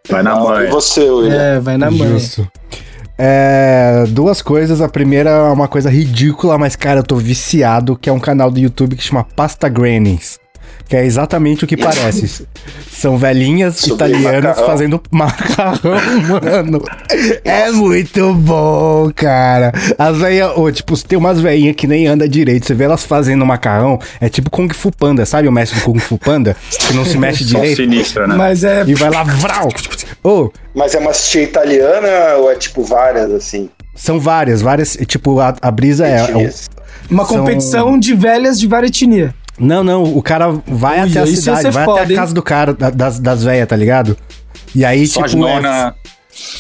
Vai 0.09 0.23
na 0.23 0.35
Não, 0.35 0.45
mãe. 0.45 0.67
E 0.69 0.71
você, 0.71 1.01
William? 1.09 1.35
É, 1.35 1.59
vai 1.61 1.77
na 1.77 1.91
mão. 1.91 2.07
Justo. 2.09 2.47
É, 3.17 4.05
duas 4.09 4.43
coisas. 4.43 4.81
A 4.81 4.89
primeira 4.89 5.31
é 5.31 5.53
uma 5.53 5.69
coisa 5.69 5.91
ridícula, 5.91 6.59
mas, 6.59 6.77
cara, 6.77 7.01
eu 7.01 7.05
tô 7.05 7.17
viciado, 7.17 7.97
que 7.97 8.09
é 8.09 8.13
um 8.13 8.21
canal 8.21 8.51
do 8.51 8.59
YouTube 8.59 8.97
que 8.97 9.03
chama 9.03 9.25
Pasta 9.25 9.69
Grannies. 9.69 10.44
Que 10.89 10.97
é 10.97 11.05
exatamente 11.05 11.65
o 11.65 11.67
que 11.67 11.77
parece. 11.77 12.47
São 12.91 13.17
velhinhas 13.19 13.77
Sobre 13.77 13.95
italianas 13.95 14.43
macarrão. 14.45 14.67
fazendo 14.67 15.03
macarrão, 15.11 15.81
mano. 16.63 16.83
É 17.45 17.71
muito 17.71 18.35
bom, 18.35 19.11
cara. 19.15 19.73
As 19.99 20.19
velhas, 20.19 20.53
ô, 20.57 20.71
tipo, 20.71 20.97
tem 21.07 21.19
umas 21.19 21.41
velhinhas 21.41 21.75
que 21.77 21.87
nem 21.87 22.07
anda 22.07 22.29
direito. 22.29 22.67
Você 22.67 22.75
vê 22.75 22.85
elas 22.85 23.05
fazendo 23.05 23.45
macarrão, 23.45 23.99
é 24.21 24.29
tipo 24.29 24.51
Kung 24.51 24.69
Fu 24.73 24.91
Panda, 24.93 25.27
sabe 25.27 25.49
o 25.49 25.53
mestre 25.53 25.79
do 25.81 25.85
Kung 25.85 25.99
Fu 25.99 26.17
Panda? 26.19 26.57
Que 26.71 26.93
não 26.95 27.05
se 27.05 27.17
mexe 27.19 27.45
direito. 27.45 27.77
sinistra, 27.77 28.27
né? 28.27 28.37
Mas 28.37 28.63
é. 28.65 28.85
E 28.87 28.95
vai 28.95 29.11
lá, 29.11 29.23
vral! 29.25 29.69
Ô, 30.23 30.51
Mas 30.75 30.95
é 30.95 30.99
uma 30.99 31.13
tia 31.13 31.43
italiana 31.43 32.37
ou 32.39 32.51
é 32.51 32.57
tipo 32.57 32.83
várias, 32.83 33.31
assim? 33.33 33.69
São 33.95 34.19
várias, 34.21 34.63
várias. 34.63 34.97
Tipo, 35.07 35.41
a, 35.41 35.55
a 35.61 35.71
brisa 35.71 36.07
é. 36.07 36.21
é? 36.45 36.51
Uma 37.11 37.25
São- 37.27 37.39
competição 37.39 37.99
de 37.99 38.15
velhas 38.15 38.59
de 38.59 38.67
várias 38.67 38.91
etnias. 38.91 39.33
Não, 39.59 39.85
não, 39.85 40.03
o 40.03 40.23
cara 40.23 40.51
vai 40.67 41.01
Ui, 41.03 41.11
até 41.11 41.21
a 41.21 41.27
cidade, 41.27 41.71
vai 41.71 41.85
foda, 41.85 42.01
até 42.01 42.09
a 42.09 42.13
hein? 42.13 42.17
casa 42.17 42.35
do 42.35 42.43
cara, 42.43 42.73
da- 42.75 42.91
das, 42.91 43.19
das 43.19 43.45
velhas, 43.45 43.69
tá 43.69 43.77
ligado? 43.77 44.17
E 44.75 44.85
aí, 44.85 45.07
Só 45.07 45.23
tipo. 45.25 45.47
é- 45.47 45.55
nona. 45.55 45.95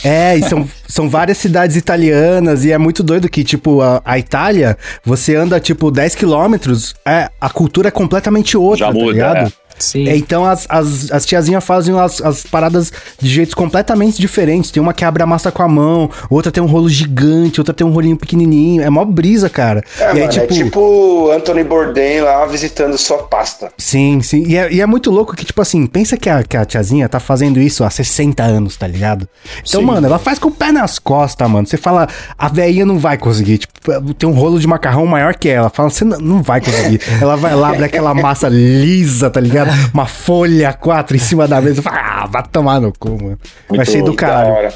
É, 0.04 0.36
e 0.36 0.42
são, 0.44 0.68
são 0.86 1.10
várias 1.10 1.36
cidades 1.36 1.74
italianas, 1.74 2.64
e 2.64 2.70
é 2.70 2.78
muito 2.78 3.02
doido 3.02 3.28
que, 3.28 3.42
tipo, 3.42 3.80
a, 3.80 4.00
a 4.04 4.16
Itália, 4.16 4.78
você 5.04 5.34
anda, 5.34 5.58
tipo, 5.58 5.90
10 5.90 6.14
quilômetros, 6.14 6.94
é, 7.04 7.28
a 7.40 7.50
cultura 7.50 7.88
é 7.88 7.90
completamente 7.90 8.56
outra, 8.56 8.86
Já 8.86 8.92
tá 8.92 8.92
muda, 8.92 9.12
ligado? 9.12 9.36
é. 9.48 9.52
Sim. 9.78 10.08
É, 10.08 10.16
então 10.16 10.44
as, 10.44 10.66
as, 10.68 11.10
as 11.10 11.26
tiazinhas 11.26 11.64
fazem 11.64 11.98
as, 11.98 12.20
as 12.20 12.42
paradas 12.44 12.92
de 13.20 13.28
jeitos 13.28 13.54
completamente 13.54 14.20
diferentes. 14.20 14.70
Tem 14.70 14.82
uma 14.82 14.94
que 14.94 15.04
abre 15.04 15.22
a 15.22 15.26
massa 15.26 15.50
com 15.50 15.62
a 15.62 15.68
mão, 15.68 16.10
outra 16.30 16.50
tem 16.50 16.62
um 16.62 16.66
rolo 16.66 16.88
gigante, 16.88 17.60
outra 17.60 17.74
tem 17.74 17.86
um 17.86 17.90
rolinho 17.90 18.16
pequenininho. 18.16 18.82
É 18.82 18.90
mó 18.90 19.04
brisa, 19.04 19.48
cara. 19.48 19.82
É, 19.98 20.04
e 20.04 20.06
aí, 20.06 20.26
mano, 20.26 20.32
é 20.38 20.46
tipo 20.46 21.30
Anthony 21.30 21.64
Bourdain 21.64 22.20
lá 22.20 22.46
visitando 22.46 22.96
sua 22.96 23.18
pasta. 23.18 23.72
Sim, 23.78 24.20
sim. 24.22 24.44
E 24.46 24.56
é, 24.56 24.72
e 24.72 24.80
é 24.80 24.86
muito 24.86 25.10
louco 25.10 25.34
que, 25.36 25.44
tipo 25.44 25.60
assim, 25.60 25.86
pensa 25.86 26.16
que 26.16 26.28
a, 26.28 26.42
que 26.42 26.56
a 26.56 26.64
tiazinha 26.64 27.08
tá 27.08 27.20
fazendo 27.20 27.60
isso 27.60 27.84
há 27.84 27.90
60 27.90 28.42
anos, 28.42 28.76
tá 28.76 28.86
ligado? 28.86 29.28
Então, 29.66 29.80
Sim. 29.80 29.86
mano, 29.86 30.06
ela 30.06 30.18
faz 30.18 30.38
com 30.38 30.48
o 30.48 30.52
pé 30.52 30.72
nas 30.72 30.98
costas, 30.98 31.48
mano. 31.48 31.66
Você 31.66 31.76
fala, 31.76 32.08
a 32.38 32.48
velhinha 32.48 32.86
não 32.86 32.98
vai 32.98 33.16
conseguir. 33.16 33.58
Tipo, 33.58 34.14
tem 34.14 34.28
um 34.28 34.32
rolo 34.32 34.58
de 34.58 34.66
macarrão 34.66 35.06
maior 35.06 35.34
que 35.34 35.48
ela. 35.48 35.70
Fala, 35.70 35.90
você 35.90 36.04
não, 36.04 36.18
não 36.18 36.42
vai 36.42 36.60
conseguir. 36.60 37.00
ela 37.20 37.36
vai 37.36 37.54
lá, 37.54 37.70
abre 37.70 37.84
aquela 37.84 38.14
massa 38.14 38.48
lisa, 38.48 39.30
tá 39.30 39.40
ligado? 39.40 39.63
Uma 39.92 40.06
folha 40.06 40.72
quatro 40.72 41.16
em 41.16 41.20
cima 41.20 41.46
da 41.48 41.60
mesa. 41.60 41.82
Ah, 41.86 42.26
vai 42.30 42.42
tomar 42.50 42.80
no 42.80 42.92
cu, 42.98 43.10
mano. 43.10 43.38
Eu 43.72 43.80
achei 43.80 44.02
do 44.02 44.14
caralho. 44.14 44.72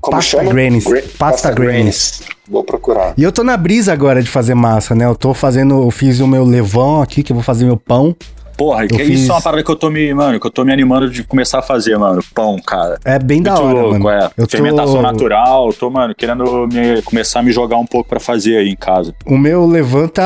Como 0.00 0.16
Pasta 0.16 0.38
chama? 0.38 0.50
Grannies. 0.50 0.84
Gra- 0.84 1.02
Pasta 1.18 1.50
Grannies. 1.52 2.22
Vou 2.48 2.64
procurar. 2.64 3.12
E 3.16 3.22
eu 3.22 3.30
tô 3.30 3.44
na 3.44 3.56
brisa 3.56 3.92
agora 3.92 4.22
de 4.22 4.30
fazer 4.30 4.54
massa, 4.54 4.94
né? 4.94 5.04
Eu 5.04 5.14
tô 5.14 5.34
fazendo, 5.34 5.82
eu 5.84 5.90
fiz 5.90 6.20
o 6.20 6.26
meu 6.26 6.44
levão 6.44 7.02
aqui, 7.02 7.22
que 7.22 7.32
eu 7.32 7.34
vou 7.36 7.42
fazer 7.42 7.64
meu 7.66 7.76
pão. 7.76 8.16
Porra, 8.60 8.86
que 8.86 8.98
fiz- 8.98 9.20
isso 9.22 9.30
é 9.30 9.34
uma 9.34 9.40
parada 9.40 9.62
que 9.64 9.70
eu 9.70 9.74
tô 9.76 9.88
me, 9.88 10.12
mano, 10.12 10.38
que 10.38 10.46
eu 10.46 10.50
tô 10.50 10.66
me 10.66 10.70
animando 10.72 11.08
de 11.08 11.24
começar 11.24 11.60
a 11.60 11.62
fazer, 11.62 11.96
mano. 11.96 12.22
Pão, 12.34 12.58
cara. 12.60 12.98
É 13.06 13.18
bem 13.18 13.40
da 13.40 13.52
Muito 13.54 13.64
hora, 13.64 13.80
louco, 13.86 14.00
mano. 14.00 14.22
é. 14.22 14.30
Eu 14.36 14.46
tô- 14.46 14.50
Fermentação 14.50 15.00
natural, 15.00 15.72
tô, 15.72 15.88
mano, 15.88 16.14
querendo 16.14 16.44
me- 16.70 17.00
começar 17.00 17.40
a 17.40 17.42
me 17.42 17.52
jogar 17.52 17.78
um 17.78 17.86
pouco 17.86 18.06
pra 18.10 18.20
fazer 18.20 18.58
aí 18.58 18.68
em 18.68 18.76
casa. 18.76 19.14
O 19.24 19.38
meu 19.38 19.66
levanta 19.66 20.22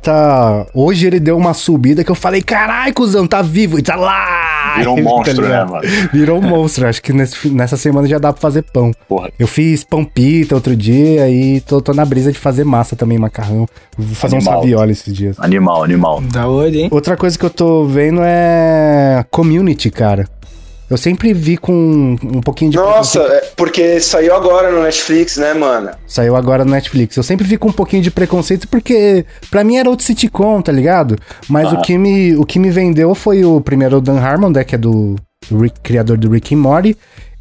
tá. 0.00 0.64
Hoje 0.72 1.06
ele 1.08 1.18
deu 1.18 1.36
uma 1.36 1.54
subida 1.54 2.04
que 2.04 2.10
eu 2.10 2.14
falei, 2.14 2.40
carai, 2.40 2.92
cuzão, 2.92 3.26
tá 3.26 3.42
vivo. 3.42 3.78
E 3.78 3.82
tá 3.82 3.96
lá! 3.96 4.74
Virou 4.78 4.94
um 4.94 4.96
Tá 5.02 5.10
monstro, 5.10 5.48
né, 5.48 5.64
mano? 5.64 5.82
Virou 6.12 6.38
um 6.38 6.42
monstro. 6.42 6.86
Acho 6.86 7.02
que 7.02 7.12
nesse- 7.12 7.48
nessa 7.50 7.76
semana 7.76 8.06
já 8.06 8.18
dá 8.18 8.32
pra 8.32 8.40
fazer 8.40 8.62
pão. 8.72 8.92
Porra. 9.08 9.30
Eu 9.38 9.46
fiz 9.48 9.82
pão 9.84 10.04
pita 10.04 10.54
outro 10.54 10.76
dia 10.76 11.28
e 11.28 11.60
tô, 11.60 11.80
tô 11.82 11.92
na 11.92 12.04
brisa 12.04 12.30
de 12.32 12.38
fazer 12.38 12.64
massa 12.64 12.94
também, 12.94 13.18
macarrão. 13.18 13.66
Vou 13.98 14.14
fazer 14.14 14.36
Animal. 14.36 14.60
ravioli 14.60 14.92
esses 14.92 15.12
dias. 15.14 15.36
Animal, 15.40 15.82
animal. 15.84 16.20
Da 16.32 16.46
hora, 16.48 16.70
hein? 16.70 16.88
Outra 16.90 17.16
coisa 17.16 17.38
que 17.38 17.44
eu 17.44 17.50
tô 17.50 17.71
vendo 17.86 18.20
é 18.22 19.24
community, 19.30 19.90
cara. 19.90 20.28
Eu 20.90 20.98
sempre 20.98 21.32
vi 21.32 21.56
com 21.56 21.72
um 22.22 22.40
pouquinho 22.42 22.70
de 22.70 22.76
Nossa, 22.76 23.20
é 23.20 23.50
porque 23.56 23.98
saiu 23.98 24.34
agora 24.34 24.70
no 24.70 24.82
Netflix, 24.82 25.38
né, 25.38 25.54
mano? 25.54 25.90
Saiu 26.06 26.36
agora 26.36 26.66
no 26.66 26.70
Netflix. 26.70 27.16
Eu 27.16 27.22
sempre 27.22 27.46
fico 27.48 27.64
com 27.66 27.70
um 27.70 27.74
pouquinho 27.74 28.02
de 28.02 28.10
preconceito 28.10 28.68
porque 28.68 29.24
pra 29.50 29.64
mim 29.64 29.76
era 29.78 29.88
outro 29.88 30.04
sitcom, 30.04 30.60
tá 30.60 30.70
ligado? 30.70 31.16
Mas 31.48 31.68
Ah. 31.72 31.76
o, 31.78 31.80
que 31.82 31.96
me, 31.96 32.36
o 32.36 32.44
que 32.44 32.58
me 32.58 32.70
vendeu 32.70 33.14
foi 33.14 33.42
o 33.42 33.58
primeiro 33.58 34.02
Dan 34.02 34.18
Harmon, 34.20 34.50
né, 34.50 34.64
que 34.64 34.74
é 34.74 34.78
do 34.78 35.16
Rick- 35.50 35.80
criador 35.82 36.18
do 36.18 36.28
Rick 36.30 36.54
and 36.54 36.58
Morty. 36.58 36.94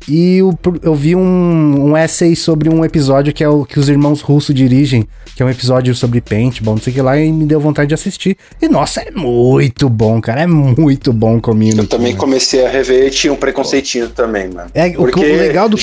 E 0.09 0.41
o- 0.41 0.53
eu 0.81 0.95
vi 0.95 1.15
um, 1.15 1.89
um 1.91 1.97
essay 1.97 2.35
sobre 2.35 2.69
um 2.69 2.83
episódio 2.83 3.31
que 3.33 3.43
é 3.43 3.47
o 3.49 3.63
que 3.65 3.79
os 3.79 3.87
irmãos 3.89 4.21
russos 4.21 4.53
dirigem, 4.53 5.07
que 5.35 5.41
é 5.43 5.45
um 5.45 5.49
episódio 5.49 5.93
sobre 5.95 6.19
paintball, 6.21 6.75
não 6.75 6.81
sei 6.81 6.91
o 6.91 6.95
que 6.95 7.01
lá, 7.01 7.17
e 7.19 7.31
me 7.31 7.45
deu 7.45 7.59
vontade 7.59 7.89
de 7.89 7.93
assistir. 7.93 8.35
E 8.61 8.67
nossa, 8.67 9.01
é 9.01 9.11
muito 9.11 9.87
bom, 9.89 10.19
cara. 10.19 10.41
É 10.41 10.47
muito 10.47 11.13
bom 11.13 11.37
o 11.37 11.41
community. 11.41 11.77
Eu 11.79 11.87
também 11.87 12.09
mano. 12.13 12.19
comecei 12.19 12.65
a 12.65 12.69
rever 12.69 13.07
e 13.07 13.09
tinha 13.11 13.31
um 13.31 13.35
preconceitinho 13.35 14.09
também, 14.09 14.49
mano. 14.49 14.69
É, 14.73 14.87
o- 14.97 15.03
o 15.03 15.21
legal 15.21 15.69
do- 15.69 15.77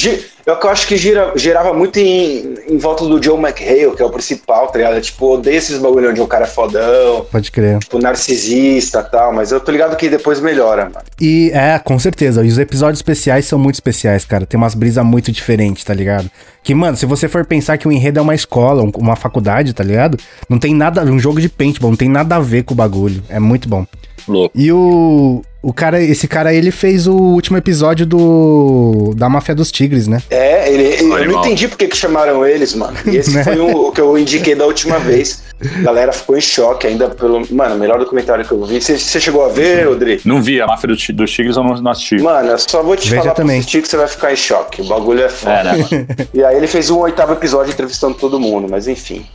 gi- 0.55 0.59
Eu 0.63 0.71
acho 0.71 0.87
que 0.87 0.97
gira, 0.97 1.33
girava 1.37 1.73
muito 1.75 1.99
em, 1.99 2.55
em 2.69 2.79
volta 2.79 3.05
do 3.07 3.23
Joe 3.23 3.39
McHale, 3.39 3.95
que 3.97 4.03
é 4.03 4.05
o 4.05 4.11
principal, 4.11 4.69
tá 4.69 4.79
ligado? 4.79 5.01
Tipo, 5.01 5.35
odeio 5.35 5.57
esses 5.57 5.79
bagulho 5.79 6.11
onde 6.11 6.21
o 6.21 6.27
cara 6.27 6.45
é 6.45 6.49
fodão, 6.49 7.27
Pode 7.31 7.51
crer. 7.53 7.79
tipo, 7.79 7.99
narcisista 7.99 9.05
e 9.07 9.11
tal, 9.11 9.33
mas 9.33 9.53
eu 9.53 9.61
tô 9.61 9.71
ligado 9.73 9.97
que 9.97 10.09
depois 10.09 10.41
melhora, 10.41 10.85
mano. 10.85 11.05
E 11.21 11.51
é, 11.53 11.79
com 11.79 11.99
certeza. 11.99 12.45
E 12.45 12.49
os 12.49 12.59
episódios 12.59 12.99
especiais 12.99 13.45
são 13.47 13.59
muito 13.59 13.75
especiais, 13.77 14.25
cara. 14.25 14.47
Tem 14.47 14.59
umas 14.59 14.75
brisas 14.75 15.05
muito 15.05 15.31
diferentes, 15.33 15.85
tá 15.85 15.95
ligado? 15.95 16.31
Que, 16.63 16.75
mano, 16.75 16.97
se 16.97 17.07
você 17.07 17.29
for 17.29 17.45
pensar 17.47 17.79
que 17.79 17.89
o 17.89 17.93
enredo 17.93 18.19
é 18.19 18.23
uma 18.23 18.35
escola, 18.35 18.83
um- 18.83 18.93
uma 18.97 19.17
faculdade, 19.17 19.73
tá 19.73 19.83
ligado? 19.85 20.19
Não 20.49 20.59
tem 20.59 20.75
nada. 20.75 21.03
Um 21.05 21.19
jogo 21.19 21.41
de 21.41 21.49
paintball, 21.49 21.91
não 21.91 21.97
tem 21.97 22.09
nada 22.09 22.37
a 22.37 22.41
ver 22.41 22.63
com 22.65 22.75
o 22.75 22.77
bagulho. 22.77 23.23
É 23.29 23.39
muito 23.39 23.69
bom. 23.69 23.87
Louco. 24.27 24.53
E 24.59 24.71
o. 24.71 25.43
O 25.61 25.73
cara, 25.73 26.01
esse 26.01 26.29
cara, 26.29 26.55
ele 26.55 26.71
fez 26.71 27.09
o 27.09 27.15
último 27.15 27.57
episódio 27.57 28.07
do. 28.07 29.13
Da 29.17 29.29
Máfia 29.29 29.55
dos 29.57 29.73
Tigres, 29.73 30.07
né? 30.07 30.23
É, 30.31 30.73
ele, 30.73 31.03
eu 31.03 31.33
não 31.33 31.41
entendi 31.41 31.67
por 31.67 31.77
que 31.77 31.89
que 31.89 31.97
chamaram 31.97 32.47
eles, 32.47 32.75
mano. 32.75 32.97
E 33.07 33.17
esse 33.17 33.31
Né? 33.35 33.43
foi 33.43 33.59
o, 33.59 33.89
o 33.89 33.93
que 33.93 34.01
eu 34.01 34.17
indiquei 34.17 34.55
da 34.55 34.65
última 34.67 34.99
vez. 35.01 35.43
A 35.61 35.83
galera 35.83 36.13
ficou 36.13 36.39
em 36.39 36.41
choque 36.41 36.87
ainda 36.87 37.09
pelo. 37.09 37.43
Mano, 37.53 37.75
o 37.75 37.79
melhor 37.79 37.99
documentário 37.99 38.45
que 38.45 38.53
eu 38.53 38.65
vi. 38.65 38.81
Você, 38.81 38.97
chegou 39.21 39.45
a 39.45 39.49
ver, 39.49 39.89
Rodrigo? 39.89 40.23
Não 40.25 40.41
vi, 40.41 40.61
a 40.61 40.67
máfia 40.67 40.89
do 40.89 40.95
dos 41.15 41.31
Tigres 41.33 41.57
eu 41.57 41.65
não, 41.65 41.75
não 41.75 41.91
assisti. 41.91 42.23
Mano, 42.23 42.51
eu 42.51 42.59
só 42.59 42.81
vou 42.81 42.95
te 42.97 43.09
Veja 43.11 43.23
falar 43.23 43.35
pra 43.35 43.43
também. 43.43 43.59
assistir 43.59 43.83
que 43.83 43.89
você 43.89 43.97
vai 43.97 44.07
ficar 44.07 44.33
em 44.33 44.37
choque. 44.37 44.81
O 44.83 44.85
bagulho 44.85 45.23
é 45.25 45.29
foda. 45.29 45.53
É, 45.55 45.65
né, 45.65 45.73
mano? 45.91 46.07
E 46.33 46.45
aí 46.45 46.57
ele 46.57 46.69
fez 46.69 46.89
um 46.89 46.99
oitavo 47.01 47.33
episódio 47.33 47.73
entrevistando 47.73 48.15
todo 48.15 48.39
mundo, 48.39 48.69
mas 48.71 48.87
enfim. 48.87 49.27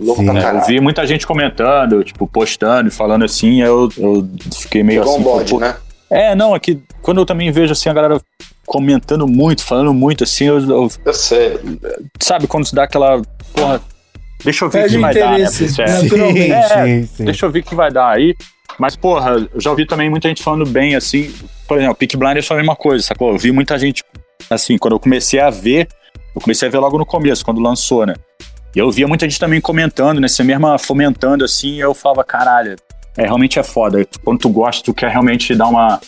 Louco 0.00 0.22
Sim. 0.22 0.30
pra 0.32 0.40
É, 0.40 0.56
eu 0.56 0.64
vi 0.64 0.80
muita 0.80 1.06
gente 1.06 1.26
comentando, 1.26 2.02
tipo, 2.02 2.26
postando 2.26 2.88
e 2.88 2.90
falando 2.90 3.24
assim, 3.24 3.60
eu, 3.60 3.88
eu 3.98 4.28
fiquei 4.60 4.82
meio 4.82 5.02
Igual 5.02 5.16
assim. 5.16 5.20
um 5.20 5.24
bode, 5.24 5.56
né? 5.58 5.76
É, 6.10 6.34
não, 6.34 6.56
é 6.56 6.58
que 6.58 6.80
quando 7.02 7.20
eu 7.20 7.26
também 7.26 7.52
vejo 7.52 7.72
assim 7.72 7.88
a 7.88 7.92
galera 7.92 8.20
comentando 8.66 9.26
muito, 9.28 9.62
falando 9.62 9.92
muito 9.92 10.24
assim, 10.24 10.44
eu, 10.46 10.58
eu- 10.60 10.90
Eu 11.04 11.14
sei. 11.14 11.58
sabe 12.20 12.46
quando 12.46 12.64
se 12.66 12.74
dá 12.74 12.84
aquela, 12.84 13.20
porra, 13.54 13.80
deixa 14.44 14.64
eu 14.64 14.70
ver 14.70 14.86
o 14.86 14.88
que 14.88 14.98
vai 14.98 15.14
dar, 15.14 15.38
né? 15.38 15.46
Porque, 15.50 15.82
é, 15.82 16.48
né? 16.48 16.48
É, 16.50 16.84
sim, 17.02 17.06
sim. 17.16 17.24
Deixa 17.24 17.46
eu 17.46 17.50
ver 17.50 17.60
o 17.60 17.62
que 17.62 17.74
vai 17.74 17.90
dar 17.92 18.08
aí. 18.10 18.34
Mas, 18.78 18.96
porra, 18.96 19.32
eu 19.52 19.60
já 19.60 19.70
ouvi 19.70 19.84
também 19.86 20.08
muita 20.08 20.28
gente 20.28 20.42
falando 20.42 20.64
bem, 20.68 20.94
assim. 20.94 21.32
Por 21.68 21.76
exemplo, 21.76 21.94
Peak 21.96 22.16
Blinders 22.16 22.46
foi 22.46 22.56
a 22.56 22.60
mesma 22.60 22.74
coisa, 22.74 23.04
sacou? 23.04 23.30
Eu 23.32 23.38
vi 23.38 23.52
muita 23.52 23.78
gente, 23.78 24.02
assim, 24.48 24.78
quando 24.78 24.94
eu 24.94 25.00
comecei 25.00 25.38
a 25.38 25.50
ver, 25.50 25.86
eu 26.34 26.40
comecei 26.40 26.66
a 26.66 26.70
ver 26.70 26.78
logo 26.78 26.96
no 26.96 27.04
começo, 27.04 27.44
quando 27.44 27.60
lançou, 27.60 28.06
né? 28.06 28.14
E 28.74 28.78
eu 28.78 28.90
via 28.90 29.06
muita 29.08 29.28
gente 29.28 29.38
também 29.40 29.60
comentando, 29.60 30.20
né? 30.20 30.28
Você 30.28 30.42
mesma 30.44 30.78
fomentando, 30.78 31.44
assim, 31.44 31.74
e 31.74 31.80
eu 31.80 31.92
falava, 31.94 32.22
caralho, 32.24 32.76
é, 33.16 33.22
realmente 33.24 33.58
é 33.58 33.62
foda. 33.62 34.06
Quando 34.24 34.38
tu 34.38 34.48
gosta, 34.48 34.84
tu 34.84 34.94
quer 34.94 35.10
realmente 35.10 35.54
dar 35.54 35.66
uma... 35.66 36.00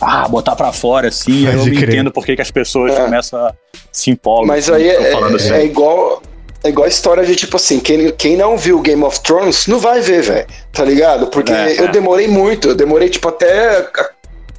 Ah, 0.00 0.28
botar 0.28 0.56
pra 0.56 0.72
fora, 0.72 1.08
assim, 1.08 1.46
aí 1.46 1.54
eu 1.56 1.64
crer. 1.64 1.88
entendo 1.90 2.10
por 2.10 2.26
que 2.26 2.34
que 2.36 2.42
as 2.42 2.50
pessoas 2.50 2.92
É. 2.92 3.04
começam 3.04 3.38
a 3.46 3.54
se 3.92 4.10
empolgam. 4.10 4.46
Mas 4.48 4.68
assim, 4.68 4.82
aí 4.82 4.88
é, 4.88 5.14
assim. 5.34 5.52
é 5.54 5.64
igual. 5.64 6.20
É 6.64 6.68
igual 6.70 6.84
a 6.86 6.88
história 6.88 7.24
de 7.24 7.36
tipo 7.36 7.56
assim, 7.56 7.78
quem, 7.78 8.10
quem 8.12 8.36
não 8.36 8.56
viu 8.56 8.80
Game 8.80 9.02
of 9.04 9.20
Thrones 9.20 9.66
não 9.66 9.78
vai 9.78 10.00
ver, 10.00 10.22
velho. 10.22 10.46
Tá 10.72 10.82
ligado? 10.84 11.26
Porque 11.28 11.52
É, 11.52 11.78
eu 11.80 11.88
demorei 11.92 12.26
muito, 12.26 12.68
eu 12.68 12.74
demorei 12.74 13.08
tipo 13.08 13.28
até 13.28 13.78
a 13.78 14.10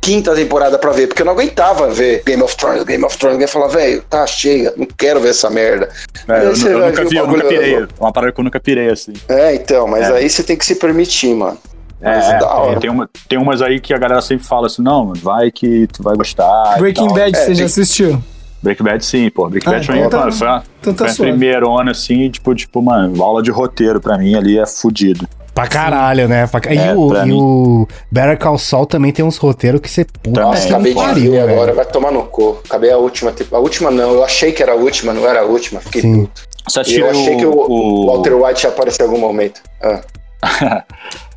quinta 0.05 0.35
temporada 0.35 0.77
pra 0.77 0.91
ver, 0.91 1.07
porque 1.07 1.23
eu 1.23 1.25
não 1.25 1.33
aguentava 1.33 1.89
ver 1.89 2.21
Game 2.23 2.43
of 2.43 2.55
Thrones, 2.55 2.83
Game 2.83 3.03
of 3.03 3.17
Thrones. 3.17 3.33
Alguém 3.35 3.47
falava, 3.47 3.73
velho, 3.73 4.03
tá, 4.07 4.27
chega, 4.27 4.71
não 4.77 4.85
quero 4.97 5.19
ver 5.19 5.29
essa 5.29 5.49
merda. 5.49 5.89
É, 6.27 6.45
eu, 6.45 6.53
eu 6.53 6.79
nunca 6.87 7.05
vi, 7.05 7.15
eu 7.17 7.27
nunca 7.27 7.47
pirei. 7.47 7.87
Uma 7.99 8.13
parada 8.13 8.31
que 8.31 8.39
eu 8.39 8.43
nunca 8.43 8.59
pirei, 8.59 8.89
assim. 8.91 9.13
É, 9.27 9.55
então, 9.55 9.87
mas 9.87 10.07
É. 10.07 10.13
aí 10.17 10.29
você 10.29 10.43
tem 10.43 10.55
que 10.55 10.63
se 10.65 10.75
permitir, 10.75 11.33
mano. 11.33 11.57
Mas 11.99 12.23
É, 12.25 12.37
é 12.37 12.43
hora. 12.43 12.79
Tem, 12.79 12.89
uma, 12.89 13.09
tem 13.27 13.39
umas 13.39 13.61
aí 13.63 13.79
que 13.79 13.93
a 13.93 13.97
galera 13.97 14.21
sempre 14.21 14.45
fala 14.45 14.67
assim, 14.67 14.83
não, 14.83 15.11
vai 15.15 15.49
que 15.49 15.87
tu 15.87 16.03
vai 16.03 16.15
gostar. 16.15 16.77
Breaking. 16.77 17.07
Bad, 17.11 17.35
É, 17.35 17.39
você 17.45 17.55
já 17.55 17.57
tem- 17.57 17.65
assistiu? 17.65 18.21
Breaking 18.61 18.83
Bad 18.83 19.05
sim, 19.05 19.29
pô. 19.29 19.47
Breaking 19.49 19.69
Ah, 19.69 19.73
Bad 19.73 19.91
então 19.91 20.09
tá- 20.09 20.17
mano, 20.19 20.31
foi 20.33 20.47
a, 20.47 20.63
Então 20.81 20.93
tá 20.93 20.97
foi 21.05 21.07
a 21.07 21.13
suave. 21.13 21.31
primeirona, 21.31 21.91
assim, 21.91 22.29
tipo, 22.29 22.53
tipo, 22.53 22.81
mano, 22.81 23.23
aula 23.23 23.41
de 23.41 23.49
roteiro 23.51 23.99
pra 23.99 24.17
mim 24.17 24.35
ali 24.35 24.59
é 24.59 24.65
fudido. 24.67 25.27
Pra 25.55 25.67
caralho, 25.67 26.27
né? 26.27 26.45
Pra... 26.47 26.59
É, 26.69 26.75
e, 26.75 26.93
o, 26.93 27.15
e 27.15 27.25
mim. 27.25 27.31
o 27.33 27.87
Better 28.11 28.37
Call 28.37 28.57
Saul 28.57 28.85
também 28.85 29.13
tem 29.13 29.23
uns 29.23 29.37
roteiros 29.37 29.79
que 29.79 29.89
você 29.89 30.03
puta. 30.03 30.41
Nossa, 30.41 30.67
que 30.67 30.73
acabei 30.73 30.93
de 30.93 30.99
pariu, 30.99 31.31
ver 31.31 31.45
velho. 31.45 31.53
agora, 31.53 31.73
vai 31.73 31.85
tomar 31.85 32.11
no 32.11 32.23
cu. 32.23 32.59
Acabei 32.65 32.91
a 32.91 32.97
última, 32.97 33.33
a 33.49 33.57
última 33.57 33.89
não, 33.89 34.15
eu 34.15 34.23
achei 34.23 34.51
que 34.51 34.61
era 34.61 34.73
a 34.73 34.75
última, 34.75 35.13
não 35.13 35.25
era 35.25 35.39
a 35.39 35.45
última, 35.45 35.79
fiquei 35.79 36.01
Sim. 36.01 36.25
puto. 36.25 36.43
Você 36.67 36.79
E 36.79 36.81
assistiu 36.81 37.05
eu 37.05 37.11
achei 37.11 37.37
que 37.37 37.45
o, 37.45 37.53
o, 37.53 38.07
Walter 38.07 38.33
White 38.33 38.65
ia 38.65 38.69
aparecer 38.69 39.03
em 39.03 39.05
algum 39.05 39.19
momento. 39.19 39.61
Ah. 39.81 40.83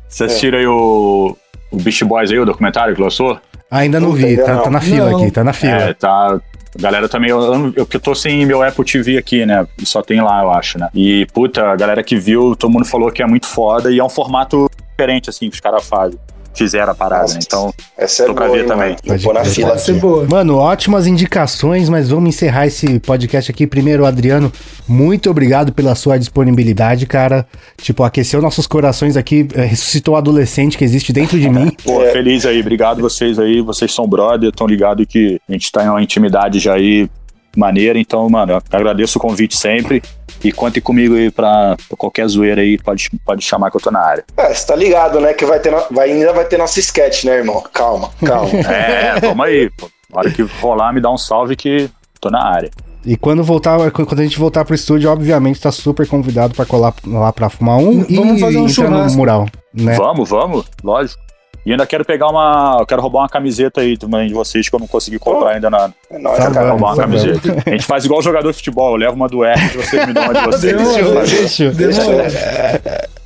Você 0.09 0.25
assistiu 0.25 0.53
aí 0.57 0.67
o, 0.67 1.37
o 1.71 1.77
Beast 1.77 2.03
Boys 2.03 2.29
aí, 2.29 2.39
o 2.39 2.45
documentário 2.45 2.95
que 2.95 3.01
lançou? 3.01 3.39
Ainda 3.71 3.99
não 3.99 4.09
Não 4.09 4.15
vi, 4.15 4.23
entendeu, 4.23 4.45
tá, 4.45 4.53
não. 4.55 4.63
tá 4.63 4.69
na 4.71 4.81
fila 4.81 5.09
Não. 5.11 5.21
aqui, 5.21 5.31
tá 5.31 5.43
na 5.43 5.53
fila. 5.53 5.73
É, 5.73 5.93
tá. 5.93 6.39
A 6.77 6.81
galera 6.81 7.09
também, 7.09 7.29
eu, 7.29 7.41
eu, 7.41 7.73
eu 7.77 7.85
que 7.85 7.97
tô 7.99 8.13
sem 8.15 8.45
meu 8.45 8.61
Apple 8.63 8.85
TV 8.85 9.17
aqui, 9.17 9.45
né? 9.45 9.67
Só 9.83 10.01
tem 10.01 10.21
lá, 10.21 10.41
eu 10.43 10.51
acho, 10.51 10.77
né? 10.79 10.89
E, 10.93 11.25
puta, 11.33 11.71
a 11.71 11.75
galera 11.75 12.03
que 12.03 12.15
viu, 12.17 12.55
todo 12.55 12.71
mundo 12.71 12.85
falou 12.85 13.11
que 13.11 13.21
é 13.23 13.25
muito 13.27 13.47
foda 13.47 13.91
e 13.91 13.99
é 13.99 14.03
um 14.03 14.09
formato 14.09 14.69
diferente, 14.91 15.29
assim, 15.29 15.49
que 15.49 15.55
os 15.55 15.59
caras 15.61 15.87
fazem. 15.87 16.19
Fizeram 16.59 16.91
a 16.91 16.95
parada, 16.95 17.21
Nossa. 17.21 17.33
né? 17.35 17.39
Então, 17.41 17.73
Essa 17.97 18.23
é 18.23 18.25
Tô 18.25 18.33
pra 18.33 18.45
boa, 18.47 18.57
ver 18.57 18.63
hein, 18.63 18.67
também. 18.67 18.95
mano. 19.07 19.19
Vou 19.21 19.33
na 19.33 19.45
fila 19.45 19.69
Pode 19.69 19.81
ser 19.81 19.91
aqui. 19.91 19.99
boa. 20.01 20.27
Mano, 20.29 20.57
ótimas 20.57 21.07
indicações, 21.07 21.87
mas 21.87 22.09
vamos 22.09 22.27
encerrar 22.35 22.67
esse 22.67 22.99
podcast 22.99 23.49
aqui. 23.49 23.65
Primeiro, 23.65 24.05
Adriano, 24.05 24.51
muito 24.87 25.29
obrigado 25.29 25.71
pela 25.71 25.95
sua 25.95 26.17
disponibilidade, 26.19 27.05
cara. 27.05 27.47
Tipo, 27.77 28.03
aqueceu 28.03 28.41
nossos 28.41 28.67
corações 28.67 29.15
aqui, 29.15 29.47
eh, 29.55 29.63
ressuscitou 29.65 30.15
o 30.15 30.17
adolescente 30.17 30.77
que 30.77 30.83
existe 30.83 31.13
dentro 31.13 31.39
de 31.39 31.49
mim. 31.49 31.71
Pô, 31.83 32.03
É. 32.03 32.11
feliz 32.11 32.45
aí, 32.45 32.59
obrigado 32.59 33.01
vocês 33.01 33.39
aí, 33.39 33.61
vocês 33.61 33.93
são 33.93 34.05
brother, 34.05 34.51
tão 34.51 34.67
ligados 34.67 35.05
que 35.07 35.39
a 35.47 35.51
gente 35.53 35.71
tá 35.71 35.85
em 35.85 35.87
uma 35.89 36.03
intimidade 36.03 36.59
já 36.59 36.73
aí 36.73 37.09
maneira, 37.55 37.97
então, 37.97 38.29
mano, 38.29 38.51
eu 38.53 38.61
agradeço 38.71 39.17
o 39.17 39.21
convite 39.21 39.57
sempre 39.57 40.03
e 40.43 40.51
contem 40.51 40.81
comigo 40.81 41.15
aí 41.15 41.29
pra, 41.31 41.75
pra 41.87 41.97
qualquer 41.97 42.27
zoeira 42.27 42.61
aí, 42.61 42.77
pode, 42.77 43.09
pode 43.25 43.43
chamar 43.43 43.69
que 43.71 43.77
eu 43.77 43.81
tô 43.81 43.91
na 43.91 43.99
área. 43.99 44.23
É, 44.37 44.53
você 44.53 44.65
tá 44.67 44.75
ligado, 44.75 45.19
né? 45.19 45.33
Que 45.33 45.45
vai 45.45 45.59
ter 45.59 45.71
no- 45.71 45.83
vai, 45.91 46.11
ainda 46.11 46.33
vai 46.33 46.45
ter 46.45 46.57
nosso 46.57 46.79
sketch, 46.79 47.23
né, 47.25 47.37
irmão? 47.37 47.63
Calma, 47.73 48.09
calma. 48.25 48.49
É, 48.69 49.19
vamos 49.19 49.45
aí, 49.45 49.69
pô. 49.71 49.89
Na 50.13 50.19
hora 50.21 50.31
que 50.31 50.41
rolar, 50.41 50.93
me 50.93 50.99
dá 51.01 51.11
um 51.11 51.17
salve 51.17 51.55
que 51.55 51.89
tô 52.19 52.29
na 52.29 52.43
área. 52.43 52.69
E 53.05 53.15
quando 53.15 53.43
voltar, 53.43 53.77
quando 53.91 54.19
a 54.19 54.23
gente 54.23 54.37
voltar 54.37 54.65
pro 54.65 54.75
estúdio, 54.75 55.09
obviamente, 55.09 55.61
tá 55.61 55.71
super 55.71 56.05
convidado 56.07 56.53
pra 56.53 56.65
colar 56.65 56.93
lá 57.07 57.31
pra 57.31 57.49
fumar 57.49 57.77
um 57.77 58.03
Vamos 58.03 58.37
e 58.37 58.39
fazer 58.41 58.57
um 58.57 58.67
entrar 58.67 58.89
no 58.89 59.11
mural, 59.13 59.45
né? 59.73 59.93
Vamos, 59.95 60.29
vamos, 60.29 60.65
lógico. 60.83 61.21
E 61.65 61.71
ainda 61.71 61.85
quero 61.85 62.03
pegar 62.05 62.27
uma. 62.29 62.77
Eu 62.79 62.85
quero 62.85 63.01
roubar 63.01 63.19
uma 63.21 63.29
camiseta 63.29 63.81
aí 63.81 63.97
também 63.97 64.27
de 64.27 64.33
vocês 64.33 64.67
que 64.69 64.75
eu 64.75 64.79
não 64.79 64.87
consegui 64.87 65.19
comprar 65.19 65.51
ainda 65.53 65.69
na. 65.69 65.91
É 66.09 66.17
nóis, 66.17 66.37
Tá 66.37 66.51
cara. 66.51 66.69
Roubar 66.71 66.93
uma 66.93 67.05
vamos. 67.05 67.21
camiseta. 67.23 67.63
A 67.65 67.69
gente 67.71 67.85
faz 67.85 68.05
igual 68.05 68.21
jogador 68.21 68.49
de 68.51 68.57
futebol, 68.57 68.91
eu 68.91 68.95
levo 68.97 69.15
uma 69.15 69.27
do 69.27 69.43
R 69.43 69.59
e 69.65 69.77
vocês 69.77 70.07
me 70.07 70.13
dão 70.13 70.23
uma 70.23 70.33
de 70.33 70.45
vocês. 70.45 70.77
Demorou. 70.77 71.27
Fechou. 71.27 71.71
Demorou. 71.71 72.21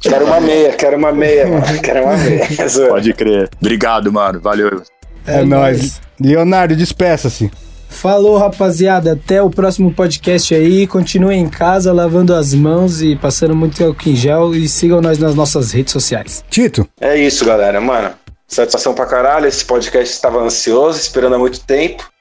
Quero 0.02 0.26
uma 0.26 0.42
meia, 0.42 0.74
quero 0.74 0.98
uma 0.98 1.12
meia, 1.12 1.48
mano. 1.48 1.80
Quero 1.82 2.04
uma 2.04 2.18
meia. 2.18 2.48
Pode 2.90 3.14
crer. 3.14 3.50
Obrigado, 3.62 4.12
mano. 4.12 4.40
Valeu. 4.42 4.82
É, 5.26 5.44
nóis. 5.46 6.02
Leonardo, 6.20 6.76
despeça-se. 6.76 7.50
Falou, 7.88 8.38
rapaziada. 8.38 9.14
Até 9.14 9.42
o 9.42 9.50
próximo 9.50 9.94
podcast 9.94 10.54
aí. 10.54 10.86
Continuem 10.88 11.42
em 11.42 11.48
casa, 11.48 11.94
lavando 11.94 12.34
as 12.34 12.54
mãos 12.54 13.02
e 13.02 13.16
passando 13.16 13.56
muito 13.56 13.82
álcool 13.84 14.10
em 14.10 14.16
gel. 14.16 14.54
E 14.56 14.68
sigam 14.68 15.00
nós 15.00 15.18
nas 15.20 15.36
nossas 15.36 15.72
redes 15.72 15.94
sociais. 15.94 16.44
Tito, 16.50 16.86
É 17.00 17.16
isso, 17.16 17.46
galera. 17.46 17.80
Mano, 17.80 18.10
satisfação 18.54 18.94
pra 18.94 19.06
caralho. 19.06 19.48
Esse 19.48 19.66
podcast 19.66 20.14
estava 20.14 20.40
ansioso, 20.40 21.00
esperando 21.00 21.36
há 21.36 21.40
muito 21.40 21.60
tempo. 21.66 22.13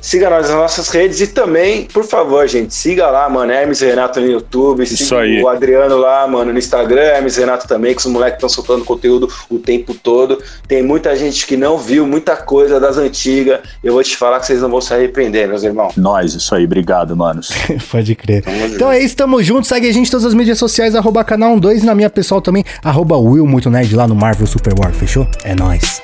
Siga 0.00 0.30
nós 0.30 0.48
nas 0.48 0.56
nossas 0.56 0.88
redes 0.88 1.20
e 1.20 1.26
também, 1.28 1.84
por 1.84 2.04
favor, 2.04 2.46
gente, 2.48 2.74
siga 2.74 3.08
lá, 3.10 3.28
mano, 3.28 3.52
Hermes 3.52 3.80
e 3.82 3.86
Renato 3.86 4.20
no 4.20 4.26
YouTube, 4.26 4.82
Isso 4.82 4.96
siga 5.04 5.20
aí. 5.20 5.42
o 5.42 5.48
Adriano 5.48 5.96
lá, 5.96 6.26
mano, 6.26 6.52
no 6.52 6.58
Instagram, 6.58 7.00
Hermes 7.00 7.36
e 7.36 7.40
Renato 7.40 7.66
também, 7.66 7.94
que 7.94 8.00
os 8.00 8.06
moleques 8.06 8.36
estão 8.36 8.48
soltando 8.48 8.84
conteúdo 8.84 9.28
o 9.48 9.58
tempo 9.58 9.94
todo. 9.94 10.42
Tem 10.66 10.82
muita 10.82 11.14
gente 11.16 11.46
que 11.46 11.56
não 11.56 11.78
viu 11.78 12.06
muita 12.06 12.36
coisa 12.36 12.78
das 12.80 12.96
antigas. 12.96 13.60
Eu 13.82 13.92
vou 13.92 14.02
te 14.02 14.16
falar 14.16 14.40
que 14.40 14.46
vocês 14.46 14.60
não 14.60 14.70
vão 14.70 14.80
se 14.80 14.92
arrepender, 14.92 15.48
meus 15.48 15.62
irmãos. 15.62 15.96
Nós, 15.96 16.34
isso 16.34 16.54
aí. 16.54 16.64
Obrigado, 16.64 17.16
manos. 17.16 17.50
pode 17.90 18.14
crer. 18.14 18.42
Tamo 18.42 18.58
junto. 18.60 18.74
Então 18.74 18.92
é 18.92 18.98
isso, 19.00 19.16
tamo 19.16 19.42
junto. 19.42 19.66
Segue 19.66 19.88
a 19.88 19.92
gente 19.92 20.08
em 20.08 20.10
todas 20.10 20.26
as 20.26 20.34
mídias 20.34 20.58
sociais, 20.58 20.94
arroba 20.94 21.24
canal 21.24 21.58
12 21.58 21.82
e 21.82 21.86
na 21.86 21.94
minha 21.94 22.10
pessoal 22.10 22.40
também, 22.40 22.64
arroba 22.82 23.16
Will 23.16 23.46
Muito 23.46 23.70
Nerd 23.70 23.94
lá 23.94 24.06
no 24.06 24.14
Marvel 24.14 24.46
Super 24.46 24.74
War, 24.78 24.92
fechou? 24.92 25.26
É 25.44 25.54
nóis. 25.54 26.02